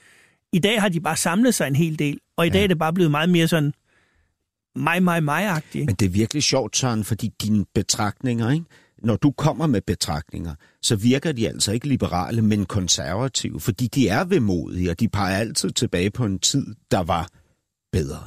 I 0.54 0.60
dag 0.60 0.82
har 0.82 0.90
de 0.90 1.00
bare 1.02 1.16
samlet 1.18 1.54
sig 1.54 1.68
en 1.68 1.76
hel 1.76 2.00
del, 2.00 2.20
og 2.38 2.48
i 2.48 2.50
dag 2.50 2.64
er 2.64 2.68
det 2.68 2.78
bare 2.78 2.94
blevet 2.94 3.12
meget 3.12 3.30
mere 3.30 3.48
sådan 3.48 3.74
mig, 4.76 5.04
mig, 5.04 5.24
mig-agtigt. 5.24 5.86
Men 5.86 5.96
det 5.96 6.06
er 6.06 6.10
virkelig 6.10 6.44
sjovt, 6.44 6.78
Søren, 6.78 7.04
fordi 7.04 7.32
dine 7.42 7.66
betragtninger, 7.76 8.52
ikke? 8.52 8.66
når 9.04 9.16
du 9.16 9.32
kommer 9.32 9.68
med 9.68 9.82
betragtninger, 9.82 10.56
så 10.82 10.96
virker 10.96 11.32
de 11.32 11.48
altså 11.48 11.72
ikke 11.72 11.88
liberale, 11.88 12.42
men 12.42 12.66
konservative, 12.66 13.60
fordi 13.60 13.88
de 13.88 14.08
er 14.08 14.24
vemodige, 14.24 14.90
og 14.92 15.00
de 15.00 15.08
peger 15.10 15.38
altid 15.38 15.72
tilbage 15.72 16.10
på 16.12 16.26
en 16.26 16.40
tid, 16.40 16.66
der 16.92 17.00
var 17.04 17.28
bedre. 17.92 18.20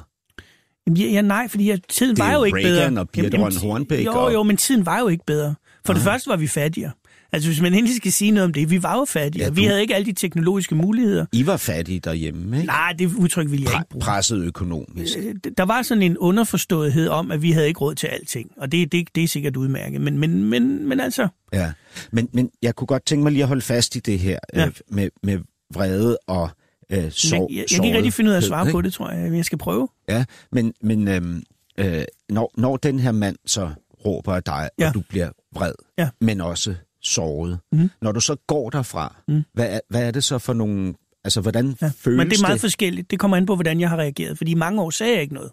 Ja, 0.97 1.05
ja, 1.05 1.21
nej, 1.23 1.49
fordi 1.49 1.65
ja, 1.65 1.77
tiden 1.89 2.17
Det 2.17 2.23
er 2.23 2.27
var 2.27 2.33
jo 2.35 2.45
ikke 2.45 2.59
Reagan 2.59 2.91
bedre. 2.93 3.01
og 3.03 3.09
Birthe 3.11 3.31
Jamen, 3.33 3.45
Rønn 3.47 3.57
Hornbæk 3.57 4.07
Jo, 4.07 4.13
og- 4.13 4.33
jo, 4.33 4.43
men 4.43 4.57
tiden 4.57 4.87
var 4.87 4.99
jo 5.01 5.09
ikke 5.09 5.25
bedre. 5.27 5.55
For 5.87 5.93
det 5.93 6.05
Nej. 6.05 6.13
første 6.13 6.31
var 6.31 6.37
vi 6.37 6.47
fattigere. 6.47 6.93
Altså, 7.33 7.49
hvis 7.49 7.61
man 7.61 7.75
endelig 7.75 7.97
skal 7.97 8.13
sige 8.13 8.31
noget 8.31 8.45
om 8.45 8.53
det, 8.53 8.71
vi 8.71 8.83
var 8.83 8.97
jo 8.99 9.05
fattige. 9.09 9.43
Ja, 9.43 9.47
Ja, 9.47 9.51
vi 9.55 9.63
du- 9.63 9.69
havde 9.69 9.81
ikke 9.81 9.95
alle 9.95 10.07
de 10.07 10.13
teknologiske 10.13 10.75
muligheder. 10.75 11.27
I 11.33 11.47
var 11.47 11.57
fattige 11.57 12.01
derhjemme, 12.01 12.57
ikke? 12.57 12.67
Nej, 12.67 12.93
det 12.99 13.13
udtryk 13.15 13.51
ville 13.51 13.65
jeg 13.65 13.73
ikke 13.73 13.79
Pre- 13.79 13.89
bruge. 13.91 14.03
presset 14.03 14.45
økonomisk. 14.45 15.19
Øh, 15.19 15.35
Der 15.59 15.63
var 15.65 15.83
sådan 15.83 16.03
en 16.03 16.19
underforståethed 16.19 17.09
om, 17.09 17.31
at 17.31 17.43
vi 17.43 17.53
havde 17.53 17.69
ikke 17.69 17.81
råd 17.81 17.95
til 17.95 18.07
alting. 18.07 18.51
Og 18.57 18.73
det, 18.73 18.93
det, 18.93 19.09
det 19.15 19.25
er 19.25 19.29
sikkert 19.29 19.57
udmærket. 19.57 20.01
Men, 20.01 20.19
men, 20.19 20.45
men, 20.45 20.89
men 20.89 21.01
altså, 21.01 21.29
Ja, 21.53 21.73
men, 22.13 22.29
men 22.33 22.51
jeg 22.63 22.75
kunne 22.77 22.87
godt 22.87 23.07
tænke 23.07 23.23
mig 23.23 23.33
lige 23.33 23.43
at 23.43 23.49
holde 23.49 23.63
fast 23.63 23.97
i 23.97 23.99
det 23.99 24.19
her 24.19 24.39
ja. 24.55 24.67
Øh, 24.67 24.73
med, 24.91 25.09
med 25.23 25.39
vrede 25.75 26.19
og 26.27 26.51
øh, 26.93 27.11
sov, 27.11 27.49
jeg, 27.51 27.57
jeg, 27.57 27.65
jeg 27.71 27.77
kan 27.77 27.85
ikke 27.85 27.97
rigtig 27.97 28.13
finde 28.13 28.29
ud 28.29 28.33
af 28.35 28.39
at 28.39 28.45
svare 28.45 28.71
på 28.71 28.81
det, 28.81 28.93
tror 28.93 29.11
jeg. 29.11 29.23
Men 29.25 29.37
jeg 29.37 29.45
skal 29.45 29.59
prøve. 29.59 29.89
Ja, 30.09 30.25
men, 30.53 30.73
men 30.83 31.09
øhm, 31.09 31.43
øh, 31.79 32.03
når, 32.29 32.53
når 32.57 32.77
den 32.77 32.99
her 33.01 33.13
mand 33.13 33.37
så 33.47 33.71
råber 34.07 34.35
af 34.35 34.43
dig. 34.43 34.69
Ja. 34.79 34.89
og 34.89 34.95
du 34.95 35.03
bliver 35.09 35.31
vred, 35.55 35.73
Ja. 35.99 36.09
men 36.21 36.41
også 36.41 36.75
såret, 37.09 37.59
Mhm. 37.73 37.91
når 38.03 38.13
du 38.13 38.21
så 38.21 38.37
går 38.47 38.71
derfra, 38.71 39.15
Mhm. 39.29 39.43
hvad, 39.55 39.67
er, 39.75 39.81
hvad 39.91 40.03
er 40.07 40.11
det 40.11 40.25
så 40.25 40.39
for 40.39 40.53
nogle... 40.53 40.95
Altså, 41.25 41.41
hvordan 41.41 41.77
Ja. 41.83 41.91
føles 41.99 42.17
Men 42.19 42.31
det 42.31 42.37
er 42.39 42.43
meget 42.43 42.53
det? 42.55 42.61
forskelligt. 42.61 43.11
Det 43.11 43.19
kommer 43.19 43.37
an 43.37 43.47
på, 43.47 43.55
hvordan 43.55 43.81
jeg 43.81 43.89
har 43.91 43.97
reageret. 43.97 44.37
Fordi 44.39 44.51
i 44.51 44.55
mange 44.55 44.83
år 44.83 44.91
sagde 44.91 45.13
jeg 45.13 45.23
ikke 45.23 45.35
noget. 45.35 45.51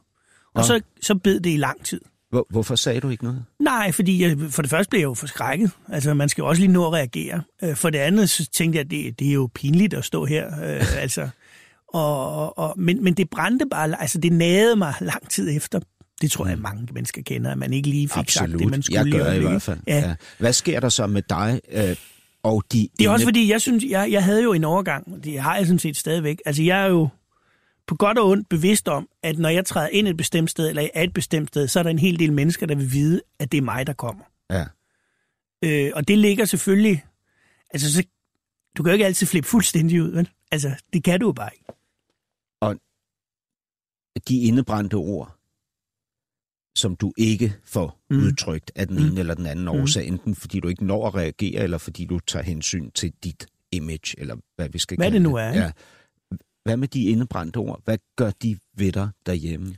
Og 0.55 0.61
Nå. 0.61 0.63
så, 0.63 0.81
så 1.01 1.15
bed 1.15 1.39
det 1.39 1.49
i 1.53 1.57
lang 1.57 1.85
tid. 1.85 2.01
Hvor, 2.29 2.45
hvorfor 2.49 2.75
sagde 2.75 2.99
du 2.99 3.09
ikke 3.09 3.23
noget? 3.23 3.45
Nej, 3.59 3.91
fordi 3.91 4.23
jeg, 4.23 4.37
for 4.49 4.61
det 4.61 4.71
første 4.71 4.89
blev 4.89 4.99
jeg 4.99 5.05
jo 5.05 5.13
forskrækket. 5.13 5.71
Altså, 5.89 6.13
man 6.13 6.29
skal 6.29 6.41
jo 6.41 6.47
også 6.47 6.61
lige 6.61 6.71
nå 6.71 6.87
at 6.87 6.93
reagere. 6.93 7.41
Øh, 7.63 7.75
For 7.75 7.89
det 7.89 7.97
andet, 7.97 8.29
så 8.29 8.49
tænkte 8.53 8.77
jeg, 8.77 8.85
at 8.85 8.91
det, 8.91 9.19
det 9.19 9.27
er 9.29 9.33
jo 9.33 9.49
pinligt 9.53 9.93
at 9.93 10.05
stå 10.05 10.25
her. 10.25 10.47
Øh, 10.47 10.97
altså, 11.03 11.29
og, 11.87 12.29
og, 12.29 12.57
og, 12.57 12.73
men, 12.79 13.03
men 13.03 13.13
det 13.13 13.29
brændte 13.29 13.65
bare, 13.71 14.01
altså 14.01 14.17
det 14.17 14.31
nagede 14.33 14.75
mig 14.75 14.93
lang 15.01 15.29
tid 15.29 15.55
efter. 15.57 15.79
Det 16.21 16.31
tror 16.31 16.47
jeg, 16.47 16.59
mange 16.59 16.87
mennesker 16.93 17.21
kender, 17.21 17.51
at 17.51 17.57
man 17.57 17.73
ikke 17.73 17.89
lige 17.89 18.09
fik 18.09 18.29
sagt 18.29 18.51
det, 18.51 18.69
man 18.69 18.83
skulle 18.83 18.99
jeg 18.99 19.11
gør 19.11 19.31
i 19.31 19.39
hvert 19.39 19.61
fald. 19.61 19.79
Ja. 19.87 19.97
Ja. 19.97 20.15
Hvad 20.37 20.53
sker 20.53 20.79
der 20.79 20.89
så 20.89 21.07
med 21.07 21.21
dig 21.21 21.61
øh, 21.71 21.95
og 22.43 22.63
de... 22.71 22.89
Det 22.99 23.05
er 23.05 23.09
også 23.09 23.23
inde- 23.23 23.27
fordi, 23.27 23.51
jeg 23.51 23.61
synes, 23.61 23.83
jeg, 23.83 24.11
jeg 24.11 24.23
havde 24.23 24.43
jo 24.43 24.53
en 24.53 24.63
overgang, 24.63 25.23
det 25.23 25.39
har 25.39 25.55
jeg 25.55 25.65
sådan 25.65 25.79
set 25.79 25.97
stadigvæk. 25.97 26.37
Altså, 26.45 26.63
jeg 26.63 26.81
er 26.83 26.85
jo 26.87 27.09
på 27.87 27.95
godt 27.95 28.17
og 28.17 28.29
ondt 28.29 28.49
bevidst 28.49 28.87
om, 28.87 29.07
at 29.23 29.37
når 29.39 29.49
jeg 29.49 29.65
træder 29.65 29.87
ind 29.87 30.07
et 30.07 30.17
bestemt 30.17 30.49
sted, 30.51 30.69
eller 30.69 30.87
er 30.93 31.03
et 31.03 31.13
bestemt 31.13 31.47
sted, 31.47 31.67
så 31.67 31.79
er 31.79 31.83
der 31.83 31.89
en 31.89 31.99
hel 31.99 32.19
del 32.19 32.33
mennesker, 32.33 32.65
der 32.65 32.75
vil 32.75 32.91
vide, 32.91 33.21
at 33.39 33.51
det 33.51 33.57
er 33.57 33.61
mig, 33.61 33.87
der 33.87 33.93
kommer. 33.93 34.23
Ja. 34.49 34.65
Øh, 35.63 35.91
og 35.95 36.07
det 36.07 36.17
ligger 36.17 36.45
selvfølgelig... 36.45 37.05
Altså, 37.73 37.93
så, 37.93 38.03
du 38.77 38.83
kan 38.83 38.89
jo 38.89 38.93
ikke 38.93 39.05
altid 39.05 39.27
flippe 39.27 39.49
fuldstændig 39.49 40.03
ud, 40.03 40.11
vel? 40.11 40.29
Altså, 40.51 40.71
det 40.93 41.03
kan 41.03 41.19
du 41.19 41.25
jo 41.25 41.31
bare 41.31 41.49
ikke. 41.53 41.65
de 44.27 44.41
indebrændte 44.41 44.95
ord, 44.95 45.34
som 46.75 46.95
du 46.95 47.13
ikke 47.17 47.53
får 47.65 47.99
mm. 48.09 48.17
Udtrykt 48.17 48.71
af 48.75 48.87
den 48.87 48.97
Mm. 48.97 49.05
ene 49.05 49.19
eller 49.19 49.33
den 49.33 49.45
anden 49.45 49.65
Mm. 49.65 49.71
årsag, 49.71 50.07
enten 50.07 50.35
fordi 50.35 50.59
du 50.59 50.67
ikke 50.67 50.85
når 50.85 51.07
at 51.07 51.15
reagere, 51.15 51.63
eller 51.63 51.77
fordi 51.77 52.05
du 52.05 52.19
tager 52.19 52.43
hensyn 52.43 52.91
til 52.91 53.13
dit 53.23 53.47
image, 53.71 54.19
eller 54.19 54.35
hvad 54.55 54.69
vi 54.69 54.79
skal 54.79 54.97
Hvad 54.97 55.05
kalde 55.05 55.13
det 55.15 55.21
nu 55.21 55.35
er? 55.35 55.47
Ja. 55.47 55.71
Hvad 56.63 56.77
med 56.77 56.87
de 56.87 57.03
indebrændte 57.03 57.57
ord? 57.57 57.81
Hvad 57.85 57.97
gør 58.15 58.31
de 58.31 58.57
ved 58.77 58.91
dig 58.91 59.09
derhjemme? 59.25 59.75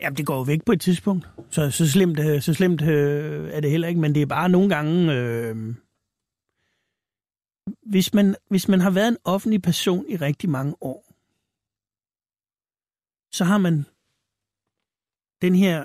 Jamen, 0.00 0.16
det 0.16 0.26
går 0.26 0.36
jo 0.36 0.42
væk 0.42 0.64
på 0.64 0.72
et 0.72 0.80
tidspunkt. 0.80 1.28
Så, 1.50 1.70
så 1.70 1.90
slemt, 1.90 2.18
øh, 2.20 2.42
så 2.42 2.54
slemt 2.54 2.82
øh, 2.82 3.50
er 3.52 3.60
det 3.60 3.70
heller 3.70 3.88
ikke, 3.88 4.00
men 4.00 4.14
det 4.14 4.22
er 4.22 4.26
bare 4.26 4.48
nogle 4.48 4.74
gange... 4.74 5.12
Øh, 5.12 5.74
hvis, 7.86 8.14
man, 8.14 8.36
hvis 8.48 8.68
man 8.68 8.80
har 8.80 8.90
været 8.90 9.08
en 9.08 9.16
offentlig 9.24 9.62
person 9.62 10.04
i 10.08 10.16
rigtig 10.16 10.50
mange 10.50 10.74
år, 10.80 11.12
så 13.32 13.44
har 13.44 13.58
man 13.58 13.84
den 15.42 15.54
her... 15.54 15.84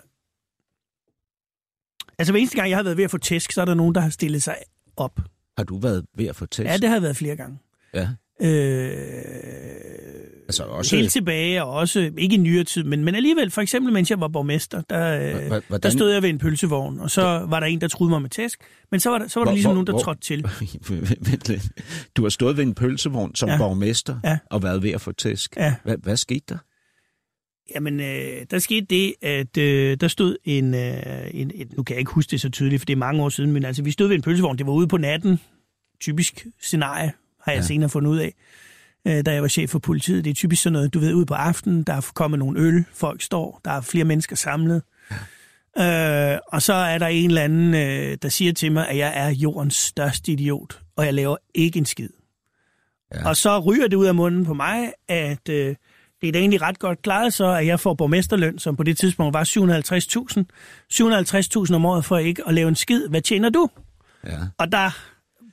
Altså 2.20 2.34
hver 2.34 2.40
eneste 2.40 2.56
gang, 2.58 2.70
jeg 2.70 2.78
har 2.78 2.84
været 2.84 2.98
ved 2.98 3.04
at 3.04 3.12
få 3.12 3.18
tæsk, 3.18 3.52
så 3.52 3.62
er 3.62 3.66
der 3.66 3.74
nogen, 3.74 3.96
der 3.96 4.02
har 4.02 4.10
stillet 4.10 4.44
sig 4.44 4.56
op. 4.98 5.20
Har 5.58 5.64
du 5.64 5.78
været 5.78 6.06
ved 6.18 6.26
at 6.26 6.36
få 6.36 6.46
test? 6.46 6.66
Ja, 6.70 6.78
det 6.78 6.84
har 6.90 6.96
jeg 6.96 7.02
været 7.02 7.18
flere 7.18 7.36
gange. 7.36 7.58
Ja. 7.94 8.10
Øh, 8.42 10.38
Altså 10.48 10.64
også... 10.64 10.96
helt 10.96 11.12
tilbage, 11.12 11.64
og 11.64 11.72
også, 11.74 12.12
ikke 12.18 12.36
i 12.36 12.38
nyere 12.40 12.64
tid, 12.64 12.84
men, 12.84 13.06
men 13.06 13.16
alligevel, 13.16 13.52
for 13.52 13.62
eksempel, 13.62 13.94
mens 13.94 14.10
jeg 14.10 14.20
var 14.20 14.28
borgmester, 14.28 14.82
der, 14.90 15.20
øh, 15.42 15.48
Hvordan- 15.48 15.80
der 15.84 15.90
stod 15.90 16.12
jeg 16.12 16.22
ved 16.22 16.30
en 16.30 16.38
pølsevogn, 16.38 17.00
og 17.00 17.12
så 17.12 17.22
var 17.50 17.60
der 17.60 17.68
en, 17.68 17.82
der 17.82 17.88
truede 17.88 18.10
mig 18.10 18.22
med 18.22 18.30
tæsk, 18.30 18.60
men 18.92 19.00
så 19.00 19.10
var 19.10 19.18
der, 19.18 19.28
så 19.28 19.40
var 19.40 19.44
der 19.44 19.50
Hvor- 19.52 19.56
ligesom 19.56 19.70
hvor- 19.70 19.74
nogen, 19.74 19.88
der 19.88 19.94
hvor- 19.94 20.02
trådte 20.02 20.22
til. 20.22 20.44
Vent 21.30 21.48
lidt. 21.50 21.64
Du 22.18 22.22
har 22.24 22.30
stået 22.30 22.58
ved 22.58 22.64
en 22.64 22.76
pølsevogn 22.76 23.36
som 23.36 23.50
Ja. 23.50 23.58
borgmester 23.58 24.20
Ja. 24.24 24.38
og 24.52 24.64
været 24.64 24.84
ved 24.84 24.90
at 24.92 25.02
få 25.02 25.12
tæsk. 25.12 25.56
Ja. 25.58 25.76
Hvad, 25.84 25.98
hvad 25.98 26.18
skete 26.18 26.44
der? 26.50 26.58
Jamen, 27.76 28.00
øh, 28.00 28.46
der 28.52 28.60
skete 28.60 28.86
det, 28.90 29.14
at 29.22 29.58
øh, 29.58 29.98
der 30.02 30.08
stod 30.08 30.38
en, 30.44 30.74
øh, 30.74 31.28
en, 31.32 31.52
et, 31.56 31.78
nu 31.78 31.84
kan 31.84 31.94
jeg 31.94 32.00
ikke 32.00 32.12
huske 32.12 32.32
det 32.32 32.42
så 32.42 32.50
tydeligt, 32.50 32.80
for 32.80 32.86
det 32.86 32.94
er 32.94 32.98
mange 32.98 33.24
år 33.24 33.30
siden, 33.30 33.52
men 33.52 33.66
altså, 33.66 33.84
vi 33.84 33.92
stod 33.92 34.08
ved 34.08 34.16
en 34.16 34.22
pølsevogn, 34.22 34.58
det 34.58 34.66
var 34.66 34.74
ude 34.74 34.88
på 34.88 34.98
natten, 34.98 35.40
typisk 36.02 36.48
scenarie, 36.62 37.12
har 37.42 37.52
jeg 37.52 37.58
Ja. 37.58 37.62
ja. 37.62 37.68
senere 37.68 37.90
fundet 37.90 38.12
ud 38.12 38.18
af, 38.18 38.34
øh, 39.08 39.26
da 39.26 39.34
jeg 39.34 39.42
var 39.42 39.48
chef 39.48 39.70
for 39.70 39.80
politiet. 39.80 40.24
Det 40.26 40.30
er 40.30 40.36
typisk 40.36 40.62
sådan 40.64 40.74
noget, 40.74 40.94
du 40.94 41.00
ved, 41.00 41.14
ude 41.14 41.26
på 41.26 41.34
aftenen, 41.34 41.84
der 41.84 41.94
er 41.94 42.12
kommet 42.14 42.40
nogle 42.40 42.60
øl, 42.60 42.86
folk 42.94 43.22
står, 43.22 43.62
der 43.66 43.72
er 43.72 43.82
flere 43.82 44.06
mennesker 44.06 44.36
samlet, 44.36 44.82
øh, 45.80 46.38
og 46.48 46.62
så 46.62 46.74
er 46.74 46.98
der 46.98 47.08
en 47.08 47.30
eller 47.30 47.42
anden, 47.42 47.74
øh, 47.74 48.18
der 48.22 48.30
siger 48.30 48.54
til 48.54 48.72
mig, 48.72 48.90
at 48.90 48.98
jeg 48.98 49.12
er 49.16 49.30
jordens 49.30 49.76
største 49.76 50.32
idiot, 50.32 50.80
og 50.96 51.06
jeg 51.06 51.14
laver 51.14 51.38
ikke 51.56 51.80
en 51.80 51.86
skid. 51.86 52.10
Ja. 53.14 53.20
Ja. 53.20 53.30
Og 53.30 53.38
så 53.38 53.60
ryger 53.60 53.88
det 53.88 53.98
ud 53.98 54.06
af 54.06 54.16
munden 54.16 54.46
på 54.46 54.54
mig, 54.54 54.92
at 55.08 55.50
øh, 55.50 55.76
det 56.22 56.28
er 56.28 56.32
da 56.32 56.40
egentlig 56.40 56.62
ret 56.62 56.80
godt 56.80 57.02
klaret 57.02 57.34
så, 57.34 57.52
at 57.52 57.68
jeg 57.68 57.80
får 57.80 57.94
borgmesterløn, 57.94 58.60
som 58.60 58.76
på 58.76 58.84
det 58.84 58.98
tidspunkt 58.98 59.34
var 59.34 59.44
750.000. 59.44 61.68
750.000 61.70 61.76
om 61.76 61.86
året 61.86 62.06
for 62.06 62.18
ikke 62.18 62.48
at 62.48 62.54
lave 62.54 62.68
en 62.68 62.76
skid. 62.76 63.08
Hvad 63.08 63.22
tjener 63.22 63.50
du? 63.50 63.70
Ja. 64.26 64.38
Og 64.58 64.72
der 64.72 64.90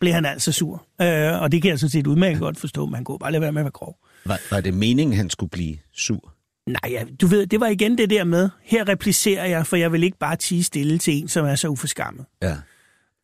blev 0.00 0.12
han 0.12 0.24
altså 0.24 0.52
sur. 0.52 0.86
Øh, 1.02 1.42
og 1.42 1.52
det 1.52 1.62
kan 1.62 1.70
jeg 1.70 1.78
sådan 1.78 1.90
set 1.90 2.06
udmærket 2.06 2.40
godt 2.40 2.58
forstå, 2.58 2.86
men 2.86 2.94
han 2.94 3.04
kunne 3.04 3.18
bare 3.18 3.32
lade 3.32 3.40
være 3.40 3.52
med 3.52 3.60
at 3.60 3.64
være 3.64 3.72
grov. 3.72 3.96
Var, 4.24 4.40
var 4.50 4.60
det 4.60 4.74
meningen, 4.74 5.16
han 5.16 5.30
skulle 5.30 5.50
blive 5.50 5.76
sur? 5.96 6.32
Nej, 6.66 6.90
ja, 6.90 7.04
du 7.20 7.26
ved, 7.26 7.46
det 7.46 7.60
var 7.60 7.66
igen 7.66 7.98
det 7.98 8.10
der 8.10 8.24
med, 8.24 8.50
her 8.62 8.88
replicerer 8.88 9.46
jeg, 9.46 9.66
for 9.66 9.76
jeg 9.76 9.92
vil 9.92 10.02
ikke 10.02 10.18
bare 10.18 10.36
tige 10.36 10.64
stille 10.64 10.98
til 10.98 11.14
en, 11.14 11.28
som 11.28 11.46
er 11.46 11.54
så 11.54 11.68
uforskammet. 11.68 12.26
Ja. 12.42 12.56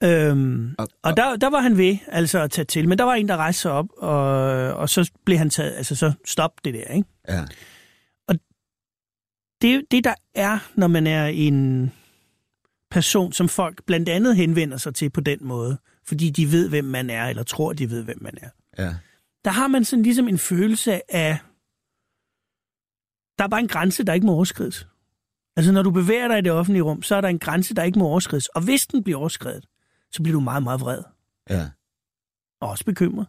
Øhm, 0.05 0.75
Og- 0.79 0.89
og 1.03 1.17
der, 1.17 1.37
der 1.37 1.51
var 1.51 1.61
han 1.61 1.77
ved 1.79 1.97
altså 2.09 2.39
at 2.39 2.51
tage 2.51 2.65
til, 2.65 2.89
men 2.89 2.99
der 2.99 3.05
var 3.05 3.15
en, 3.15 3.29
der 3.29 3.37
rejste 3.37 3.63
sig 3.63 3.73
op, 3.73 3.87
og, 3.97 4.21
og 4.75 4.89
så 4.89 5.11
blev 5.25 5.39
han 5.39 5.51
taget, 5.51 5.73
altså 5.77 5.95
så 5.95 6.13
stop 6.25 6.65
det 6.65 6.75
der, 6.75 6.85
ikke? 6.85 7.09
Ja. 7.29 7.45
det, 9.63 9.85
det 9.91 10.05
der 10.05 10.15
er, 10.35 10.59
når 10.75 10.87
man 10.87 11.07
er 11.07 11.27
en 11.27 11.93
person, 12.91 13.33
som 13.33 13.49
folk 13.49 13.85
blandt 13.87 14.09
andet 14.09 14.37
henvender 14.37 14.77
sig 14.77 14.95
til 14.95 15.11
på 15.11 15.21
den 15.21 15.39
måde, 15.43 15.79
fordi 16.07 16.31
de 16.31 16.53
ved, 16.53 16.69
hvem 16.69 16.85
man 16.85 17.11
er, 17.11 17.27
eller 17.27 17.43
tror, 17.43 17.73
de 17.73 17.91
ved, 17.91 18.05
hvem 18.05 18.23
man 18.23 18.35
er. 18.43 18.49
Ja. 18.79 18.95
Der 19.45 19.51
har 19.51 19.69
man 19.69 19.85
sådan 19.85 20.03
ligesom 20.03 20.29
en 20.29 20.39
følelse 20.39 21.15
af, 21.15 21.39
der 23.39 23.45
er 23.45 23.49
bare 23.49 23.61
en 23.61 23.69
grænse, 23.69 24.05
der 24.05 24.13
ikke 24.13 24.27
må 24.27 24.33
overskrides. 24.33 24.87
Altså 25.57 25.73
når 25.73 25.83
du 25.83 25.91
bevæger 25.91 26.29
dig 26.29 26.39
i 26.39 26.43
det 26.43 26.53
offentlige 26.53 26.83
rum, 26.83 27.03
så 27.03 27.15
er 27.17 27.21
der 27.21 27.29
en 27.29 27.39
grænse, 27.39 27.75
der 27.75 27.83
ikke 27.83 27.99
må 27.99 28.05
overskrides. 28.05 28.47
Og 28.49 28.63
hvis 28.65 28.87
den 28.87 29.05
bliver 29.05 29.19
overskredet, 29.19 29.67
så 30.13 30.23
bliver 30.23 30.35
du 30.35 30.41
meget, 30.41 30.63
meget 30.63 30.81
vred. 30.81 31.03
Ja. 31.51 31.71
Og 32.61 32.69
også 32.69 32.85
bekymret. 32.85 33.27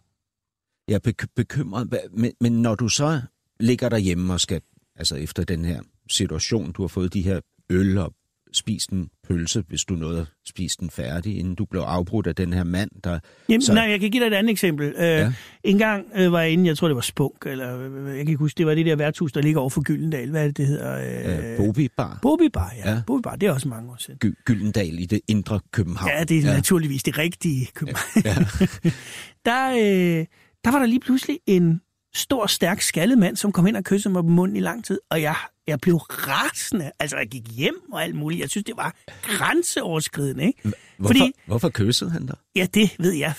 Er 0.87 0.99
bek- 1.07 1.33
bekymret, 1.35 1.93
men, 2.11 2.31
men 2.41 2.61
når 2.61 2.75
du 2.75 2.89
så 2.89 3.21
ligger 3.59 3.89
derhjemme 3.89 4.33
og 4.33 4.39
skal, 4.39 4.61
altså 4.95 5.15
efter 5.15 5.43
den 5.43 5.65
her 5.65 5.81
situation, 6.09 6.71
du 6.71 6.81
har 6.83 6.87
fået 6.87 7.13
de 7.13 7.21
her 7.21 7.41
øl 7.69 7.97
og 7.97 8.13
spist 8.53 8.89
en 8.89 9.09
pølse, 9.27 9.63
hvis 9.67 9.83
du 9.83 9.93
nåede 9.93 10.19
at 10.21 10.27
spise 10.47 10.77
den 10.79 10.89
færdig, 10.89 11.37
inden 11.39 11.55
du 11.55 11.65
blev 11.65 11.81
afbrudt 11.81 12.27
af 12.27 12.35
den 12.35 12.53
her 12.53 12.63
mand, 12.63 12.89
der... 13.03 13.19
Jamen, 13.49 13.61
Så- 13.61 13.73
nej, 13.73 13.83
jeg 13.83 13.99
kan 13.99 14.11
give 14.11 14.23
dig 14.23 14.27
et 14.27 14.33
andet 14.37 14.51
eksempel. 14.51 14.87
Øh, 14.87 14.93
Ja. 15.03 15.19
ja. 15.19 15.33
En 15.63 15.77
gang 15.77 16.05
øh, 16.15 16.31
var 16.31 16.41
jeg 16.41 16.51
inde, 16.51 16.67
jeg 16.67 16.77
tror 16.77 16.87
det 16.87 16.95
var 16.95 17.01
Spunk, 17.01 17.45
eller 17.45 17.79
øh, 17.79 18.05
jeg 18.07 18.15
kan 18.15 18.19
ikke 18.19 18.35
huske, 18.35 18.57
det 18.57 18.65
var 18.65 18.75
det 18.75 18.85
der 18.85 18.95
værtshus, 18.95 19.31
der 19.31 19.41
ligger 19.41 19.59
over 19.61 19.69
for 19.69 19.81
Gyldendal. 19.81 20.29
Hvad 20.29 20.41
er 20.43 20.47
det, 20.47 20.57
det 20.57 20.67
hedder? 20.67 21.51
Øh, 21.51 21.57
Bobi 21.57 21.87
Bar, 21.97 22.19
Bobi 22.21 22.49
Bar, 22.53 22.73
ja. 22.77 22.89
Ja. 22.89 22.95
ja. 22.95 23.01
Bobi 23.07 23.21
Bar, 23.21 23.35
det 23.35 23.47
er 23.47 23.53
også 23.53 23.67
mange 23.67 23.91
år 23.91 23.95
siden. 23.99 24.19
Gy- 24.25 24.43
Gyldendal 24.45 24.99
i 24.99 25.05
det 25.05 25.19
indre 25.27 25.59
København. 25.71 26.11
Ja, 26.17 26.23
det 26.23 26.37
er 26.37 26.41
ja. 26.41 26.53
naturligvis 26.55 27.03
det 27.03 27.17
rigtige 27.17 27.67
København. 27.73 28.23
Ja. 28.25 28.35
der, 29.51 29.69
øh, 29.71 30.25
der 30.65 30.71
var 30.71 30.79
der 30.79 30.85
lige 30.85 30.99
pludselig 30.99 31.39
en 31.47 31.81
stor, 32.15 32.47
stærk 32.47 32.81
skaldet 32.81 33.17
mand, 33.17 33.35
som 33.35 33.51
kom 33.51 33.67
ind 33.67 33.75
og 33.75 33.83
kyssede 33.83 34.13
mig 34.13 34.23
på 34.23 34.29
munden 34.29 34.57
i 34.57 34.59
lang 34.59 34.85
tid, 34.85 34.99
og 35.11 35.21
jeg, 35.21 35.35
jeg 35.67 35.79
blev 35.79 35.95
rasende. 35.95 36.91
Altså, 36.99 37.17
jeg 37.17 37.27
gik 37.27 37.47
hjem 37.51 37.75
og 37.91 38.03
alt 38.03 38.15
muligt. 38.15 38.41
Jeg 38.41 38.49
synes, 38.49 38.65
det 38.65 38.77
var 38.77 38.95
grænseoverskridende, 39.23 40.43
ikke? 40.45 40.59
Hvorfor, 40.63 40.73
Fordi- 41.07 41.31
hvorfor 41.45 41.69
kyssede 41.69 42.11
han 42.11 42.25
dig? 42.25 42.35
Ja, 42.55 42.67
det 42.73 42.95
ved 42.99 43.11
jeg 43.13 43.33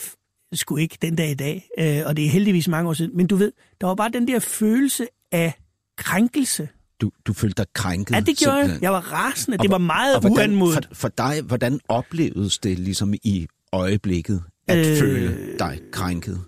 sgu 0.54 0.76
ikke 0.76 0.98
den 1.02 1.16
dag 1.16 1.30
i 1.30 1.34
dag, 1.34 1.68
øh, 1.78 2.02
og 2.06 2.16
det 2.16 2.24
er 2.24 2.28
heldigvis 2.30 2.68
mange 2.68 2.88
år 2.90 2.94
siden. 2.94 3.16
Men 3.16 3.26
du 3.26 3.36
ved, 3.36 3.52
der 3.80 3.86
var 3.86 3.94
bare 3.94 4.10
den 4.10 4.28
der 4.28 4.38
følelse 4.38 5.06
af 5.32 5.52
krænkelse. 5.98 6.68
Du, 7.00 7.10
du 7.26 7.32
følte 7.32 7.54
dig 7.62 7.66
krænket? 7.74 8.14
Ja, 8.14 8.20
det 8.20 8.38
gjorde 8.38 8.56
jeg. 8.56 8.62
simpelthen. 8.64 8.82
Jeg 8.82 8.92
var 8.92 9.00
rasende. 9.12 9.56
Og 9.58 9.62
Det 9.62 9.70
var 9.70 9.78
meget 9.78 10.14
og 10.14 10.20
hvordan, 10.20 10.50
uanmodet. 10.50 10.84
For, 10.88 10.94
for 10.94 11.08
dig, 11.08 11.42
hvordan 11.42 11.80
oplevedes 11.88 12.58
det 12.58 12.78
ligesom 12.78 13.14
i 13.14 13.46
øjeblikket, 13.72 14.42
at. 14.68 14.86
Øh. 14.86 14.98
føle 14.98 15.58
dig 15.58 15.80
krænket? 15.92 16.40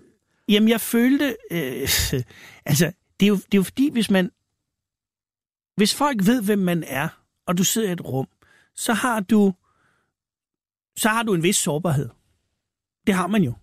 Jamen, 0.49 0.69
jeg 0.69 0.81
følte... 0.81 1.35
Øh, 1.51 1.61
altså, 2.65 2.91
det 3.19 3.25
er, 3.25 3.27
jo, 3.27 3.35
det 3.35 3.53
er 3.53 3.57
jo 3.57 3.63
fordi, 3.63 3.89
hvis 3.91 4.09
man... 4.09 4.29
Hvis 5.75 5.95
folk 5.95 6.25
ved, 6.25 6.43
hvem 6.43 6.59
man 6.59 6.83
er, 6.83 7.07
og 7.47 7.57
du 7.57 7.63
sidder 7.63 7.89
i 7.89 7.91
et 7.91 8.05
rum, 8.05 8.27
så 8.75 8.93
har 8.93 9.19
du... 9.19 9.53
Så 10.97 11.09
har 11.09 11.23
du 11.23 11.33
en 11.33 11.43
vis 11.43 11.55
sårbarhed. 11.55 12.09
Det 13.07 13.15
har 13.15 13.27
man 13.27 13.43
jo. 13.43 13.53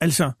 Altså, 0.00 0.32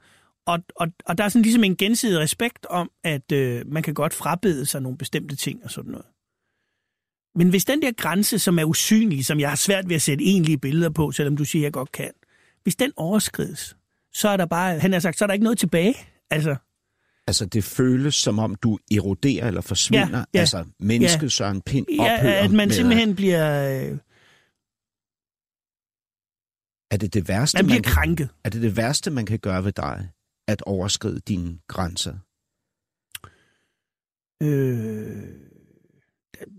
og, 0.46 0.58
og, 0.76 0.88
og 1.04 1.18
der 1.18 1.24
er 1.24 1.28
sådan 1.28 1.42
ligesom 1.42 1.64
en 1.64 1.76
gensidig 1.76 2.18
respekt 2.20 2.66
om, 2.66 2.90
at 3.04 3.32
øh, 3.32 3.66
man 3.66 3.82
kan 3.82 3.94
godt 3.94 4.14
frabede 4.14 4.66
sig 4.66 4.82
nogle 4.82 4.98
bestemte 4.98 5.36
ting 5.36 5.64
og 5.64 5.70
sådan 5.70 5.90
noget. 5.90 6.06
Men 7.34 7.50
hvis 7.50 7.64
den 7.64 7.82
der 7.82 7.92
grænse, 7.92 8.38
som 8.38 8.58
er 8.58 8.64
usynlig, 8.64 9.24
som 9.24 9.40
jeg 9.40 9.48
har 9.48 9.56
svært 9.56 9.88
ved 9.88 9.96
at 9.96 10.02
sætte 10.02 10.24
egentlige 10.24 10.58
billeder 10.58 10.90
på, 10.90 11.12
selvom 11.12 11.36
du 11.36 11.44
siger, 11.44 11.62
at 11.62 11.64
jeg 11.64 11.72
godt 11.72 11.92
kan, 11.92 12.10
hvis 12.62 12.76
den 12.76 12.92
overskrides, 12.96 13.76
så 14.12 14.28
er 14.28 14.36
der 14.36 14.46
bare, 14.46 14.78
han 14.78 14.92
har 14.92 15.00
sagt, 15.00 15.18
så 15.18 15.24
er 15.24 15.26
der 15.26 15.32
ikke 15.32 15.44
noget 15.44 15.58
tilbage. 15.58 15.94
Altså, 16.30 16.56
Altså, 17.26 17.46
det 17.46 17.64
føles 17.64 18.14
som 18.14 18.38
om, 18.38 18.54
du 18.54 18.78
eroderer 18.92 19.48
eller 19.48 19.60
forsvinder. 19.60 20.18
Ja, 20.18 20.24
ja. 20.34 20.40
Altså, 20.40 20.64
mennesket 20.80 21.22
Ja. 21.22 21.28
Søren 21.28 21.62
Pind 21.62 21.86
ja, 21.90 22.02
ophører 22.18 22.44
at 22.44 22.50
man 22.52 22.68
med 22.68 22.74
simpelthen 22.74 23.14
bliver, 23.16 23.68
øh, 23.90 23.98
Er 26.90 26.96
det 26.96 27.14
det 27.14 27.28
værste, 27.28 27.58
man 27.58 27.66
bliver 27.66 27.76
man 27.76 27.82
kan, 27.82 27.92
krænket. 27.92 28.28
er 28.44 28.50
det 28.50 28.62
det 28.62 28.76
værste, 28.76 29.10
man 29.10 29.26
kan 29.26 29.38
gøre 29.38 29.64
ved 29.64 29.72
dig? 29.72 30.08
At 30.48 30.62
overskride 30.62 31.20
dine 31.20 31.58
grænser? 31.68 32.14
Øh, 34.42 35.22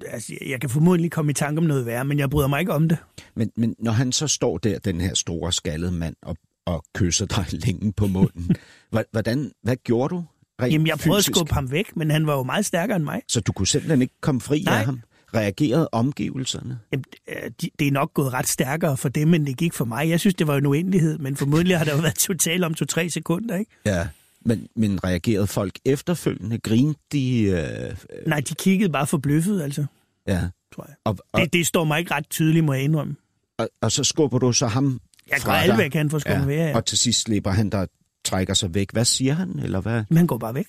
altså, 0.07 0.33
jeg- 0.45 0.61
kan 0.61 0.69
formodentlig 0.69 1.11
komme 1.11 1.31
i 1.31 1.33
tanke 1.33 1.57
om 1.59 1.63
noget 1.63 1.85
værre, 1.85 2.05
men 2.05 2.19
jeg 2.19 2.29
bryder 2.29 2.47
mig 2.47 2.59
ikke 2.59 2.73
om 2.73 2.89
det. 2.89 2.97
Men, 3.35 3.51
men 3.57 3.75
når 3.79 3.91
han 3.91 4.11
så 4.11 4.27
står 4.27 4.57
der, 4.57 4.79
den 4.79 5.01
her 5.01 5.13
store 5.13 5.51
skaldede 5.53 5.91
mand, 5.91 6.15
og, 6.21 6.37
og 6.65 6.83
kysser 6.95 7.25
dig 7.25 7.45
længe 7.65 7.93
på 7.93 8.07
munden, 8.07 8.55
hvordan, 9.11 9.51
hvad 9.63 9.75
gjorde 9.75 10.15
du? 10.15 10.23
Jamen, 10.61 10.87
jeg 10.87 10.97
prøvede 10.97 11.19
fysisk? 11.19 11.29
at 11.31 11.35
skubbe 11.35 11.53
ham 11.53 11.71
væk, 11.71 11.95
men 11.97 12.11
han 12.11 12.27
var 12.27 12.33
jo 12.37 12.43
meget 12.43 12.65
stærkere 12.65 12.95
end 12.95 13.03
mig. 13.03 13.21
Så 13.27 13.39
du 13.41 13.51
kunne 13.51 13.67
simpelthen 13.67 14.01
ikke 14.01 14.13
komme 14.21 14.41
fri 14.41 14.61
Nej. 14.65 14.77
af 14.79 14.85
ham? 14.85 15.01
Reagerede 15.33 15.89
omgivelserne? 15.91 16.79
Jamen, 16.91 17.03
øh, 17.29 17.51
de- 17.61 17.69
det 17.79 17.87
er 17.87 17.91
nok 17.91 18.13
gået 18.13 18.33
ret 18.33 18.47
stærkere 18.47 18.97
for 18.97 19.09
dem, 19.09 19.33
end 19.33 19.45
det 19.45 19.57
gik 19.57 19.73
for 19.73 19.85
mig. 19.85 20.09
Jeg 20.09 20.19
synes, 20.19 20.35
det 20.35 20.47
var 20.47 20.57
en 20.57 20.65
uendelighed, 20.65 21.17
men 21.17 21.35
formodentlig 21.35 21.77
har 21.77 21.85
der 21.85 21.95
jo 21.95 22.01
været 22.01 22.15
totalt 22.15 22.63
om 22.63 22.73
to-tre 22.73 23.09
sekunder, 23.09 23.55
ikke? 23.55 23.71
Ja. 23.85 24.07
Men, 24.45 24.67
men 24.75 25.03
reagerede 25.03 25.47
folk 25.47 25.79
efterfølgende? 25.85 26.57
Grinte 26.57 26.99
de? 27.11 27.41
Øh, 27.43 27.95
Nej, 28.27 28.39
de 28.39 28.53
kiggede 28.55 28.91
bare 28.91 29.07
forbløffet, 29.07 29.61
altså, 29.61 29.85
ja. 30.27 30.41
tror 30.75 30.85
jeg. 30.87 30.95
Og, 31.03 31.17
og, 31.33 31.41
Det, 31.41 31.53
det 31.53 31.67
står 31.67 31.83
mig 31.83 31.99
ikke 31.99 32.13
ret 32.13 32.29
tydeligt, 32.29 32.65
må 32.65 32.73
jeg 32.73 32.83
indrømme. 32.83 33.15
og, 33.57 33.69
og 33.81 33.91
så 33.91 34.03
skubber 34.03 34.39
du 34.39 34.51
så 34.51 34.67
ham 34.67 35.01
Jeg 35.31 35.39
går 35.45 35.51
alle 35.51 35.71
dig? 35.71 35.77
væk, 35.83 35.93
han 35.93 36.09
får 36.09 36.19
sgu 36.19 36.31
ja. 36.31 36.45
være. 36.45 36.67
Ja. 36.69 36.75
Og 36.75 36.85
til 36.85 36.97
sidst 36.97 37.21
slipper 37.21 37.51
han 37.51 37.69
der 37.69 37.85
trækker 38.25 38.53
sig 38.53 38.73
væk. 38.73 38.91
Hvad 38.91 39.05
siger 39.05 39.33
han? 39.33 39.59
Eller 39.59 39.81
hvad? 39.81 40.03
Men 40.09 40.17
han 40.17 40.27
går 40.27 40.37
bare 40.37 40.53
væk. 40.53 40.67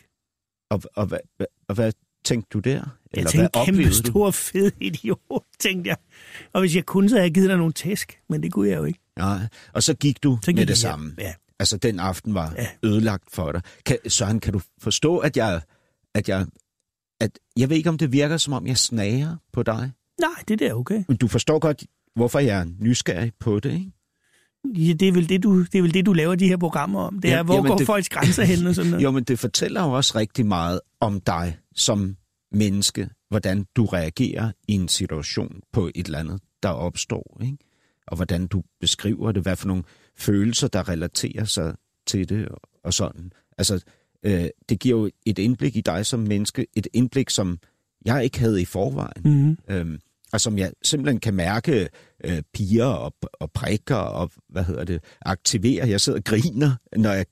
Og, 0.71 0.83
og, 0.97 1.07
hvad, 1.07 1.19
hvad, 1.37 1.47
og 1.69 1.75
hvad 1.75 1.93
tænkte 2.25 2.49
du 2.53 2.59
der? 2.59 2.71
Jeg 2.75 2.85
Eller 3.15 3.31
tænkte, 3.31 3.51
hvad 3.59 3.67
kæmpe 3.67 3.85
du? 3.85 3.93
stor, 3.93 4.31
fed 4.31 4.73
idiot, 4.81 5.43
tænkte 5.61 5.89
jeg. 5.89 5.97
Og 6.53 6.61
hvis 6.61 6.77
jeg 6.77 6.87
kunne, 6.87 7.09
så 7.09 7.15
havde 7.15 7.25
jeg 7.25 7.35
givet 7.35 7.49
dig 7.49 7.57
nogle 7.59 7.73
tæsk, 7.73 8.21
men 8.29 8.43
det 8.43 8.53
kunne 8.53 8.69
jeg 8.69 8.77
jo 8.77 8.85
ikke. 8.85 9.01
Nej. 9.19 9.39
Og 9.73 9.83
så 9.83 9.95
gik 9.95 10.23
du 10.23 10.39
Så 10.43 10.47
gik 10.47 10.55
med 10.55 10.61
jeg 10.63 10.69
det 10.69 10.79
samme. 10.79 11.15
Ja. 11.19 11.35
Altså, 11.59 11.77
den 11.77 12.01
aften 12.01 12.35
var 12.35 12.55
Ja. 12.59 12.67
ødelagt 12.83 13.25
for 13.33 13.53
dig. 13.53 13.63
Kan, 13.87 13.99
Søren, 14.09 14.41
kan 14.41 14.53
du 14.53 14.61
forstå, 14.81 15.19
at 15.19 15.37
jeg, 15.37 15.61
at 16.15 16.29
jeg... 16.29 16.47
At, 17.21 17.39
jeg 17.57 17.69
ved 17.71 17.77
ikke, 17.77 17.89
om 17.89 17.99
det 17.99 18.13
virker, 18.13 18.37
som 18.37 18.53
om 18.53 18.67
jeg 18.67 18.79
snager 18.79 19.37
på 19.53 19.63
dig. 19.63 19.91
Nej, 20.21 20.43
det 20.49 20.63
er 20.63 20.75
okay. 20.75 21.05
Men 21.09 21.17
du 21.17 21.29
forstår 21.29 21.59
godt, 21.59 21.85
hvorfor 22.17 22.39
jeg 22.39 22.61
er 22.61 22.65
nysgerrig 22.79 23.33
på 23.41 23.61
det, 23.61 23.73
ikke? 23.73 23.93
Ja, 24.75 24.93
det, 24.93 25.09
er 25.09 25.13
vel 25.13 25.29
det, 25.29 25.43
du, 25.43 25.61
det 25.63 25.75
er 25.79 25.83
vel 25.83 25.95
det, 25.95 26.07
du 26.07 26.13
laver 26.13 26.35
de 26.35 26.49
her 26.49 26.57
programmer 26.57 27.01
om. 27.01 27.19
Det 27.21 27.31
er, 27.31 27.37
Ja, 27.37 27.43
hvor 27.43 27.55
jamen, 27.55 27.69
går 27.69 27.77
det- 27.79 27.87
folks 27.87 28.09
grænser 28.09 28.45
hen 28.45 28.67
og 28.67 28.75
sådan 28.75 28.91
noget. 28.91 29.05
Jo, 29.05 29.11
men 29.11 29.25
det 29.25 29.39
fortæller 29.39 29.83
jo 29.85 29.93
også 29.93 30.19
rigtig 30.19 30.47
meget 30.47 30.81
om 31.01 31.21
dig 31.21 31.57
som 31.75 32.17
menneske, 32.53 33.09
hvordan 33.31 33.67
du 33.77 33.85
reagerer 33.85 34.53
i 34.69 34.73
en 34.73 34.89
situation 34.89 35.61
på 35.73 35.91
et 35.95 36.07
eller 36.07 36.19
andet, 36.19 36.41
der 36.63 36.69
opstår, 36.69 37.41
ikke? 37.45 37.57
Og 38.07 38.17
hvordan 38.17 38.47
du 38.47 38.63
beskriver 38.81 39.33
det, 39.33 39.43
hvad 39.43 39.57
for 39.57 39.67
nogle 39.69 39.83
følelser, 40.19 40.69
der 40.69 40.89
relaterer 40.89 41.45
sig 41.45 41.75
til 42.07 42.29
det, 42.29 42.49
og 42.85 42.95
sådan. 42.95 43.33
Altså, 43.59 43.81
øh, 44.23 44.45
det 44.69 44.81
giver 44.81 44.99
jo 45.01 45.11
et 45.27 45.39
indblik 45.39 45.77
i 45.77 45.81
dig 45.81 46.07
som 46.07 46.21
menneske, 46.21 46.67
et 46.77 46.87
indblik, 46.93 47.31
som 47.31 47.59
jeg 48.05 48.25
ikke 48.25 48.39
havde 48.39 48.63
i 48.63 48.65
forvejen. 48.65 49.23
Mm-hmm. 49.25 49.57
Øhm, 49.69 49.99
og 50.33 50.41
som 50.41 50.59
jeg 50.59 50.73
simpelthen 50.83 51.21
kan 51.21 51.35
mærke 51.35 51.89
øh, 52.25 52.43
piger 52.55 52.85
og, 52.85 53.15
og 53.33 53.51
prikker 53.53 53.97
og, 53.97 54.31
hvad 54.49 54.65
hedder 54.65 54.85
det, 54.85 55.05
aktiverer. 55.23 55.87
Jeg 55.87 56.01
sidder 56.01 56.19
og 56.19 56.25
griner, 56.25 56.73
når, 56.97 57.13
jeg, 57.13 57.27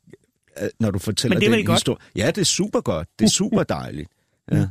øh, 0.63 0.69
når 0.81 0.91
du 0.91 0.99
fortæller 0.99 1.35
Men 1.37 1.41
det 1.41 1.47
er 1.47 1.51
den 1.51 1.59
vel 1.59 1.67
godt? 1.67 1.77
historie. 1.79 1.99
Ja, 2.17 2.27
det 2.27 2.39
er 2.39 2.45
super 2.45 2.81
godt. 2.81 3.09
Det 3.19 3.25
er 3.25 3.29
super 3.31 3.63
dejligt. 3.63 4.09
Ja. 4.53 4.67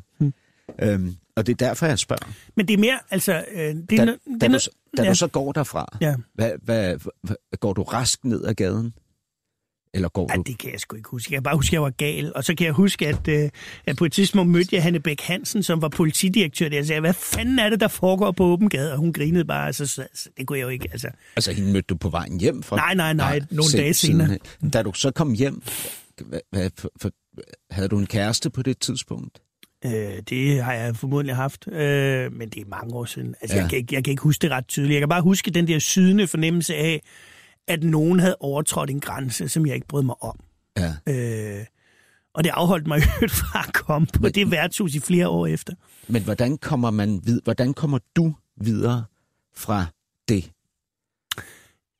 Øhm, 0.82 1.16
og 1.36 1.48
det 1.48 1.62
er 1.62 1.68
derfor, 1.68 1.86
jeg 1.86 2.00
spørger. 2.00 2.32
Men 2.56 2.68
det 2.68 2.74
er 2.74 2.78
mere, 2.78 3.00
altså... 3.10 3.46
Øh, 3.54 3.60
det 3.76 3.90
Da, 3.90 3.96
er, 3.96 4.06
da, 4.06 4.12
no- 4.12 4.34
det 4.34 4.42
da, 4.42 4.46
er 4.46 4.50
du, 4.52 4.58
no- 4.58 4.94
da 4.98 5.04
ja. 5.04 5.10
du 5.10 5.16
så 5.16 5.28
går 5.28 5.52
derfra, 5.52 5.98
Ja. 6.02 6.16
hvad, 6.34 6.52
hvad, 6.64 6.98
hvad, 7.24 7.36
går 7.60 7.74
du 7.74 7.84
rask 7.84 8.24
ned 8.26 8.46
ad 8.46 8.54
gaden? 8.54 8.94
Eller 9.94 10.10
går 10.10 10.30
Ej, 10.30 10.36
du... 10.36 10.44
det 10.48 10.58
kan 10.58 10.72
jeg 10.72 10.80
sgu 10.80 10.96
ikke 10.96 11.10
huske. 11.10 11.34
Jeg 11.34 11.38
kan 11.38 11.44
bare 11.44 11.56
huske, 11.56 11.70
at 11.70 11.74
jeg 11.74 11.82
var 11.82 11.90
gal. 11.90 12.32
Og 12.36 12.44
så 12.44 12.56
kan 12.56 12.66
jeg 12.66 12.74
huske, 12.74 13.08
at, 13.08 13.28
øh, 13.28 13.50
at 13.86 13.98
på 13.98 14.06
et 14.06 14.12
tidspunkt 14.12 14.52
mødte 14.52 14.76
jeg 14.76 14.84
Hanne 14.84 15.00
Bæk 15.00 15.22
Hansen, 15.22 15.64
som 15.64 15.82
var 15.82 15.90
politidirektør. 15.90 16.70
Der. 16.70 16.76
Jeg 16.76 16.86
sagde, 16.86 17.00
hvad 17.02 17.14
fanden 17.14 17.60
er 17.60 17.70
det, 17.70 17.80
der 17.80 17.88
foregår 17.88 18.32
på 18.32 18.44
åben 18.44 18.70
gade? 18.70 18.92
Og 18.92 18.98
hun 18.98 19.14
grinede 19.14 19.46
bare. 19.46 19.68
Altså, 19.68 19.88
så, 19.88 20.08
så, 20.14 20.30
det 20.38 20.48
kunne 20.48 20.60
jeg 20.60 20.64
jo 20.64 20.70
ikke. 20.70 20.88
Altså, 20.92 21.08
Altså, 21.36 21.52
hende 21.54 21.72
mødte 21.72 21.86
du 21.88 21.96
på 21.96 22.10
vejen 22.10 22.40
hjem 22.40 22.64
fra? 22.64 22.76
Nej, 22.76 22.94
nej, 22.94 23.14
nej, 23.14 23.40
nogle 23.52 23.72
se- 23.72 23.78
dage 23.78 23.94
senere. 23.94 24.28
sidenhen. 24.28 24.70
Da 24.70 24.84
du 24.84 24.94
så 24.94 25.12
kom 25.12 25.34
hjem, 25.34 25.62
hvad, 26.28 26.40
hvad, 26.52 26.70
for, 26.78 26.90
for, 27.02 27.12
havde 27.72 27.88
du 27.88 27.98
en 28.00 28.06
kæreste 28.08 28.50
på 28.50 28.62
det 28.62 28.80
tidspunkt? 28.80 29.40
øh, 29.86 29.92
det 30.30 30.64
har 30.64 30.74
jeg 30.74 30.96
formodentlig 30.96 31.36
haft. 31.36 31.68
Øh, 31.68 32.34
men 32.34 32.50
det 32.50 32.62
er 32.62 32.66
mange 32.68 32.94
år 32.96 33.06
siden. 33.06 33.36
Altså, 33.42 33.56
Ja. 33.56 33.60
ja. 33.60 33.62
jeg, 33.64 33.70
kan 33.70 33.78
ikke, 33.80 33.96
jeg 33.96 34.04
kan 34.04 34.12
ikke 34.12 34.24
huske 34.24 34.42
det 34.42 34.52
ret 34.52 34.68
tydeligt. 34.68 34.94
Jeg 34.94 35.02
kan 35.02 35.10
bare 35.10 35.22
huske 35.22 35.52
den 35.52 35.68
der 35.68 35.80
sydende 35.80 36.28
fornemmelse 36.28 36.76
af, 36.76 37.02
at 37.68 37.84
nogen 37.84 38.20
havde 38.20 38.36
overtrådt 38.40 38.90
en 38.90 39.00
grænse, 39.00 39.50
som 39.50 39.66
jeg 39.66 39.76
ikke 39.76 39.88
brød 39.88 40.04
mig 40.04 40.16
om. 40.24 40.40
Ja. 40.78 40.96
Øh, 41.10 41.66
og 42.34 42.44
det 42.44 42.50
afholdt 42.50 42.88
mig 42.88 42.96
øvrigt 43.16 43.34
fra 43.34 43.64
at 43.68 43.74
komme 43.74 44.08
på 44.14 44.22
Men- 44.22 44.32
det 44.34 44.52
værtshus 44.52 44.96
i 44.96 45.00
flere 45.00 45.28
år 45.28 45.48
efter. 45.48 45.74
Men 46.08 46.24
hvordan 46.24 46.58
kommer 46.58 46.92
man 46.92 47.22
vid, 47.26 47.42
hvordan 47.44 47.74
kommer 47.74 48.00
du 48.16 48.34
videre 48.58 49.04
fra 49.56 49.86
det? 50.28 50.52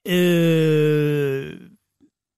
Øh, 0.08 1.60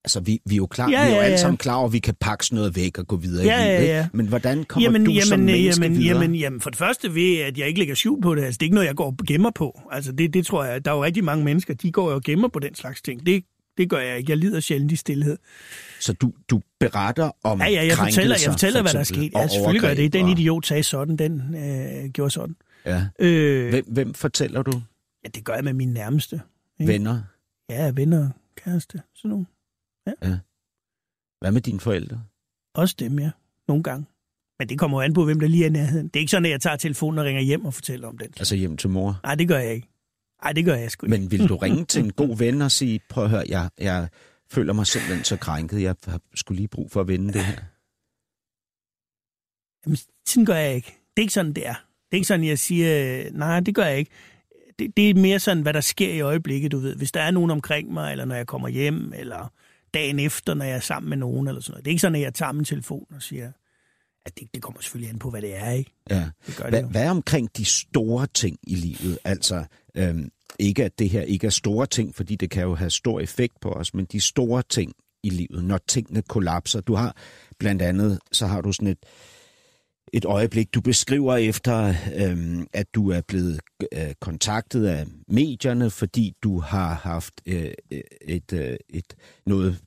Altså, 0.06 0.20
vi, 0.20 0.40
vi 0.46 0.56
er 0.56 0.58
jo 0.58 0.66
klar, 0.66 0.90
Ja, 0.90 1.06
vi 1.06 1.12
er 1.12 1.16
jo 1.16 1.22
alle 1.22 1.38
sammen 1.38 1.58
klar 1.58 1.76
over, 1.76 1.88
at 1.88 1.94
vi 1.94 2.00
kan 2.00 2.16
pakke 2.20 2.46
sådan 2.46 2.56
noget 2.56 2.76
væk 2.76 2.98
og 2.98 3.08
gå 3.08 3.16
videre 3.16 3.46
Ja, 3.46 3.64
i 3.66 3.78
livet. 3.78 3.90
ja, 3.90 3.98
ja. 3.98 4.08
Men 4.14 4.28
hvordan 4.28 4.64
kommer 4.64 4.86
jamen, 4.86 5.06
du 5.06 5.12
jamen, 5.12 5.26
som 5.26 5.40
menneske 5.40 5.82
jamen, 5.84 5.98
videre? 6.00 6.16
jamen, 6.22 6.36
jamen, 6.36 6.62
for 6.62 6.70
det 6.70 6.80
første 6.80 7.16
ved, 7.16 7.38
at 7.40 7.58
jeg 7.58 7.68
ikke 7.68 7.80
lægger 7.80 7.96
skjul 7.96 8.22
på 8.22 8.36
det. 8.36 8.44
Altså, 8.44 8.58
det 8.58 8.62
er 8.62 8.66
ikke 8.66 8.76
noget, 8.76 8.88
jeg 8.88 8.96
går 8.96 9.06
og 9.06 9.18
gemmer 9.28 9.52
på. 9.56 9.82
Altså, 9.92 10.12
det, 10.12 10.34
det 10.34 10.46
tror 10.46 10.64
jeg, 10.64 10.86
der 10.86 10.92
er 10.92 10.96
jo 10.96 11.04
rigtig 11.04 11.24
mange 11.24 11.46
mennesker, 11.46 11.74
de 11.74 11.92
går 11.92 12.12
og 12.12 12.22
gemmer 12.22 12.48
på 12.48 12.60
den 12.60 12.76
slags 12.76 13.02
ting. 13.02 13.26
Det, 13.26 13.44
det 13.78 13.90
gør 13.90 14.00
jeg 14.00 14.18
ikke. 14.18 14.32
Jeg 14.32 14.38
lider 14.38 14.60
sjældent 14.60 14.92
i 14.92 14.96
stillhed. 14.96 15.38
Så 16.00 16.14
du, 16.14 16.32
du 16.50 16.62
beretter 16.80 17.32
om 17.44 17.62
Ja, 17.62 17.68
ja, 17.70 17.86
jeg 17.86 17.98
fortæller, 17.98 18.36
jeg 18.46 18.52
fortæller 18.52 18.80
for 18.80 18.84
hvad 18.84 18.94
der 18.94 19.00
er 19.00 19.04
sket. 19.04 19.32
Ja, 19.36 19.48
selvfølgelig 19.48 19.82
gør 19.82 19.94
det. 19.94 20.14
Den 20.14 20.28
idiot 20.30 20.66
sagde 20.66 20.84
sådan, 20.84 21.16
den 21.18 21.56
øh, 21.56 22.10
gjorde 22.10 22.32
sådan. 22.32 22.56
Ja. 22.86 23.06
Øh, 23.20 23.70
Hvem, 23.70 23.86
hvem 23.88 24.14
fortæller 24.14 24.62
du? 24.62 24.82
ja, 25.24 25.30
det 25.36 25.44
gør 25.46 25.54
jeg 25.54 25.64
med 25.64 25.74
mine 25.74 25.94
nærmeste. 25.94 26.42
Ikke? 26.80 26.94
Venner? 26.94 27.22
Ja, 27.70 27.92
venner, 27.96 28.30
kæreste, 28.64 29.02
sådan 29.16 29.30
nogle. 29.30 29.46
Hvad 31.42 31.52
med 31.52 31.62
dine 31.62 31.80
forældre? 31.80 32.24
Også 32.74 32.96
dem, 33.00 33.20
ja. 33.20 33.32
Nogle 33.68 33.84
gange. 33.84 34.06
Men 34.60 34.70
det 34.70 34.80
kommer 34.80 34.98
jo 34.98 35.02
an 35.02 35.14
på, 35.14 35.26
hvem 35.26 35.40
der 35.40 35.48
lige 35.48 35.64
er 35.64 35.68
i 35.68 35.72
nærheden. 35.72 36.08
Det 36.08 36.16
er 36.16 36.20
ikke 36.20 36.32
sådan, 36.32 36.46
at 36.46 36.52
jeg 36.52 36.62
tager 36.62 36.76
telefonen 36.76 37.20
og 37.20 37.26
ringer 37.26 37.42
hjem 37.42 37.66
og 37.66 37.74
fortæller 37.74 38.08
om 38.08 38.18
den. 38.18 38.28
Altså 38.38 38.56
hjem 38.56 38.78
til 38.78 38.90
mor? 38.90 39.20
Nej, 39.24 39.36
det 39.36 39.48
gør 39.48 39.60
jeg 39.60 39.74
ikke. 39.74 39.88
Nej, 40.44 40.52
det 40.54 40.66
gør 40.66 40.76
jeg 40.76 40.92
sgu 40.92 41.06
ikke. 41.06 41.18
Men 41.18 41.32
vil 41.32 41.50
du 41.50 41.56
ringe 41.56 41.86
til 41.92 42.04
en 42.04 42.12
god 42.12 42.38
ven 42.38 42.62
og 42.62 42.72
sige, 42.72 43.00
prøv 43.10 43.24
at 43.24 43.30
høre, 43.30 43.44
jeg, 43.50 43.70
jeg 43.80 44.10
føler 44.50 44.74
mig 44.74 44.88
simpelthen 44.88 45.24
så 45.24 45.38
krænket, 45.38 45.82
jeg 45.82 45.96
har 46.06 46.22
skulle 46.36 46.56
lige 46.56 46.68
brug 46.68 46.92
for 46.92 47.02
at 47.02 47.08
vende 47.08 47.34
det 47.34 47.46
her. 47.46 47.60
Jamen, 49.86 49.98
sådan 50.28 50.46
gør 50.46 50.56
jeg 50.56 50.76
ikke. 50.76 50.88
Det 50.88 51.18
er 51.18 51.22
ikke 51.22 51.34
sådan, 51.34 51.54
det 51.54 51.68
er. 51.68 51.74
Det 51.74 52.12
er 52.12 52.16
ikke 52.16 52.28
sådan, 52.28 52.46
jeg 52.46 52.60
siger, 52.60 53.24
nej, 53.32 53.60
det 53.60 53.76
gør 53.76 53.86
jeg 53.86 54.00
ikke. 54.00 54.12
Det, 54.80 54.98
det 54.98 55.10
er 55.10 55.14
mere 55.14 55.40
sådan, 55.40 55.64
hvad 55.64 55.74
der 55.74 55.82
sker 55.82 56.14
i 56.14 56.22
øjeblikket, 56.22 56.72
du 56.72 56.78
ved. 56.78 56.96
Hvis 56.96 57.12
der 57.12 57.22
er 57.22 57.32
nogen 57.32 57.52
omkring 57.52 57.94
mig, 57.94 58.12
eller 58.12 58.26
når 58.26 58.36
jeg 58.36 58.48
kommer 58.48 58.68
hjem, 58.68 59.14
eller 59.16 59.54
dagen 59.96 60.20
efter, 60.20 60.54
når 60.54 60.66
jeg 60.66 60.76
er 60.76 60.80
sammen 60.80 61.10
med 61.10 61.18
nogen, 61.18 61.48
eller 61.48 61.62
sådan 61.62 61.72
noget. 61.74 61.86
Det 61.86 61.90
er 61.90 61.94
ikke 61.94 62.02
sådan, 62.02 62.16
at 62.16 62.22
jeg 62.22 62.34
tager 62.34 62.52
min 62.52 62.66
telefon 62.66 63.06
og 63.16 63.22
siger, 63.22 63.52
at 64.26 64.40
det, 64.40 64.48
det 64.54 64.62
kommer 64.64 64.82
selvfølgelig 64.82 65.10
an 65.10 65.20
på, 65.20 65.30
hvad 65.30 65.42
det 65.42 65.56
er, 65.58 65.72
ikke? 65.72 65.92
Ja. 66.10 66.30
Det 66.48 66.56
gør 66.56 66.64
det 66.64 66.72
Hvad, 66.72 66.82
jo. 66.82 66.88
hvad 66.88 67.04
er 67.04 67.10
omkring 67.10 67.50
de 67.58 67.66
store 67.66 68.28
ting 68.34 68.58
i 68.68 68.76
livet? 68.76 69.18
Altså, 69.24 69.66
øhm, 69.96 70.30
ikke 70.60 70.86
at 70.86 71.00
det 71.00 71.10
her 71.10 71.22
ikke 71.22 71.48
er 71.48 71.52
store 71.52 71.86
ting, 71.86 72.16
fordi 72.16 72.36
det 72.36 72.50
kan 72.50 72.64
jo 72.64 72.76
have 72.76 72.90
stor 72.90 73.20
effekt 73.20 73.54
på 73.62 73.70
os, 73.70 73.94
men 73.94 74.06
de 74.06 74.20
store 74.22 74.64
ting 74.70 74.94
i 75.24 75.30
livet, 75.30 75.64
når 75.64 75.80
tingene 75.88 76.22
kollapser. 76.22 76.82
Du 76.82 76.96
har 76.96 77.16
blandt 77.60 77.82
andet, 77.82 78.20
så 78.32 78.48
har 78.48 78.62
du 78.62 78.72
sådan 78.74 78.88
et, 78.88 79.06
et 80.16 80.26
øjeblik, 80.26 80.74
du 80.74 80.82
beskriver 80.82 81.36
efter, 81.36 81.94
øhm, 82.16 82.68
at 82.74 82.86
du 82.96 83.10
er 83.12 83.22
blevet 83.28 83.60
øh, 83.94 84.00
kontaktet 84.22 84.86
af 84.86 85.06
medierne, 85.28 85.90
fordi 85.90 86.34
du 86.44 86.60
har 86.60 86.94
haft 86.94 87.34
øh, 87.46 87.72
et, 88.28 88.54
øh, 88.54 88.76
et 88.90 89.16
noget, 89.46 89.78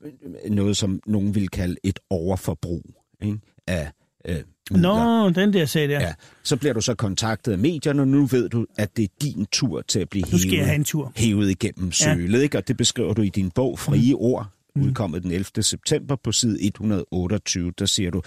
noget, 0.50 0.76
som 0.76 1.00
nogen 1.06 1.34
vil 1.34 1.48
kalde 1.48 1.76
et 1.84 1.98
overforbrug 2.10 2.82
ikke? 3.22 3.38
af 3.66 3.90
øh, 4.24 4.36
midler. 4.70 5.22
Nå, 5.24 5.30
den 5.30 5.52
der 5.52 5.66
sag 5.66 5.88
der. 5.88 6.00
Ja, 6.00 6.14
så 6.42 6.56
bliver 6.56 6.72
du 6.74 6.80
så 6.80 6.94
kontaktet 6.94 7.52
af 7.52 7.58
medierne, 7.58 8.02
og 8.02 8.08
nu 8.08 8.26
ved 8.26 8.48
du, 8.48 8.66
at 8.76 8.96
det 8.96 9.02
er 9.04 9.08
din 9.22 9.46
tur 9.52 9.82
til 9.82 10.00
at 10.00 10.08
blive 10.08 10.24
Nu 10.32 10.38
skal 10.38 10.50
hævet, 10.50 10.74
en 10.74 10.84
tur. 10.84 11.12
hævet 11.16 11.50
igennem 11.50 11.86
Ja. 11.88 11.90
sølet, 12.14 12.42
ikke? 12.42 12.58
og 12.58 12.68
det 12.68 12.76
beskriver 12.76 13.14
du 13.14 13.22
i 13.22 13.28
din 13.28 13.50
bog 13.50 13.78
Frie 13.78 14.14
Ord, 14.14 14.46
udkommet 14.76 15.22
den 15.22 15.30
11. 15.30 15.62
september 15.62 16.16
på 16.24 16.32
side 16.32 16.62
128, 16.62 17.72
der 17.78 17.86
siger 17.86 18.10
du, 18.10 18.22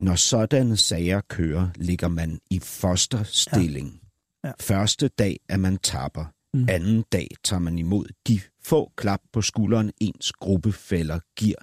når 0.00 0.14
sådanne 0.14 0.76
sager 0.76 1.20
kører, 1.20 1.68
ligger 1.76 2.08
man 2.08 2.40
i 2.50 2.58
fosterstilling. 2.58 4.00
Ja. 4.44 4.48
Ja. 4.48 4.52
Første 4.60 5.08
dag 5.08 5.36
er 5.48 5.56
man 5.56 5.78
tapper. 5.78 6.24
Mm. 6.54 6.68
Anden 6.68 7.04
dag 7.12 7.28
tager 7.44 7.60
man 7.60 7.78
imod 7.78 8.06
de 8.26 8.40
få 8.62 8.92
klap 8.96 9.20
på 9.32 9.42
skulderen, 9.42 9.92
ens 10.00 10.32
gruppefælder 10.32 11.20
giver. 11.36 11.58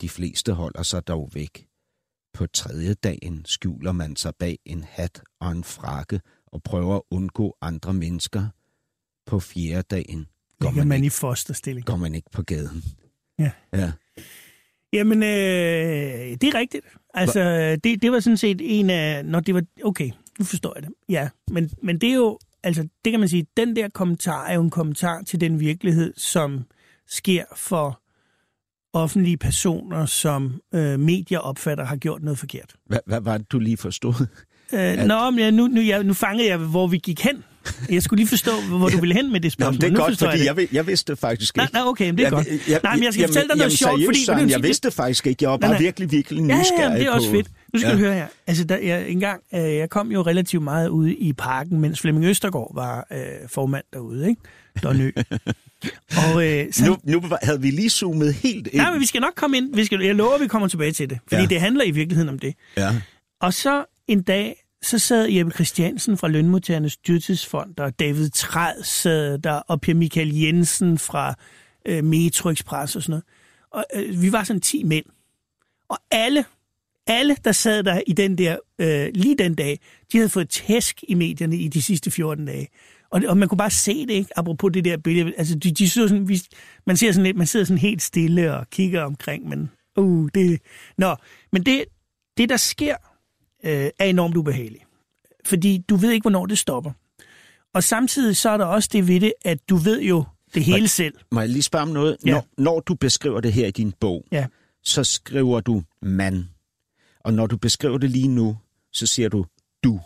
De 0.00 0.08
fleste 0.08 0.52
holder 0.52 0.82
sig 0.82 1.06
dog 1.06 1.30
væk. 1.34 1.66
På 2.34 2.46
tredje 2.46 2.94
dagen 2.94 3.44
skjuler 3.44 3.92
man 3.92 4.16
sig 4.16 4.32
bag 4.38 4.58
en 4.64 4.84
hat 4.88 5.22
og 5.40 5.52
en 5.52 5.64
frakke 5.64 6.20
og 6.46 6.62
prøver 6.62 6.96
at 6.96 7.02
undgå 7.10 7.56
andre 7.60 7.94
mennesker. 7.94 8.48
På 9.26 9.40
fjerde 9.40 9.82
dagen 9.82 10.26
går 10.58 10.68
Ligger 10.68 10.80
man, 10.80 10.88
man 10.88 10.96
ikke, 10.96 11.06
i 11.06 11.10
fosterstilling. 11.10 11.86
går 11.86 11.96
man 11.96 12.14
ikke 12.14 12.30
på 12.30 12.42
gaden. 12.42 12.84
Ja. 13.38 13.50
ja. 13.72 13.92
Jamen, 14.92 15.22
øh, 15.22 15.28
det 15.28 16.44
er 16.44 16.54
rigtigt. 16.54 16.86
Altså, 17.14 17.76
det, 17.84 18.02
det 18.02 18.12
var 18.12 18.20
sådan 18.20 18.36
set 18.36 18.60
en 18.64 18.90
af... 18.90 19.24
Når 19.24 19.40
det 19.40 19.54
var... 19.54 19.62
Okay, 19.84 20.10
nu 20.38 20.44
forstår 20.44 20.72
jeg 20.76 20.82
det. 20.82 20.92
Ja, 21.08 21.28
men, 21.50 21.70
men 21.82 21.98
det 21.98 22.10
er 22.10 22.14
jo... 22.14 22.38
Altså, 22.62 22.88
det 23.04 23.10
kan 23.10 23.20
man 23.20 23.28
sige, 23.28 23.46
den 23.56 23.76
der 23.76 23.88
kommentar 23.88 24.46
er 24.46 24.54
jo 24.54 24.62
en 24.62 24.70
kommentar 24.70 25.22
til 25.22 25.40
den 25.40 25.60
virkelighed, 25.60 26.12
som 26.16 26.64
sker 27.08 27.44
for 27.56 28.00
offentlige 28.92 29.36
personer, 29.36 30.06
som 30.06 30.60
øh, 30.74 31.00
medier 31.00 31.38
opfatter 31.38 31.84
har 31.84 31.96
gjort 31.96 32.22
noget 32.22 32.38
forkert. 32.38 32.74
Hvad, 32.86 32.98
hvad 33.06 33.20
var 33.20 33.38
det, 33.38 33.52
du 33.52 33.58
lige 33.58 33.76
forstod? 33.76 34.26
Øh, 34.72 34.96
Nå, 34.96 35.30
men 35.30 35.38
ja, 35.38 35.50
nu, 35.50 35.66
nu, 35.66 35.80
ja, 35.80 36.02
nu 36.02 36.14
fangede 36.14 36.48
jeg, 36.48 36.58
hvor 36.58 36.86
vi 36.86 36.98
gik 36.98 37.20
hen. 37.20 37.44
Jeg 37.90 38.02
skulle 38.02 38.18
lige 38.18 38.28
forstå, 38.28 38.50
hvor 38.68 38.88
du 38.88 39.00
ville 39.00 39.14
hen 39.14 39.32
med 39.32 39.40
det 39.40 39.48
Nå, 39.48 39.50
spørgsmål. 39.50 39.72
men 39.72 39.80
det 39.80 39.86
er 39.86 39.90
nu 39.90 39.96
godt, 39.98 40.18
fordi 40.18 40.44
jeg, 40.44 40.56
jeg, 40.58 40.68
jeg 40.72 40.86
vidste 40.86 41.16
faktisk 41.16 41.58
ikke. 41.58 41.72
nej, 41.72 41.82
okay, 41.86 42.06
men 42.06 42.18
det 42.18 42.22
er 42.22 42.26
Jeg- 42.26 42.32
godt. 42.32 42.46
jeg- 42.68 42.80
Nej, 42.82 42.94
men 42.96 43.04
jeg 43.04 43.12
skal 43.12 43.20
jamen- 43.20 43.28
fortælle 43.34 43.48
dig 43.48 43.56
noget 43.56 43.60
jamen, 43.70 43.76
sjovt, 43.76 43.90
seriøst, 43.92 44.06
fordi... 44.08 44.24
Søren, 44.24 44.40
jeg 44.40 44.50
sige- 44.50 44.62
vidste 44.62 44.88
det 44.88 44.94
faktisk 44.96 45.26
ikke. 45.26 45.38
Jeg 45.44 45.50
var 45.50 45.56
bare 45.56 45.70
nej. 45.70 45.80
virkelig, 45.80 46.10
virkelig 46.12 46.46
Ja, 46.48 46.58
nysgerrig 46.58 46.92
ja, 46.92 46.98
det 46.98 47.06
er 47.06 47.10
også 47.10 47.28
på... 47.28 47.34
fedt. 47.36 47.48
Nu 47.74 47.78
skal 47.80 47.88
Ja. 47.88 47.94
du 47.94 47.98
høre 48.00 48.14
her. 48.14 48.26
Altså, 48.46 48.64
der, 48.64 48.76
jeg, 48.78 49.08
engang, 49.08 49.40
øh, 49.54 49.60
jeg 49.60 49.90
kom 49.90 50.12
jo 50.12 50.22
relativt 50.22 50.62
meget 50.62 50.88
ude 50.88 51.14
i 51.14 51.32
parken, 51.32 51.80
mens 51.80 52.00
Flemming 52.00 52.26
Østergaard 52.26 52.74
var 52.74 53.06
øh, 53.12 53.18
formand 53.48 53.84
derude, 53.92 54.28
ikke? 54.28 54.40
Donø. 54.82 55.10
og 56.34 56.46
øh, 56.48 56.66
så, 56.72 56.84
Nu, 56.86 56.96
nu 57.04 57.22
havde 57.42 57.60
vi 57.60 57.70
lige 57.70 57.90
zoomet 57.90 58.34
helt 58.34 58.66
ind. 58.66 58.82
nej, 58.82 58.90
men 58.90 59.00
vi 59.00 59.06
skal 59.06 59.20
nok 59.20 59.32
komme 59.36 59.56
ind. 59.56 59.74
Vi 59.76 59.84
skal, 59.84 60.00
jeg 60.02 60.14
lover, 60.14 60.38
vi 60.38 60.46
kommer 60.46 60.68
tilbage 60.68 60.92
til 60.92 61.10
det. 61.10 61.18
Fordi 61.28 61.42
ja. 61.42 61.48
det 61.48 61.60
handler 61.60 61.84
i 61.84 61.90
virkeligheden 61.90 62.28
om 62.28 62.38
det. 62.38 62.54
Ja. 62.76 62.90
Og 63.40 63.54
så 63.54 63.84
en 64.08 64.22
dag, 64.22 64.56
så 64.82 64.98
sad 64.98 65.28
Jeppe 65.28 65.52
Christiansen 65.52 66.16
fra 66.16 66.28
Lønmodtagernes 66.28 66.96
Dyrtidsfond, 66.96 67.78
og 67.78 67.98
David 67.98 68.30
Træd 68.30 68.82
sad 68.82 69.38
der, 69.38 69.52
og 69.52 69.80
Per 69.80 69.94
Michael 69.94 70.34
Jensen 70.34 70.98
fra 70.98 71.34
øh, 71.86 72.04
Metro 72.04 72.50
Express 72.50 72.96
og 72.96 73.02
sådan 73.02 73.10
noget. 73.10 73.24
Og 73.70 73.84
øh, 73.94 74.22
vi 74.22 74.32
var 74.32 74.44
sådan 74.44 74.60
10 74.60 74.84
mænd. 74.84 75.04
Og 75.88 75.98
alle, 76.10 76.44
alle, 77.06 77.36
der 77.44 77.52
sad 77.52 77.82
der 77.82 78.00
i 78.06 78.12
den 78.12 78.38
der, 78.38 78.56
øh, 78.78 79.10
lige 79.14 79.36
den 79.38 79.54
dag, 79.54 79.80
de 80.12 80.18
havde 80.18 80.28
fået 80.28 80.48
tæsk 80.48 81.04
i 81.08 81.14
medierne 81.14 81.56
i 81.56 81.68
de 81.68 81.82
sidste 81.82 82.10
14 82.10 82.46
dage. 82.46 82.68
Og, 83.10 83.22
og 83.28 83.36
man 83.36 83.48
kunne 83.48 83.58
bare 83.58 83.70
se 83.70 84.06
det, 84.06 84.10
ikke? 84.10 84.38
Apropos 84.38 84.72
det 84.72 84.84
der 84.84 84.96
billede. 84.96 85.32
Altså, 85.38 85.54
de, 85.54 85.70
de 85.70 85.90
så 85.90 86.08
sådan, 86.08 86.28
vi, 86.28 86.42
man, 86.86 86.96
ser 86.96 87.12
sådan 87.12 87.24
lidt, 87.24 87.36
man 87.36 87.46
sidder 87.46 87.66
sådan 87.66 87.78
helt 87.78 88.02
stille 88.02 88.56
og 88.56 88.70
kigger 88.70 89.02
omkring, 89.02 89.48
men 89.48 89.70
uh, 89.96 90.28
det... 90.34 90.60
Nå, 90.98 91.16
men 91.52 91.66
det, 91.66 91.84
det 92.36 92.48
der 92.48 92.56
sker, 92.56 92.96
øh, 93.64 93.90
er 93.98 94.04
enormt 94.04 94.36
ubehageligt. 94.36 94.84
Fordi 95.44 95.78
du 95.88 95.96
ved 95.96 96.10
ikke, 96.10 96.24
hvornår 96.24 96.46
det 96.46 96.58
stopper. 96.58 96.92
Og 97.74 97.82
samtidig 97.84 98.36
så 98.36 98.50
er 98.50 98.56
der 98.56 98.64
også 98.64 98.88
det 98.92 99.08
ved 99.08 99.20
det, 99.20 99.32
at 99.44 99.58
du 99.68 99.76
ved 99.76 100.02
jo 100.02 100.24
det 100.54 100.64
hele 100.64 100.88
selv. 100.88 101.14
Må 101.30 101.40
jeg 101.40 101.48
lige 101.48 101.62
spørge 101.62 101.82
om 101.82 101.88
noget? 101.88 102.16
Ja. 102.26 102.30
Når, 102.30 102.46
når 102.58 102.80
du 102.80 102.94
beskriver 102.94 103.40
det 103.40 103.52
her 103.52 103.66
i 103.66 103.70
din 103.70 103.92
bog, 104.00 104.24
Ja. 104.32 104.46
så 104.82 105.04
skriver 105.04 105.60
du 105.60 105.82
man. 106.02 106.48
Og 107.20 107.34
når 107.34 107.46
du 107.46 107.56
beskriver 107.56 107.98
det 107.98 108.10
lige 108.10 108.28
nu, 108.28 108.58
så 108.92 109.06
siger 109.06 109.28
du 109.28 109.44
du. 109.84 110.00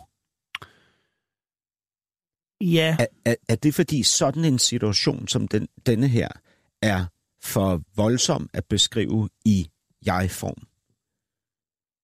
Ja, 2.61 2.95
Er, 2.99 3.05
er, 3.25 3.35
er 3.49 3.55
det 3.55 3.75
fordi 3.75 4.03
sådan 4.03 4.45
en 4.45 4.59
situation 4.59 5.27
som 5.27 5.47
den, 5.47 5.67
denne 5.85 6.07
her 6.07 6.27
er 6.81 7.05
for 7.41 7.81
voldsom 7.95 8.49
at 8.53 8.65
beskrive 8.65 9.29
i 9.45 9.69
jeg-form? 10.05 10.67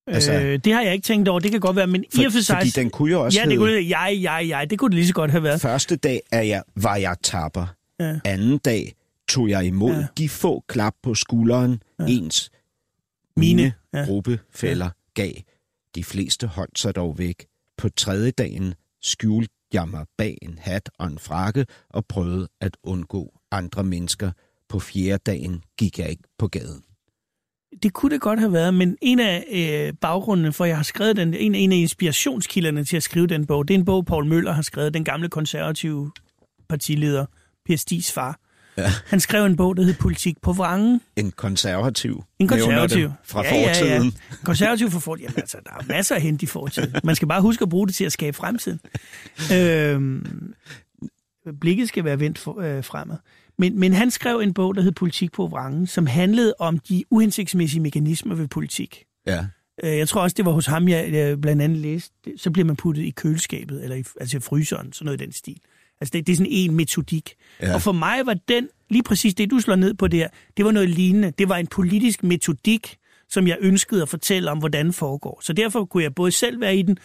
Altså- 0.07 0.34
øh, 0.34 0.60
det 0.65 0.73
har 0.73 0.82
jeg 0.82 0.94
ikke 0.94 1.06
tænkt 1.06 1.28
over. 1.28 1.40
Det 1.40 1.52
kan 1.52 1.60
godt 1.60 1.76
være, 1.76 1.88
men 1.88 2.03
i 2.03 2.26
og 2.26 2.32
for 2.32 2.40
sig... 2.41 2.56
fordi 2.57 2.69
den 2.69 2.90
kunne 2.90 3.11
jo 3.11 3.23
også 3.23 3.40
ja, 3.40 3.45
det 3.45 3.52
hedde, 3.60 3.60
kunne 3.72 3.90
jeg, 3.90 4.18
jeg, 4.22 4.45
jeg. 4.49 4.69
Det 4.69 4.80
kunne 4.80 4.90
det 4.90 4.95
lige 4.95 5.07
så 5.07 5.14
godt 5.14 5.32
have 5.32 5.44
været. 5.44 5.61
første 5.61 5.95
dag 5.95 6.22
er 6.32 6.41
jeg, 6.41 6.64
var 6.76 6.95
jeg 6.95 7.15
tapper. 7.23 7.65
Ja. 7.99 8.19
Anden 8.26 8.57
dag 8.57 8.94
tog 9.30 9.49
jeg 9.49 9.65
imod 9.65 9.94
Ja. 9.95 10.06
de 10.18 10.30
få 10.30 10.64
klap 10.68 10.94
på 11.03 11.15
skulderen, 11.15 11.82
Ja. 11.99 12.06
ens 12.07 12.52
Mine. 13.38 13.56
mine 13.56 13.73
ja. 13.94 14.06
gruppefælder 14.06 14.86
ja. 15.18 15.22
gav. 15.22 15.32
De 15.95 16.03
fleste 16.03 16.48
holdt 16.48 16.80
sig 16.80 16.95
dog 16.95 17.18
væk. 17.18 17.45
På 17.78 17.90
tredje 17.90 18.32
dagen 18.32 18.73
skjulte 19.02 19.53
jeg 19.73 19.88
mig 19.90 20.06
bag 20.18 20.38
en 20.41 20.57
hat 20.61 20.90
og 20.99 21.07
en 21.07 21.19
frakke 21.19 21.65
og 21.90 22.06
prøvede 22.06 22.48
at 22.61 22.78
undgå 22.84 23.34
andre 23.52 23.84
mennesker. 23.84 24.32
På 24.69 24.80
fjerde 24.80 25.22
dagen 25.26 25.64
gik 25.78 25.99
jeg 25.99 26.10
ikke 26.10 26.23
på 26.38 26.48
gaden. 26.48 26.84
Det 27.84 27.93
kunne 27.93 28.11
det 28.11 28.22
godt 28.22 28.39
have 28.39 28.53
været, 28.53 28.73
men 28.73 28.98
en 29.02 29.19
af 29.19 29.45
øh, 29.52 29.93
baggrundene 30.02 30.53
for, 30.53 30.64
at 30.64 30.68
jeg 30.68 30.77
har 30.77 30.84
skrevet 30.84 31.18
den, 31.18 31.34
en, 31.34 31.56
en 31.56 31.72
af 31.72 31.76
inspirationskilderne 31.76 32.84
til 32.84 32.98
at 32.98 33.03
skrive 33.03 33.27
den 33.27 33.45
bog, 33.45 33.68
det 33.68 33.73
er 33.73 33.77
en 33.80 33.85
bog, 33.85 34.06
Paul 34.06 34.26
Møller 34.26 34.52
har 34.52 34.61
skrevet, 34.61 34.93
den 34.93 35.03
gamle 35.03 35.30
konservative 35.30 36.11
partileder, 36.69 37.26
Per 37.65 37.76
Stis 37.76 38.11
far. 38.11 38.39
Ja. 38.77 38.91
Han 39.06 39.19
skrev 39.19 39.45
en 39.45 39.56
bog, 39.56 39.77
der 39.77 39.84
hed 39.84 39.93
Politik 39.93 40.41
på 40.41 40.53
vrangen. 40.53 41.02
En 41.15 41.31
konservativ. 41.31 42.23
En 42.39 42.48
konservativ. 42.48 43.11
Fra 43.23 43.43
ja, 43.43 43.52
fortiden. 43.52 43.89
Ja, 43.89 43.95
ja. 43.95 44.03
En 44.03 44.14
konservativ 44.43 44.91
for 44.91 44.99
fortiden. 44.99 45.30
Jamen 45.30 45.39
altså, 45.39 45.57
der 45.65 45.72
er 45.72 45.84
masser 45.88 46.15
at 46.15 46.22
hente 46.22 46.43
i 46.43 46.48
fortiden. 46.48 46.95
Man 47.03 47.15
skal 47.15 47.27
bare 47.27 47.41
huske 47.41 47.64
at 47.64 47.69
bruge 47.69 47.88
det 47.88 47.95
til 47.95 48.03
at 48.03 48.11
skabe 48.11 48.38
fremtiden. 48.38 48.80
Øhm, 49.53 50.53
blikket 51.61 51.88
skal 51.88 52.03
være 52.03 52.19
vendt 52.19 52.38
for, 52.38 52.61
øh, 52.61 52.84
fremad. 52.84 53.18
Men, 53.61 53.79
men 53.79 53.93
han 53.93 54.11
skrev 54.11 54.39
en 54.39 54.53
bog, 54.53 54.75
der 54.75 54.81
hed 54.81 54.91
Politik 54.91 55.31
på 55.31 55.47
vrangen, 55.47 55.88
som 55.88 56.05
handlede 56.07 56.53
om 56.59 56.79
de 56.79 57.03
uhensigtsmæssige 57.09 57.81
mekanismer 57.81 58.35
ved 58.35 58.47
politik. 58.47 59.03
Ja. 59.27 59.45
Øh, 59.83 59.97
Jeg 59.97 60.07
tror 60.07 60.21
også, 60.21 60.33
det 60.38 60.45
var 60.45 60.51
hos 60.51 60.65
ham, 60.65 60.88
jeg 60.88 61.41
blandt 61.41 61.61
andet 61.61 61.77
læste. 61.77 62.13
Så 62.38 62.51
bliver 62.51 62.65
man 62.65 62.75
puttet 62.75 63.03
i 63.03 63.09
køleskabet, 63.09 63.83
eller 63.83 63.95
i, 63.95 64.03
altså 64.19 64.38
i 64.38 64.39
fryseren, 64.39 64.93
sådan 64.93 65.05
noget 65.05 65.21
i 65.21 65.25
den 65.25 65.31
stil. 65.33 65.57
Altså 66.01 66.11
det, 66.13 66.27
det 66.27 66.33
er 66.33 66.38
sådan 66.38 66.51
en 66.51 66.75
metodik. 66.75 67.33
Ja. 67.61 67.73
Og 67.73 67.81
for 67.81 67.91
mig 67.91 68.25
var 68.25 68.33
den, 68.33 68.67
lige 68.89 69.03
præcis 69.03 69.33
det, 69.33 69.51
du 69.51 69.59
slår 69.59 69.75
ned 69.75 69.93
på 69.93 70.07
der, 70.07 70.27
det 70.57 70.65
var 70.65 70.71
noget 70.71 70.89
lignende. 70.89 71.31
Det 71.38 71.49
var 71.49 71.57
en 71.57 71.67
politisk 71.67 72.23
metodik, 72.23 72.97
som 73.29 73.47
jeg 73.47 73.57
ønskede 73.61 74.01
at 74.01 74.09
fortælle 74.09 74.51
om, 74.51 74.57
hvordan 74.57 74.85
det 74.85 74.95
foregår. 74.95 75.39
Så 75.43 75.53
derfor 75.53 75.85
kunne 75.85 76.03
jeg 76.03 76.15
både 76.15 76.31
selv 76.31 76.61
være 76.61 76.75
i 76.77 76.81
den, 76.81 76.97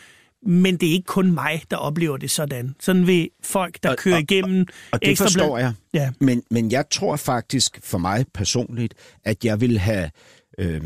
men 0.46 0.76
det 0.76 0.88
er 0.88 0.92
ikke 0.92 1.06
kun 1.06 1.32
mig, 1.32 1.62
der 1.70 1.76
oplever 1.76 2.16
det 2.16 2.30
sådan. 2.30 2.74
Sådan 2.80 3.06
vil 3.06 3.30
folk, 3.42 3.78
der 3.82 3.90
Og- 3.90 3.96
kører 3.96 4.14
og- 4.16 4.22
igennem 4.22 4.66
Og 4.92 5.00
det 5.02 5.08
Ekstrabladet- 5.10 5.22
forstår 5.22 5.58
jeg. 5.58 5.72
Ja. 5.94 6.10
Men, 6.20 6.42
men 6.50 6.70
jeg 6.72 6.84
tror 6.90 7.16
faktisk 7.16 7.80
for 7.84 7.98
mig 7.98 8.24
personligt, 8.34 8.94
at 9.24 9.44
jeg 9.44 9.60
vil 9.60 9.78
have 9.78 10.10
øh, 10.58 10.80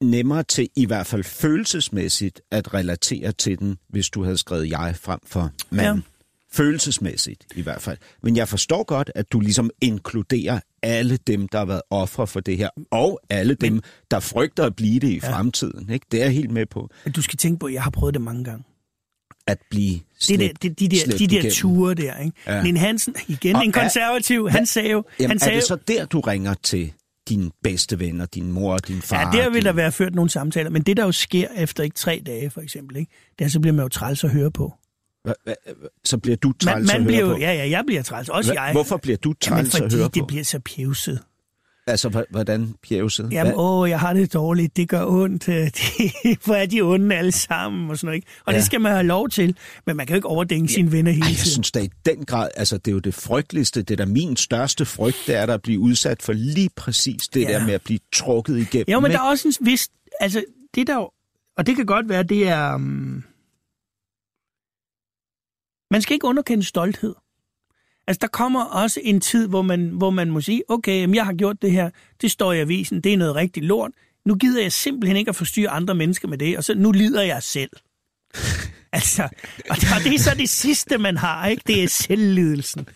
nemmere 0.00 0.42
til, 0.42 0.68
i 0.76 0.86
hvert 0.86 1.06
fald 1.06 1.24
følelsesmæssigt, 1.24 2.40
at 2.50 2.74
relatere 2.74 3.32
til 3.32 3.58
den, 3.58 3.76
hvis 3.88 4.08
du 4.10 4.22
havde 4.22 4.38
skrevet 4.38 4.70
jeg 4.70 4.94
frem 5.00 5.20
for 5.26 5.50
mand. 5.70 5.96
Ja. 5.98 6.02
Følelsesmæssigt 6.52 7.46
i 7.54 7.62
hvert 7.62 7.82
fald. 7.82 7.98
Men 8.22 8.36
jeg 8.36 8.48
forstår 8.48 8.84
godt, 8.84 9.10
at 9.14 9.32
du 9.32 9.40
ligesom 9.40 9.70
inkluderer 9.80 10.60
alle 10.82 11.16
dem, 11.16 11.48
der 11.48 11.58
har 11.58 11.64
været 11.64 11.82
ofre 11.90 12.26
for 12.26 12.40
det 12.40 12.56
her, 12.56 12.68
og 12.90 13.20
alle 13.30 13.54
dem, 13.54 13.80
der 14.10 14.20
frygter 14.20 14.64
at 14.64 14.76
blive 14.76 15.00
det 15.00 15.08
i 15.08 15.20
ja. 15.22 15.32
fremtiden. 15.32 15.90
Ikke? 15.90 16.06
Det 16.12 16.20
er 16.20 16.24
jeg 16.24 16.34
helt 16.34 16.50
med 16.50 16.66
på, 16.66 16.88
Du 17.16 17.22
skal 17.22 17.36
tænke 17.36 17.58
på, 17.58 17.66
at 17.66 17.72
jeg 17.72 17.82
har 17.82 17.90
prøvet 17.90 18.14
det 18.14 18.22
mange 18.22 18.44
gange. 18.44 18.64
At 19.46 19.58
blive 19.70 19.92
Det 19.94 20.02
slæbt, 20.20 20.62
der, 20.62 20.68
det, 20.68 20.80
de 20.80 20.88
der, 20.88 21.04
de 21.18 21.26
der 21.26 21.32
igennem. 21.36 21.52
ture 21.52 21.94
der, 21.94 22.18
ikke? 22.18 22.36
Ja. 22.46 22.62
Nin 22.62 22.76
Hansen, 22.76 23.14
igen 23.28 23.56
Og 23.56 23.62
en 23.64 23.68
er- 23.68 23.72
konservativ, 23.80 24.48
han 24.48 24.66
sagde 24.66 24.90
jo... 24.90 25.04
Jamen, 25.20 25.30
han 25.30 25.36
er 25.36 25.44
sagde 25.44 25.56
det 25.56 25.64
så 25.64 25.76
der, 25.88 26.04
du 26.06 26.20
ringer 26.20 26.54
til 26.54 26.92
dine 27.28 27.50
bedste 27.62 27.98
venner, 27.98 28.26
din 28.26 28.52
mor 28.52 28.72
og 28.72 28.88
din 28.88 29.02
far? 29.02 29.36
Ja, 29.36 29.42
der 29.42 29.48
vil 29.48 29.56
din... 29.56 29.64
der 29.64 29.72
være 29.72 29.92
ført 29.92 30.14
nogle 30.14 30.30
samtaler, 30.30 30.70
men 30.70 30.82
det 30.82 30.96
der 30.96 31.04
jo 31.04 31.12
sker 31.12 31.48
efter 31.56 31.82
ikke 31.82 31.96
tre 31.96 32.22
dage, 32.26 32.50
for 32.50 32.60
eksempel, 32.60 32.96
ikke? 32.96 33.12
det 33.38 33.44
er, 33.44 33.48
så 33.48 33.60
bliver 33.60 33.74
man 33.74 33.82
jo 33.82 33.88
træls 33.88 34.24
at 34.24 34.30
høre 34.30 34.50
på. 34.50 34.72
Hva- 35.28 35.32
hva- 35.50 35.88
Så 36.04 36.18
bliver 36.18 36.36
du 36.36 36.48
Man, 36.48 36.54
træls 36.58 36.90
at 36.90 36.94
man 36.94 37.02
høre 37.02 37.06
bliver 37.06 37.20
jo, 37.20 37.34
på? 37.34 37.38
ja, 37.40 37.52
ja, 37.52 37.68
jeg 37.70 37.82
bliver 37.86 38.02
træls, 38.02 38.28
også 38.28 38.52
Hva- 38.52 38.62
jeg. 38.62 38.72
Hvorfor 38.72 38.96
bliver 38.96 39.16
du 39.16 39.34
Jamen, 39.46 39.56
træls 39.64 39.74
at 39.74 39.80
fordi 39.82 39.96
høre 39.96 40.08
det 40.14 40.20
på? 40.22 40.26
bliver 40.26 40.44
så 40.44 40.58
pjevset. 40.76 41.20
Altså, 41.86 42.24
hvordan 42.30 42.74
pjevset? 42.88 43.28
Jamen, 43.32 43.52
Hva- 43.52 43.56
åh, 43.58 43.88
jeg 43.90 44.00
har 44.00 44.12
det 44.12 44.32
dårligt, 44.34 44.76
det 44.76 44.88
gør 44.88 45.04
ondt, 45.06 45.46
de, 45.78 46.36
hvor 46.44 46.54
er 46.54 46.66
de 46.66 46.80
onde 46.82 47.16
alle 47.16 47.32
sammen, 47.32 47.90
og 47.90 47.98
sådan 47.98 48.06
noget, 48.06 48.16
ikke? 48.16 48.28
Og 48.40 48.44
ja. 48.46 48.52
Ja. 48.52 48.58
det 48.58 48.66
skal 48.66 48.80
man 48.80 48.92
have 48.92 49.04
lov 49.06 49.28
til, 49.28 49.56
men 49.86 49.96
man 49.96 50.06
kan 50.06 50.14
jo 50.14 50.18
ikke 50.18 50.28
overdænge 50.28 50.68
sine 50.68 50.92
venner 50.92 51.12
hele 51.12 51.22
Ej, 51.24 51.28
jeg 51.28 51.36
tiden. 51.36 51.50
synes 51.52 51.70
da 51.72 51.80
i 51.80 51.90
den 52.06 52.24
grad, 52.24 52.48
altså 52.56 52.78
det 52.78 52.88
er 52.88 52.92
jo 52.92 52.98
det 52.98 53.14
frygteligste, 53.14 53.82
det 53.82 53.90
er 54.00 54.04
da 54.04 54.10
min 54.12 54.36
største 54.36 54.84
frygt, 54.84 55.16
det 55.26 55.34
er 55.34 55.46
der 55.46 55.54
at 55.54 55.62
blive 55.62 55.80
udsat 55.80 56.22
for 56.22 56.32
lige 56.32 56.70
præcis 56.76 57.28
det 57.28 57.42
Ja. 57.42 57.50
ja. 57.50 57.58
der 57.58 57.64
med 57.66 57.74
at 57.74 57.82
blive 57.82 57.98
trukket 58.12 58.58
igennem. 58.58 58.84
Jo, 58.88 59.00
men 59.00 59.10
ikke? 59.10 59.16
der 59.18 59.24
er 59.24 59.28
også 59.30 59.56
en 59.60 59.66
vis... 59.66 59.88
Altså, 60.20 60.44
det 60.74 60.86
der. 60.86 61.12
Og 61.56 61.66
det 61.66 61.76
kan 61.76 61.86
godt 61.86 62.08
være, 62.08 62.22
det 62.22 62.48
er... 62.48 62.74
Um... 62.74 63.24
Man 65.90 66.02
skal 66.02 66.14
ikke 66.14 66.26
underkende 66.26 66.64
stolthed. 66.64 67.14
Altså, 68.06 68.18
der 68.20 68.26
kommer 68.26 68.64
også 68.64 69.00
en 69.02 69.20
tid, 69.20 69.48
hvor 69.48 69.62
man, 69.62 69.88
hvor 69.88 70.10
man 70.10 70.30
må 70.30 70.40
sige, 70.40 70.62
okay, 70.68 71.00
jamen, 71.00 71.14
jeg 71.14 71.24
har 71.24 71.32
gjort 71.32 71.62
det 71.62 71.72
her, 71.72 71.90
det 72.20 72.30
står 72.30 72.52
i 72.52 72.60
avisen, 72.60 73.00
det 73.00 73.12
er 73.12 73.16
noget 73.16 73.34
rigtig 73.34 73.62
lort. 73.62 73.90
Nu 74.26 74.34
gider 74.34 74.62
jeg 74.62 74.72
simpelthen 74.72 75.16
ikke 75.16 75.28
at 75.28 75.36
forstyrre 75.36 75.70
andre 75.70 75.94
mennesker 75.94 76.28
med 76.28 76.38
det, 76.38 76.56
og 76.56 76.64
så 76.64 76.74
nu 76.74 76.92
lider 76.92 77.22
jeg 77.22 77.42
selv. 77.42 77.70
altså, 78.92 79.22
og 79.70 79.76
det, 79.76 79.88
og 79.96 80.04
det 80.04 80.14
er 80.14 80.18
så 80.18 80.34
det 80.38 80.48
sidste, 80.48 80.98
man 80.98 81.16
har, 81.16 81.46
ikke? 81.46 81.62
Det 81.66 81.84
er 81.84 81.88
selvlidelsen. 81.88 82.86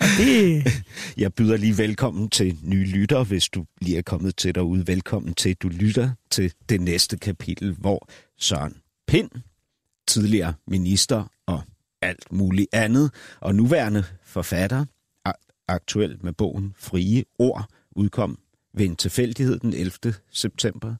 Og 0.00 0.06
det, 0.18 0.64
Jeg 1.16 1.34
byder 1.34 1.56
lige 1.56 1.78
velkommen 1.78 2.30
til 2.30 2.58
nye 2.62 2.84
lytter, 2.84 3.24
hvis 3.24 3.48
du 3.48 3.64
lige 3.80 3.98
er 3.98 4.02
kommet 4.02 4.36
til 4.36 4.54
derude. 4.54 4.86
Velkommen 4.86 5.34
til, 5.34 5.56
du 5.56 5.68
lytter 5.68 6.10
til 6.30 6.52
det 6.68 6.80
næste 6.80 7.18
kapitel, 7.18 7.76
hvor 7.78 8.08
Søren 8.38 8.76
Pind, 9.08 9.30
tidligere 10.08 10.54
minister 10.66 11.24
alt 12.02 12.32
muligt 12.32 12.68
andet, 12.72 13.10
og 13.40 13.54
nuværende 13.54 14.04
forfatter, 14.22 14.84
aktuel 15.70 16.18
med 16.20 16.32
bogen 16.32 16.74
Frie 16.78 17.24
Ord, 17.38 17.66
udkom 17.90 18.38
ved 18.74 18.86
en 18.86 18.96
tilfældighed 18.96 19.58
den 19.58 19.72
11. 19.72 20.14
september. 20.30 20.94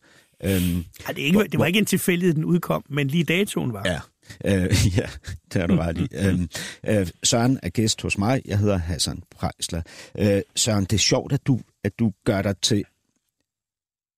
Øhm, 0.44 0.84
ej, 1.06 1.12
det, 1.12 1.18
ikke, 1.18 1.44
det 1.44 1.58
var 1.58 1.66
ikke 1.66 1.78
en 1.78 1.86
tilfældighed, 1.86 2.34
den 2.34 2.44
udkom, 2.44 2.84
men 2.88 3.08
lige 3.08 3.24
datoen 3.24 3.72
var. 3.72 3.82
Ja, 3.86 4.00
øh, 4.44 4.70
ja 4.98 5.08
det 5.52 5.60
har 5.60 5.66
du 5.66 5.76
ret 5.76 5.98
i. 5.98 6.08
øhm, 6.26 6.48
øh, 6.86 7.08
Søren 7.22 7.60
er 7.62 7.68
gæst 7.68 8.02
hos 8.02 8.18
mig. 8.18 8.42
Jeg 8.44 8.58
hedder 8.58 8.76
Hassan 8.76 9.22
Prejsler. 9.30 9.82
Øh, 10.18 10.42
Søren, 10.56 10.84
det 10.84 10.92
er 10.92 10.98
sjovt, 10.98 11.32
at 11.32 11.46
du, 11.46 11.60
at 11.84 11.98
du 11.98 12.12
gør 12.24 12.42
dig 12.42 12.56
til... 12.62 12.84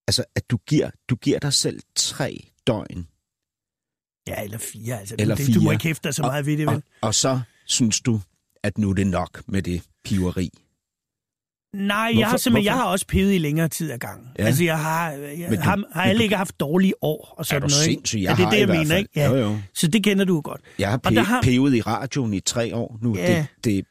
Altså, 0.09 0.25
at 0.35 0.51
du 0.51 0.57
giver, 0.57 0.91
du 1.09 1.17
giver 1.17 1.39
dig 1.39 1.53
selv 1.53 1.81
tre 1.95 2.47
døgn. 2.67 3.07
Ja, 4.29 4.43
eller 4.45 4.59
fire. 4.59 4.99
Altså, 5.01 5.15
Eller 5.19 5.35
det, 5.35 5.55
Du 5.55 5.61
må 5.61 5.65
fire. 5.65 5.73
ikke 5.75 5.85
hæfte 5.85 6.09
dig 6.09 6.15
så 6.15 6.23
meget 6.23 6.47
ved 6.47 6.57
det, 6.59 6.67
vel? 6.67 6.75
Og, 6.77 6.83
og 7.01 7.15
så 7.15 7.41
synes 7.67 8.01
du, 8.01 8.21
at 8.63 8.79
nu 8.79 8.91
er 8.91 8.95
det 8.95 9.07
nok 9.07 9.43
med 9.49 9.63
det 9.63 9.83
piveri. 10.05 10.51
Nej, 11.75 11.97
jeg 11.97 12.15
Hvorfor- 12.15 12.29
har 12.31 12.37
simpelthen, 12.37 12.65
jeg 12.67 12.73
hvorfor? 12.73 12.85
har 12.85 12.91
også 12.93 13.07
pevet 13.07 13.35
i 13.35 13.39
længere 13.39 13.69
tid 13.69 13.91
af 13.91 14.01
gangen. 14.01 14.29
Ja. 14.39 14.45
Altså, 14.45 14.65
jeg 14.65 14.79
har, 14.79 15.11
jeg 15.11 15.51
du- 15.51 15.57
har, 15.63 15.85
har 15.93 16.03
alle 16.03 16.19
du- 16.19 16.23
ikke 16.23 16.37
haft 16.37 16.61
dårlige 16.61 16.95
år 17.03 17.35
og 17.39 17.47
sådan 17.47 17.63
er 17.63 17.67
du 17.69 17.73
noget. 17.75 17.87
ikke? 17.89 18.23
Jeg 18.23 18.39
ja, 18.39 18.45
det 18.45 18.45
er 18.47 18.51
det, 18.51 18.59
jeg 18.59 18.69
mener, 18.79 18.97
ikke? 18.97 19.11
Ja. 19.17 19.29
Jo, 19.29 19.37
jo. 19.37 19.59
Så 19.75 19.87
det 19.87 20.05
kender 20.05 20.25
du 20.25 20.41
godt. 20.41 20.61
Jeg 20.79 20.91
har, 20.91 21.01
Og 21.05 21.13
der 21.13 21.23
pe- 21.23 21.27
har- 21.27 21.43
pevet 21.43 21.75
i 21.75 21.81
radioen 21.81 22.35
i 22.35 22.41
tre 22.41 22.75
år 22.77 22.99
nu. 23.03 23.17
Ja. 23.17 23.39
Det, 23.39 23.47
det, 23.65 23.87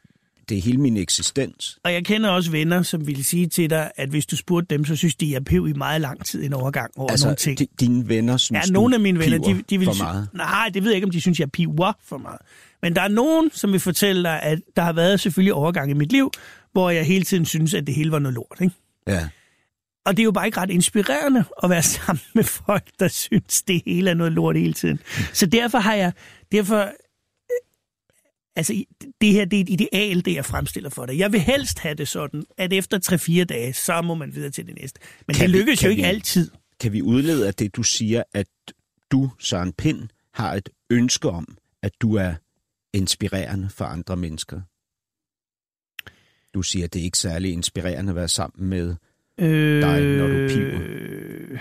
det 0.48 0.58
er 0.58 0.62
hele 0.62 0.78
min 0.78 0.96
eksistens. 0.96 1.78
Og 1.84 1.92
jeg 1.92 2.04
kender 2.04 2.30
også 2.30 2.50
venner, 2.50 2.82
som 2.82 3.06
ville 3.06 3.24
sige 3.24 3.46
til 3.46 3.70
dig, 3.70 3.90
at 3.96 4.08
hvis 4.08 4.26
du 4.26 4.36
spurgte 4.36 4.74
dem, 4.76 4.84
så 4.84 4.96
synes 4.96 5.14
de, 5.14 5.26
at 5.26 5.32
jeg 5.32 5.44
pev 5.44 5.68
i 5.68 5.72
meget 5.72 6.00
lang 6.00 6.24
tid 6.24 6.44
en 6.44 6.52
overgang 6.52 6.90
over 6.96 7.24
nogle 7.24 7.36
ting. 7.36 7.60
di- 7.60 7.74
dine 7.80 8.08
venner 8.08 8.36
synes, 8.36 8.66
Ja, 8.66 8.72
nogle 8.72 8.94
af 8.94 9.00
mine 9.00 9.18
venner, 9.18 9.38
de, 9.38 9.62
de 9.70 9.78
vil 9.78 9.86
for 9.86 9.94
meget. 10.04 10.28
Nej, 10.34 10.70
det 10.74 10.82
ved 10.82 10.90
jeg 10.90 10.96
ikke, 10.96 11.04
om 11.06 11.10
de 11.10 11.20
synes, 11.20 11.40
jeg 11.40 11.50
piver 11.52 11.92
for 12.04 12.18
meget. 12.18 12.38
Men 12.82 12.94
der 12.96 13.02
er 13.02 13.08
nogen, 13.08 13.50
som 13.52 13.72
vil 13.72 13.80
fortælle 13.80 14.22
dig, 14.22 14.42
at 14.42 14.58
der 14.76 14.82
har 14.82 14.92
været 14.92 15.20
selvfølgelig 15.20 15.54
overgang 15.54 15.90
i 15.90 15.94
mit 15.94 16.12
liv, 16.12 16.30
hvor 16.72 16.90
jeg 16.90 17.04
hele 17.06 17.24
tiden 17.24 17.44
synes, 17.46 17.74
at 17.74 17.86
det 17.86 17.94
hele 17.94 18.12
var 18.12 18.18
noget 18.18 18.34
lort. 18.34 18.58
Ikke? 18.60 18.74
Ja. 19.06 19.28
Og 20.06 20.16
det 20.16 20.22
er 20.22 20.24
jo 20.24 20.32
bare 20.32 20.46
ikke 20.46 20.60
ret 20.60 20.70
inspirerende 20.70 21.44
at 21.64 21.70
være 21.70 21.82
sammen 21.96 22.20
med 22.34 22.44
folk, 22.44 22.84
der 23.00 23.08
synes, 23.08 23.62
det 23.62 23.82
hele 23.86 24.10
er 24.10 24.14
noget 24.14 24.32
lort 24.32 24.56
hele 24.56 24.72
tiden. 24.72 24.98
Så 25.32 25.46
derfor 25.46 25.78
har 25.78 25.94
jeg... 25.94 26.12
Derfor, 26.52 26.88
altså, 28.56 28.84
det 29.20 29.32
her 29.32 29.44
det 29.44 29.56
er 29.56 29.60
et 29.60 29.68
ideal, 29.68 30.24
det 30.24 30.34
jeg 30.34 30.44
fremstiller 30.44 30.90
for 30.90 31.06
dig. 31.06 31.18
Jeg 31.18 31.32
vil 31.32 31.40
helst 31.40 31.78
have 31.78 31.94
det 31.94 32.08
sådan, 32.08 32.44
at 32.58 32.72
efter 32.72 32.98
3-4 33.42 33.44
dage, 33.44 33.72
så 33.72 34.02
må 34.02 34.14
man 34.14 34.34
videre 34.34 34.50
til 34.50 34.66
det 34.66 34.74
næste. 34.80 35.00
Men 35.26 35.34
Kan 35.36 35.46
det 35.48 35.52
vi- 35.52 35.58
lykkes 35.58 35.80
kan 35.80 35.86
jo 35.86 35.90
ikke 35.90 36.02
vi- 36.02 36.08
altid. 36.08 36.50
Kan 36.80 36.92
vi 36.92 37.02
udlede 37.02 37.46
af 37.46 37.54
det, 37.54 37.76
du 37.76 37.82
siger, 37.82 38.22
at 38.34 38.46
du, 39.10 39.30
Søren 39.38 39.72
Pind, 39.72 40.08
har 40.34 40.54
et 40.54 40.68
ønske 40.90 41.28
om, 41.28 41.56
at 41.82 41.92
du 42.00 42.14
er 42.14 42.34
inspirerende 42.92 43.70
for 43.70 43.84
andre 43.84 44.16
mennesker? 44.16 44.60
Du 46.54 46.62
siger, 46.62 46.84
at 46.84 46.92
det 46.92 47.00
er 47.00 47.04
ikke 47.04 47.18
særlig 47.18 47.52
inspirerende 47.52 48.10
at 48.10 48.16
være 48.16 48.28
sammen 48.28 48.68
med 48.68 48.96
Øh, 49.38 49.82
Dig, 49.82 50.00
når 50.16 50.26
du 50.26 50.48
piver. 50.48 51.58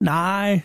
Nej, 0.00 0.60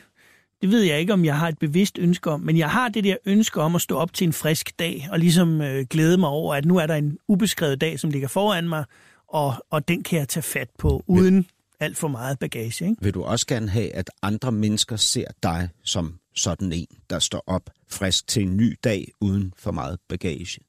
det 0.61 0.71
ved 0.71 0.81
jeg 0.81 0.99
ikke, 0.99 1.13
om 1.13 1.25
jeg 1.25 1.39
har 1.39 1.47
et 1.47 1.59
bevidst 1.59 1.97
ønske 1.99 2.31
om, 2.31 2.41
men 2.41 2.57
jeg 2.57 2.69
har 2.69 2.89
det 2.89 3.03
der 3.03 3.17
ønske 3.25 3.61
om 3.61 3.75
at 3.75 3.81
stå 3.81 3.97
op 3.97 4.13
til 4.13 4.27
en 4.27 4.33
frisk 4.33 4.79
dag, 4.79 5.07
og 5.11 5.19
ligesom 5.19 5.61
øh, 5.61 5.85
glæde 5.89 6.17
mig 6.17 6.29
over, 6.29 6.55
at 6.55 6.65
nu 6.65 6.77
er 6.77 6.87
der 6.87 6.95
en 6.95 7.17
ubeskrevet 7.27 7.81
dag, 7.81 7.99
som 7.99 8.09
ligger 8.09 8.27
foran 8.27 8.69
mig, 8.69 8.85
og, 9.27 9.53
og 9.69 9.87
den 9.87 10.03
kan 10.03 10.19
jeg 10.19 10.27
tage 10.27 10.43
fat 10.43 10.69
på, 10.77 11.03
uden 11.07 11.45
alt 11.79 11.97
for 11.97 12.07
meget 12.07 12.39
bagage. 12.39 12.85
Ikke? 12.85 13.03
Vil 13.03 13.13
du 13.13 13.23
også 13.23 13.47
gerne 13.47 13.69
have, 13.69 13.95
at 13.95 14.09
andre 14.21 14.51
mennesker 14.51 14.95
ser 14.95 15.27
dig 15.43 15.69
som 15.83 16.19
sådan 16.35 16.71
en, 16.71 16.87
der 17.09 17.19
står 17.19 17.43
op 17.47 17.69
frisk 17.89 18.27
til 18.27 18.43
en 18.43 18.57
ny 18.57 18.77
dag, 18.83 19.07
uden 19.21 19.53
for 19.57 19.71
meget 19.71 19.99
bagage? 20.09 20.59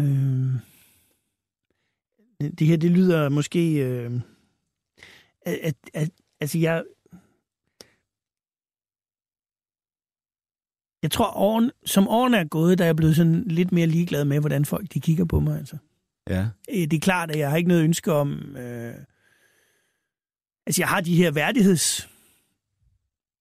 Øh, 0.00 0.06
det 2.58 2.66
her, 2.66 2.76
det 2.76 2.90
lyder 2.90 3.28
måske... 3.28 3.74
Øh, 3.74 4.20
at, 5.42 5.58
at, 5.62 5.74
at, 5.94 6.10
altså, 6.40 6.58
jeg... 6.58 6.84
Jeg 11.06 11.10
tror, 11.10 11.36
åren, 11.36 11.70
som 11.84 12.08
årene 12.08 12.36
er 12.36 12.44
gået, 12.44 12.78
der 12.78 12.84
er 12.84 12.88
jeg 12.88 12.96
blevet 12.96 13.16
sådan 13.16 13.44
lidt 13.46 13.72
mere 13.72 13.86
ligeglad 13.86 14.24
med, 14.24 14.40
hvordan 14.40 14.64
folk 14.64 14.94
de 14.94 15.00
kigger 15.00 15.24
på 15.24 15.40
mig. 15.40 15.58
Altså. 15.58 15.76
Ja. 16.28 16.46
Øh, 16.70 16.80
Det 16.80 16.92
er 16.92 17.00
klart, 17.00 17.30
at 17.30 17.38
jeg 17.38 17.50
har 17.50 17.56
ikke 17.56 17.68
noget 17.68 17.82
ønske 17.82 18.12
om... 18.12 18.56
Øh, 18.56 18.94
altså, 20.66 20.82
jeg 20.82 20.88
har 20.88 21.00
de 21.00 21.16
her 21.16 21.30
værdigheds... 21.30 22.08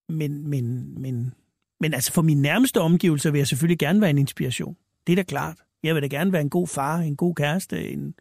Men, 0.10 0.48
men, 0.48 0.94
men, 1.02 1.34
men 1.80 1.94
altså, 1.94 2.12
for 2.12 2.22
mine 2.22 2.42
nærmeste 2.42 2.82
omgivelser 2.82 3.32
vil 3.32 3.40
jeg 3.40 3.48
selvfølgelig 3.48 3.80
gerne 3.80 4.02
være 4.02 4.10
en 4.10 4.18
inspiration. 4.18 4.78
Det 5.08 5.14
er 5.14 5.16
da 5.16 5.24
klart. 5.24 5.58
Jeg 5.84 5.96
vil 5.96 6.02
da 6.04 6.08
gerne 6.08 6.32
være 6.32 6.42
en 6.42 6.50
god 6.50 6.68
far, 6.68 6.98
en 6.98 7.16
god 7.16 7.36
kæreste. 7.36 7.90
En... 7.90 8.16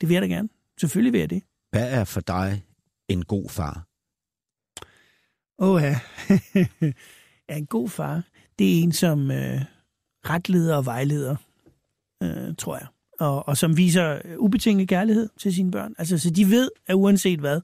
Det 0.00 0.08
vil 0.08 0.14
jeg 0.14 0.22
da 0.22 0.26
gerne. 0.26 0.48
Selvfølgelig 0.80 1.12
vil 1.12 1.18
jeg 1.20 1.30
det. 1.30 1.42
Hvad 1.70 1.90
er 1.92 2.04
for 2.04 2.20
dig 2.20 2.64
en 3.08 3.24
god 3.24 3.48
far? 3.48 3.86
Åh 5.58 5.82
ja. 5.82 6.00
ja, 7.48 7.56
en 7.56 7.66
god 7.66 7.88
far. 7.88 8.22
Det 8.58 8.78
er 8.78 8.82
en, 8.82 8.92
som 8.92 9.30
øh, 9.30 9.60
retleder 10.24 10.76
og 10.76 10.86
vejleder, 10.86 11.36
øh, 12.22 12.54
tror 12.58 12.76
jeg. 12.76 12.86
Og, 13.20 13.48
og 13.48 13.56
som 13.56 13.76
viser 13.76 14.18
ubetinget 14.38 14.88
kærlighed 14.88 15.28
til 15.38 15.54
sine 15.54 15.70
børn. 15.70 15.94
Altså, 15.98 16.18
så 16.18 16.30
de 16.30 16.50
ved, 16.50 16.70
at 16.86 16.94
uanset 16.94 17.40
hvad, 17.40 17.60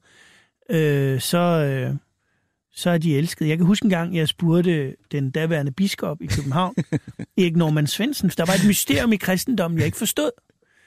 øh, 0.71 1.21
så, 1.21 1.39
øh, 1.39 1.95
så 2.73 2.91
er 2.91 2.99
de 2.99 3.17
elsket. 3.17 3.49
Jeg 3.49 3.57
kan 3.57 3.67
huske 3.67 3.85
en 3.85 3.91
gang, 3.91 4.17
jeg 4.17 4.29
spurgte 4.29 4.97
den 5.13 5.31
daværende 5.31 5.73
biskop 5.73 6.23
i 6.23 6.27
København, 6.27 6.75
Erik 7.39 7.57
Norman 7.57 7.87
Svendsen, 7.87 8.29
der 8.37 8.47
var 8.47 8.55
et 8.55 8.67
mysterium 8.67 9.13
i 9.13 9.17
kristendommen, 9.17 9.79
jeg 9.79 9.87
ikke 9.87 9.99
forstod. 9.99 10.31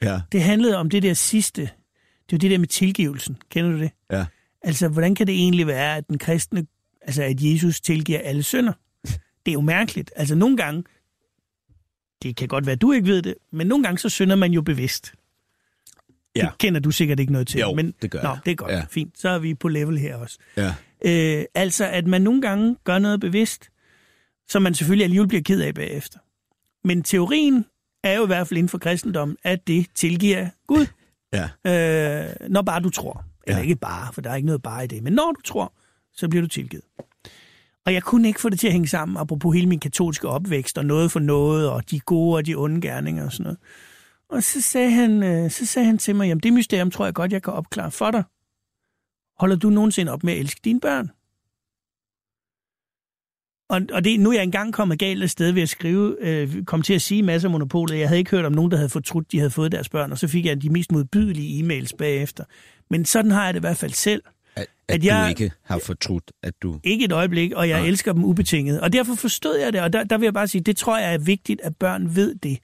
Ja. 0.01 0.21
Det 0.31 0.41
handlede 0.41 0.77
om 0.77 0.89
det 0.89 1.03
der 1.03 1.13
sidste. 1.13 1.61
Det 1.61 2.31
var 2.31 2.38
det 2.38 2.51
der 2.51 2.57
med 2.57 2.67
tilgivelsen. 2.67 3.38
Kender 3.49 3.71
du 3.71 3.80
det? 3.80 3.91
Ja. 4.11 4.25
Altså, 4.61 4.88
hvordan 4.88 5.15
kan 5.15 5.27
det 5.27 5.35
egentlig 5.35 5.67
være, 5.67 5.97
at 5.97 6.07
den 6.07 6.17
kristne, 6.17 6.65
altså 7.01 7.23
at 7.23 7.41
Jesus 7.41 7.81
tilgiver 7.81 8.19
alle 8.19 8.43
synder? 8.43 8.73
Det 9.45 9.51
er 9.51 9.53
jo 9.53 9.61
mærkeligt. 9.61 10.11
Altså, 10.15 10.35
nogle 10.35 10.57
gange, 10.57 10.83
det 12.23 12.35
kan 12.35 12.47
godt 12.47 12.65
være, 12.65 12.73
at 12.73 12.81
du 12.81 12.91
ikke 12.91 13.07
ved 13.07 13.21
det, 13.21 13.35
men 13.51 13.67
nogle 13.67 13.83
gange 13.83 13.97
så 13.97 14.09
synder 14.09 14.35
man 14.35 14.51
jo 14.51 14.61
bevidst. 14.61 15.13
Ja. 16.35 16.41
Det 16.41 16.57
kender 16.57 16.79
du 16.79 16.91
sikkert 16.91 17.19
ikke 17.19 17.31
noget 17.31 17.47
til. 17.47 17.59
Jo, 17.59 17.73
men, 17.73 17.93
det 18.01 18.11
gør 18.11 18.21
Nå, 18.21 18.29
jeg. 18.29 18.39
det 18.45 18.51
er 18.51 18.55
godt. 18.55 18.71
Ja. 18.71 18.85
Fint. 18.89 19.19
Så 19.19 19.29
er 19.29 19.39
vi 19.39 19.53
på 19.53 19.67
level 19.67 19.97
her 19.97 20.15
også. 20.15 20.37
Ja. 20.57 20.73
Øh, 21.05 21.45
altså, 21.55 21.85
at 21.85 22.07
man 22.07 22.21
nogle 22.21 22.41
gange 22.41 22.75
gør 22.83 22.99
noget 22.99 23.19
bevidst, 23.19 23.69
som 24.49 24.61
man 24.61 24.73
selvfølgelig 24.73 25.03
alligevel 25.03 25.27
bliver 25.27 25.41
ked 25.43 25.61
af 25.61 25.73
bagefter. 25.73 26.19
Men 26.87 27.03
teorien 27.03 27.65
er 28.03 28.13
jo 28.13 28.23
i 28.23 28.27
hvert 28.27 28.47
fald 28.47 28.57
inden 28.57 28.69
for 28.69 28.77
kristendommen, 28.77 29.37
at 29.43 29.67
det 29.67 29.85
tilgiver 29.95 30.49
Gud, 30.67 30.85
Ja. 31.33 31.49
øh, 32.23 32.49
når 32.49 32.61
bare 32.61 32.81
du 32.81 32.89
tror. 32.89 33.25
Eller 33.47 33.57
Ja. 33.57 33.63
ikke 33.63 33.75
bare, 33.75 34.13
for 34.13 34.21
der 34.21 34.29
er 34.29 34.35
ikke 34.35 34.45
noget 34.45 34.61
bare 34.61 34.83
i 34.83 34.87
det. 34.87 35.03
Men 35.03 35.13
når 35.13 35.31
du 35.31 35.41
tror, 35.41 35.73
så 36.13 36.27
bliver 36.29 36.41
du 36.41 36.47
tilgivet. 36.47 36.83
Og 37.85 37.93
jeg 37.93 38.03
kunne 38.03 38.27
ikke 38.27 38.41
få 38.41 38.49
det 38.49 38.60
til 38.60 38.68
at 38.68 38.73
hænge 38.73 38.88
sammen, 38.88 39.18
apropos 39.18 39.55
hele 39.55 39.69
min 39.69 39.80
katolske 39.80 40.27
opvækst, 40.27 40.77
og 40.77 40.85
noget 40.85 41.11
for 41.11 41.19
noget, 41.19 41.69
og 41.69 41.91
de 41.91 41.99
gode 41.99 42.35
og 42.35 42.45
de 42.45 42.55
onde 42.55 42.81
gerninger 42.81 43.26
og 43.26 43.31
sådan 43.31 43.43
noget. 43.43 43.57
Og 44.30 44.43
så 44.43 44.61
sagde 44.61 44.91
han, 44.91 45.23
øh, 45.23 45.51
så 45.51 45.65
sagde 45.65 45.85
han 45.85 45.97
til 45.97 46.15
mig, 46.15 46.27
jamen 46.27 46.39
det 46.39 46.53
mysterium 46.53 46.91
tror 46.91 47.05
jeg 47.05 47.14
godt, 47.14 47.31
jeg 47.31 47.43
kan 47.43 47.53
opklare 47.53 47.91
for 47.91 48.11
dig. 48.11 48.23
Holder 49.39 49.55
du 49.55 49.69
nogensinde 49.69 50.11
op 50.11 50.23
med 50.23 50.34
at 50.34 50.39
elske 50.39 50.61
dine 50.64 50.80
børn? 50.80 51.10
Og, 53.69 53.81
og 53.93 54.03
det, 54.03 54.19
nu 54.19 54.30
er 54.30 54.34
jeg 54.34 54.43
engang 54.43 54.73
kommet 54.73 54.99
galt 54.99 55.23
af 55.23 55.30
sted 55.30 55.51
ved 55.51 55.61
at 55.61 55.69
skrive, 55.69 56.18
øh, 56.19 56.64
kom 56.65 56.81
til 56.81 56.93
at 56.93 57.01
sige 57.01 57.23
masser 57.23 57.47
af 57.47 57.51
monopolet. 57.51 57.99
Jeg 57.99 58.07
havde 58.07 58.19
ikke 58.19 58.31
hørt 58.31 58.45
om 58.45 58.51
nogen, 58.51 58.72
der 58.72 58.77
havde 58.77 58.89
fortrudt, 58.89 59.31
de 59.31 59.38
havde 59.38 59.51
fået 59.51 59.72
deres 59.72 59.89
børn, 59.89 60.11
og 60.11 60.18
så 60.18 60.27
fik 60.27 60.45
jeg 60.45 60.61
de 60.61 60.69
mest 60.69 60.91
modbydelige 60.91 61.64
e-mails 61.64 61.95
bagefter. 61.97 62.43
Men 62.89 63.05
sådan 63.05 63.31
har 63.31 63.45
jeg 63.45 63.53
det 63.53 63.60
i 63.60 63.61
hvert 63.61 63.77
fald 63.77 63.91
selv. 63.91 64.23
At, 64.55 64.61
at, 64.88 64.95
At 64.95 65.05
jeg- 65.05 65.23
du 65.25 65.30
ikke 65.30 65.51
har 65.63 65.80
fortrudt, 65.80 66.31
at 66.43 66.53
du... 66.61 66.80
Ikke 66.84 67.05
et 67.05 67.11
øjeblik, 67.11 67.51
og 67.51 67.69
jeg 67.69 67.80
Nej. 67.80 67.88
elsker 67.88 68.13
dem 68.13 68.23
ubetinget. 68.23 68.81
Og 68.81 68.93
derfor 68.93 69.15
forstod 69.15 69.57
jeg 69.57 69.73
det, 69.73 69.81
og 69.81 69.93
der, 69.93 70.03
der 70.03 70.17
vil 70.17 70.25
jeg 70.25 70.34
bare 70.34 70.47
sige, 70.47 70.61
det 70.61 70.77
tror 70.77 70.97
jeg 70.99 71.13
er 71.13 71.17
vigtigt, 71.17 71.61
at 71.61 71.75
børn 71.77 72.15
ved 72.15 72.35
det. 72.35 72.59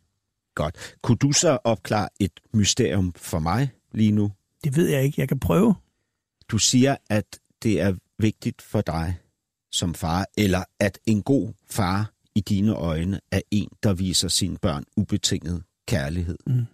Godt. 0.56 0.96
Kunne 1.02 1.18
du 1.18 1.32
så 1.32 1.58
opklare 1.64 2.10
et 2.20 2.32
mysterium 2.54 3.14
for 3.16 3.40
mig 3.40 3.70
lige 3.92 4.12
nu? 4.12 4.32
Det 4.64 4.76
ved 4.76 4.88
jeg 4.90 5.04
ikke, 5.04 5.22
jeg 5.22 5.28
kan 5.28 5.40
prøve. 5.40 5.76
Du 6.50 6.58
siger, 6.58 6.96
at 7.10 7.40
det 7.64 7.82
er 7.82 7.94
vigtigt 8.20 8.62
for 8.62 8.82
dig 8.82 9.16
som 9.72 9.94
far, 9.94 10.26
eller 10.38 10.64
at 10.80 11.00
en 11.06 11.24
god 11.24 11.54
far 11.70 12.12
i 12.36 12.40
dine 12.42 12.74
øjne 12.76 13.20
er 13.32 13.42
en, 13.52 13.70
der 13.84 13.94
viser 13.94 14.28
sine 14.28 14.58
børn 14.58 14.84
ubetinget 14.98 15.64
kærlighed. 15.88 16.38
Mm. 16.48 16.66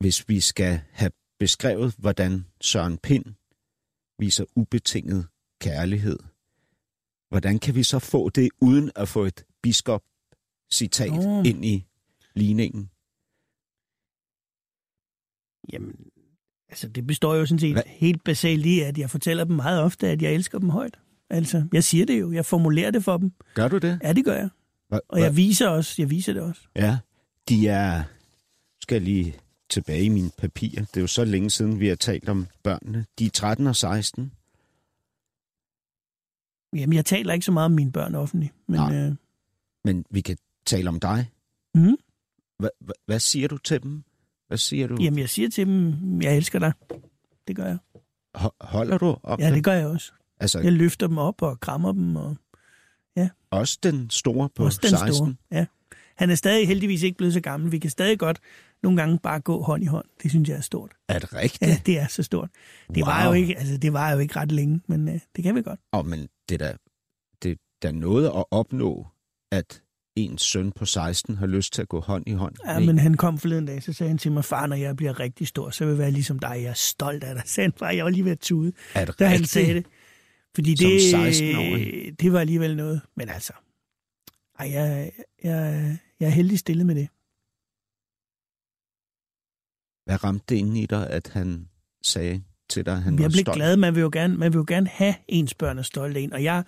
Hvis 0.00 0.28
vi 0.28 0.40
skal 0.40 0.80
have 0.92 1.10
beskrevet, 1.38 1.94
hvordan 1.98 2.44
Søren 2.60 2.98
Pind 2.98 3.24
viser 4.18 4.44
ubetinget 4.54 5.26
kærlighed, 5.60 6.18
hvordan 7.28 7.58
kan 7.58 7.74
vi 7.74 7.82
så 7.82 7.98
få 7.98 8.28
det, 8.28 8.48
uden 8.60 8.90
at 8.96 9.08
få 9.08 9.24
et 9.24 9.44
biskop-citat 9.62 11.12
Nå. 11.12 11.42
ind 11.42 11.64
i 11.64 11.86
ligningen? 12.34 12.90
Jamen, 15.72 15.96
altså 16.68 16.88
det 16.88 17.06
består 17.06 17.34
jo 17.34 17.46
sådan 17.46 17.58
set 17.58 17.72
Hvad? 17.72 17.82
helt 17.86 18.24
basalt 18.24 18.66
i, 18.66 18.80
at 18.80 18.98
jeg 18.98 19.10
fortæller 19.10 19.44
dem 19.44 19.56
meget 19.56 19.80
ofte, 19.82 20.08
at 20.08 20.22
jeg 20.22 20.32
elsker 20.34 20.58
dem 20.58 20.70
højt. 20.70 20.98
Altså, 21.30 21.66
jeg 21.72 21.84
siger 21.84 22.06
det 22.06 22.20
jo, 22.20 22.32
jeg 22.32 22.46
formulerer 22.46 22.90
det 22.90 23.04
for 23.04 23.16
dem. 23.16 23.32
Gør 23.54 23.68
du 23.68 23.78
det? 23.78 24.00
Ja, 24.02 24.12
det 24.12 24.24
gør 24.24 24.34
jeg. 24.34 24.48
Hva, 24.88 24.98
Og 25.08 25.20
jeg 25.20 25.36
viser 25.36 25.68
også, 25.68 25.94
jeg 26.02 26.10
viser 26.10 26.32
det 26.32 26.42
også. 26.42 26.60
Ja, 26.76 26.98
de 27.48 27.68
er... 27.68 28.02
Skal 28.80 29.02
lige 29.02 29.34
tilbage 29.70 30.04
i 30.04 30.08
mine 30.08 30.30
papirer. 30.38 30.80
Det 30.84 30.96
er 30.96 31.00
jo 31.00 31.06
så 31.06 31.24
længe 31.24 31.50
siden, 31.50 31.80
vi 31.80 31.88
har 31.88 31.94
talt 31.96 32.28
om 32.28 32.46
børnene. 32.62 33.06
De 33.18 33.26
er 33.26 33.30
13 33.30 33.66
og 33.66 33.76
16. 33.76 34.32
Jamen, 36.76 36.92
jeg 36.96 37.04
taler 37.04 37.32
ikke 37.34 37.46
så 37.46 37.52
meget 37.52 37.64
om 37.64 37.72
mine 37.72 37.92
børn 37.92 38.14
offentligt, 38.14 38.54
men 38.68 38.80
Nej. 38.80 38.94
øh, 38.96 39.14
Men 39.84 40.04
vi 40.10 40.20
kan 40.20 40.36
tale 40.66 40.88
om 40.88 41.00
dig. 41.00 41.30
mm, 41.74 41.96
Hva, 42.58 42.68
hva, 42.80 42.92
hvad 43.06 43.20
siger 43.20 43.48
du 43.48 43.58
til 43.58 43.82
dem? 43.82 44.04
Hvad 44.46 44.58
siger 44.58 44.86
du? 44.86 44.96
jamen, 45.00 45.18
jeg 45.18 45.28
siger 45.28 45.50
til 45.50 45.66
dem, 45.66 46.22
jeg 46.22 46.36
elsker 46.36 46.58
dig. 46.58 46.72
Det 47.48 47.56
gør 47.56 47.64
jeg. 47.66 47.78
Ho- 48.36 48.56
holder 48.60 48.98
du 48.98 49.16
op? 49.22 49.40
Ja, 49.40 49.54
det 49.54 49.64
gør 49.64 49.72
jeg 49.72 49.86
også. 49.86 50.12
Altså, 50.40 50.60
Jeg 50.60 50.72
løfter 50.72 51.06
dem 51.06 51.18
op 51.18 51.42
og 51.42 51.60
krammer 51.60 51.92
dem, 51.92 52.16
og 52.16 52.36
også 53.50 53.78
den 53.82 54.10
store 54.10 54.48
på 54.48 54.64
også 54.64 54.78
den 54.82 54.90
16? 54.90 55.14
store. 55.14 55.34
Ja. 55.50 55.66
Han 56.16 56.30
er 56.30 56.34
stadig 56.34 56.68
heldigvis 56.68 57.02
ikke 57.02 57.16
blevet 57.16 57.34
så 57.34 57.40
gammel. 57.40 57.72
Vi 57.72 57.78
kan 57.78 57.90
stadig 57.90 58.18
godt 58.18 58.40
nogle 58.82 58.98
gange 58.98 59.18
bare 59.18 59.40
gå 59.40 59.62
hånd 59.62 59.82
i 59.82 59.86
hånd. 59.86 60.06
Det 60.22 60.30
synes 60.30 60.48
jeg 60.48 60.56
er 60.56 60.60
stort. 60.60 60.92
Er 61.08 61.18
det 61.18 61.34
rigtigt? 61.34 61.70
Ja, 61.70 61.80
det 61.86 61.98
er 61.98 62.06
så 62.06 62.22
stort. 62.22 62.50
Det 62.88 62.96
wow. 62.96 63.06
var 63.06 63.26
jo 63.26 63.32
ikke, 63.32 63.58
altså, 63.58 63.76
det 63.76 63.92
var 63.92 64.12
jo 64.12 64.18
ikke 64.18 64.36
ret 64.36 64.52
længe, 64.52 64.80
men 64.86 65.08
øh, 65.08 65.20
det 65.36 65.44
kan 65.44 65.54
vi 65.54 65.62
godt. 65.62 65.80
Åh, 65.92 66.06
men 66.06 66.28
det 66.48 66.62
er 66.62 66.66
da, 66.66 66.76
det 67.42 67.50
er 67.50 67.56
da 67.82 67.92
noget 67.92 68.26
at 68.26 68.44
opnå, 68.50 69.06
at 69.52 69.82
ens 70.16 70.42
søn 70.42 70.72
på 70.72 70.84
16 70.84 71.36
har 71.36 71.46
lyst 71.46 71.72
til 71.72 71.82
at 71.82 71.88
gå 71.88 72.00
hånd 72.00 72.24
i 72.26 72.32
hånd. 72.32 72.54
Ja, 72.66 72.78
men 72.78 72.98
han 72.98 73.14
kom 73.14 73.38
forleden 73.38 73.66
dag, 73.66 73.82
så 73.82 73.92
sagde 73.92 74.08
han 74.08 74.18
til 74.18 74.32
mig, 74.32 74.44
far, 74.44 74.66
når 74.66 74.76
jeg 74.76 74.96
bliver 74.96 75.20
rigtig 75.20 75.46
stor, 75.46 75.70
så 75.70 75.84
vil 75.84 75.90
jeg 75.90 75.98
være 75.98 76.10
ligesom 76.10 76.38
dig. 76.38 76.54
Jeg 76.54 76.64
er 76.70 76.74
stolt 76.74 77.24
af 77.24 77.34
dig. 77.34 77.42
Sagde 77.48 77.64
han 77.66 77.72
bare, 77.78 77.96
jeg 77.96 78.04
var 78.04 78.10
lige 78.10 78.24
ved 78.24 78.32
at 78.32 78.38
tude, 78.38 78.72
er 78.94 79.04
det 79.04 79.18
da 79.18 79.24
han 79.24 79.32
rigtigt? 79.32 79.50
sagde 79.50 79.74
det. 79.74 79.86
Fordi 80.54 80.76
Som 80.76 80.90
det, 80.90 81.32
16-årig? 81.32 82.20
det 82.20 82.32
var 82.32 82.40
alligevel 82.40 82.76
noget. 82.76 83.00
Men 83.16 83.28
altså, 83.28 83.52
ej, 84.58 84.70
jeg, 84.72 85.10
jeg, 85.44 85.96
jeg 86.20 86.26
er 86.26 86.30
heldig 86.30 86.58
stillet 86.58 86.86
med 86.86 86.94
det. 86.94 87.08
Hvad 90.04 90.24
ramte 90.24 90.44
det 90.48 90.56
inde 90.56 90.80
i 90.80 90.86
dig, 90.86 91.10
at 91.10 91.30
han 91.32 91.68
sagde 92.02 92.42
til 92.68 92.86
dig, 92.86 92.94
at 92.96 93.02
han 93.02 93.14
jeg 93.14 93.22
var 93.22 93.28
blev 93.28 93.40
stolt? 93.40 93.56
glad. 93.56 93.76
Man 93.76 93.94
vil, 93.94 94.00
jo 94.00 94.10
gerne, 94.12 94.36
man 94.36 94.52
vil 94.52 94.58
jo 94.58 94.64
gerne 94.68 94.86
have 94.86 95.14
ens 95.28 95.54
børn 95.54 95.78
er 95.78 95.82
stolte 95.82 96.20
af 96.20 96.22
en. 96.22 96.32
Og 96.32 96.42
jeg, 96.44 96.64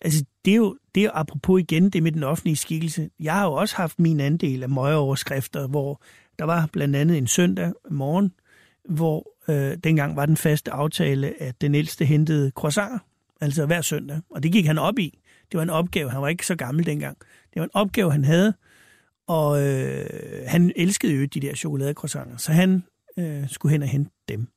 altså, 0.00 0.24
det 0.44 0.50
er, 0.50 0.56
jo, 0.56 0.78
det 0.94 1.00
er 1.00 1.04
jo 1.04 1.10
apropos 1.14 1.60
igen 1.60 1.90
det 1.90 2.02
med 2.02 2.12
den 2.12 2.22
offentlige 2.22 2.56
skikkelse. 2.56 3.10
Jeg 3.20 3.34
har 3.34 3.44
jo 3.44 3.52
også 3.52 3.76
haft 3.76 3.98
min 3.98 4.20
andel 4.20 4.62
af 4.62 4.68
møgeoverskrifter, 4.68 5.66
hvor 5.66 6.02
der 6.38 6.44
var 6.44 6.68
blandt 6.72 6.96
andet 6.96 7.18
en 7.18 7.26
søndag 7.26 7.72
morgen, 7.90 8.32
hvor 8.88 9.32
øh, 9.48 9.76
dengang 9.84 10.16
var 10.16 10.26
den 10.26 10.36
faste 10.36 10.70
aftale, 10.70 11.42
at 11.42 11.60
den 11.60 11.74
ældste 11.74 12.04
hentede 12.04 12.50
croissanter, 12.50 12.98
altså 13.40 13.66
hver 13.66 13.80
søndag. 13.80 14.20
Og 14.30 14.42
det 14.42 14.52
gik 14.52 14.66
han 14.66 14.78
op 14.78 14.98
i. 14.98 15.18
Det 15.52 15.58
var 15.58 15.62
en 15.62 15.70
opgave. 15.70 16.10
Han 16.10 16.22
var 16.22 16.28
ikke 16.28 16.46
så 16.46 16.56
gammel 16.56 16.86
dengang. 16.86 17.18
Det 17.54 17.60
var 17.60 17.64
en 17.64 17.70
opgave, 17.74 18.12
han 18.12 18.24
havde. 18.24 18.54
Og 19.26 19.62
øh, 19.62 20.06
han 20.46 20.72
elskede 20.76 21.12
jo 21.12 21.24
de 21.24 21.40
der 21.40 21.54
chokoladecroissanter, 21.54 22.36
så 22.36 22.52
han 22.52 22.84
øh, 23.18 23.48
skulle 23.48 23.72
hen 23.72 23.82
og 23.82 23.88
hente 23.88 24.10
dem. 24.28 24.48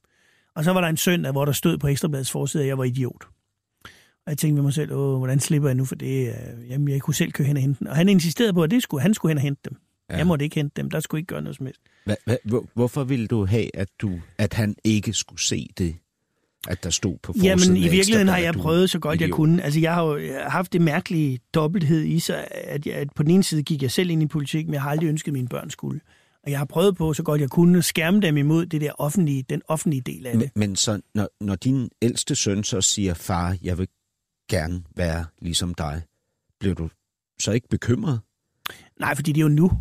Og 0.55 0.63
så 0.63 0.73
var 0.73 0.81
der 0.81 0.87
en 0.87 0.97
søndag, 0.97 1.31
hvor 1.31 1.45
der 1.45 1.51
stod 1.51 1.77
på 1.77 1.87
Ekstrabladets 1.87 2.31
forside, 2.31 2.63
at 2.63 2.67
jeg 2.67 2.77
var 2.77 2.83
idiot. 2.83 3.23
Og 4.25 4.31
jeg 4.31 4.37
tænkte 4.37 4.55
ved 4.55 4.63
mig 4.63 4.73
selv, 4.73 4.91
Åh, 4.91 5.17
hvordan 5.17 5.39
slipper 5.39 5.69
jeg 5.69 5.75
nu 5.75 5.85
for 5.85 5.95
det? 5.95 6.27
Øh, 6.27 6.69
Jamen, 6.69 6.87
jeg 6.87 7.01
kunne 7.01 7.13
selv 7.13 7.31
køre 7.31 7.47
hen 7.47 7.57
og 7.57 7.61
hente 7.61 7.79
den. 7.79 7.87
Og 7.87 7.95
han 7.95 8.09
insisterede 8.09 8.53
på, 8.53 8.63
at 8.63 8.71
det 8.71 8.83
skulle, 8.83 9.01
han 9.01 9.13
skulle 9.13 9.29
hen 9.29 9.37
og 9.37 9.41
hente 9.41 9.61
dem. 9.69 9.77
Ja. 10.09 10.17
Jeg 10.17 10.27
måtte 10.27 10.45
ikke 10.45 10.55
hente 10.55 10.81
dem. 10.81 10.89
Der 10.89 10.99
skulle 10.99 11.19
ikke 11.19 11.27
gøre 11.27 11.41
noget 11.41 11.55
som 11.55 11.65
helst. 11.65 11.81
Hva, 12.05 12.15
hva, 12.25 12.37
hvor, 12.43 12.65
hvorfor 12.73 13.03
ville 13.03 13.27
du 13.27 13.45
have, 13.45 13.75
at, 13.75 13.87
du, 14.01 14.19
at 14.37 14.53
han 14.53 14.75
ikke 14.83 15.13
skulle 15.13 15.41
se 15.41 15.67
det? 15.77 15.95
At 16.67 16.83
der 16.83 16.89
stod 16.89 17.17
på 17.23 17.33
Jamen, 17.35 17.59
forsiden 17.59 17.77
i 17.77 17.85
af 17.85 17.91
virkeligheden 17.91 18.27
har 18.27 18.37
jeg 18.37 18.53
prøvet 18.53 18.89
så 18.89 18.99
godt 18.99 19.21
jeg 19.21 19.29
kunne. 19.29 19.63
Altså, 19.63 19.79
jeg 19.79 19.93
har 19.93 20.03
jo 20.03 20.19
har 20.19 20.49
haft 20.49 20.73
det 20.73 20.81
mærkelige 20.81 21.39
dobbelthed 21.53 22.03
i 22.03 22.19
sig, 22.19 22.47
at, 22.51 22.85
jeg, 22.85 22.95
at 22.95 23.07
på 23.15 23.23
den 23.23 23.31
ene 23.31 23.43
side 23.43 23.63
gik 23.63 23.81
jeg 23.81 23.91
selv 23.91 24.09
ind 24.09 24.23
i 24.23 24.27
politik, 24.27 24.65
men 24.65 24.73
jeg 24.73 24.81
har 24.81 24.89
aldrig 24.89 25.07
ønsket, 25.09 25.27
at 25.27 25.33
mine 25.33 25.47
børn 25.47 25.69
skulle. 25.69 25.99
Og 26.43 26.51
jeg 26.51 26.59
har 26.59 26.65
prøvet 26.65 26.95
på 26.97 27.13
så 27.13 27.23
godt 27.23 27.41
jeg 27.41 27.49
kunne 27.49 27.77
at 27.77 27.85
skærme 27.85 28.21
dem 28.21 28.37
imod 28.37 28.65
det 28.65 28.81
der 28.81 28.91
offentlige, 28.97 29.43
den 29.49 29.61
offentlige 29.67 30.01
del 30.01 30.25
af 30.25 30.31
det. 30.31 30.39
Men, 30.39 30.51
men 30.55 30.75
så, 30.75 31.01
når, 31.15 31.29
når 31.41 31.55
din 31.55 31.89
ældste 32.01 32.35
søn 32.35 32.63
så 32.63 32.81
siger, 32.81 33.13
far, 33.13 33.57
jeg 33.61 33.77
vil 33.77 33.87
gerne 34.49 34.83
være 34.95 35.25
ligesom 35.41 35.73
dig, 35.73 36.01
bliver 36.59 36.75
du 36.75 36.89
så 37.39 37.51
ikke 37.51 37.67
bekymret? 37.67 38.19
Nej, 38.99 39.15
fordi 39.15 39.31
det 39.31 39.41
er 39.41 39.43
jo 39.43 39.49
nu. 39.49 39.71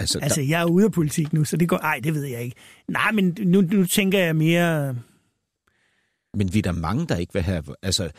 Altså, 0.00 0.18
Altså, 0.22 0.40
jeg 0.40 0.60
er 0.60 0.64
ude 0.64 0.84
af 0.84 0.92
politik 0.92 1.32
nu, 1.32 1.44
så 1.44 1.56
det 1.56 1.68
går... 1.68 1.76
Ej, 1.76 2.00
det 2.04 2.14
ved 2.14 2.24
jeg 2.24 2.42
ikke. 2.42 2.56
Nej, 2.88 3.12
men 3.12 3.36
nu, 3.40 3.60
nu 3.60 3.86
tænker 3.86 4.18
jeg 4.18 4.36
mere... 4.36 4.96
men 6.34 6.54
vi 6.54 6.58
er 6.58 6.62
der 6.62 6.72
mange, 6.72 7.06
der 7.06 7.16
ikke 7.16 7.32
vil 7.32 7.42
have... 7.42 7.64
Altså, 7.82 8.10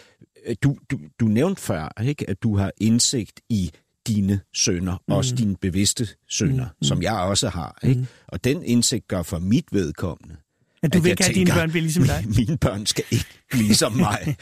øh, 0.46 0.56
du, 0.64 0.78
du, 0.92 1.00
du 1.20 1.26
nævnte 1.26 1.62
før, 1.62 2.02
ikke, 2.04 2.30
at 2.30 2.44
du 2.44 2.58
har 2.58 2.72
indsigt 2.78 3.42
i 3.50 3.72
dine 4.08 4.40
sønner, 4.54 4.98
mm. 5.08 5.14
også 5.14 5.36
dine 5.36 5.56
bevidste 5.56 6.08
sønner, 6.30 6.66
mm. 6.66 6.84
som 6.84 7.04
jeg 7.04 7.14
også 7.14 7.50
har. 7.50 7.80
Ikke? 7.84 8.00
Mm. 8.00 8.08
Og 8.28 8.44
den 8.44 8.64
indsigt 8.64 9.08
gør 9.08 9.24
for 9.24 9.40
mit 9.40 9.66
vedkommende, 9.72 10.36
At 10.84 10.94
du 10.94 10.98
at 10.98 11.04
vil 11.04 11.10
ikke 11.10 11.24
have, 11.24 11.30
at 11.30 11.36
dine 11.36 11.52
børn 11.52 11.70
bliver 11.70 11.82
ligesom 11.82 12.04
dig. 12.04 12.24
Mine, 12.26 12.36
mine 12.48 12.58
børn 12.58 12.86
skal 12.86 13.06
ikke 13.12 13.42
blive 13.52 13.76
som 13.76 13.94
mig. 14.08 14.38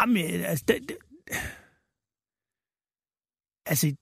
Jamen, 0.00 0.24
altså... 0.24 0.64
Det, 0.68 0.76
det, 0.88 0.96
altså, 3.66 3.92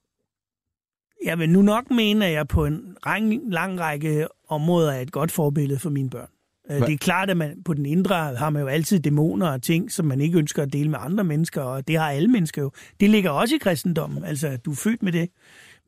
jeg 1.25 1.39
vil 1.39 1.51
nu 1.51 1.63
nok 1.63 1.91
mene, 1.91 2.27
at 2.27 2.33
jeg 2.33 2.49
på 2.49 2.67
en 2.67 2.97
lang, 3.07 3.53
lang 3.53 3.81
række 3.81 4.29
områder 4.49 4.93
er 4.93 5.01
et 5.01 5.13
godt 5.13 5.33
forbillede 5.33 5.79
for 5.79 5.91
mine 5.91 6.11
børn. 6.11 6.29
Øh, 6.71 6.77
Hva? 6.79 6.87
Det 6.87 6.93
er 6.93 6.99
klart, 6.99 7.31
at 7.31 7.37
man 7.37 7.63
på 7.65 7.75
den 7.75 7.87
indre 7.87 8.15
har 8.15 8.51
man 8.51 8.63
jo 8.63 8.69
altid 8.69 9.01
dæmoner 9.01 9.49
og 9.49 9.63
ting, 9.63 9.93
som 9.93 10.07
man 10.07 10.21
ikke 10.21 10.39
ønsker 10.39 10.63
at 10.63 10.73
dele 10.73 10.91
med 10.91 10.99
andre 11.03 11.25
mennesker, 11.25 11.63
og 11.63 11.89
det 11.89 11.99
har 11.99 12.11
alle 12.11 12.29
mennesker 12.29 12.63
jo. 12.63 12.71
Det 13.01 13.11
ligger 13.11 13.31
også 13.31 13.55
i 13.55 13.59
kristendommen, 13.59 14.25
altså 14.25 14.57
du 14.57 14.71
er 14.71 14.75
født 14.75 15.03
med 15.03 15.13
det. 15.13 15.29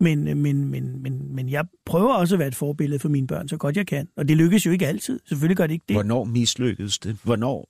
Men, 0.00 0.28
øh, 0.28 0.36
men, 0.36 0.64
men, 0.64 1.02
men, 1.02 1.34
men 1.34 1.48
jeg 1.48 1.64
prøver 1.86 2.14
også 2.14 2.34
at 2.34 2.38
være 2.38 2.48
et 2.48 2.54
forbillede 2.54 2.98
for 2.98 3.08
mine 3.08 3.26
børn, 3.26 3.48
så 3.48 3.56
godt 3.56 3.76
jeg 3.76 3.86
kan. 3.86 4.08
Og 4.16 4.28
det 4.28 4.36
lykkes 4.36 4.66
jo 4.66 4.70
ikke 4.70 4.86
altid. 4.86 5.20
Selvfølgelig 5.28 5.56
gør 5.56 5.66
det 5.66 5.74
ikke 5.74 5.84
det. 5.88 5.96
Hvornår 5.96 6.24
mislykkedes 6.24 6.98
det? 6.98 7.16
Hvornår 7.22 7.68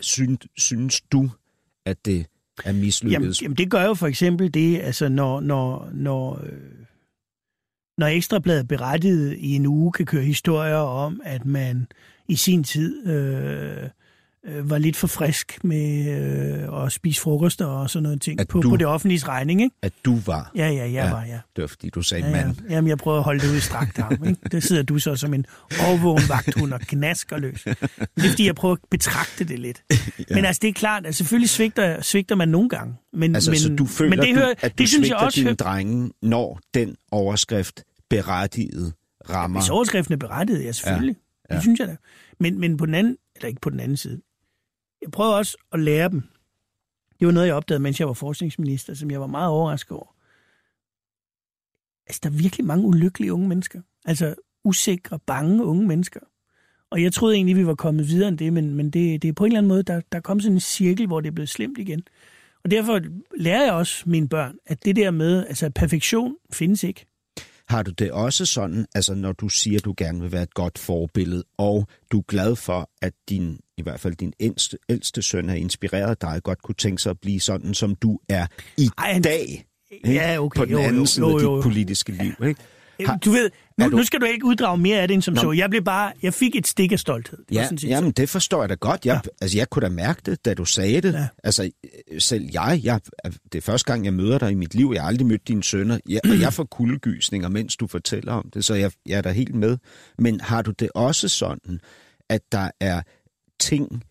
synes, 0.00 0.38
synes 0.56 1.00
du, 1.00 1.30
at 1.86 2.04
det 2.04 2.20
er 2.20 2.24
Jamen, 2.66 2.80
mislykkedes? 2.80 3.42
jamen, 3.42 3.56
det 3.56 3.70
gør 3.70 3.82
jo 3.82 3.94
for 3.94 4.06
eksempel 4.06 4.54
det, 4.54 4.80
altså 4.80 5.08
når, 5.08 5.40
når, 5.40 5.90
når, 5.94 6.40
øh, 6.42 6.58
når 7.98 8.06
Ekstrabladet 8.06 8.68
berettiget 8.68 9.36
i 9.38 9.54
en 9.54 9.66
uge 9.66 9.92
kan 9.92 10.06
køre 10.06 10.22
historier 10.24 10.76
om, 10.76 11.20
at 11.24 11.46
man 11.46 11.86
i 12.28 12.36
sin 12.36 12.64
tid 12.64 13.06
øh, 13.06 13.76
øh, 14.46 14.70
var 14.70 14.78
lidt 14.78 14.96
for 14.96 15.06
frisk 15.06 15.58
med 15.64 16.06
øh, 16.72 16.84
at 16.84 16.92
spise 16.92 17.20
frokoster 17.20 17.66
og 17.66 17.90
sådan 17.90 18.02
noget 18.02 18.20
ting 18.22 18.40
At 18.40 18.48
på, 18.48 18.60
du- 18.60 18.70
på 18.70 18.76
det 18.76 18.86
offentlige 18.86 19.24
regning, 19.28 19.62
ikke? 19.62 19.76
At 19.82 19.92
du 20.04 20.18
var? 20.26 20.50
Ja, 20.56 20.68
ja, 20.68 20.74
jeg 20.76 20.90
Ja. 20.92 21.04
ja. 21.06 21.10
var, 21.12 21.24
ja. 21.24 21.38
Det 21.56 21.62
var 21.62 21.68
fordi, 21.68 21.90
du 21.90 22.02
sagde 22.02 22.24
Ja, 22.30 22.38
ja. 22.38 22.44
mand. 22.46 22.56
Jamen, 22.70 22.88
jeg 22.88 22.98
prøver 22.98 23.18
at 23.18 23.24
holde 23.24 23.40
det 23.40 23.50
ud 23.50 23.56
i 23.56 23.60
strakt 23.60 23.98
arm. 23.98 24.24
Ikke? 24.28 24.40
Der 24.52 24.60
sidder 24.60 24.82
du 24.82 24.98
så 24.98 25.16
som 25.16 25.34
en 25.34 25.46
overvågen 25.88 26.22
vagthund 26.28 26.72
og 26.72 26.80
knasker 26.80 27.38
løs. 27.38 27.66
Men 27.66 27.74
det 28.16 28.24
er 28.24 28.28
fordi, 28.28 28.46
jeg 28.46 28.54
prøver 28.54 28.74
at 28.74 28.80
betragte 28.90 29.44
det 29.44 29.58
lidt. 29.58 29.82
ja. 29.90 30.34
Men 30.34 30.44
altså, 30.44 30.58
det 30.62 30.68
er 30.68 30.72
klart, 30.72 31.06
at 31.06 31.14
selvfølgelig 31.14 31.50
svigter, 31.50 32.00
svigter 32.02 32.34
man 32.34 32.48
nogle 32.48 32.68
gange. 32.68 32.94
Men, 33.12 33.34
Altså, 33.34 33.50
men, 33.50 33.60
så 33.60 33.68
du 33.68 33.86
føler, 33.86 34.10
men 34.10 34.18
det, 34.18 34.28
du, 34.34 34.34
hører, 34.40 34.54
at 34.62 34.70
du 34.70 34.74
det 34.78 34.88
synes 34.88 35.08
jeg 35.08 35.16
også 35.16 35.36
dine 35.36 35.44
hører, 35.46 35.54
drenge, 35.56 36.10
når 36.22 36.60
den 36.74 36.96
overskrift 37.10 37.82
berettiget 38.10 38.92
rammer? 39.30 39.60
Hvis 39.60 39.70
overskriften 39.70 40.12
er 40.12 40.18
berettiget, 40.18 40.64
ja, 40.64 40.72
selvfølgelig. 40.72 41.14
Ja. 41.16 41.18
Ja. 41.52 41.56
Det 41.56 41.62
synes 41.62 41.80
jeg 41.80 41.88
da. 41.88 41.96
Men, 42.38 42.60
men 42.60 42.76
på 42.76 42.86
den 42.86 42.94
anden, 42.94 43.18
eller 43.36 43.48
ikke 43.48 43.60
på 43.60 43.70
den 43.70 43.80
anden 43.80 43.96
side. 43.96 44.20
Jeg 45.02 45.10
prøver 45.10 45.32
også 45.32 45.56
at 45.72 45.80
lære 45.80 46.08
dem. 46.08 46.22
Det 47.18 47.26
var 47.26 47.32
noget, 47.32 47.46
jeg 47.46 47.54
opdagede, 47.54 47.82
mens 47.82 48.00
jeg 48.00 48.08
var 48.08 48.14
forskningsminister, 48.14 48.94
som 48.94 49.10
jeg 49.10 49.20
var 49.20 49.26
meget 49.26 49.48
overrasket 49.48 49.96
over. 49.96 50.14
Altså, 52.06 52.20
der 52.22 52.28
er 52.30 52.34
virkelig 52.42 52.66
mange 52.66 52.86
ulykkelige 52.86 53.32
unge 53.32 53.48
mennesker. 53.48 53.80
Altså, 54.04 54.34
usikre, 54.64 55.18
bange 55.18 55.64
unge 55.64 55.86
mennesker. 55.86 56.20
Og 56.90 57.02
jeg 57.02 57.12
troede 57.12 57.34
egentlig, 57.34 57.56
vi 57.56 57.66
var 57.66 57.74
kommet 57.74 58.08
videre 58.08 58.28
end 58.28 58.38
det, 58.38 58.52
men, 58.52 58.74
men 58.74 58.90
det, 58.90 59.22
det 59.22 59.28
er 59.28 59.32
på 59.32 59.44
en 59.44 59.48
eller 59.48 59.58
anden 59.58 59.68
måde, 59.68 59.82
der, 59.82 60.00
der 60.12 60.20
kom 60.20 60.40
sådan 60.40 60.56
en 60.56 60.60
cirkel, 60.60 61.06
hvor 61.06 61.20
det 61.20 61.28
er 61.28 61.32
blevet 61.32 61.48
slemt 61.48 61.78
igen. 61.78 62.02
Og 62.64 62.70
derfor 62.70 63.00
lærer 63.38 63.64
jeg 63.64 63.72
også 63.72 64.02
mine 64.06 64.28
børn, 64.28 64.56
at 64.66 64.84
det 64.84 64.96
der 64.96 65.10
med, 65.10 65.46
altså 65.46 65.70
perfektion 65.70 66.36
findes 66.52 66.84
ikke. 66.84 67.06
Har 67.72 67.82
du 67.82 67.90
det 67.90 68.12
også 68.12 68.46
sådan, 68.46 68.86
altså 68.94 69.14
når 69.14 69.32
du 69.32 69.48
siger, 69.48 69.78
at 69.78 69.84
du 69.84 69.94
gerne 69.96 70.20
vil 70.20 70.32
være 70.32 70.42
et 70.42 70.54
godt 70.54 70.78
forbillede, 70.78 71.44
og 71.58 71.88
du 72.12 72.18
er 72.18 72.22
glad 72.22 72.56
for, 72.56 72.90
at 73.02 73.12
din, 73.28 73.58
i 73.78 73.82
hvert 73.82 74.00
fald 74.00 74.14
din 74.14 74.32
ældste, 74.40 74.78
ældste 74.88 75.22
søn 75.22 75.48
har 75.48 75.56
inspireret 75.56 76.22
dig, 76.22 76.40
godt 76.42 76.62
kunne 76.62 76.74
tænke 76.74 77.02
sig 77.02 77.10
at 77.10 77.20
blive 77.20 77.40
sådan, 77.40 77.74
som 77.74 77.94
du 77.94 78.18
er 78.28 78.46
i 78.78 78.88
Ej, 78.98 79.20
dag, 79.24 79.66
ikke? 79.90 80.12
Ja, 80.12 80.38
okay. 80.38 80.58
på 80.58 80.64
den 80.64 80.72
jo, 80.72 80.78
anden 80.78 81.00
jo, 81.00 81.06
side 81.06 81.26
jo, 81.26 81.38
af 81.38 81.42
jo, 81.42 81.50
jo. 81.50 81.56
dit 81.56 81.62
politiske 81.62 82.12
liv. 82.12 82.32
Ikke? 82.48 82.60
Har- 83.06 83.16
Du 83.16 83.30
ved, 83.30 83.50
nu, 83.78 83.84
du- 83.90 83.96
nu 83.96 84.04
skal 84.04 84.20
du 84.20 84.24
ikke 84.26 84.44
uddrage 84.44 84.78
mere 84.78 84.98
af 84.98 85.08
det 85.08 85.14
end 85.14 85.22
som 85.22 85.34
Nå. 85.34 85.40
så. 85.40 85.52
Jeg 85.52 85.70
blev 85.70 85.82
bare, 85.84 86.12
jeg 86.22 86.34
fik 86.34 86.56
et 86.56 86.66
stik 86.66 86.92
af 86.92 86.98
stolthed. 86.98 87.38
Det 87.48 87.54
Ja, 87.54 87.64
sådan 87.64 87.78
jamen 87.88 88.12
det 88.12 88.28
forstår 88.28 88.62
jeg 88.62 88.68
da 88.68 88.74
godt. 88.74 89.06
Jeg, 89.06 89.20
ja. 89.24 89.30
Altså 89.40 89.58
jeg 89.58 89.70
kunne 89.70 89.82
da 89.82 89.88
mærke 89.88 90.22
det, 90.26 90.44
da 90.44 90.54
du 90.54 90.64
sagde 90.64 91.00
det. 91.00 91.12
Ja. 91.12 91.26
Altså 91.44 91.70
selv 92.18 92.48
jeg, 92.52 92.80
jeg, 92.82 93.00
det 93.52 93.58
er 93.58 93.62
første 93.62 93.92
gang, 93.92 94.04
jeg 94.04 94.14
møder 94.14 94.38
dig 94.38 94.50
i 94.50 94.54
mit 94.54 94.74
liv. 94.74 94.90
Jeg 94.94 95.02
har 95.02 95.08
aldrig 95.08 95.26
mødt 95.26 95.48
dine 95.48 95.62
sønner, 95.64 95.98
jeg, 96.08 96.20
og 96.24 96.40
jeg 96.40 96.52
får 96.52 96.64
kuldegysninger, 96.64 97.48
mens 97.48 97.76
du 97.76 97.86
fortæller 97.86 98.32
om 98.32 98.50
det, 98.54 98.64
så 98.64 98.74
jeg, 98.74 98.92
jeg 99.06 99.18
er 99.18 99.22
da 99.22 99.30
helt 99.32 99.54
med. 99.54 99.78
Men 100.18 100.40
har 100.40 100.62
du 100.62 100.70
det 100.70 100.90
også 100.94 101.28
sådan, 101.28 101.80
at 102.30 102.40
der 102.52 102.70
er 102.80 103.02
ting, 103.60 104.02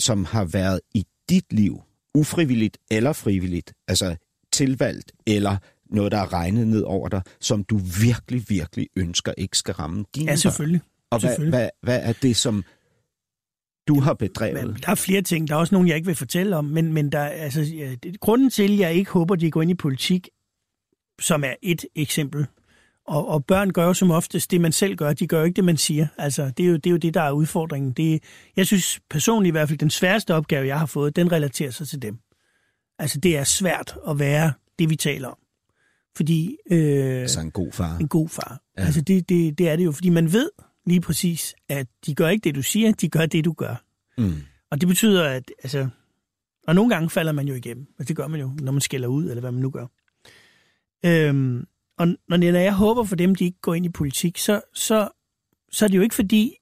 som 0.00 0.24
har 0.24 0.44
været 0.44 0.80
i 0.94 1.04
dit 1.28 1.52
liv, 1.52 1.80
ufrivilligt 2.14 2.78
eller 2.90 3.12
frivilligt, 3.12 3.72
altså 3.88 4.16
tilvalgt 4.52 5.12
eller 5.26 5.56
noget, 5.90 6.12
der 6.12 6.18
er 6.18 6.32
regnet 6.32 6.66
ned 6.68 6.82
over 6.82 7.08
dig, 7.08 7.22
som 7.40 7.64
du 7.64 7.80
virkelig, 8.02 8.44
virkelig 8.48 8.88
ønsker 8.96 9.32
ikke 9.38 9.58
skal 9.58 9.74
ramme 9.74 10.04
dine 10.14 10.24
Ja, 10.24 10.30
børn? 10.30 10.36
selvfølgelig. 10.38 10.80
Og 11.10 11.20
hvad, 11.20 11.30
Selvfølgelig. 11.30 11.58
hvad, 11.58 11.68
hvad 11.82 12.00
er 12.02 12.12
det, 12.12 12.36
som 12.36 12.64
du 13.88 14.00
har 14.00 14.14
bedrevet? 14.14 14.78
Der 14.84 14.90
er 14.90 14.94
flere 14.94 15.22
ting. 15.22 15.48
Der 15.48 15.54
er 15.54 15.58
også 15.58 15.74
nogle, 15.74 15.88
jeg 15.88 15.96
ikke 15.96 16.06
vil 16.06 16.14
fortælle 16.16 16.56
om. 16.56 16.64
Men, 16.64 16.92
men 16.92 17.12
der, 17.12 17.18
er- 17.18 17.28
altså, 17.44 17.60
ja, 17.62 17.94
det, 18.02 18.20
grunden 18.20 18.50
til, 18.50 18.72
at 18.72 18.78
jeg 18.78 18.94
ikke 18.94 19.10
håber, 19.10 19.34
de 19.34 19.50
går 19.50 19.62
ind 19.62 19.70
i 19.70 19.74
politik, 19.74 20.28
som 21.20 21.44
er 21.44 21.54
et 21.62 21.84
eksempel. 21.94 22.46
Og, 23.06 23.28
og 23.28 23.44
børn 23.44 23.70
gør 23.70 23.84
jo 23.86 23.94
som 23.94 24.10
oftest 24.10 24.50
det, 24.50 24.60
man 24.60 24.72
selv 24.72 24.96
gør. 24.96 25.12
De 25.12 25.26
gør 25.26 25.38
jo 25.38 25.44
ikke 25.44 25.56
det, 25.56 25.64
man 25.64 25.76
siger. 25.76 26.06
Altså, 26.18 26.50
det 26.56 26.64
er 26.66 26.68
jo 26.70 26.76
det, 26.76 26.86
er 26.86 26.90
jo 26.90 26.96
det 26.96 27.14
der 27.14 27.20
er 27.22 27.30
udfordringen. 27.32 27.92
Det, 27.92 28.22
jeg 28.56 28.66
synes 28.66 29.00
personligt 29.10 29.50
i 29.50 29.52
hvert 29.52 29.68
fald, 29.68 29.78
den 29.78 29.90
sværeste 29.90 30.34
opgave, 30.34 30.66
jeg 30.66 30.78
har 30.78 30.86
fået, 30.86 31.16
den 31.16 31.32
relaterer 31.32 31.70
sig 31.70 31.88
til 31.88 32.02
dem. 32.02 32.18
Altså, 32.98 33.20
det 33.20 33.36
er 33.36 33.44
svært 33.44 33.96
at 34.08 34.18
være 34.18 34.52
det, 34.78 34.90
vi 34.90 34.96
taler 34.96 35.28
om. 35.28 35.38
Fordi... 36.16 36.56
Øh, 36.70 37.20
Altså 37.20 37.40
en 37.40 37.50
god 37.50 37.72
far. 37.72 37.96
en 37.98 38.08
god 38.08 38.28
far. 38.28 38.60
Ja. 38.78 38.84
Altså 38.84 39.00
det, 39.00 39.28
det, 39.28 39.58
det 39.58 39.68
er 39.68 39.76
det 39.76 39.84
jo, 39.84 39.92
fordi 39.92 40.08
man 40.08 40.32
ved 40.32 40.50
lige 40.86 41.00
præcis, 41.00 41.54
at 41.68 41.86
de 42.06 42.14
gør 42.14 42.28
ikke 42.28 42.44
det, 42.44 42.54
du 42.54 42.62
siger, 42.62 42.92
de 42.92 43.08
gør 43.08 43.26
det, 43.26 43.44
du 43.44 43.52
gør. 43.52 43.84
Mm. 44.18 44.34
Og 44.70 44.80
det 44.80 44.88
betyder, 44.88 45.24
at 45.28 45.52
altså, 45.62 45.88
og 46.66 46.74
nogle 46.74 46.94
gange 46.94 47.10
falder 47.10 47.32
man 47.32 47.48
jo 47.48 47.54
igennem. 47.54 47.86
Altså 47.98 48.08
det 48.08 48.16
gør 48.16 48.26
man 48.26 48.40
jo, 48.40 48.52
når 48.60 48.72
man 48.72 48.80
skælder 48.80 49.08
ud, 49.08 49.24
eller 49.24 49.40
hvad 49.40 49.52
man 49.52 49.62
nu 49.62 49.70
gør. 49.70 49.86
Øhm, 51.04 51.66
og 51.98 52.06
når, 52.06 52.36
når 52.36 52.58
jeg 52.58 52.74
håber 52.74 53.04
for 53.04 53.16
dem, 53.16 53.34
de 53.34 53.44
ikke 53.44 53.60
går 53.60 53.74
ind 53.74 53.86
i 53.86 53.88
politik, 53.88 54.38
så, 54.38 54.60
så, 54.74 55.08
så 55.70 55.84
er 55.84 55.88
det 55.88 55.96
jo 55.96 56.02
ikke 56.02 56.14
fordi, 56.14 56.56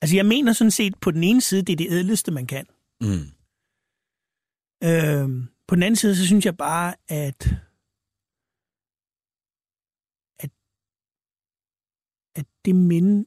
altså 0.00 0.16
jeg 0.16 0.26
mener 0.26 0.52
sådan 0.52 0.70
set 0.70 0.94
på 1.00 1.10
den 1.10 1.24
ene 1.24 1.40
side, 1.40 1.62
det 1.62 1.72
er 1.72 1.76
det 1.76 1.90
ædleste, 1.90 2.32
man 2.32 2.46
kan. 2.46 2.66
Mm. 3.00 3.26
Øhm, 4.84 5.48
på 5.68 5.74
den 5.74 5.82
anden 5.82 5.96
side, 5.96 6.16
så 6.16 6.26
synes 6.26 6.44
jeg 6.46 6.56
bare, 6.56 6.94
at, 7.08 7.54
at 12.36 12.46
det 12.64 12.76
minde, 12.76 13.24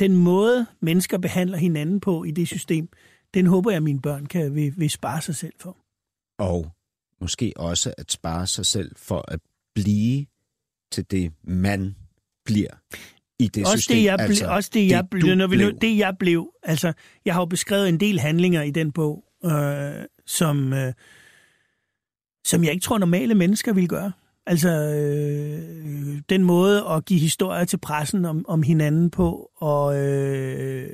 den 0.00 0.16
måde, 0.16 0.66
mennesker 0.80 1.18
behandler 1.18 1.58
hinanden 1.58 2.00
på 2.00 2.24
i 2.24 2.30
det 2.30 2.48
system, 2.48 2.88
den 3.34 3.46
håber 3.46 3.70
jeg, 3.70 3.76
at 3.76 3.82
mine 3.82 4.00
børn 4.00 4.26
kan 4.26 4.54
vil, 4.54 4.72
vil 4.76 4.90
spare 4.90 5.22
sig 5.22 5.36
selv 5.36 5.54
for. 5.60 5.76
Og 6.38 6.72
måske 7.20 7.52
også 7.56 7.94
at 7.98 8.12
spare 8.12 8.46
sig 8.46 8.66
selv 8.66 8.92
for 8.96 9.24
at 9.28 9.40
blive 9.74 10.26
til 10.92 11.10
det, 11.10 11.32
man 11.42 11.96
bliver 12.44 12.70
i 13.38 13.48
det 13.48 13.66
også 13.66 13.78
system. 13.78 13.96
det, 13.96 14.04
jeg 14.04 14.16
ble, 14.18 14.24
altså, 14.24 14.46
også 14.46 14.70
det, 14.74 14.88
jeg 14.88 15.02
du 15.02 15.06
blev, 15.10 15.34
når 15.34 15.46
vi 15.46 15.56
nu, 15.56 15.68
blev. 15.68 15.80
det, 15.80 15.98
jeg 15.98 16.16
blev. 16.18 16.52
Altså, 16.62 16.92
jeg 17.24 17.34
har 17.34 17.40
jo 17.40 17.46
beskrevet 17.46 17.88
en 17.88 18.00
del 18.00 18.20
handlinger 18.20 18.62
i 18.62 18.70
den 18.70 18.92
bog, 18.92 19.24
øh, 19.44 20.04
som, 20.26 20.72
øh, 20.72 20.92
som 22.44 22.64
jeg 22.64 22.72
ikke 22.72 22.84
tror, 22.84 22.98
normale 22.98 23.34
mennesker 23.34 23.72
vil 23.72 23.88
gøre. 23.88 24.12
Altså, 24.46 24.68
øh, 24.68 26.20
den 26.28 26.42
måde 26.42 26.84
at 26.90 27.04
give 27.04 27.20
historier 27.20 27.64
til 27.64 27.76
pressen 27.76 28.24
om, 28.24 28.44
om 28.48 28.62
hinanden 28.62 29.10
på, 29.10 29.50
og... 29.56 29.98
Øh, 29.98 30.88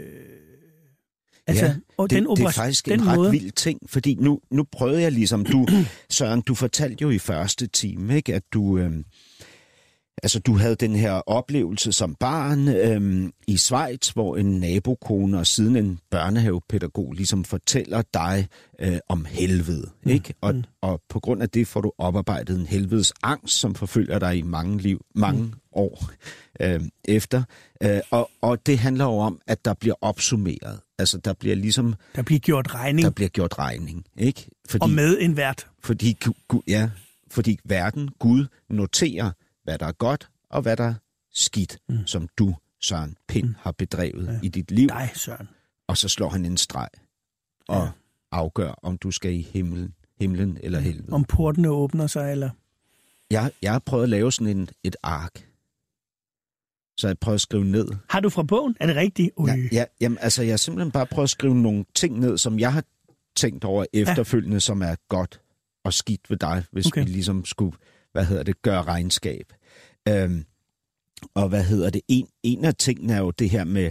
Altså, 1.47 1.67
ja, 1.67 1.75
og 1.97 2.11
det, 2.11 2.17
den 2.17 2.25
det 2.25 2.29
er 2.29 2.33
operation, 2.33 2.53
faktisk 2.65 2.87
den 2.87 3.01
en 3.01 3.07
ret 3.07 3.17
måde, 3.17 3.31
vild 3.31 3.51
ting, 3.51 3.81
fordi 3.87 4.15
nu, 4.15 4.41
nu 4.51 4.65
prøvede 4.73 5.03
jeg 5.03 5.13
ligesom, 5.13 5.45
du, 5.45 5.67
Søren, 6.11 6.41
du 6.41 6.55
fortalte 6.55 7.03
jo 7.03 7.11
i 7.11 7.19
første 7.19 7.67
time, 7.67 8.17
ikke, 8.17 8.35
at 8.35 8.43
du, 8.53 8.79
øhm, 8.79 9.05
altså, 10.23 10.39
du 10.39 10.57
havde 10.57 10.75
den 10.75 10.97
her 10.97 11.13
oplevelse 11.13 11.93
som 11.93 12.15
barn 12.15 12.69
øhm, 12.69 13.33
i 13.47 13.57
Schweiz, 13.57 14.09
hvor 14.09 14.37
en 14.37 14.61
nabokone 14.61 15.39
og 15.39 15.47
siden 15.47 15.77
en 15.77 15.99
børnehavepædagog 16.11 17.13
ligesom 17.13 17.45
fortæller 17.45 18.03
dig 18.15 18.49
øh, 18.81 18.99
om 19.09 19.25
helvede, 19.25 19.91
ikke? 20.07 20.35
Og, 20.41 20.55
og 20.81 21.03
på 21.09 21.21
grund 21.21 21.43
af 21.43 21.51
det 21.51 21.67
får 21.67 21.81
du 21.81 21.93
oparbejdet 21.99 22.59
en 22.59 22.67
helvedes 22.67 23.13
angst, 23.23 23.55
som 23.55 23.75
forfølger 23.75 24.19
dig 24.19 24.39
i 24.39 24.43
mange 24.43 24.79
liv, 24.79 25.05
mange 25.15 25.53
år 25.73 26.11
øh, 26.61 26.81
efter. 27.05 27.43
Øh, 27.83 28.01
og, 28.11 28.31
og 28.41 28.67
det 28.67 28.79
handler 28.79 29.05
jo 29.05 29.19
om, 29.19 29.41
at 29.47 29.65
der 29.65 29.75
bliver 29.75 29.95
opsummeret. 30.01 30.81
Altså, 30.99 31.19
der 31.19 31.33
bliver 31.33 31.55
ligesom, 31.57 31.95
der 32.17 32.23
bliver 32.23 32.39
gjort 32.39 32.75
regning, 32.75 33.05
der 33.05 33.11
bliver 33.11 33.29
gjort 33.29 33.59
regning, 33.59 34.05
ikke? 34.19 34.49
Fordi, 34.69 34.83
og 34.83 34.91
med 34.91 35.19
en 35.21 35.37
vært. 35.37 35.67
fordi, 35.85 36.17
ja, 36.69 36.91
fordi 37.31 37.59
verden, 37.65 38.09
Gud, 38.19 38.47
noterer, 38.71 39.31
hvad 39.71 39.79
der 39.79 39.87
er 39.87 39.93
godt 39.93 40.31
og 40.51 40.63
hvad 40.63 40.77
der 40.77 40.85
er 40.85 40.95
skidt, 41.33 41.79
mm. 41.89 42.07
som 42.07 42.29
du, 42.39 42.57
Søren 42.81 43.17
Pind, 43.29 43.47
mm. 43.47 43.55
har 43.59 43.73
bedrevet 43.73 44.27
ja. 44.27 44.39
i 44.43 44.49
dit 44.49 44.71
liv. 44.71 44.89
Dig, 44.89 45.11
Søren. 45.15 45.49
Og 45.89 45.97
så 45.97 46.09
slår 46.09 46.29
han 46.29 46.45
en 46.45 46.57
streg 46.57 46.89
og 47.69 47.83
ja. 47.83 47.91
afgør, 48.33 48.73
om 48.83 48.99
du 48.99 49.11
skal 49.11 49.33
i 49.33 49.43
himlen, 49.43 49.95
himlen 50.21 50.59
eller 50.63 50.81
helvede. 50.81 51.13
Om 51.13 51.25
portene 51.25 51.71
åbner 51.71 52.07
sig, 52.07 52.33
eller... 52.33 52.51
Jeg, 53.31 53.53
jeg 53.63 53.73
har 53.73 53.79
prøvet 53.79 54.03
at 54.03 54.09
lave 54.09 54.33
sådan 54.33 54.57
en, 54.57 54.69
et 54.85 54.97
ark. 55.03 55.49
Så 56.97 57.07
jeg 57.07 57.19
prøver 57.19 57.35
at 57.35 57.41
skrive 57.41 57.65
ned. 57.65 57.89
Har 58.09 58.21
du 58.21 58.29
fra 58.29 58.43
bogen? 58.43 58.77
Er 58.81 58.87
det 58.87 58.97
rigtigt? 58.97 59.31
Ui. 59.37 59.51
Ja, 59.51 59.57
ja, 59.73 59.85
jamen, 60.01 60.19
altså, 60.21 60.43
jeg 60.43 60.53
har 60.53 60.57
simpelthen 60.57 60.93
bare 60.93 61.07
prøvet 61.07 61.27
at 61.27 61.31
skrive 61.31 61.55
nogle 61.55 61.85
ting 61.95 62.19
ned, 62.19 62.39
som 62.39 62.59
jeg 62.59 62.73
har 62.73 62.85
tænkt 63.37 63.65
over 63.65 63.85
efterfølgende, 63.93 64.55
ja. 64.55 64.61
som 64.61 64.83
er 64.83 64.95
godt 65.09 65.41
og 65.85 65.93
skidt 65.95 66.31
ved 66.31 66.37
dig, 66.37 66.65
hvis 66.73 66.87
okay. 66.87 67.05
vi 67.05 67.11
ligesom 67.11 67.45
skulle, 67.45 67.77
hvad 68.13 68.25
hedder 68.25 68.43
det, 68.43 68.63
gøre 68.63 68.83
regnskab. 68.83 69.53
Øhm, 70.11 70.45
og 71.35 71.49
hvad 71.49 71.65
hedder 71.65 71.91
det, 71.91 72.01
en, 72.09 72.27
en 72.43 72.65
af 72.65 72.75
tingene 72.75 73.13
er 73.13 73.19
jo 73.19 73.31
det 73.31 73.51
her 73.51 73.65
med, 73.65 73.91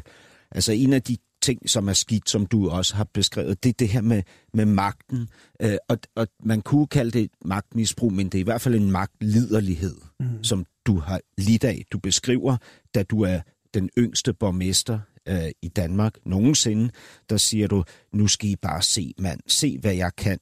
altså 0.52 0.72
en 0.72 0.94
af 0.94 1.02
de 1.02 1.18
ting, 1.42 1.70
som 1.70 1.88
er 1.88 1.94
skidt, 1.94 2.30
som 2.30 2.46
du 2.46 2.70
også 2.70 2.96
har 2.96 3.08
beskrevet, 3.14 3.64
det 3.64 3.70
er 3.70 3.74
det 3.80 3.90
her 3.90 4.02
med, 4.02 4.24
med 4.54 4.66
magten. 4.66 5.30
Øh, 5.62 5.78
og, 5.90 5.98
og 6.16 6.28
man 6.44 6.62
kunne 6.62 6.88
kalde 6.88 7.12
det 7.12 7.22
et 7.22 7.32
magtmisbrug, 7.46 8.14
men 8.14 8.26
det 8.30 8.36
er 8.36 8.40
i 8.40 8.44
hvert 8.44 8.62
fald 8.62 8.76
en 8.76 8.92
magtliderlighed, 8.92 9.96
mm. 10.20 10.44
som 10.44 10.66
du 10.86 11.00
har 11.00 11.22
lidt 11.38 11.64
af. 11.64 11.84
Du 11.92 12.00
beskriver, 12.00 12.58
da 12.96 13.04
du 13.04 13.22
er 13.22 13.40
den 13.74 13.90
yngste 13.98 14.34
borgmester 14.34 15.00
øh, 15.28 15.50
i 15.62 15.68
Danmark 15.68 16.14
nogensinde, 16.26 16.90
der 17.30 17.38
siger 17.38 17.68
du, 17.68 17.84
nu 18.14 18.28
skal 18.28 18.50
I 18.50 18.56
bare 18.56 18.82
se, 18.82 19.14
mand, 19.20 19.40
se 19.48 19.78
hvad 19.82 19.94
jeg 19.94 20.12
kan. 20.18 20.40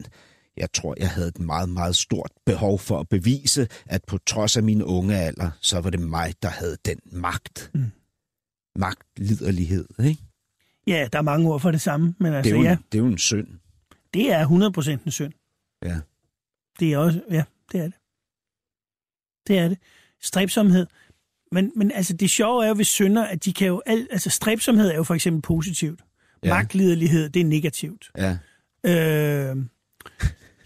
Jeg 0.57 0.71
tror, 0.73 0.95
jeg 0.99 1.09
havde 1.09 1.27
et 1.27 1.39
meget, 1.39 1.69
meget 1.69 1.95
stort 1.95 2.31
behov 2.45 2.79
for 2.79 2.99
at 2.99 3.09
bevise, 3.09 3.67
at 3.85 4.01
på 4.07 4.17
trods 4.17 4.57
af 4.57 4.63
min 4.63 4.83
unge 4.83 5.15
alder, 5.17 5.51
så 5.61 5.79
var 5.81 5.89
det 5.89 5.99
mig, 5.99 6.33
der 6.41 6.49
havde 6.49 6.77
den 6.85 6.99
magt. 7.11 7.71
Mm. 7.73 7.91
Magtliderlighed, 8.75 9.87
ikke? 10.03 10.21
Ja, 10.87 11.07
der 11.13 11.19
er 11.19 11.23
mange 11.23 11.49
ord 11.49 11.59
for 11.59 11.71
det 11.71 11.81
samme, 11.81 12.15
men 12.19 12.31
Det 12.31 12.37
altså 12.37 12.55
er, 12.55 12.59
jo, 12.59 12.63
ja, 12.63 12.71
en, 12.71 12.77
det 12.91 12.97
er 12.97 13.01
jo 13.01 13.07
en 13.07 13.17
synd. 13.17 13.47
det 14.13 14.31
er 14.31 14.47
100% 14.99 15.05
en 15.05 15.11
synd. 15.11 15.33
Ja. 15.85 15.99
Det 16.79 16.93
er 16.93 16.97
også, 16.97 17.21
ja, 17.31 17.43
det 17.71 17.79
er 17.79 17.83
det. 17.83 17.93
Det 19.47 19.57
er 19.57 19.67
det. 19.67 19.77
Stræbsomhed. 20.21 20.87
Men, 21.51 21.71
men 21.75 21.91
altså, 21.91 22.13
det 22.13 22.29
sjove 22.29 22.63
er 22.63 22.67
jo 22.67 22.73
ved 22.77 22.85
synder, 22.85 23.23
at 23.25 23.45
de 23.45 23.53
kan 23.53 23.67
jo... 23.67 23.81
Al, 23.85 24.07
altså, 24.11 24.29
stræbsomhed 24.29 24.89
er 24.89 24.95
jo 24.95 25.03
for 25.03 25.13
eksempel 25.15 25.41
positivt. 25.41 25.99
Ja. 26.43 26.53
Magtliderlighed, 26.53 27.29
det 27.29 27.39
er 27.39 27.45
negativt. 27.45 28.11
Ja. 28.17 28.37
Øh, 28.85 29.55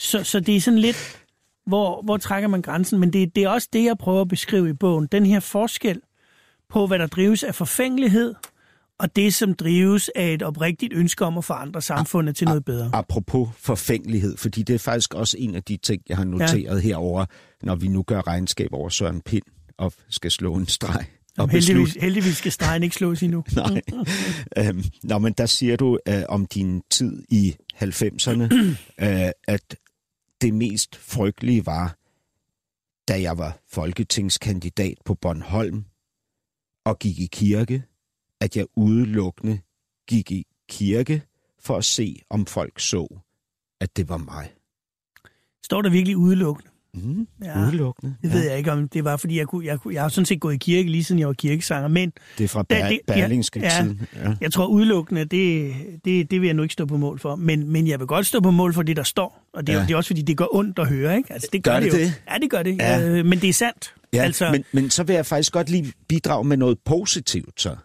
så, 0.02 0.24
så 0.24 0.40
det 0.40 0.56
er 0.56 0.62
sådan 0.62 0.80
lidt, 0.80 1.22
hvor, 1.66 2.02
hvor 2.02 2.18
trækker 2.18 2.50
man 2.50 2.62
grænsen? 2.62 3.00
Men 3.00 3.14
det, 3.14 3.36
det 3.36 3.44
er 3.44 3.50
også 3.50 3.68
det, 3.74 3.84
jeg 3.84 3.98
prøver 3.98 4.22
at 4.22 4.28
beskrive 4.28 4.70
i 4.70 4.74
bogen. 4.74 5.08
Den 5.12 5.26
her 5.26 5.40
forskel 5.40 6.02
på, 6.70 6.88
hvad 6.88 7.00
der 7.00 7.08
drives 7.08 7.44
af 7.44 7.56
forfængelighed, 7.56 8.34
og 9.00 9.16
det, 9.16 9.34
som 9.34 9.54
drives 9.54 10.10
af 10.16 10.34
et 10.34 10.44
oprigtigt 10.44 10.94
ønske 10.94 11.26
om 11.26 11.38
at 11.38 11.46
forandre 11.46 11.82
samfundet 11.82 12.36
til 12.36 12.48
noget 12.48 12.66
bedre. 12.66 12.90
Apropos 12.94 13.50
forfængelighed, 13.58 14.38
fordi 14.38 14.64
det 14.64 14.74
er 14.74 14.80
faktisk 14.80 15.14
også 15.14 15.38
en 15.40 15.56
af 15.56 15.64
de 15.64 15.78
ting, 15.78 16.02
jeg 16.10 16.18
har 16.18 16.24
noteret 16.24 16.76
ja. 16.76 16.88
herover, 16.88 17.26
når 17.64 17.76
vi 17.76 17.88
nu 17.88 18.04
gør 18.04 18.28
regnskab 18.28 18.74
over 18.74 18.90
Søren 18.90 19.22
Pind 19.22 19.44
og 19.78 19.94
skal 20.10 20.32
slå 20.32 20.56
en 20.56 20.68
streg. 20.68 21.06
Og 21.38 21.50
Jamen, 21.50 21.50
heldigvis, 21.50 21.94
heldigvis 22.02 22.38
skal 22.38 22.52
stregen 22.52 22.84
ikke 22.84 22.96
slås 22.96 23.24
endnu. 23.24 23.44
Nej. 23.56 23.82
øhm, 24.58 24.84
nå, 25.04 25.18
men 25.18 25.34
der 25.34 25.46
siger 25.46 25.76
du 25.76 26.00
øh, 26.08 26.24
om 26.30 26.46
din 26.46 26.82
tid 26.90 27.24
i 27.30 27.56
90'erne, 27.76 28.54
øh, 29.06 29.30
at 29.48 29.76
det 30.42 30.54
mest 30.54 30.96
frygtelige 30.96 31.66
var, 31.66 31.98
da 33.08 33.22
jeg 33.22 33.38
var 33.38 33.60
folketingskandidat 33.68 34.98
på 35.06 35.16
Bornholm 35.16 35.86
og 36.86 37.00
gik 37.00 37.20
i 37.20 37.30
kirke, 37.32 37.84
at 38.40 38.58
jeg 38.58 38.66
udelukkende 38.76 39.62
gik 40.08 40.32
i 40.32 40.48
kirke 40.70 41.24
for 41.60 41.78
at 41.78 41.86
se, 41.86 42.22
om 42.30 42.46
folk 42.46 42.80
så, 42.80 43.20
at 43.80 43.98
det 43.98 44.10
var 44.10 44.18
mig. 44.18 44.54
Står 45.64 45.82
der 45.82 45.90
virkelig 45.90 46.18
udelukkende? 46.18 46.71
Mm, 46.94 47.28
Ja. 47.44 47.60
ja. 47.60 47.66
Udelukkende. 47.68 48.16
Det 48.22 48.34
ved 48.34 48.50
jeg 48.50 48.58
ikke, 48.58 48.72
om 48.72 48.90
det 48.90 49.04
var, 49.04 49.18
fordi 49.18 49.38
jeg, 49.38 49.48
kunne, 49.48 49.66
jeg, 49.66 49.80
kunne, 49.80 49.94
jeg 49.94 50.02
har 50.02 50.10
sådan 50.10 50.26
set 50.26 50.40
gået 50.40 50.54
i 50.54 50.58
kirke, 50.58 50.92
lige 50.92 51.04
siden 51.04 51.20
jeg 51.20 51.28
var 51.28 51.34
kirkesanger, 51.34 51.88
men 51.88 52.14
Det 52.38 52.44
er 52.44 52.48
fra 52.48 52.62
Ber- 52.74 52.88
det- 52.90 53.00
ja, 53.08 53.14
Berlingske 53.14 53.60
ja. 53.60 53.70
tiden. 53.82 54.02
Ja. 54.16 54.34
jeg 54.42 54.54
tror 54.54 54.66
udelukkende, 54.68 55.26
det, 55.26 55.74
det, 56.06 56.32
det 56.32 56.42
vil 56.42 56.48
jeg 56.48 56.54
nu 56.54 56.64
ikke 56.64 56.74
stå 56.74 56.86
på 56.86 56.98
mål 56.98 57.20
for. 57.20 57.36
Men, 57.36 57.70
men 57.70 57.88
jeg 57.88 58.00
vil 58.00 58.08
godt 58.08 58.26
stå 58.28 58.40
på 58.40 58.52
mål 58.52 58.74
for 58.74 58.82
det, 58.84 58.98
der 58.98 59.04
står. 59.04 59.48
Og 59.54 59.68
det, 59.68 59.74
er, 59.76 59.80
Ja. 59.80 59.86
det 59.86 59.92
er 59.92 59.96
også, 59.98 60.08
fordi 60.08 60.22
det 60.22 60.38
gør 60.38 60.56
ondt 60.56 60.80
at 60.80 60.88
høre, 60.88 61.18
ikke? 61.18 61.34
Altså, 61.34 61.50
det 61.54 61.64
gør, 61.64 61.72
Gør 61.72 61.80
det 61.80 61.88
jo. 61.94 61.98
det? 61.98 62.22
Ja, 62.32 62.38
det 62.38 62.50
gør 62.50 62.64
det. 62.64 62.78
Ja. 62.78 63.10
Øh, 63.10 63.26
men 63.26 63.40
det 63.40 63.50
er 63.50 63.54
sandt. 63.54 63.94
Ja, 64.14 64.24
altså... 64.24 64.52
men, 64.52 64.64
men 64.72 64.90
så 64.90 65.04
vil 65.04 65.14
jeg 65.14 65.26
faktisk 65.26 65.52
godt 65.54 65.70
lige 65.70 65.94
bidrage 66.08 66.44
med 66.44 66.58
noget 66.58 66.80
positivt 66.86 67.62
så. 67.62 67.76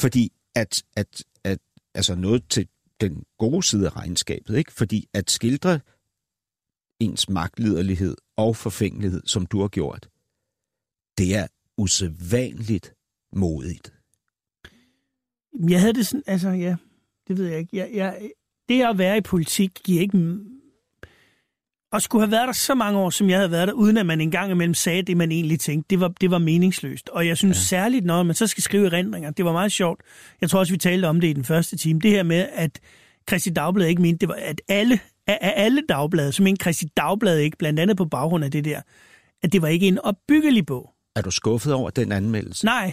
Fordi 0.00 0.32
at, 0.54 0.82
at, 0.96 1.06
at 1.44 1.58
altså 1.94 2.14
noget 2.14 2.42
til 2.50 2.66
den 3.00 3.22
gode 3.38 3.62
side 3.62 3.86
af 3.86 3.96
regnskabet, 3.96 4.56
ikke? 4.58 4.72
Fordi 4.72 5.06
at 5.14 5.30
skildre 5.30 5.80
ens 7.02 7.28
magtliderlighed 7.28 8.16
og 8.36 8.56
forfængelighed, 8.56 9.22
som 9.26 9.46
du 9.46 9.60
har 9.60 9.68
gjort, 9.68 10.08
det 11.18 11.36
er 11.36 11.46
usædvanligt 11.76 12.94
modigt. 13.32 13.92
Jeg 15.68 15.80
havde 15.80 15.92
det 15.92 16.06
sådan, 16.06 16.22
altså 16.26 16.50
ja, 16.50 16.76
det 17.28 17.38
ved 17.38 17.46
jeg 17.46 17.58
ikke. 17.58 17.76
Jeg, 17.76 17.90
jeg, 17.94 18.30
det 18.68 18.82
at 18.82 18.98
være 18.98 19.18
i 19.18 19.20
politik 19.20 19.80
giver 19.84 20.00
ikke... 20.00 20.38
At 21.92 22.02
skulle 22.02 22.22
have 22.22 22.30
været 22.30 22.46
der 22.46 22.52
så 22.52 22.74
mange 22.74 22.98
år, 22.98 23.10
som 23.10 23.30
jeg 23.30 23.38
havde 23.38 23.50
været 23.50 23.68
der, 23.68 23.74
uden 23.74 23.96
at 23.96 24.06
man 24.06 24.20
engang 24.20 24.50
imellem 24.50 24.74
sagde 24.74 25.02
det, 25.02 25.16
man 25.16 25.32
egentlig 25.32 25.60
tænkte, 25.60 25.86
det 25.90 26.00
var, 26.00 26.08
det 26.08 26.30
var 26.30 26.38
meningsløst. 26.38 27.08
Og 27.08 27.26
jeg 27.26 27.36
synes 27.36 27.56
ja. 27.56 27.62
særligt, 27.62 28.04
når 28.04 28.22
man 28.22 28.34
så 28.34 28.46
skal 28.46 28.62
skrive 28.62 28.86
erindringer, 28.86 29.30
det 29.30 29.44
var 29.44 29.52
meget 29.52 29.72
sjovt. 29.72 30.00
Jeg 30.40 30.50
tror 30.50 30.58
også, 30.58 30.72
vi 30.72 30.78
talte 30.78 31.06
om 31.06 31.20
det 31.20 31.28
i 31.28 31.32
den 31.32 31.44
første 31.44 31.76
time. 31.76 32.00
Det 32.00 32.10
her 32.10 32.22
med, 32.22 32.48
at 32.52 32.80
Christi 33.28 33.50
Dagblad 33.50 33.86
ikke 33.86 34.02
mente, 34.02 34.18
det 34.18 34.28
var, 34.28 34.34
at 34.34 34.60
alle, 34.68 35.00
af, 35.26 35.38
af 35.40 35.52
alle 35.56 35.82
dagblade, 35.88 36.32
som 36.32 36.44
mente 36.44 36.62
Christi 36.62 36.86
Dagblad 36.96 37.38
ikke, 37.38 37.56
blandt 37.56 37.80
andet 37.80 37.96
på 37.96 38.04
baggrund 38.04 38.44
af 38.44 38.50
det 38.50 38.64
der, 38.64 38.80
at 39.42 39.52
det 39.52 39.62
var 39.62 39.68
ikke 39.68 39.88
en 39.88 39.98
opbyggelig 39.98 40.66
bog. 40.66 40.90
Er 41.16 41.22
du 41.22 41.30
skuffet 41.30 41.72
over 41.74 41.90
den 41.90 42.12
anmeldelse? 42.12 42.64
Nej, 42.64 42.92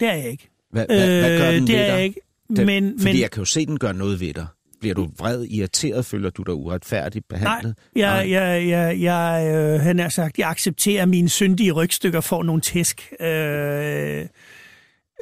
det 0.00 0.08
er 0.08 0.14
jeg 0.14 0.30
ikke. 0.30 0.48
Hvad, 0.72 0.86
hvad, 0.86 1.20
hvad 1.20 1.38
gør 1.38 1.50
den 1.50 1.66
det 1.66 1.68
ved 1.68 1.80
er 1.80 1.86
dig? 1.86 1.94
jeg 1.94 2.04
ikke. 2.04 2.20
Den, 2.56 2.66
men, 2.66 2.98
fordi 3.00 3.12
men, 3.12 3.20
jeg 3.20 3.30
kan 3.30 3.40
jo 3.40 3.44
se, 3.44 3.66
den 3.66 3.78
gør 3.78 3.92
noget 3.92 4.20
ved 4.20 4.34
dig. 4.34 4.46
Bliver 4.80 4.94
du 4.94 5.08
vred, 5.18 5.44
irriteret, 5.50 6.04
føler 6.06 6.30
du 6.30 6.42
dig 6.42 6.54
uretfærdigt 6.54 7.30
Nej, 7.30 7.38
behandlet? 7.38 7.74
jeg, 7.96 8.30
jeg, 8.30 8.68
jeg, 8.68 9.00
jeg, 9.00 9.54
øh, 9.54 9.80
han 9.80 9.98
har 9.98 10.08
sagt, 10.08 10.38
jeg 10.38 10.48
accepterer, 10.50 11.02
at 11.02 11.08
mine 11.08 11.28
syndige 11.28 11.72
rygstykker 11.72 12.20
får 12.20 12.42
nogle 12.42 12.60
tæsk. 12.62 13.12
Øh, 13.20 14.26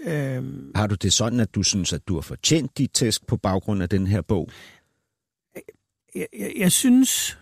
øh, 0.07 0.43
Har 0.75 0.87
du 0.87 0.95
det 0.95 1.13
sådan, 1.13 1.41
at 1.41 1.55
du 1.55 1.63
synes, 1.63 1.93
at 1.93 2.09
du 2.09 2.15
har 2.15 2.21
fortjent 2.21 2.79
dit 2.79 2.91
tæsk 2.91 3.27
på 3.27 3.37
baggrund 3.37 3.83
af 3.83 3.89
den 3.89 4.07
her 4.07 4.21
bog? 4.23 4.51
Jeg, 6.15 6.27
jeg, 6.39 6.53
jeg 6.59 6.73
synes, 6.73 7.39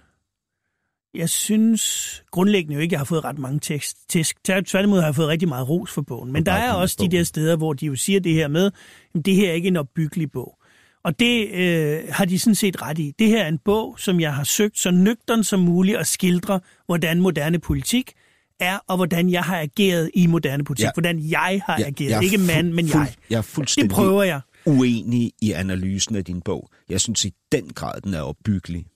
jeg 1.15 1.29
synes 1.29 2.23
grundlæggende 2.31 2.75
jo 2.75 2.81
ikke, 2.81 2.89
at 2.89 2.93
jeg 2.93 3.01
har 3.01 3.05
fået 3.05 3.25
ret 3.25 3.39
mange 3.39 3.61
tekst, 3.61 3.97
tæsk. 4.09 4.37
Tvært- 4.49 4.65
Tværtimod 4.65 4.99
har 5.01 5.07
jeg 5.07 5.15
fået 5.15 5.29
rigtig 5.29 5.49
meget 5.49 5.69
ros 5.69 5.91
for 5.91 6.03
bogen. 6.03 6.33
Men 6.33 6.47
der 6.47 6.53
er 6.53 6.73
også 6.73 6.97
de 7.01 7.09
der 7.17 7.25
steder, 7.25 7.57
hvor 7.57 7.73
de 7.73 7.87
jo 7.87 7.95
siger 7.97 8.21
det 8.21 8.33
her 8.35 8.49
med, 8.49 8.71
at 9.15 9.25
det 9.27 9.35
her 9.35 9.49
er 9.51 9.53
ikke 9.55 9.69
en 9.69 9.77
opbyggelig 9.77 10.31
bog. 10.31 10.59
Og 11.05 11.19
det 11.21 11.49
øh, 11.51 12.01
har 12.11 12.25
de 12.25 12.39
sådan 12.39 12.55
set 12.55 12.83
ret 12.83 12.99
i. 12.99 13.13
Det 13.19 13.29
her 13.29 13.43
er 13.45 13.49
en 13.49 13.59
bog, 13.65 13.99
som 14.01 14.21
jeg 14.21 14.35
har 14.35 14.45
søgt 14.45 14.79
så 14.79 14.91
nøgtern 14.91 15.45
som 15.45 15.61
muligt 15.61 15.97
at 15.99 16.07
skildre, 16.07 16.61
hvordan 16.87 17.21
moderne 17.21 17.59
politik 17.59 18.13
er, 18.61 18.79
og 18.89 18.97
hvordan 18.97 19.31
jeg 19.31 19.43
har 19.43 19.61
ageret 19.61 20.11
i 20.15 20.27
moderne 20.27 20.65
politik. 20.65 20.85
Ja. 20.85 20.91
Hvordan 20.95 21.19
jeg 21.31 21.61
har 21.67 21.77
Ja, 21.79 21.87
ageret. 21.87 22.11
jeg 22.11 22.25
ikke 22.25 22.39
mand, 22.39 22.73
men 22.73 22.89
jeg. 22.89 23.15
Jeg 23.31 23.37
er 23.37 23.41
Det 23.41 23.51
fuldstændig 23.51 23.91
prøver 23.91 24.23
jeg. 24.23 24.41
Uenig 24.67 25.33
i 25.43 25.53
analysen 25.53 26.17
af 26.17 26.25
din 26.25 26.41
bog. 26.41 26.71
Jeg 26.89 27.01
synes 27.01 27.25
i 27.25 27.33
den 27.53 27.73
grad, 27.73 28.01
den 28.01 28.15
er 28.15 28.21
opbyggelig. 28.21 28.87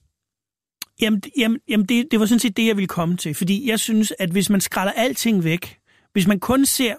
Jamen, 1.01 1.21
jamen, 1.37 1.59
jamen 1.67 1.85
det, 1.85 2.07
det 2.11 2.19
var 2.19 2.25
sådan 2.25 2.39
set 2.39 2.57
det, 2.57 2.67
jeg 2.67 2.77
ville 2.77 2.87
komme 2.87 3.17
til. 3.17 3.35
Fordi 3.35 3.69
jeg 3.69 3.79
synes, 3.79 4.13
at 4.19 4.29
hvis 4.29 4.49
man 4.49 4.61
skræller 4.61 4.91
alting 4.91 5.43
væk, 5.43 5.79
hvis 6.13 6.27
man 6.27 6.39
kun 6.39 6.65
ser 6.65 6.95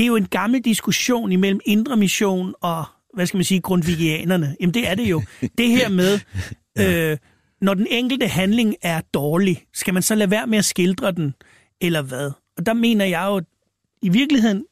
det 0.00 0.04
er 0.04 0.08
jo 0.08 0.16
en 0.16 0.28
gammel 0.28 0.60
diskussion 0.60 1.32
imellem 1.32 1.60
indre 1.64 1.96
mission 1.96 2.54
og, 2.60 2.84
hvad 3.14 3.26
skal 3.26 3.38
man 3.38 3.44
sige, 3.44 3.60
grundvigianerne. 3.60 4.56
Jamen 4.60 4.74
det 4.74 4.88
er 4.88 4.94
det 4.94 5.10
jo. 5.10 5.22
Det 5.58 5.68
her 5.68 5.88
med, 5.88 6.20
øh, 6.80 7.18
når 7.60 7.74
den 7.74 7.86
enkelte 7.90 8.26
handling 8.28 8.74
er 8.82 9.00
dårlig, 9.00 9.64
skal 9.74 9.94
man 9.94 10.02
så 10.02 10.14
lade 10.14 10.30
være 10.30 10.46
med 10.46 10.58
at 10.58 10.64
skildre 10.64 11.12
den, 11.12 11.34
eller 11.80 12.02
hvad? 12.02 12.30
Og 12.56 12.66
der 12.66 12.72
mener 12.72 13.04
jeg 13.04 13.24
jo, 13.26 13.42
i 14.02 14.08
virkeligheden, 14.08 14.64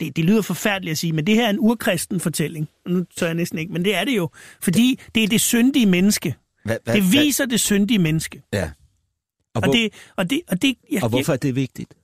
det, 0.00 0.16
det 0.16 0.24
lyder 0.24 0.42
forfærdeligt 0.42 0.90
at 0.92 0.98
sige, 0.98 1.12
men 1.12 1.26
det 1.26 1.34
her 1.34 1.46
er 1.46 1.50
en 1.50 1.58
urkristen 1.58 2.20
fortælling. 2.20 2.68
Nu 2.86 3.04
tør 3.16 3.26
jeg 3.26 3.34
næsten 3.34 3.58
ikke, 3.58 3.72
men 3.72 3.84
det 3.84 3.94
er 3.94 4.04
det 4.04 4.16
jo. 4.16 4.30
Fordi 4.60 5.00
det 5.14 5.24
er 5.24 5.28
det 5.28 5.40
syndige 5.40 5.86
menneske. 5.86 6.34
Hvad, 6.64 6.78
hvad, 6.84 6.94
Det 6.94 7.12
viser 7.12 7.46
det 7.46 7.60
syndige 7.60 7.98
menneske. 7.98 8.42
Ja. 8.52 8.64
Og, 8.64 8.70
Og 9.54 9.62
hvor, 9.62 9.72
det, 9.72 9.92
og 10.16 10.30
det, 10.30 10.40
og 10.48 10.62
det, 10.62 10.76
jeg, 10.90 11.02
og 11.02 11.08
hvorfor 11.08 11.32
er 11.32 11.36
det 11.36 11.54
vigtigt 11.54 11.94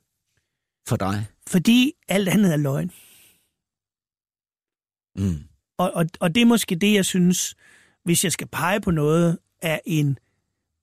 for 0.88 0.96
dig? 0.96 1.26
Fordi 1.46 1.92
alt 2.08 2.28
andet 2.28 2.52
er 2.52 2.56
løgn. 2.56 2.90
Mm. 5.16 5.38
Og, 5.78 5.92
og, 5.94 6.06
og 6.20 6.34
det 6.34 6.40
er 6.40 6.46
måske 6.46 6.74
det, 6.74 6.94
jeg 6.94 7.04
synes, 7.04 7.54
hvis 8.04 8.24
jeg 8.24 8.32
skal 8.32 8.46
pege 8.46 8.80
på 8.80 8.90
noget, 8.90 9.38
er 9.62 9.78
en 9.86 10.18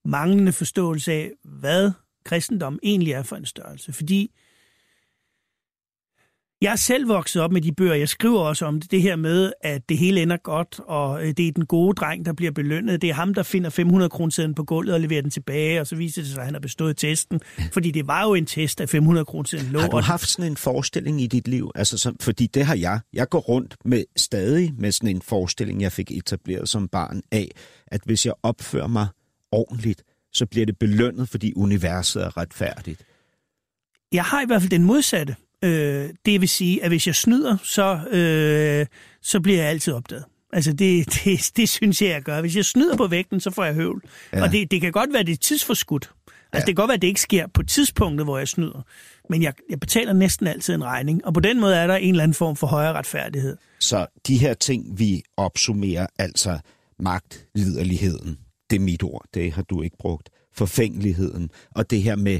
manglende 0.06 0.52
forståelse 0.54 1.12
af, 1.12 1.32
hvad 1.44 1.92
kristendom 2.26 2.80
egentlig 2.84 3.14
er 3.14 3.24
for 3.24 3.36
en 3.36 3.46
størrelse. 3.46 3.94
Fordi 3.94 4.32
jeg 6.62 6.72
er 6.72 6.76
selv 6.76 7.08
vokset 7.08 7.42
op 7.42 7.52
med 7.52 7.62
de 7.62 7.72
bøger, 7.72 7.94
jeg 7.94 8.10
skriver 8.10 8.40
også 8.40 8.66
om 8.66 8.82
det, 8.82 8.92
det 8.92 9.02
her 9.02 9.16
med, 9.16 9.54
at 9.62 9.90
det 9.90 9.98
hele 9.98 10.22
ender 10.22 10.38
godt, 10.38 10.80
og 10.80 11.28
øh, 11.28 11.34
det 11.38 11.48
er 11.48 11.52
den 11.52 11.66
gode 11.66 11.96
dreng, 11.96 12.26
der 12.26 12.34
bliver 12.34 12.52
belønnet. 12.52 13.02
Det 13.02 13.10
er 13.10 13.14
ham, 13.14 13.34
der 13.34 13.44
finder 13.44 13.70
500 13.70 14.10
kroner 14.10 14.54
på 14.56 14.64
gulvet 14.64 14.94
og 14.94 15.02
leverer 15.02 15.22
den 15.22 15.32
tilbage, 15.32 15.82
og 15.82 15.88
så 15.88 15.96
viser 15.96 16.22
det 16.22 16.32
sig, 16.32 16.40
at 16.40 16.46
han 16.46 16.54
har 16.54 16.60
bestået 16.60 16.98
testen. 16.98 17.40
Fordi 17.74 17.92
det 17.92 18.08
var 18.08 18.24
jo 18.24 18.34
en 18.34 18.46
test 18.46 18.82
af 18.82 18.90
500 18.90 19.26
kroner 19.26 19.72
lå. 19.72 19.80
Har 19.80 19.88
du 19.88 19.98
haft 19.98 20.28
sådan 20.28 20.52
en 20.52 20.58
forestilling 20.58 21.22
i 21.22 21.28
dit 21.28 21.48
liv? 21.48 21.72
Altså, 21.76 21.98
som, 21.98 22.18
fordi 22.22 22.48
det 22.48 22.66
har 22.66 22.76
jeg. 22.76 23.00
Jeg 23.14 23.30
går 23.30 23.40
rundt 23.40 23.78
med 23.86 24.04
stadig 24.16 24.74
med 24.78 24.92
sådan 24.92 25.16
en 25.16 25.22
forestilling, 25.22 25.82
jeg 25.82 25.92
fik 25.92 26.12
etableret 26.12 26.70
som 26.70 26.88
barn 26.88 27.22
af, 27.32 27.52
at 27.88 28.02
hvis 28.06 28.26
jeg 28.26 28.34
opfører 28.44 28.88
mig 28.88 29.08
ordentligt, 29.52 30.04
så 30.34 30.46
bliver 30.46 30.66
det 30.66 30.80
belønnet, 30.80 31.30
fordi 31.30 31.54
universet 31.56 32.24
er 32.24 32.38
retfærdigt. 32.38 33.06
Jeg 34.12 34.24
har 34.24 34.42
i 34.42 34.46
hvert 34.46 34.62
fald 34.62 34.72
den 34.72 34.84
modsatte. 34.84 35.36
Øh, 35.64 36.10
det 36.26 36.42
vil 36.42 36.50
sige, 36.50 36.84
at 36.84 36.90
hvis 36.90 37.08
jeg 37.08 37.16
snyder, 37.16 37.58
så, 37.64 38.00
øh, 38.12 38.86
så 39.22 39.40
bliver 39.40 39.58
jeg 39.60 39.68
altid 39.68 39.94
opdaget. 39.94 40.24
Altså, 40.54 40.74
det, 40.74 41.06
det, 41.26 41.52
det 41.58 41.70
synes 41.70 42.02
jeg, 42.02 42.10
jeg 42.10 42.22
gør. 42.22 42.42
Hvis 42.42 42.56
jeg 42.56 42.66
snyder 42.66 42.98
på 42.98 43.08
vægten, 43.08 43.40
så 43.40 43.52
får 43.52 43.64
jeg 43.66 43.74
høvl. 43.74 44.02
Ja. 44.34 44.44
Og 44.44 44.52
det, 44.52 44.72
det 44.72 44.82
kan 44.82 44.92
godt 44.92 45.14
være, 45.14 45.24
det 45.24 45.32
er 45.34 45.38
tidsforskudt. 45.38 46.04
Altså, 46.04 46.16
Ja. 46.54 46.58
ja. 46.58 46.60
det 46.60 46.66
kan 46.66 46.76
godt 46.76 46.88
være, 46.88 46.96
at 46.96 47.02
det 47.02 47.08
ikke 47.08 47.22
sker 47.22 47.48
på 47.48 47.64
tidspunktet, 47.64 48.26
hvor 48.26 48.38
jeg 48.38 48.48
snyder. 48.48 48.86
Men 49.30 49.42
jeg, 49.44 49.54
jeg 49.70 49.80
betaler 49.80 50.14
næsten 50.14 50.48
altid 50.48 50.74
en 50.76 50.84
regning. 50.84 51.26
Og 51.26 51.34
på 51.34 51.40
den 51.40 51.60
måde 51.60 51.76
er 51.76 51.88
der 51.88 51.96
en 51.96 52.10
eller 52.10 52.24
anden 52.24 52.34
form 52.36 52.56
for 52.56 52.68
højere 52.68 52.94
retfærdighed. 52.94 53.58
Så 53.80 54.06
de 54.28 54.38
her 54.38 54.54
ting, 54.54 55.00
vi 55.00 55.22
opsummerer, 55.38 56.08
altså 56.20 56.60
magt, 57.00 57.46
liderligheden, 57.56 58.38
det 58.70 58.76
er 58.76 58.80
mit 58.80 59.04
ord, 59.04 59.26
det 59.34 59.52
har 59.54 59.62
du 59.62 59.82
ikke 59.82 59.98
brugt, 60.00 60.30
forfængeligheden, 60.56 61.50
og 61.76 61.90
det 61.90 62.02
her 62.04 62.16
med 62.16 62.40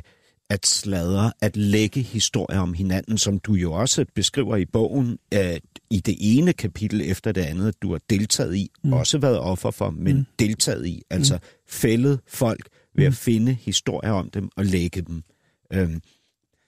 at 0.50 0.66
sladre, 0.66 1.34
at 1.42 1.58
lægge 1.58 2.02
historier 2.02 2.60
om 2.60 2.74
hinanden, 2.74 3.18
som 3.18 3.40
du 3.40 3.54
jo 3.54 3.74
også 3.74 4.06
beskriver 4.16 4.56
i 4.56 4.66
bogen, 4.66 5.20
at 5.32 5.62
i 5.90 6.00
det 6.00 6.16
ene 6.20 6.54
kapitel 6.54 7.02
efter 7.02 7.32
det 7.32 7.42
andet, 7.42 7.82
du 7.82 7.92
har 7.92 8.02
deltaget 8.10 8.56
i, 8.56 8.72
mm. 8.84 8.94
også 8.94 9.18
været 9.18 9.40
offer 9.40 9.72
for, 9.72 9.90
men 9.90 10.18
mm. 10.18 10.26
deltaget 10.40 10.88
i, 10.88 11.04
altså 11.10 11.36
mm. 11.36 11.42
fældet 11.68 12.20
folk 12.28 12.70
ved 12.96 13.06
at 13.06 13.14
finde 13.14 13.54
historier 13.54 14.12
om 14.12 14.30
dem 14.30 14.50
og 14.56 14.66
lægge 14.66 15.02
dem. 15.02 15.24
Øhm, 15.74 16.02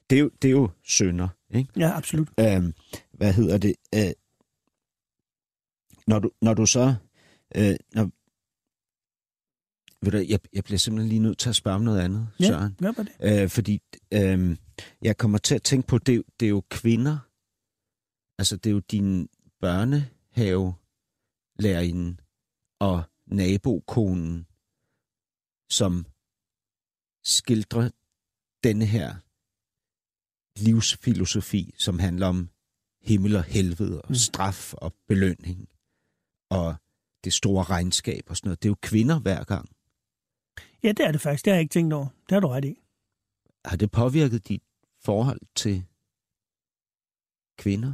det, 0.10 0.16
er 0.16 0.20
jo, 0.20 0.30
det 0.41 0.48
er 0.48 0.52
jo 0.52 0.70
sønder, 0.88 1.28
ikke? 1.53 1.70
Ja, 1.78 1.98
absolut. 1.98 2.30
Øhm, 2.40 2.74
hvad 3.14 3.34
hedder 3.34 3.58
det? 3.58 3.74
Øh, 3.95 4.12
når, 6.08 6.20
du, 6.20 6.32
når 6.41 6.53
du 6.53 6.66
så... 6.66 6.95
Øh, 7.56 7.76
når, 7.95 8.10
ved 10.03 10.11
du, 10.11 10.18
jeg, 10.18 10.40
jeg 10.53 10.64
bliver 10.64 10.78
simpelthen 10.78 11.10
lige 11.10 11.19
nødt 11.19 11.38
til 11.38 11.49
at 11.49 11.56
spørge 11.56 11.76
om 11.76 11.82
noget 11.82 11.99
andet, 12.02 12.28
Ja, 12.40 12.45
Søren. 12.48 12.76
gør 12.80 12.91
bare 12.91 13.06
det. 13.06 13.44
Øh, 13.44 13.49
fordi 13.49 13.82
øh, 14.14 14.57
jeg 15.02 15.18
kommer 15.18 15.38
til 15.38 15.56
at 15.56 15.64
tænke 15.64 15.88
på, 15.88 15.98
det, 15.98 16.23
det 16.40 16.45
er 16.45 16.49
jo 16.49 16.64
kvinder. 16.69 17.18
Altså, 18.40 18.56
det 18.57 18.69
er 18.69 18.73
jo 18.73 18.80
din 18.80 19.30
børnehave 19.60 20.73
lærerinde 21.60 22.18
og 22.80 23.03
nabokonen, 23.28 24.48
som 25.69 26.06
skildrer 27.23 27.90
denne 28.64 28.86
her 28.86 29.15
livsfilosofi, 30.65 31.73
som 31.78 31.99
handler 31.99 32.28
om 32.28 32.49
himmel 33.02 33.36
og 33.36 33.44
helvede 33.44 34.02
og 34.02 34.10
Mm. 34.10 34.15
straf 34.15 34.73
og 34.73 34.94
belønning 35.07 35.69
og 36.49 36.76
det 37.23 37.34
store 37.34 37.64
regnskab 37.64 38.23
og 38.30 38.38
sådan 38.38 38.48
noget. 38.48 38.64
Det 38.64 38.69
er 38.69 38.72
jo 38.72 38.76
kvinder 38.82 39.19
hver 39.19 39.44
gang. 39.44 39.69
Ja, 40.84 40.88
det 40.91 40.99
er 41.06 41.11
det 41.11 41.22
faktisk. 41.22 41.45
Det 41.45 41.52
har 41.52 41.56
jeg 41.56 41.61
ikke 41.61 41.73
tænkt 41.73 41.94
over. 41.94 42.06
Det 42.06 42.32
har 42.32 42.40
du 42.40 42.48
ret 42.48 42.65
i. 42.65 42.78
Har 43.65 43.78
det 43.78 43.91
påvirket 43.91 44.48
dit 44.48 44.61
forhold 45.03 45.40
til 45.56 45.84
kvinder? 47.57 47.94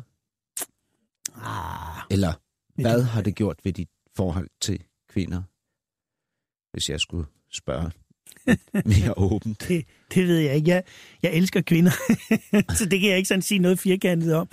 Ah, 1.35 2.01
Eller 2.11 2.33
hvad 2.81 2.97
det- 2.97 3.05
har 3.05 3.21
det 3.21 3.35
gjort 3.35 3.59
ved 3.63 3.73
dit 3.73 3.89
forhold 4.15 4.49
til 4.61 4.83
kvinder? 5.09 5.43
Hvis 6.71 6.89
jeg 6.89 6.99
skulle 6.99 7.27
spørge 7.51 7.91
mere 8.85 9.13
åbent. 9.31 9.67
det, 9.67 9.85
det 10.13 10.27
ved 10.27 10.37
jeg 10.37 10.55
ikke. 10.55 10.69
Jeg, 10.69 10.83
jeg 11.23 11.33
elsker 11.33 11.61
kvinder, 11.61 11.91
så 12.77 12.85
det 12.91 12.99
kan 12.99 13.09
jeg 13.09 13.17
ikke 13.17 13.27
sådan 13.27 13.41
sige 13.41 13.59
noget 13.59 13.79
firkantet 13.79 14.33
om. 14.33 14.49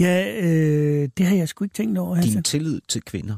Ja, 0.00 0.36
øh, 0.42 1.08
det 1.18 1.26
har 1.26 1.36
jeg 1.36 1.48
sgu 1.48 1.64
ikke 1.64 1.74
tænkt 1.74 1.98
over. 1.98 2.14
Din 2.14 2.22
Altså. 2.36 2.42
tillid 2.42 2.80
til 2.88 3.02
kvinder. 3.02 3.36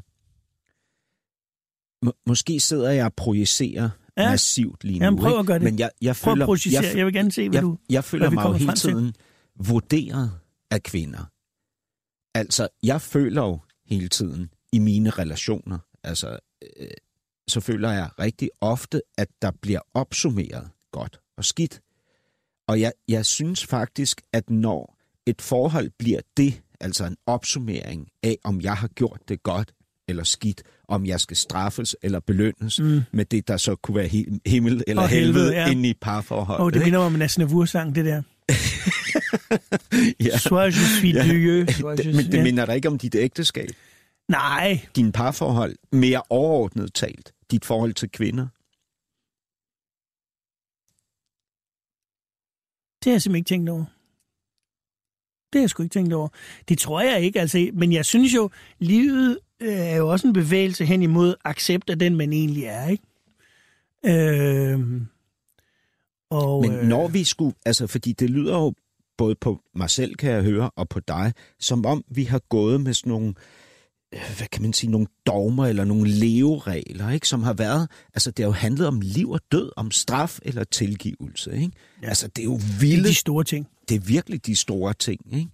Må, 2.05 2.13
måske 2.27 2.61
sidder 2.61 2.91
jeg 2.91 3.05
og 3.07 3.15
projicerer 3.15 3.91
ja. 4.17 4.31
Massivt 4.31 4.85
lige 4.85 4.99
nu. 4.99 5.05
Jamen, 5.05 5.21
prøv 5.21 5.39
at 5.39 5.47
gøre 5.47 5.59
det. 5.59 5.65
Men 5.65 5.79
jeg, 5.79 5.91
jeg 6.03 6.17
Prøv 6.17 6.35
føler, 6.35 6.53
at 6.53 6.67
jeg, 6.67 6.97
Jeg 6.97 7.07
vil 7.07 7.15
gerne 7.15 7.33
se, 7.33 7.49
hvad 7.49 7.57
jeg, 7.57 7.63
du... 7.63 7.79
jeg 7.91 8.05
føler 8.05 8.31
mig 8.31 8.45
jo 8.45 8.53
hele 8.53 8.67
frem 8.67 8.77
til. 8.77 8.91
tiden 8.91 9.15
vurderet 9.57 10.31
af 10.71 10.83
kvinder. 10.83 11.31
Altså, 12.35 12.69
jeg 12.83 13.01
føler 13.01 13.43
jo 13.43 13.59
hele 13.87 14.09
tiden 14.09 14.51
i 14.73 14.79
mine 14.79 15.11
relationer, 15.11 15.79
altså, 16.05 16.39
øh, 16.81 16.89
så 17.49 17.61
føler 17.61 17.91
jeg 17.91 18.09
rigtig 18.19 18.51
ofte, 18.61 19.03
at 19.19 19.29
der 19.43 19.51
bliver 19.63 19.81
opsummeret 19.95 20.71
godt 20.93 21.21
og 21.37 21.45
skidt. 21.45 21.81
Og 22.69 22.81
jeg, 22.81 22.93
jeg 23.09 23.27
synes 23.27 23.67
faktisk, 23.67 24.23
at 24.33 24.51
når 24.51 24.99
et 25.27 25.43
forhold 25.43 25.91
bliver 25.99 26.21
det, 26.37 26.63
altså 26.81 27.05
en 27.05 27.17
opsummering 27.27 28.09
af, 28.23 28.37
om 28.45 28.61
jeg 28.61 28.77
har 28.77 28.89
gjort 28.89 29.21
det 29.29 29.43
godt 29.43 29.73
eller 30.09 30.25
skidt, 30.25 30.63
om 30.89 31.07
jeg 31.07 31.21
skal 31.21 31.37
straffes 31.37 31.97
eller 32.03 32.21
belønnes 32.21 32.81
Mm. 32.81 33.01
med 33.13 33.25
det, 33.25 33.49
der 33.49 33.57
så 33.57 33.77
kunne 33.77 33.95
være 33.97 34.09
hi- 34.09 34.39
himmel 34.47 34.85
eller 34.87 35.03
Og 35.03 35.09
helvede, 35.09 35.33
helvede, 35.45 35.55
ja. 35.55 35.71
inde 35.71 35.89
i 35.89 35.95
parforholdet. 36.01 36.61
Åh, 36.61 36.67
oh, 36.67 36.73
det 36.73 36.83
minder 36.85 36.99
om 36.99 37.15
en 37.15 37.23
Asnavur-sang, 37.23 37.95
det 37.95 38.05
der. 38.05 38.23
ja. 40.27 40.39
Soit 40.39 40.67
je 40.75 40.81
suis 41.01 41.15
Ja. 41.15 41.23
Dieu. 41.25 41.67
soit 41.81 42.01
je- 42.01 42.13
men 42.13 42.27
det 42.27 42.35
ja. 42.35 42.43
minder 42.43 42.67
dig 42.67 42.77
ikke 42.77 42.89
om 42.89 42.99
dit 42.99 43.15
ægteskab, 43.15 43.69
Nej, 44.29 44.87
din 44.97 45.13
parforhold, 45.13 45.77
mere 45.93 46.23
overordnet 46.31 46.95
talt, 46.95 47.33
dit 47.51 47.65
forhold 47.65 47.95
til 47.95 48.11
kvinder. 48.11 48.47
det 53.05 53.11
har 53.11 53.15
jeg 53.15 53.23
simpelthen 53.23 53.37
ikke 53.41 53.49
tænkt 53.49 53.69
over. 53.71 53.85
Det 55.53 55.59
har 55.59 55.63
jeg 55.63 55.71
sgu 55.71 55.83
ikke 55.83 55.93
tænkt 55.93 56.13
over. 56.13 56.29
Det 56.69 56.79
tror 56.79 57.01
jeg 57.01 57.21
ikke, 57.21 57.41
altså. 57.41 57.71
Men 57.75 57.93
jeg 57.93 58.05
synes 58.07 58.35
jo, 58.35 58.51
livet 58.79 59.39
er 59.61 59.97
jo 59.97 60.09
også 60.09 60.27
en 60.27 60.33
bevægelse 60.33 60.85
hen 60.85 61.03
imod 61.03 61.35
accept 61.45 61.91
af 61.91 61.99
den, 61.99 62.17
man 62.17 62.33
egentlig 62.33 62.65
er, 62.65 62.89
ikke? 62.89 63.05
Øh, 64.07 64.81
og, 66.31 66.63
Men 66.63 66.73
øh, 66.73 66.83
når 66.85 67.09
vi 67.09 67.25
skulle, 67.25 67.55
altså 67.67 67.87
fordi 67.87 68.13
det 68.13 68.31
lyder 68.31 68.59
jo 68.59 68.75
både 69.19 69.35
på 69.35 69.61
mig 69.75 69.91
selv, 69.91 70.15
kan 70.15 70.31
jeg 70.31 70.43
høre, 70.43 70.71
og 70.77 70.89
på 70.89 71.01
dig, 71.01 71.33
som 71.61 71.87
om 71.87 72.05
vi 72.09 72.25
har 72.25 72.39
gået 72.39 72.81
med 72.81 72.95
sådan 72.95 73.11
nogle, 73.11 73.35
øh, 74.15 74.21
hvad 74.37 74.47
kan 74.53 74.63
man 74.63 74.73
sige, 74.73 74.91
nogle 74.91 75.07
dogmer 75.27 75.67
eller 75.67 75.85
nogle 75.85 76.11
leveregler, 76.11 77.11
ikke? 77.11 77.29
som 77.29 77.43
har 77.43 77.53
været, 77.53 77.91
altså 78.15 78.31
det 78.31 78.43
har 78.43 78.49
jo 78.49 78.53
handlet 78.53 78.89
om 78.89 79.01
liv 79.01 79.31
og 79.31 79.41
død, 79.53 79.71
om 79.77 79.91
straf 79.91 80.39
eller 80.43 80.65
tilgivelse. 80.65 81.53
Ikke? 81.53 81.71
Ja. 82.03 82.09
Altså 82.09 82.29
det 82.29 82.43
er 82.43 82.45
jo 82.45 82.57
det 82.57 82.63
er 82.63 82.81
vilde, 82.81 83.09
de 83.09 83.15
store 83.15 83.45
ting. 83.45 83.69
det 83.89 83.95
er 83.95 84.01
virkelig 84.01 84.47
de 84.47 84.57
store 84.57 84.95
ting. 84.95 85.21
Ikke? 85.33 85.49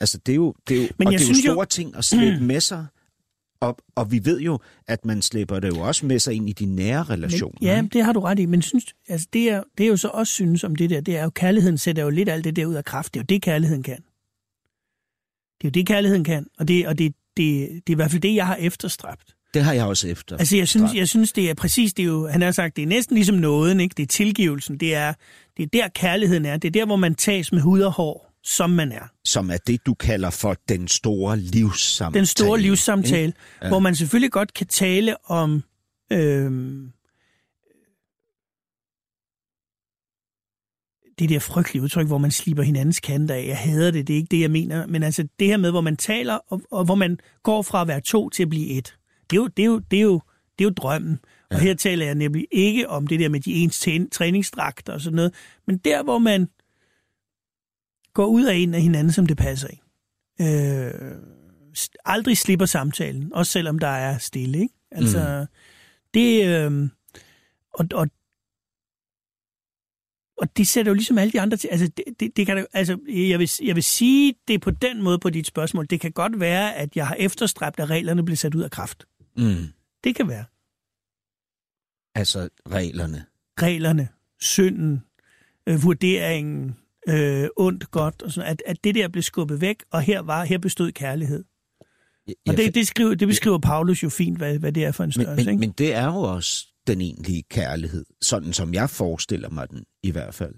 Altså 0.00 0.18
det 0.26 0.32
er 0.32 0.36
jo, 0.36 0.54
det 0.68 0.76
er 0.76 0.82
jo, 0.82 0.88
Men 0.98 1.06
og 1.06 1.12
jeg 1.12 1.20
det 1.20 1.24
er 1.24 1.28
jo 1.28 1.34
synes 1.34 1.44
store 1.44 1.66
ting 1.66 1.96
at 1.96 2.04
slæbe 2.04 2.40
med 2.52 2.60
sig, 2.60 2.86
og, 3.66 3.76
og 3.94 4.12
vi 4.12 4.20
ved 4.24 4.40
jo, 4.40 4.58
at 4.86 5.04
man 5.04 5.22
slæber 5.22 5.60
det 5.60 5.68
jo 5.68 5.80
også 5.80 6.06
med 6.06 6.18
sig 6.18 6.34
ind 6.34 6.48
i 6.48 6.52
de 6.52 6.66
nære 6.66 7.02
relationer. 7.02 7.58
Men, 7.60 7.68
ja, 7.68 7.82
det 7.92 8.04
har 8.04 8.12
du 8.12 8.20
ret 8.20 8.38
i, 8.38 8.46
men 8.46 8.62
synes, 8.62 8.84
altså 9.08 9.26
det, 9.32 9.50
er, 9.50 9.62
det 9.78 9.84
er 9.84 9.88
jo 9.88 9.96
så 9.96 10.08
også 10.08 10.32
synes 10.32 10.64
om 10.64 10.76
det 10.76 10.90
der, 10.90 11.00
det 11.00 11.16
er 11.16 11.22
jo, 11.22 11.30
kærligheden 11.30 11.78
sætter 11.78 12.02
jo 12.02 12.10
lidt 12.10 12.28
alt 12.28 12.44
det 12.44 12.56
der 12.56 12.66
ud 12.66 12.74
af 12.74 12.84
kraft. 12.84 13.14
Det 13.14 13.20
er 13.20 13.22
jo 13.22 13.26
det, 13.28 13.42
kærligheden 13.42 13.82
kan. 13.82 13.96
Det 15.60 15.64
er 15.64 15.68
jo 15.68 15.70
det, 15.70 15.86
kærligheden 15.86 16.24
kan, 16.24 16.46
og 16.58 16.68
det, 16.68 16.86
og 16.86 16.98
det, 16.98 17.14
det, 17.36 17.68
det 17.70 17.88
er 17.88 17.92
i 17.92 17.94
hvert 17.94 18.10
fald 18.10 18.22
det, 18.22 18.34
jeg 18.34 18.46
har 18.46 18.56
efterstræbt. 18.56 19.36
Det 19.54 19.64
har 19.64 19.72
jeg 19.72 19.84
også 19.84 20.08
efter. 20.08 20.36
Altså, 20.36 20.56
jeg 20.56 20.68
synes, 20.68 20.94
jeg 20.94 21.08
synes, 21.08 21.32
det 21.32 21.50
er 21.50 21.54
præcis, 21.54 21.94
det 21.94 22.02
er 22.02 22.06
jo, 22.06 22.26
han 22.26 22.42
har 22.42 22.50
sagt, 22.50 22.76
det 22.76 22.82
er 22.82 22.86
næsten 22.86 23.14
ligesom 23.14 23.36
nåden, 23.36 23.80
ikke? 23.80 23.94
Det 23.96 24.02
er 24.02 24.06
tilgivelsen, 24.06 24.80
det 24.80 24.94
er, 24.94 25.12
det 25.56 25.62
er 25.62 25.66
der 25.72 25.88
kærligheden 25.88 26.44
er, 26.44 26.56
det 26.56 26.68
er 26.68 26.72
der, 26.72 26.86
hvor 26.86 26.96
man 26.96 27.14
tages 27.14 27.52
med 27.52 27.60
hud 27.60 27.80
og 27.80 27.92
hår, 27.92 28.32
som 28.48 28.70
man 28.70 28.92
er. 28.92 29.08
Som 29.24 29.50
er 29.50 29.56
det, 29.66 29.86
du 29.86 29.94
kalder 29.94 30.30
for 30.30 30.56
den 30.68 30.88
store 30.88 31.36
livssamtale. 31.36 32.18
Den 32.20 32.26
store 32.26 32.60
livssamtale, 32.60 33.32
Ja. 33.60 33.66
ja. 33.66 33.68
hvor 33.70 33.78
man 33.78 33.94
selvfølgelig 33.94 34.32
godt 34.32 34.54
kan 34.54 34.66
tale 34.66 35.30
om... 35.30 35.62
Øh, 36.12 36.52
det 41.18 41.28
der 41.28 41.38
frygtelige 41.38 41.82
udtryk, 41.82 42.06
hvor 42.06 42.18
man 42.18 42.30
slipper 42.30 42.62
hinandens 42.62 43.00
kanter 43.00 43.34
af. 43.34 43.46
Jeg 43.46 43.56
hader 43.58 43.90
det, 43.90 44.06
det 44.06 44.12
er 44.12 44.16
ikke 44.16 44.28
det, 44.30 44.40
jeg 44.40 44.50
mener. 44.50 44.86
Men 44.86 45.02
altså 45.02 45.28
det 45.38 45.46
her 45.46 45.56
med, 45.56 45.70
hvor 45.70 45.80
man 45.80 45.96
taler, 45.96 46.38
og, 46.48 46.62
og 46.70 46.84
hvor 46.84 46.94
man 46.94 47.18
går 47.42 47.62
fra 47.62 47.80
at 47.82 47.88
være 47.88 48.00
to 48.00 48.28
til 48.28 48.42
at 48.42 48.48
blive 48.48 48.68
et. 48.78 48.96
Det 49.30 49.36
er 49.36 49.40
jo, 49.40 49.46
det 49.46 49.62
er 49.62 49.66
jo, 49.66 49.78
det 49.78 49.96
er 49.98 50.02
jo, 50.02 50.20
det 50.58 50.64
er 50.64 50.68
jo 50.68 50.70
drømmen. 50.70 51.18
Og 51.50 51.58
her 51.60 51.74
taler 51.74 52.06
jeg 52.06 52.14
nemlig 52.14 52.46
ikke 52.52 52.90
om 52.90 53.06
det 53.06 53.20
der 53.20 53.28
med 53.28 53.40
de 53.40 53.52
ens 53.52 53.88
træningsdragter 54.12 54.92
og 54.92 55.00
sådan 55.00 55.16
noget, 55.16 55.34
men 55.66 55.78
der, 55.78 56.02
hvor 56.02 56.18
man 56.18 56.48
går 58.16 58.26
ud 58.26 58.44
af 58.44 58.54
en 58.54 58.74
af 58.74 58.80
hinanden, 58.82 59.12
som 59.12 59.26
det 59.26 59.36
passer 59.36 59.68
ind. 59.68 59.80
Øh, 60.40 61.18
aldrig 62.04 62.38
slipper 62.38 62.66
samtalen, 62.66 63.32
også 63.32 63.52
selvom 63.52 63.78
der 63.78 63.88
er 63.88 64.18
stille. 64.18 64.58
Ikke? 64.58 64.74
Altså, 64.90 65.46
mm. 65.50 65.56
det... 66.14 66.46
Øh, 66.46 66.88
og, 67.72 67.86
og, 67.94 68.08
og 70.38 70.56
det 70.56 70.68
sætter 70.68 70.90
jo 70.90 70.94
ligesom 70.94 71.18
alle 71.18 71.32
de 71.32 71.40
andre 71.40 71.56
til. 71.56 71.68
Altså, 71.68 71.88
det, 71.96 72.04
det, 72.20 72.36
det 72.36 72.46
kan, 72.46 72.66
altså 72.72 72.98
jeg, 73.08 73.38
vil, 73.38 73.50
jeg 73.62 73.74
vil 73.74 73.82
sige 73.82 74.34
det 74.48 74.60
på 74.60 74.70
den 74.70 75.02
måde 75.02 75.18
på 75.18 75.30
dit 75.30 75.46
spørgsmål. 75.46 75.86
Det 75.90 76.00
kan 76.00 76.12
godt 76.12 76.40
være, 76.40 76.74
at 76.74 76.96
jeg 76.96 77.06
har 77.06 77.14
efterstræbt, 77.14 77.80
at 77.80 77.90
reglerne 77.90 78.24
bliver 78.24 78.36
sat 78.36 78.54
ud 78.54 78.62
af 78.62 78.70
kraft. 78.70 79.04
Mm. 79.36 79.66
Det 80.04 80.14
kan 80.16 80.28
være. 80.28 80.44
Altså 82.14 82.48
reglerne. 82.70 83.24
reglerne, 83.62 84.08
synden, 84.40 85.02
øh, 85.66 85.82
vurderingen, 85.82 86.76
øh, 87.08 87.48
ondt, 87.56 87.90
godt, 87.90 88.22
og 88.22 88.32
sådan, 88.32 88.50
at, 88.50 88.62
at 88.66 88.84
det 88.84 88.94
der 88.94 89.08
blev 89.08 89.22
skubbet 89.22 89.60
væk, 89.60 89.82
og 89.90 90.02
her 90.02 90.20
var 90.20 90.44
her 90.44 90.58
bestod 90.58 90.92
kærlighed. 90.92 91.44
Ja, 92.28 92.32
Og 92.48 92.56
det, 92.56 92.74
det, 92.74 92.86
skriver, 92.86 93.14
det 93.14 93.28
beskriver 93.28 93.58
Paulus 93.58 94.02
jo 94.02 94.08
fint, 94.08 94.38
hvad, 94.38 94.58
hvad 94.58 94.72
det 94.72 94.84
er 94.84 94.92
for 94.92 95.04
en 95.04 95.12
størrelse. 95.12 95.36
men, 95.36 95.44
men, 95.46 95.52
ikke? 95.52 95.60
men 95.60 95.70
det 95.70 95.94
er 95.94 96.06
jo 96.06 96.16
også 96.18 96.66
den 96.86 97.00
egentlige 97.00 97.42
kærlighed, 97.42 98.04
sådan 98.22 98.52
som 98.52 98.74
jeg 98.74 98.90
forestiller 98.90 99.50
mig 99.50 99.70
den 99.70 99.84
i 100.02 100.10
hvert 100.10 100.34
fald. 100.34 100.54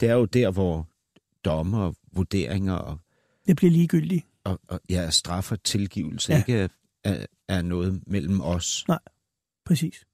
Det 0.00 0.08
er 0.08 0.14
jo 0.14 0.24
der, 0.24 0.50
hvor 0.50 0.88
dommer 1.44 1.78
og 1.78 1.96
vurderinger 2.12 2.74
og, 2.74 2.98
Det 3.46 3.56
bliver 3.56 3.70
ligegyldigt. 3.70 4.26
og, 4.44 4.60
og 4.68 4.80
ja, 4.90 5.10
straf 5.10 5.52
og 5.52 5.62
tilgivelse 5.62 6.32
Ja. 6.32 6.36
ja. 6.36 6.42
ikke 6.42 6.68
er, 7.04 7.26
er, 7.48 7.62
noget 7.62 8.02
mellem 8.06 8.40
os. 8.40 8.84
Præcis. 9.66 10.06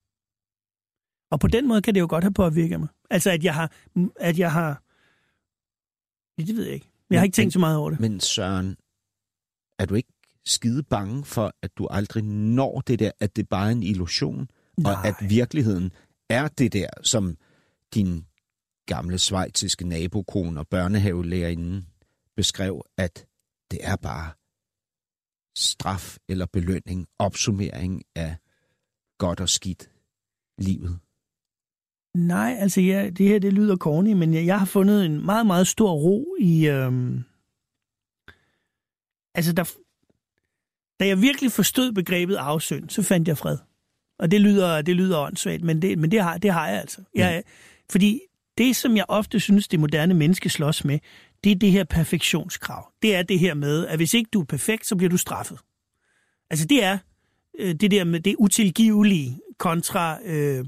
Og 1.31 1.41
på 1.41 1.47
den 1.47 1.69
måde 1.69 1.83
kan 1.83 1.95
det 1.95 2.01
jo 2.01 2.07
godt 2.11 2.25
have 2.25 2.33
påvirket 2.33 2.81
mig. 2.81 2.89
Altså, 3.11 3.31
at 3.31 3.45
jeg 3.45 3.55
har... 3.55 3.73
At 4.17 4.39
jeg 4.39 4.53
har 4.53 4.69
ja, 4.69 4.75
det 6.47 6.57
ved 6.57 6.65
jeg 6.65 6.75
ikke. 6.75 6.91
Jeg 7.11 7.19
har 7.19 7.23
Men- 7.23 7.25
ikke 7.27 7.35
tænkt 7.35 7.47
men- 7.47 7.53
så 7.53 7.59
meget 7.59 7.77
over 7.77 7.91
det. 7.91 8.01
Men 8.01 8.21
Søren, 8.21 8.77
er 9.79 9.87
du 9.87 9.95
ikke 9.95 10.13
skide 10.47 10.83
bange 10.83 11.25
for, 11.25 11.53
at 11.63 11.71
du 11.79 11.87
aldrig 11.91 12.25
når 12.25 12.81
det 12.81 12.99
der, 12.99 13.11
at 13.21 13.37
det 13.37 13.49
bare 13.49 13.67
er 13.69 13.73
en 13.73 13.83
illusion, 13.83 14.49
Nej. 14.79 14.93
og 14.93 15.07
at 15.07 15.15
virkeligheden 15.29 15.93
er 16.31 16.49
det 16.49 16.73
der, 16.73 16.89
som 17.03 17.37
din 17.95 18.25
gamle 18.87 19.19
svejtiske 19.19 19.85
nabokone 19.89 20.61
og 20.61 20.69
børnehavelærerinde 20.69 21.85
beskrev, 22.37 22.85
at 22.97 23.27
det 23.71 23.79
er 23.83 23.97
bare 23.97 24.31
straf 25.57 26.17
eller 26.29 26.47
belønning, 26.47 27.09
opsummering 27.19 28.03
af 28.15 28.37
godt 29.19 29.41
og 29.41 29.49
skidt 29.49 29.91
livet. 30.59 30.99
Nej, 32.19 32.57
altså 32.59 32.81
ja, 32.81 33.11
det 33.11 33.29
her 33.29 33.39
det 33.39 33.53
lyder 33.53 33.77
corny, 33.77 34.13
men 34.13 34.35
jeg, 34.35 34.47
jeg 34.47 34.59
har 34.59 34.67
fundet 34.67 35.07
en 35.07 35.27
meget, 35.27 35.47
meget 35.47 35.67
stor 35.67 35.93
ro 35.93 36.37
i... 36.41 36.69
Øhm, 36.69 37.25
altså, 39.35 39.53
der, 39.53 39.65
da 41.01 41.07
jeg 41.07 41.23
virkelig 41.23 41.53
forstod 41.53 41.93
begrebet 41.93 42.37
afsynd, 42.37 42.91
så 42.91 43.03
fandt 43.03 43.29
jeg 43.29 43.39
fred. 43.39 43.59
Og 44.19 44.31
det 44.31 44.41
lyder, 44.41 44.83
det 44.83 44.97
lyder 44.97 45.19
åndssvagt, 45.19 45.63
men, 45.63 45.83
det, 45.83 45.99
men 45.99 46.11
det, 46.11 46.23
har, 46.23 46.39
det 46.39 46.53
har 46.53 46.69
jeg 46.69 46.81
altså. 46.81 47.03
Jeg, 47.15 47.43
fordi 47.91 48.21
det, 48.59 48.77
som 48.77 48.97
jeg 48.97 49.05
ofte 49.09 49.41
synes, 49.41 49.69
det 49.69 49.81
moderne 49.81 50.15
menneske 50.15 50.49
slås 50.49 50.85
med, 50.85 50.99
det 51.45 51.53
er 51.53 51.57
det 51.57 51.73
her 51.73 51.85
perfektionskrav. 51.85 52.93
Det 53.03 53.17
er 53.17 53.23
det 53.23 53.39
her 53.39 53.55
med, 53.55 53.87
at 53.87 53.99
hvis 53.99 54.15
ikke 54.15 54.31
du 54.33 54.41
er 54.41 54.45
perfekt, 54.45 54.87
så 54.87 54.97
bliver 54.97 55.11
du 55.11 55.17
straffet. 55.17 55.59
Altså 56.51 56.67
det 56.67 56.85
er 56.85 56.99
øh, 57.59 57.75
det 57.75 57.91
der 57.91 58.05
med 58.05 58.21
det 58.21 58.35
utilgivelige 58.39 59.39
kontra... 59.59 60.19
Øh, 60.25 60.65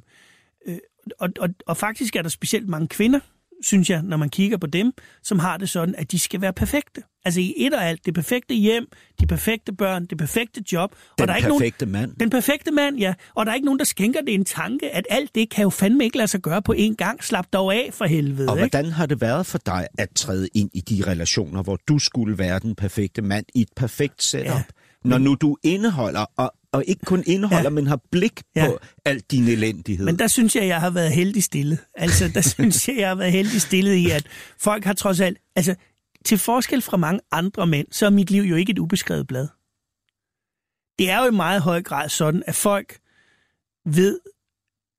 og, 1.18 1.28
og, 1.40 1.48
og 1.66 1.76
faktisk 1.76 2.16
er 2.16 2.22
der 2.22 2.28
specielt 2.28 2.68
mange 2.68 2.88
kvinder, 2.88 3.20
synes 3.62 3.90
jeg, 3.90 4.02
når 4.02 4.16
man 4.16 4.28
kigger 4.30 4.56
på 4.56 4.66
dem, 4.66 4.92
som 5.22 5.38
har 5.38 5.56
det 5.56 5.68
sådan, 5.70 5.94
at 5.98 6.12
de 6.12 6.18
skal 6.18 6.40
være 6.40 6.52
perfekte. 6.52 7.02
Altså 7.24 7.40
i 7.40 7.54
et 7.56 7.74
og 7.74 7.84
alt, 7.84 8.06
det 8.06 8.14
perfekte 8.14 8.54
hjem, 8.54 8.86
de 9.20 9.26
perfekte 9.26 9.72
børn, 9.72 10.06
det 10.06 10.18
perfekte 10.18 10.64
job. 10.72 10.90
Den 10.90 11.22
og 11.22 11.28
der 11.28 11.32
er 11.32 11.36
ikke 11.36 11.48
nogen, 11.48 11.60
perfekte 11.60 11.86
mand. 11.86 12.14
den 12.20 12.30
perfekte 12.30 12.70
mand, 12.70 12.96
ja. 12.98 13.14
Og 13.34 13.46
der 13.46 13.52
er 13.52 13.54
ikke 13.56 13.64
nogen, 13.64 13.78
der 13.78 13.84
skænker 13.84 14.20
det 14.20 14.34
en 14.34 14.44
tanke, 14.44 14.90
at 14.90 15.06
alt 15.10 15.34
det 15.34 15.50
kan 15.50 15.62
jo 15.62 15.70
fandme 15.70 16.04
ikke 16.04 16.16
lade 16.16 16.28
sig 16.28 16.40
gøre 16.40 16.62
på 16.62 16.74
én 16.78 16.94
gang. 16.94 17.24
Slap 17.24 17.46
dog 17.52 17.74
af 17.74 17.90
for 17.92 18.04
helvede, 18.04 18.48
Og 18.48 18.56
ikke? 18.56 18.62
hvordan 18.70 18.92
har 18.92 19.06
det 19.06 19.20
været 19.20 19.46
for 19.46 19.58
dig 19.66 19.86
at 19.98 20.08
træde 20.14 20.48
ind 20.54 20.70
i 20.74 20.80
de 20.80 21.02
relationer, 21.06 21.62
hvor 21.62 21.78
du 21.88 21.98
skulle 21.98 22.38
være 22.38 22.58
den 22.58 22.74
perfekte 22.74 23.22
mand 23.22 23.44
i 23.54 23.60
et 23.60 23.68
perfekt 23.76 24.22
setup? 24.22 24.46
Ja, 24.46 24.62
når 25.04 25.18
nu 25.18 25.34
du 25.34 25.56
indeholder, 25.62 26.26
og, 26.36 26.52
og 26.72 26.84
ikke 26.86 27.04
kun 27.04 27.22
indeholder, 27.26 27.62
Ja. 27.62 27.70
men 27.70 27.86
har 27.86 28.00
blik 28.10 28.42
Ja. 28.56 28.66
på 28.66 28.78
alt 29.04 29.30
din 29.30 29.48
elendighed. 29.48 30.04
Men 30.06 30.18
der 30.18 30.26
synes 30.26 30.56
jeg, 30.56 30.66
jeg 30.66 30.80
har 30.80 30.90
været 30.90 31.12
heldig 31.12 31.42
stillet. 31.44 31.78
Altså, 31.94 32.28
der 32.34 32.40
synes 32.54 32.88
jeg, 32.88 32.96
jeg 32.96 33.08
har 33.08 33.14
været 33.14 33.32
heldig 33.32 33.60
stillet 33.60 33.94
i, 33.94 34.10
at 34.10 34.26
folk 34.58 34.84
har 34.84 34.92
trods 34.92 35.20
alt... 35.20 35.38
Altså, 35.56 35.74
til 36.24 36.38
forskel 36.38 36.82
fra 36.82 36.96
mange 36.96 37.20
andre 37.32 37.66
mænd, 37.66 37.86
så 37.90 38.06
er 38.06 38.10
mit 38.10 38.30
liv 38.30 38.42
jo 38.42 38.56
ikke 38.56 38.70
et 38.70 38.78
ubeskrevet 38.78 39.26
blad. 39.26 39.48
Det 40.98 41.10
er 41.10 41.18
jo 41.22 41.26
i 41.32 41.36
meget 41.36 41.62
høj 41.62 41.82
grad 41.82 42.08
sådan, 42.08 42.42
at 42.46 42.54
folk 42.54 42.98
ved 43.86 44.18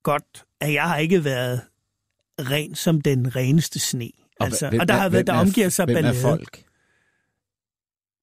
godt, 0.04 0.46
at 0.62 0.74
jeg 0.74 0.84
har 0.84 0.98
ikke 0.98 1.24
været 1.24 1.62
ren 2.40 2.76
som 2.76 3.02
den 3.02 3.36
reneste 3.36 3.80
sne. 3.80 4.10
Altså, 4.40 4.66
og, 4.66 4.70
hvem 4.70 4.80
og 4.82 4.88
der 4.88 4.94
er- 4.94 4.98
har 5.00 5.10
været, 5.10 5.28
der 5.28 5.34
er- 5.34 5.40
omgiver 5.40 5.70
sig 5.70 5.86
hvem 5.86 6.06
er 6.06 6.14
folk? 6.14 6.64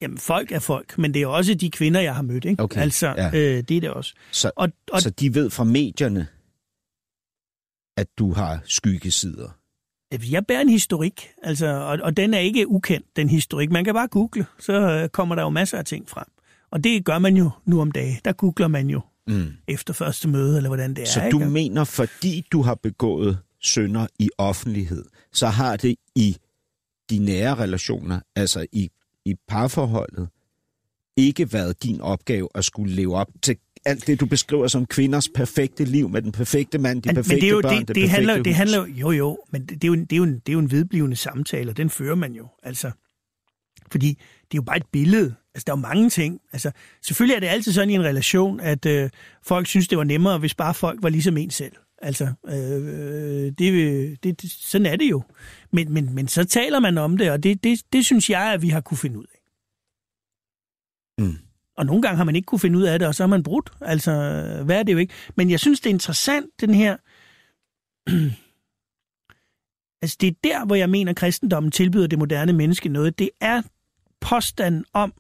Jamen, 0.03 0.19
folk 0.19 0.53
er 0.53 0.59
folk, 0.59 0.99
men 0.99 1.15
det 1.15 1.23
er 1.23 1.27
også 1.27 1.55
de 1.55 1.70
kvinder, 1.70 2.01
jeg 2.01 2.15
har 2.15 2.23
mødt, 2.23 2.45
ikke? 2.45 2.62
Okay, 2.62 2.81
Altså, 2.81 3.07
ja. 3.09 3.27
øh, 3.29 3.62
det 3.69 3.77
er 3.77 3.81
det 3.81 3.91
også. 3.91 4.15
Så, 4.33 4.51
Og, 4.57 4.69
og 4.93 5.03
så 5.03 5.11
de 5.11 5.35
ved 5.35 5.51
fra 5.51 5.65
medierne, 5.65 6.27
at 7.97 8.07
du 8.19 8.33
har 8.33 8.61
skyggesider. 8.65 9.49
Jeg 10.31 10.47
bærer 10.47 10.61
en 10.61 10.69
historik, 10.69 11.29
altså, 11.43 11.66
og, 11.66 11.99
og 12.03 12.16
den 12.16 12.35
er 12.35 12.39
ikke 12.39 12.69
ukendt, 12.69 13.07
den 13.16 13.29
historik. 13.29 13.70
Man 13.70 13.85
kan 13.85 13.95
bare 13.95 14.09
google, 14.09 14.47
så 14.59 14.73
øh, 14.73 15.09
kommer 15.09 15.35
der 15.35 15.43
jo 15.43 15.49
masser 15.49 15.79
af 15.79 15.85
ting 15.85 16.09
frem. 16.09 16.27
Og 16.70 16.85
det 16.85 17.05
gør 17.05 17.19
man 17.19 17.37
jo 17.37 17.51
nu 17.65 17.81
om 17.81 17.93
dagen. 17.93 18.16
Der 18.25 18.33
googler 18.33 18.69
man 18.69 18.91
jo 18.91 19.01
Mm. 19.29 19.53
efter 19.69 19.95
første 19.95 20.29
møde, 20.29 20.57
eller 20.57 20.69
hvordan 20.69 20.95
det 20.95 21.03
er. 21.03 21.07
Så 21.07 21.25
ikke? 21.25 21.39
du 21.39 21.45
mener, 21.45 21.85
fordi 21.85 22.47
du 22.53 22.62
har 22.62 22.75
begået 22.75 23.39
synder 23.61 24.07
i 24.19 24.31
offentlighed, 24.39 25.05
så 25.33 25.47
har 25.47 25.77
det 25.77 25.97
i 26.15 26.37
de 27.11 27.19
nære 27.19 27.55
relationer, 27.55 28.20
altså 28.37 28.66
i, 28.73 28.91
i 29.31 29.35
parforholdet, 29.49 30.29
ikke 31.17 31.53
været 31.53 31.83
din 31.83 32.01
opgave 32.01 32.49
at 32.55 32.65
skulle 32.65 32.93
leve 32.95 33.17
op 33.17 33.29
til 33.43 33.57
alt 33.85 34.07
det, 34.07 34.21
du 34.21 34.27
beskriver 34.27 34.69
som 34.69 34.87
kvinders 34.87 35.29
perfekte 35.29 35.85
liv 35.85 36.09
med 36.09 36.23
den 36.23 36.33
perfekte 36.33 36.79
mand, 36.79 37.03
de 37.03 37.09
men, 37.09 37.15
perfekte 37.15 37.35
men 37.35 37.41
det 37.41 37.47
er 37.49 37.51
jo, 37.53 37.61
børn, 37.63 37.79
det, 37.79 37.89
det, 37.89 37.95
det, 37.97 38.03
perfekte 38.03 38.11
handler, 38.11 38.35
det 38.35 38.47
hus. 38.47 38.57
handler 38.57 38.79
jo, 38.87 38.95
jo 38.95 39.11
jo, 39.11 39.39
men 39.51 39.61
det, 39.67 39.71
det, 39.71 39.85
er 39.85 39.89
jo, 39.89 39.93
en- 39.95 40.05
det, 40.05 40.13
er 40.13 40.17
jo 40.17 40.23
en, 40.23 40.35
det 40.35 40.49
er 40.49 40.53
jo 40.53 40.59
en 40.59 40.71
vedblivende 40.71 41.17
samtale, 41.17 41.71
og 41.71 41.77
den 41.77 41.91
fører 41.91 42.15
man 42.15 42.33
jo. 42.33 42.49
Altså, 42.63 42.91
fordi 43.91 44.09
det 44.09 44.55
er 44.55 44.57
jo 44.57 44.63
bare 44.63 44.77
et 44.77 44.87
billede. 44.93 45.35
Altså, 45.55 45.65
der 45.67 45.73
er 45.73 45.77
jo 45.77 45.81
mange 45.81 46.11
ting. 46.11 46.41
Altså, 46.53 46.71
selvfølgelig 47.05 47.35
er 47.37 47.41
det 47.41 47.47
altid 47.47 47.73
sådan 47.73 47.91
i 47.91 47.95
en 47.95 48.05
relation, 48.05 48.61
at 48.61 48.87
øh, 48.87 49.11
folk 49.43 49.67
synes, 49.67 49.89
det 49.89 49.99
var 49.99 50.05
nemmere, 50.05 50.39
hvis 50.39 50.55
bare 50.55 50.75
folk 50.75 51.03
var 51.03 51.09
ligesom 51.09 51.37
en 51.37 51.51
selv. 51.51 51.73
Altså, 52.03 52.33
øh, 52.47 53.53
det, 53.59 54.23
det, 54.23 54.43
det, 54.43 54.51
sådan 54.51 54.87
er 54.87 54.97
det 54.97 55.11
jo. 55.11 55.23
Men, 55.73 55.93
men, 55.93 56.15
men 56.15 56.29
så 56.29 56.45
taler 56.45 56.81
man 56.81 56.99
om 56.99 57.16
det, 57.16 57.31
og 57.31 57.43
det, 57.43 57.65
det, 57.65 57.83
det 57.93 58.05
synes 58.05 58.31
jeg, 58.31 58.53
at 58.53 58.62
vi 58.62 58.69
har 58.69 58.81
kunne 58.81 58.99
finde 58.99 59.19
ud 59.19 59.25
af. 59.25 59.39
Mm. 61.25 61.37
Og 61.77 61.87
nogle 61.87 62.03
gange 62.03 62.16
har 62.16 62.25
man 62.25 62.37
ikke 62.37 62.47
kunne 62.47 62.59
finde 62.59 62.79
ud 62.79 62.83
af 62.83 62.99
det, 62.99 63.09
og 63.09 63.15
så 63.15 63.23
har 63.23 63.29
man 63.29 63.43
brudt. 63.43 63.70
Altså, 63.81 64.12
hvad 64.65 64.79
er 64.79 64.83
det 64.83 64.93
jo 64.93 64.99
ikke? 64.99 65.15
Men 65.37 65.51
jeg 65.51 65.61
synes, 65.61 65.81
det 65.81 65.91
er 65.91 65.95
interessant, 65.95 66.47
den 66.61 66.75
her... 66.75 66.97
altså, 70.03 70.16
det 70.20 70.27
er 70.27 70.35
der, 70.45 70.65
hvor 70.65 70.75
jeg 70.75 70.91
mener, 70.91 71.11
at 71.11 71.16
kristendommen 71.16 71.73
tilbyder 71.73 72.07
det 72.07 72.19
moderne 72.19 72.53
menneske 72.53 72.89
noget. 72.89 73.19
Det 73.19 73.31
er 73.41 73.62
påstanden 74.20 74.85
om, 74.93 75.12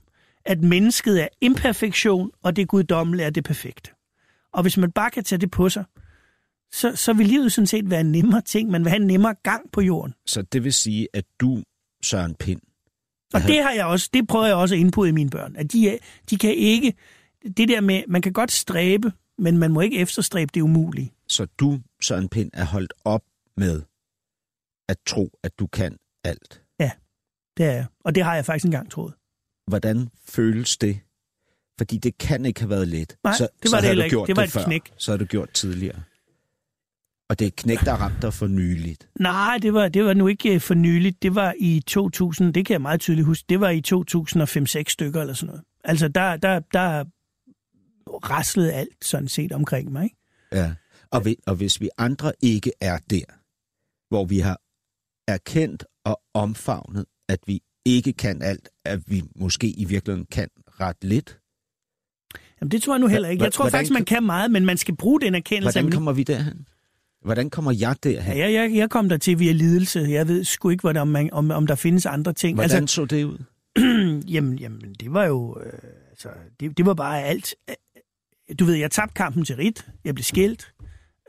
at 0.44 0.62
mennesket 0.62 1.22
er 1.22 1.28
imperfektion, 1.40 2.30
og 2.42 2.56
det 2.56 2.68
guddommelige 2.68 3.26
er 3.26 3.30
det 3.30 3.44
perfekte. 3.44 3.90
Og 4.52 4.62
hvis 4.62 4.76
man 4.76 4.92
bare 4.92 5.10
kan 5.10 5.24
tage 5.24 5.38
det 5.38 5.50
på 5.50 5.68
sig, 5.68 5.84
så, 6.72 6.96
så 6.96 7.12
vil 7.12 7.26
livet 7.26 7.52
sådan 7.52 7.66
set 7.66 7.90
være 7.90 8.00
en 8.00 8.12
nemmere 8.12 8.42
ting. 8.42 8.70
Man 8.70 8.84
vil 8.84 8.90
have 8.90 9.00
en 9.00 9.06
nemmere 9.06 9.34
gang 9.42 9.72
på 9.72 9.80
jorden. 9.80 10.14
Så 10.26 10.42
det 10.42 10.64
vil 10.64 10.72
sige, 10.72 11.08
at 11.12 11.24
du, 11.40 11.62
Søren 12.02 12.34
Pind, 12.34 12.60
Og 13.34 13.40
det 13.40 13.62
har 13.62 13.72
jeg 13.72 13.86
også, 13.86 14.10
det 14.12 14.28
prøver 14.28 14.46
jeg 14.46 14.54
også 14.56 14.74
at 14.74 14.78
indpude 14.78 15.08
i 15.08 15.12
mine 15.12 15.30
børn. 15.30 15.56
At 15.56 15.72
de, 15.72 15.98
de 16.30 16.38
kan 16.38 16.54
ikke, 16.54 16.94
det 17.56 17.68
der 17.68 17.80
med, 17.80 18.02
man 18.08 18.22
kan 18.22 18.32
godt 18.32 18.52
stræbe, 18.52 19.12
men 19.38 19.58
man 19.58 19.72
må 19.72 19.80
ikke 19.80 19.98
efterstræbe 19.98 20.50
det 20.54 20.60
umulige. 20.60 21.12
så 21.28 21.46
du, 21.58 21.80
Søren 22.02 22.28
Pind, 22.28 22.50
er 22.54 22.64
holdt 22.64 22.92
op 23.04 23.22
med 23.56 23.82
at 24.88 24.96
tro, 25.06 25.30
at 25.42 25.58
du 25.58 25.66
kan 25.66 25.96
alt. 26.24 26.62
Det 27.58 27.66
er 27.66 27.72
jeg. 27.72 27.86
Og 28.04 28.14
det 28.14 28.24
har 28.24 28.34
jeg 28.34 28.44
faktisk 28.44 28.64
engang 28.64 28.90
troet. 28.90 29.14
Hvordan 29.66 30.08
føles 30.24 30.76
det? 30.76 31.00
Fordi 31.78 31.98
det 31.98 32.18
kan 32.18 32.46
ikke 32.46 32.60
have 32.60 32.70
været 32.70 32.88
let. 32.88 33.16
Nej, 33.24 33.34
så, 33.34 33.48
det 33.62 33.64
var 33.64 33.68
så 33.70 33.76
det 33.76 33.84
havde 33.84 33.96
du 33.96 34.02
ikke. 34.02 34.14
gjort 34.14 34.28
Det 34.28 34.36
var 34.36 34.42
det 34.42 34.48
et 34.48 34.52
før. 34.52 34.64
knæk. 34.64 34.92
Så 34.96 35.12
har 35.12 35.16
du 35.18 35.24
gjort 35.24 35.50
tidligere. 35.50 36.02
Og 37.28 37.38
det 37.38 37.46
er 37.46 37.50
knæk, 37.56 37.80
der 37.80 37.92
ramte 37.92 38.22
dig 38.22 38.34
for 38.34 38.46
nyligt. 38.46 39.08
Nej, 39.20 39.58
det 39.62 39.74
var, 39.74 39.88
det 39.88 40.04
var 40.04 40.14
nu 40.14 40.26
ikke 40.26 40.54
øh, 40.54 40.60
for 40.60 40.74
nyligt. 40.74 41.22
Det 41.22 41.34
var 41.34 41.54
i 41.58 41.82
2000, 41.86 42.54
det 42.54 42.66
kan 42.66 42.72
jeg 42.72 42.82
meget 42.82 43.00
tydeligt 43.00 43.26
huske, 43.26 43.44
det 43.48 43.60
var 43.60 43.70
i 43.70 43.82
2005-6 44.82 44.82
stykker 44.88 45.20
eller 45.20 45.34
sådan 45.34 45.46
noget. 45.46 45.62
Altså, 45.84 46.08
der, 46.08 46.36
der, 46.36 46.60
der 46.72 47.04
raslede 48.30 48.72
alt 48.72 49.04
sådan 49.04 49.28
set 49.28 49.52
omkring 49.52 49.92
mig. 49.92 50.04
Ikke? 50.04 50.16
Ja. 50.52 50.74
Og, 51.10 51.24
vi, 51.24 51.36
og 51.46 51.54
hvis 51.54 51.80
vi 51.80 51.88
andre 51.98 52.32
ikke 52.40 52.72
er 52.80 52.98
der, 53.10 53.24
hvor 54.08 54.24
vi 54.24 54.38
har 54.38 54.60
erkendt 55.28 55.84
og 56.04 56.20
omfavnet, 56.34 57.04
at 57.28 57.38
vi 57.46 57.60
ikke 57.84 58.12
kan 58.12 58.42
alt, 58.42 58.68
at 58.84 59.10
vi 59.10 59.22
måske 59.36 59.68
i 59.68 59.84
virkeligheden 59.84 60.26
kan 60.30 60.48
ret 60.80 61.04
lidt, 61.04 61.38
Jamen, 62.60 62.70
det 62.70 62.82
tror 62.82 62.94
jeg 62.94 63.00
nu 63.00 63.06
heller 63.06 63.28
ikke. 63.28 63.44
Jeg 63.44 63.52
tror 63.52 63.64
Hvordan 63.64 63.78
faktisk, 63.78 63.92
man 63.92 64.04
kan 64.04 64.22
meget, 64.22 64.50
men 64.50 64.66
man 64.66 64.76
skal 64.76 64.96
bruge 64.96 65.20
den 65.20 65.34
erkendelse. 65.34 65.80
hvordan 65.80 65.92
kommer 65.92 66.12
vi 66.12 66.22
derhen? 66.22 66.66
Hvordan 67.24 67.50
kommer 67.50 67.72
jeg 67.72 67.96
derhen? 68.02 68.36
Ja, 68.36 68.52
jeg, 68.52 68.70
jeg, 68.74 68.90
kom 68.90 69.08
der 69.08 69.16
til 69.16 69.38
via 69.38 69.52
lidelse. 69.52 70.00
Jeg 70.00 70.28
ved 70.28 70.44
sgu 70.44 70.70
ikke, 70.70 70.80
hvordan, 70.80 71.02
om, 71.02 71.08
man, 71.08 71.32
om, 71.32 71.50
om 71.50 71.66
der 71.66 71.74
findes 71.74 72.06
andre 72.06 72.32
ting. 72.32 72.54
Hvordan 72.54 72.82
altså, 72.82 72.94
så 72.94 73.04
det 73.04 73.24
ud? 73.24 73.38
jamen, 74.34 74.58
jamen, 74.58 74.94
det 75.00 75.12
var 75.12 75.24
jo... 75.24 75.60
Øh, 75.64 75.72
altså, 76.10 76.28
det, 76.60 76.78
det 76.78 76.86
var 76.86 76.94
bare 76.94 77.22
alt. 77.22 77.54
Du 78.58 78.64
ved, 78.64 78.74
jeg 78.74 78.90
tabte 78.90 79.14
kampen 79.14 79.44
til 79.44 79.56
Rit. 79.56 79.86
Jeg 80.04 80.14
blev 80.14 80.24
skilt. 80.24 80.72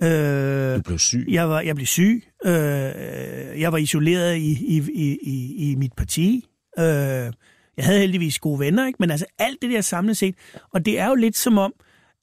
Øh, 0.04 0.76
Du 0.76 0.82
blev 0.82 1.00
syg. 1.00 1.26
jeg, 1.30 1.50
var, 1.50 1.62
jeg 1.62 1.76
blev 1.76 1.86
syg. 1.86 2.24
Øh, 2.46 2.52
jeg 3.62 3.72
var 3.72 3.78
isoleret 3.78 4.38
i, 4.38 4.52
i, 4.52 4.84
i, 4.94 5.18
i, 5.22 5.72
i 5.72 5.76
mit 5.76 5.94
parti. 5.94 6.46
Øh, 6.80 6.84
jeg 7.78 7.86
havde 7.86 8.00
heldigvis 8.00 8.40
gode 8.40 8.60
venner, 8.60 8.88
ikke? 8.88 8.98
men 9.00 9.12
altså 9.12 9.26
alt 9.40 9.62
det 9.62 9.72
der 9.72 9.82
samlet 9.82 10.18
set. 10.18 10.36
Og 10.74 10.86
det 10.86 11.00
er 11.00 11.08
jo 11.08 11.16
lidt 11.16 11.38
som 11.38 11.58
om, 11.58 11.74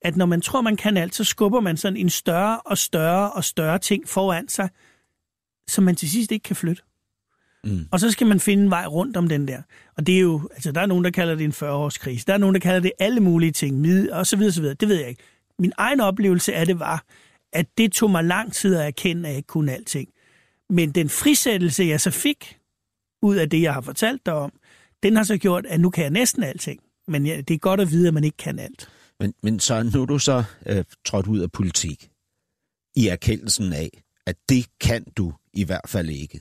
at 0.03 0.17
når 0.17 0.27
man 0.27 0.41
tror, 0.41 0.61
man 0.61 0.77
kan 0.77 0.97
alt, 0.97 1.15
så 1.15 1.25
skubber 1.25 1.61
man 1.61 1.77
sådan 1.77 1.97
en 1.97 2.11
større 2.11 2.61
og 2.61 2.79
større 2.79 3.33
og 3.33 3.45
større 3.45 3.79
ting 3.79 4.09
foran 4.09 4.49
sig, 4.49 4.69
som 5.69 5.85
man 5.85 5.97
til 5.97 6.11
sidst 6.11 6.33
ikke 6.33 6.43
kan 6.43 6.57
flytte. 6.57 6.83
Mm. 7.65 7.87
Og 7.91 8.01
så 8.01 8.11
skal 8.11 8.27
man 8.27 8.41
finde 8.41 8.63
en 8.63 8.71
vej 8.71 8.87
rundt 8.87 9.17
om 9.17 9.29
den 9.29 9.49
der. 9.49 9.63
Og 9.97 10.07
det 10.07 10.17
er 10.17 10.21
jo, 10.21 10.49
altså 10.53 10.73
der 10.73 10.81
er 10.81 10.87
nogen, 10.87 11.05
der 11.05 11.11
kalder 11.11 11.35
det 11.35 11.45
en 11.45 11.51
40-årskrise. 11.51 12.25
Der 12.27 12.35
er 12.35 12.39
nogen, 12.39 12.55
der 12.55 12.61
kalder 12.61 12.81
det 12.81 12.93
alle 12.99 13.21
mulige 13.21 13.53
ting, 13.53 13.81
mid 13.81 14.11
og 14.11 14.27
så 14.27 14.37
videre, 14.37 14.53
så 14.53 14.61
videre. 14.61 14.75
Det 14.75 14.89
ved 14.89 14.97
jeg 14.97 15.09
ikke. 15.09 15.23
Min 15.59 15.73
egen 15.77 16.01
oplevelse 16.01 16.55
af 16.55 16.67
det 16.67 16.79
var, 16.79 17.05
at 17.53 17.67
det 17.79 17.93
tog 17.93 18.11
mig 18.11 18.25
lang 18.25 18.53
tid 18.53 18.77
at 18.77 18.87
erkende, 18.87 19.23
at 19.23 19.29
jeg 19.29 19.37
ikke 19.37 19.47
kunne 19.47 19.73
alting. 19.73 20.09
Men 20.71 20.91
den 20.91 21.09
frisættelse, 21.09 21.85
jeg 21.85 22.01
så 22.01 22.11
fik 22.11 22.59
ud 23.23 23.37
af 23.37 23.51
det, 23.51 23.63
jeg 23.63 23.75
har 23.75 23.81
fortalt 23.81 24.27
dig 24.27 24.35
om, 24.35 24.53
den 25.03 25.17
har 25.17 25.23
så 25.23 25.37
gjort, 25.37 25.67
at 25.67 25.81
nu 25.81 25.91
kan 25.91 26.03
jeg 26.03 26.11
næsten 26.11 26.43
alting. 26.43 26.81
Men 27.09 27.27
ja, 27.27 27.41
det 27.41 27.55
er 27.55 27.59
godt 27.59 27.81
at 27.81 27.91
vide, 27.91 28.09
at 28.09 28.15
man 28.15 28.25
ikke 28.25 28.37
kan 28.37 28.59
alt. 28.59 28.89
Men, 29.21 29.35
men 29.43 29.61
så 29.61 29.83
nu 29.83 30.03
er 30.03 30.07
du 30.07 30.19
så 30.19 30.45
øh, 30.67 30.85
trådt 31.05 31.27
ud 31.27 31.41
af 31.41 31.53
politik 31.53 32.11
i 32.97 33.09
erkendelsen 33.09 33.73
af, 33.73 34.03
at 34.27 34.37
det 34.49 34.67
kan 34.81 35.05
du 35.17 35.33
i 35.53 35.65
hvert 35.65 35.89
fald 35.89 36.09
ikke. 36.11 36.41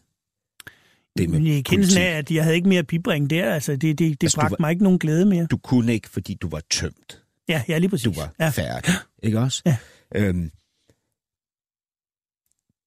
Det 1.17 1.29
med 1.29 1.39
i 1.41 1.57
erkendelsen 1.59 2.01
af, 2.01 2.17
at 2.17 2.31
jeg 2.31 2.43
havde 2.43 2.55
ikke 2.55 2.69
mere 2.69 2.79
at 2.79 2.87
bibringe 2.87 3.27
der, 3.29 3.53
altså 3.53 3.71
det, 3.71 3.81
det, 3.81 3.99
det 3.99 4.23
Altså, 4.25 4.37
bragte 4.37 4.51
var- 4.51 4.57
mig 4.59 4.71
ikke 4.71 4.83
nogen 4.83 4.99
glæde 4.99 5.25
mere. 5.25 5.45
Du 5.45 5.57
kunne 5.57 5.93
ikke, 5.93 6.09
fordi 6.09 6.33
du 6.33 6.49
var 6.49 6.61
tømt. 6.69 7.23
Ja, 7.49 7.63
ja 7.67 7.77
lige 7.77 7.89
præcis. 7.89 8.03
Du 8.03 8.13
var 8.13 8.33
ja. 8.39 8.49
færdig. 8.49 8.93
Ikke 9.23 9.39
også? 9.39 9.61
Ja. 9.65 9.77
Øhm, 10.15 10.51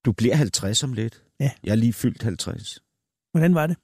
du 0.04 0.12
bliver 0.12 0.34
50 0.36 0.82
om 0.82 0.92
lidt. 0.92 1.22
Ja. 1.40 1.50
Jeg 1.64 1.70
er 1.70 1.74
lige 1.76 1.92
fyldt 1.92 2.22
50. 2.22 2.82
Hvordan 3.32 3.54
var 3.54 3.66
det? 3.66 3.76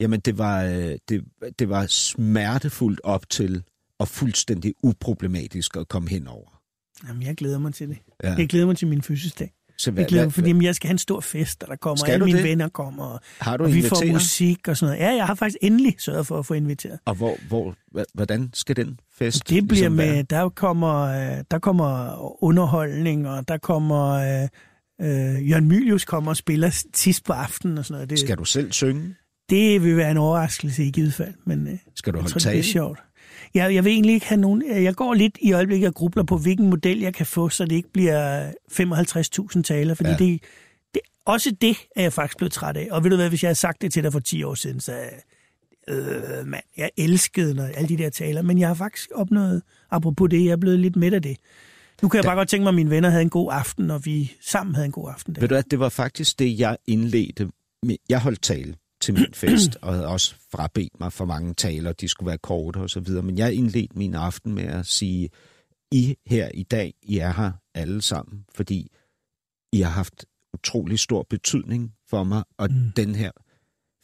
Jamen, 0.00 0.20
det 0.20 0.38
var, 0.38 0.64
øh, 0.64 0.98
det, 1.08 1.24
det 1.58 1.68
var 1.68 1.86
smertefuldt 1.86 3.00
op 3.04 3.30
til 3.30 3.64
og 3.98 4.08
fuldstændig 4.08 4.74
uproblematisk 4.82 5.76
at 5.76 5.88
komme 5.88 6.08
hen 6.08 6.26
over. 6.28 6.60
Jamen, 7.08 7.22
jeg 7.22 7.36
glæder 7.36 7.58
mig 7.58 7.74
til 7.74 7.88
det. 7.88 7.98
Ja. 8.24 8.34
Jeg 8.34 8.48
glæder 8.48 8.66
mig 8.66 8.76
til 8.76 8.88
min 8.88 9.02
fødselsdag. 9.02 9.52
Så 9.78 9.92
Jeg 9.96 10.06
glæder 10.06 10.24
mig, 10.24 10.32
fordi 10.32 10.48
jamen, 10.48 10.62
jeg 10.62 10.74
skal 10.74 10.88
have 10.88 10.92
en 10.94 10.98
stor 10.98 11.20
fest, 11.20 11.62
og 11.62 11.68
der 11.68 11.76
kommer 11.76 11.96
Skal 11.96 12.12
alle 12.12 12.24
mine 12.24 12.38
det? 12.38 12.44
venner 12.44 12.68
kommer, 12.68 13.04
og, 13.04 13.20
har 13.38 13.56
du 13.56 13.64
og 13.64 13.74
vi 13.74 13.82
får 13.82 14.12
musik 14.12 14.68
og 14.68 14.76
sådan 14.76 14.92
noget. 14.98 15.10
Ja, 15.10 15.16
jeg 15.16 15.26
har 15.26 15.34
faktisk 15.34 15.58
endelig 15.62 15.94
sørget 15.98 16.26
for 16.26 16.38
at 16.38 16.46
få 16.46 16.54
inviteret. 16.54 16.98
Og 17.04 17.14
hvor, 17.14 17.36
hvor, 17.48 17.74
hvordan 18.14 18.50
skal 18.54 18.76
den 18.76 19.00
fest 19.18 19.38
Det 19.38 19.48
bliver 19.48 19.64
ligesom 19.68 19.92
med, 19.92 20.12
være? 20.12 20.22
der 20.22 20.48
kommer, 20.48 21.02
øh, 21.38 21.44
der 21.50 21.58
kommer 21.58 22.14
underholdning, 22.44 23.28
og 23.28 23.48
der 23.48 23.56
kommer, 23.58 24.10
øh, 24.12 24.48
øh, 25.00 25.50
Jørgen 25.50 25.68
Mylius 25.68 26.04
kommer 26.04 26.30
og 26.30 26.36
spiller 26.36 26.84
sidst 26.94 27.24
på 27.24 27.32
aftenen 27.32 27.78
og 27.78 27.84
sådan 27.84 27.94
noget. 27.94 28.10
Det, 28.10 28.18
Skal 28.18 28.36
du 28.38 28.44
selv 28.44 28.72
synge? 28.72 29.14
det 29.50 29.82
vil 29.82 29.96
være 29.96 30.10
en 30.10 30.16
overraskelse 30.16 30.84
i 30.84 30.90
givet 30.90 31.14
fald, 31.14 31.34
men 31.44 31.68
øh, 31.68 31.78
Skal 31.96 32.12
du 32.12 32.18
holde 32.18 32.32
tror, 32.32 32.38
det 32.38 32.42
bliver 32.44 32.52
tale? 32.52 32.62
sjovt. 32.72 32.98
Jeg, 33.54 33.74
jeg 33.74 33.84
vil 33.84 33.92
egentlig 33.92 34.14
ikke 34.14 34.26
have 34.26 34.40
nogen... 34.40 34.62
Jeg 34.82 34.94
går 34.94 35.14
lidt 35.14 35.38
i 35.42 35.52
øjeblikket 35.52 35.88
og 35.88 35.94
grubler 35.94 36.22
på, 36.22 36.38
hvilken 36.38 36.70
model 36.70 37.00
jeg 37.00 37.14
kan 37.14 37.26
få, 37.26 37.48
så 37.48 37.64
det 37.64 37.72
ikke 37.76 37.92
bliver 37.92 38.50
55.000 38.72 39.62
taler, 39.62 39.94
fordi 39.94 40.10
Ja. 40.10 40.16
det, 40.16 40.42
det, 40.94 41.00
også 41.24 41.56
det 41.60 41.76
er 41.96 42.02
jeg 42.02 42.12
faktisk 42.12 42.36
blevet 42.36 42.52
træt 42.52 42.76
af. 42.76 42.88
Og 42.90 43.04
ved 43.04 43.10
du 43.10 43.16
hvad, 43.16 43.28
hvis 43.28 43.42
jeg 43.42 43.48
havde 43.48 43.58
sagt 43.58 43.82
det 43.82 43.92
til 43.92 44.02
dig 44.02 44.12
for 44.12 44.20
10 44.20 44.42
år 44.42 44.54
siden, 44.54 44.80
så... 44.80 44.92
Øh, 45.88 46.46
mand, 46.46 46.62
jeg 46.76 46.90
elskede 46.96 47.54
noget, 47.54 47.72
alle 47.76 47.88
de 47.88 47.96
der 47.98 48.10
taler, 48.10 48.42
men 48.42 48.58
jeg 48.58 48.68
har 48.68 48.74
faktisk 48.74 49.10
opnået, 49.14 49.62
apropos 49.90 50.30
det, 50.30 50.44
jeg 50.44 50.50
er 50.52 50.56
blevet 50.56 50.78
lidt 50.78 50.96
midt 50.96 51.14
af 51.14 51.22
det. 51.22 51.36
Nu 52.02 52.08
kan 52.08 52.16
jeg 52.18 52.24
bare 52.24 52.36
godt 52.36 52.48
tænke 52.48 52.62
mig, 52.62 52.68
at 52.68 52.74
mine 52.74 52.90
venner 52.90 53.08
havde 53.08 53.22
en 53.22 53.30
god 53.30 53.52
aften, 53.52 53.90
og 53.90 54.04
vi 54.06 54.32
sammen 54.42 54.74
havde 54.74 54.86
en 54.86 54.92
god 54.92 55.10
aften. 55.10 55.34
Der. 55.34 55.40
Ved 55.40 55.48
du 55.48 55.54
at 55.54 55.70
det 55.70 55.78
var 55.78 55.88
faktisk 55.88 56.38
det, 56.38 56.58
jeg 56.58 56.76
indledte 56.86 57.48
med. 57.82 57.96
Jeg 58.08 58.20
holdt 58.20 58.42
tale 58.42 58.74
til 59.06 59.14
min 59.14 59.34
fest, 59.34 59.76
og 59.82 59.92
havde 59.92 60.08
også 60.08 60.34
frabedt 60.52 61.00
mig 61.00 61.12
for 61.12 61.24
mange 61.24 61.54
taler, 61.54 61.92
de 61.92 62.08
skulle 62.08 62.26
være 62.26 62.38
korte 62.38 62.78
og 62.78 62.90
så 62.90 63.00
videre. 63.00 63.22
Men 63.22 63.38
jeg 63.38 63.54
indledte 63.54 63.98
min 63.98 64.14
aften 64.14 64.54
med 64.54 64.64
at 64.64 64.86
sige, 64.86 65.30
I 65.92 66.16
her 66.26 66.48
i 66.54 66.62
dag, 66.62 66.94
I 67.02 67.18
er 67.18 67.32
her 67.32 67.52
alle 67.74 68.02
sammen, 68.02 68.44
fordi 68.54 68.90
I 69.72 69.80
har 69.80 69.90
haft 69.90 70.24
utrolig 70.54 70.98
stor 70.98 71.26
betydning 71.30 71.92
for 72.08 72.24
mig, 72.24 72.44
og 72.58 72.70
mm. 72.70 72.92
Den 72.96 73.14
her 73.14 73.30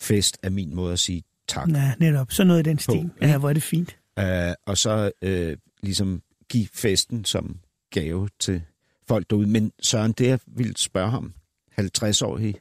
fest 0.00 0.38
er 0.42 0.50
min 0.50 0.74
måde 0.74 0.92
at 0.92 0.98
sige 0.98 1.22
tak. 1.48 1.68
Ja, 1.68 1.94
netop. 1.98 2.32
Så 2.32 2.44
noget 2.44 2.66
i 2.66 2.70
den 2.70 2.78
stil. 2.78 2.96
ikke? 2.98 3.10
Ja, 3.20 3.38
hvor 3.38 3.48
er 3.48 3.52
det 3.52 3.62
fint. 3.62 3.96
Uh, 4.20 4.52
og 4.66 4.78
så 4.78 5.10
uh, 5.26 5.58
ligesom 5.82 6.22
give 6.48 6.66
festen 6.74 7.24
som 7.24 7.60
gave 7.90 8.28
til 8.38 8.62
folk 9.08 9.30
derude. 9.30 9.46
Men 9.46 9.72
Søren, 9.82 10.12
det 10.12 10.26
jeg 10.26 10.38
ville 10.46 10.74
spørge 10.76 11.10
ham, 11.10 11.34
50-årig 11.80 12.54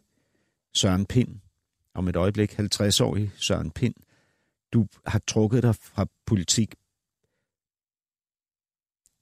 Søren 0.74 1.06
Pind, 1.06 1.41
om 1.96 2.08
et 2.08 2.16
øjeblik 2.16 2.60
50-årig 2.60 3.32
Søren 3.38 3.72
Pind, 3.72 3.94
du 4.74 4.88
har 5.06 5.22
trukket 5.28 5.64
dig 5.64 5.76
fra 5.76 6.06
politik. 6.26 6.76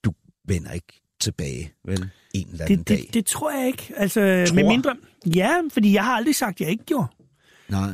Du 0.04 0.14
vender 0.46 0.72
ikke 0.72 1.02
tilbage, 1.20 1.74
vel? 1.86 2.10
En 2.34 2.48
eller 2.50 2.66
anden 2.66 2.78
Det, 2.80 2.88
dag. 2.88 2.98
det, 2.98 3.14
det 3.14 3.26
tror 3.26 3.52
jeg 3.52 3.68
ikke. 3.68 3.94
Altså, 3.96 4.46
Tror? 4.48 4.56
med 4.56 4.64
mindre... 4.68 4.96
Ja, 5.36 5.62
fordi 5.72 5.94
jeg 5.94 6.04
har 6.06 6.16
aldrig 6.16 6.36
sagt, 6.36 6.56
at 6.56 6.62
jeg 6.62 6.70
ikke 6.72 6.84
gjorde. 6.86 7.08
Nej. 7.70 7.92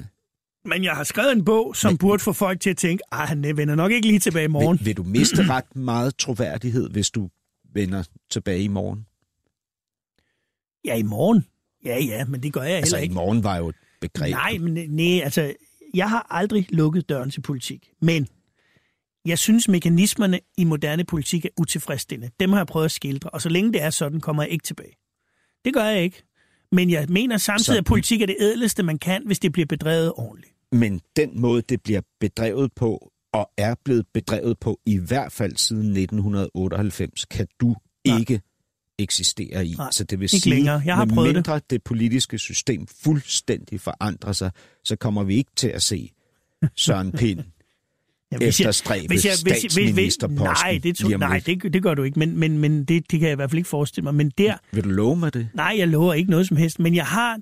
Men 0.65 0.84
jeg 0.84 0.93
har 0.95 1.03
skrevet 1.03 1.31
en 1.31 1.45
bog, 1.45 1.76
som 1.76 1.91
Men- 1.91 1.97
burde 1.97 2.23
få 2.23 2.34
folk 2.34 2.60
til 2.60 2.69
at 2.69 2.77
tænke, 2.77 3.03
at 3.11 3.27
han 3.27 3.57
vender 3.57 3.76
nok 3.76 3.91
ikke 3.91 4.07
lige 4.07 4.19
tilbage 4.19 4.45
i 4.45 4.47
morgen. 4.47 4.77
Vil, 4.80 4.85
vil 4.85 4.97
du 4.97 5.03
miste 5.03 5.43
ret 5.53 5.76
meget 5.76 6.18
troværdighed, 6.18 6.89
hvis 6.89 7.10
du 7.11 7.30
vender 7.73 8.03
tilbage 8.30 8.61
i 8.64 8.68
morgen? 8.68 9.06
Ja, 10.85 10.95
i 10.95 11.02
morgen. 11.03 11.45
Ja, 11.85 11.97
ja, 12.03 12.26
men 12.26 12.43
det 12.43 12.53
gør 12.53 12.61
jeg 12.61 12.69
heller 12.69 12.77
Altså, 12.81 12.97
i 12.97 13.02
ikke. 13.02 13.14
morgen 13.15 13.43
var 13.43 13.57
jo 13.57 13.69
et 13.69 13.76
begreb. 14.01 14.31
Nej, 14.31 14.57
men 14.57 14.73
nej, 14.89 15.22
altså, 15.23 15.53
jeg 15.93 16.09
har 16.09 16.27
aldrig 16.30 16.67
lukket 16.69 17.09
døren 17.09 17.31
til 17.31 17.41
politik. 17.41 17.89
Men 18.01 18.27
jeg 19.26 19.39
synes, 19.39 19.67
mekanismerne 19.67 20.39
i 20.57 20.63
moderne 20.63 21.03
politik 21.03 21.45
er 21.45 21.49
utilfredsstillende. 21.57 22.34
Dem 22.39 22.49
har 22.51 22.59
jeg 22.59 22.67
prøvet 22.67 22.85
at 22.85 22.91
skildre, 22.91 23.30
og 23.30 23.41
så 23.41 23.49
længe 23.49 23.73
det 23.73 23.81
er 23.81 23.89
sådan, 23.89 24.22
kommer 24.22 24.43
jeg 24.43 24.51
ikke 24.51 24.63
tilbage. 24.63 24.95
Det 25.65 25.73
gør 25.73 25.84
jeg 25.85 26.03
ikke. 26.03 26.23
Men 26.72 26.89
jeg 26.89 27.05
mener 27.09 27.38
samtidig, 27.38 27.76
Så- 27.76 27.80
at 27.80 27.85
politik 27.85 28.22
er 28.22 28.26
det 28.26 28.35
ædleste, 28.39 28.84
man 28.84 28.97
kan, 28.99 29.23
hvis 29.26 29.39
det 29.39 29.51
bliver 29.51 29.65
bedrevet 29.65 30.11
ordentligt. 30.15 30.53
Men 30.72 31.01
den 31.15 31.41
måde, 31.41 31.61
det 31.61 31.81
bliver 31.84 32.01
bedrevet 32.19 32.72
på, 32.76 33.11
og 33.34 33.49
er 33.57 33.76
blevet 33.85 34.05
bedrevet 34.13 34.59
på, 34.59 34.80
i 34.85 34.97
hvert 34.97 35.31
fald 35.31 35.55
siden 35.55 35.93
1998, 35.97 37.26
kan 37.26 37.47
du 37.61 37.76
Nej. 38.07 38.19
ikke 38.19 38.41
eksistere 38.99 39.67
i. 39.67 39.73
Nej, 39.77 39.91
så 39.91 40.03
det 40.03 40.19
vil 40.19 40.26
ikke 40.26 40.39
sige, 40.39 40.55
længere. 40.55 40.81
Jeg 40.85 40.95
har 40.95 41.05
prøvet 41.05 41.27
det. 41.27 41.35
mindre 41.35 41.61
det 41.69 41.84
politiske 41.84 42.38
system 42.38 42.88
fuldstændig 43.03 43.81
forandrer 43.81 44.31
sig, 44.31 44.51
så 44.84 44.95
kommer 44.95 45.23
vi 45.23 45.35
ikke 45.35 45.51
til 45.55 45.67
at 45.67 45.81
se 45.81 46.11
Søren 46.76 47.11
Pind 47.11 47.39
Ja, 48.31 48.38
efterstræbe 48.47 49.17
statsministerposten 49.17 50.45
nej, 50.45 50.72
det, 50.73 50.84
lige 50.84 50.93
to, 50.93 51.13
om 51.13 51.19
nej 51.19 51.41
det, 51.45 51.73
det 51.73 51.84
gør 51.84 51.93
du 51.93 52.03
ikke, 52.03 52.19
men, 52.19 52.38
men, 52.38 52.57
men 52.57 52.85
det, 52.85 53.11
det 53.11 53.19
kan 53.19 53.22
jeg 53.22 53.31
i 53.31 53.35
hvert 53.35 53.49
fald 53.49 53.57
ikke 53.57 53.69
forestille 53.69 54.03
mig. 54.03 54.15
Men 54.15 54.30
der, 54.30 54.57
Vil 54.72 54.84
du 54.84 54.89
love 54.89 55.15
mig 55.15 55.34
det? 55.34 55.49
nej, 55.53 55.76
jeg 55.77 55.88
lover 55.88 56.13
ikke 56.13 56.30
noget 56.30 56.47
som 56.47 56.57
helst, 56.57 56.80
men 56.80 56.95
jeg 56.95 57.05
har, 57.05 57.39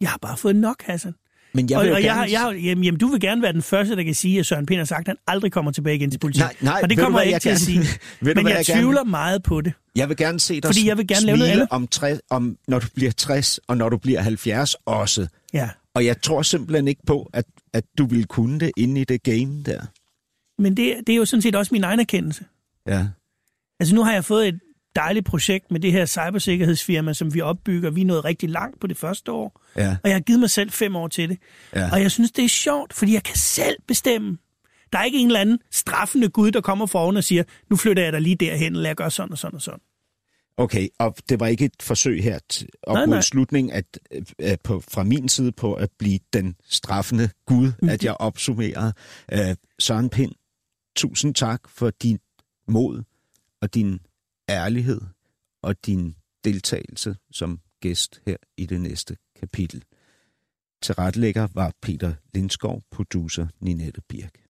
jeg 0.00 0.10
har 0.10 0.18
bare 0.22 0.36
fået 0.36 0.56
nok, 0.56 0.82
Hassan. 0.82 1.14
Men 1.52 1.70
jeg 1.70 1.78
og 1.78 1.84
vil 1.84 1.92
og 1.92 2.02
jeg, 2.02 2.14
gerne... 2.14 2.30
jeg, 2.32 2.40
har- 2.40 2.52
jamen, 2.52 2.84
jamen, 2.84 2.98
du 3.00 3.06
vil 3.06 3.20
gerne 3.20 3.42
være 3.42 3.52
den 3.52 3.62
første, 3.62 3.96
der 3.96 4.02
kan 4.02 4.14
sige, 4.14 4.38
at 4.38 4.46
Søren 4.46 4.66
Pind 4.66 4.78
har 4.80 4.84
sagt, 4.84 5.00
at 5.00 5.06
han 5.06 5.16
aldrig 5.26 5.52
kommer 5.52 5.70
tilbage 5.70 5.96
igen 5.96 6.10
til 6.10 6.18
politik. 6.18 6.40
Nej, 6.42 6.54
nej, 6.60 6.80
og 6.82 6.90
det 6.90 6.98
du 6.98 7.02
kommer 7.02 7.18
jeg 7.20 7.26
ikke 7.26 7.34
jeg 7.34 7.40
til 7.42 7.48
at 7.50 7.60
sige. 7.60 7.78
gerne- 7.84 7.88
du, 8.20 8.24
Men 8.24 8.32
hvad 8.34 8.42
jeg, 8.52 8.58
jeg 8.58 8.66
gerne- 8.66 8.80
tvivler 8.80 9.04
meget 9.04 9.42
på 9.42 9.60
det. 9.60 9.72
Jeg 9.96 10.08
vil 10.08 10.16
gerne 10.16 10.40
se 10.40 10.54
dig 10.54 10.64
Fordi 10.68 10.86
jeg 10.88 10.96
vil 10.98 11.06
gerne 11.06 11.26
lave 11.26 11.38
noget 11.38 11.50
andet. 11.50 11.68
om, 11.70 11.86
60, 11.88 12.20
om, 12.30 12.56
når 12.68 12.78
du 12.78 12.86
bliver 12.94 13.10
60 13.12 13.58
og 13.66 13.76
når 13.76 13.88
du 13.88 13.96
bliver 13.96 14.20
70 14.20 14.74
også. 14.86 15.26
Ja. 15.54 15.68
Og 15.94 16.04
jeg 16.04 16.22
tror 16.22 16.42
simpelthen 16.42 16.88
ikke 16.88 17.00
på, 17.06 17.30
at, 17.32 17.44
at 17.72 17.84
du 17.98 18.06
ville 18.06 18.24
kunne 18.24 18.60
det 18.60 18.70
inde 18.76 19.00
i 19.00 19.04
det 19.04 19.22
game 19.22 19.62
der. 19.66 19.80
Men 20.62 20.76
det, 20.76 20.94
det 21.06 21.12
er 21.12 21.16
jo 21.16 21.24
sådan 21.24 21.42
set 21.42 21.54
også 21.56 21.74
min 21.74 21.84
egen 21.84 22.00
erkendelse. 22.00 22.44
Ja. 22.88 23.06
Altså 23.80 23.94
nu 23.94 24.04
har 24.04 24.12
jeg 24.12 24.24
fået 24.24 24.48
et 24.48 24.60
dejligt 24.98 25.26
projekt 25.26 25.70
med 25.70 25.80
det 25.80 25.92
her 25.92 26.06
cybersikkerhedsfirma, 26.06 27.12
som 27.12 27.34
vi 27.34 27.40
opbygger. 27.40 27.90
Vi 27.90 28.00
er 28.00 28.04
nået 28.04 28.24
rigtig 28.24 28.48
langt 28.48 28.80
på 28.80 28.86
det 28.86 28.96
første 28.96 29.32
år, 29.32 29.62
Ja. 29.76 29.96
og 30.02 30.08
jeg 30.08 30.14
har 30.16 30.20
givet 30.20 30.40
mig 30.40 30.50
selv 30.50 30.70
fem 30.70 30.96
år 30.96 31.08
til 31.08 31.28
det. 31.28 31.38
Ja. 31.74 31.92
Og 31.92 32.02
jeg 32.02 32.10
synes, 32.10 32.30
det 32.32 32.44
er 32.44 32.48
sjovt, 32.48 32.92
fordi 32.94 33.12
jeg 33.12 33.22
kan 33.22 33.36
selv 33.36 33.76
bestemme. 33.88 34.38
Der 34.92 34.98
er 34.98 35.04
ikke 35.04 35.18
en 35.18 35.26
eller 35.26 35.40
anden 35.40 35.58
straffende 35.70 36.28
Gud, 36.28 36.50
der 36.50 36.60
kommer 36.60 36.86
foran 36.86 37.16
og 37.16 37.24
siger, 37.24 37.42
nu 37.70 37.76
flytter 37.76 38.02
jeg 38.02 38.12
dig 38.12 38.20
lige 38.20 38.36
derhen, 38.36 38.72
lad 38.76 38.86
jeg 38.86 38.96
gøre 38.96 39.10
sådan 39.10 39.32
og 39.32 39.38
sådan 39.38 39.54
og 39.54 39.62
sådan. 39.62 39.80
Okay, 40.56 40.88
og 40.98 41.16
det 41.28 41.40
var 41.40 41.46
ikke 41.46 41.64
et 41.64 41.82
forsøg 41.82 42.22
her 42.22 42.38
op 42.82 42.94
Nej, 42.94 43.06
mod 43.06 43.14
nej. 43.14 43.20
slutningen 43.20 43.72
at, 43.72 43.98
øh, 44.40 44.56
på, 44.64 44.82
fra 44.90 45.02
min 45.04 45.28
side 45.28 45.52
på 45.52 45.74
at 45.74 45.88
blive 45.98 46.18
den 46.32 46.54
straffende 46.68 47.30
Gud, 47.46 47.72
at 47.88 48.04
jeg 48.04 48.14
opsummerer. 48.14 48.92
Øh, 49.32 49.56
Søren 49.78 50.10
Pind, 50.10 50.32
tusind 50.96 51.34
tak 51.34 51.60
for 51.68 51.90
din 51.90 52.18
mod 52.68 53.02
og 53.62 53.74
din 53.74 53.98
ærlighed 54.48 55.00
og 55.62 55.86
din 55.86 56.16
deltagelse 56.44 57.16
som 57.30 57.60
gæst 57.80 58.22
her 58.26 58.36
i 58.56 58.66
det 58.66 58.80
næste 58.80 59.16
kapitel. 59.36 59.84
Tilrettelægger 60.82 61.48
var 61.54 61.72
Peter 61.82 62.14
Lindskov, 62.34 62.82
producer 62.90 63.46
Ninette 63.60 64.00
Birk. 64.08 64.44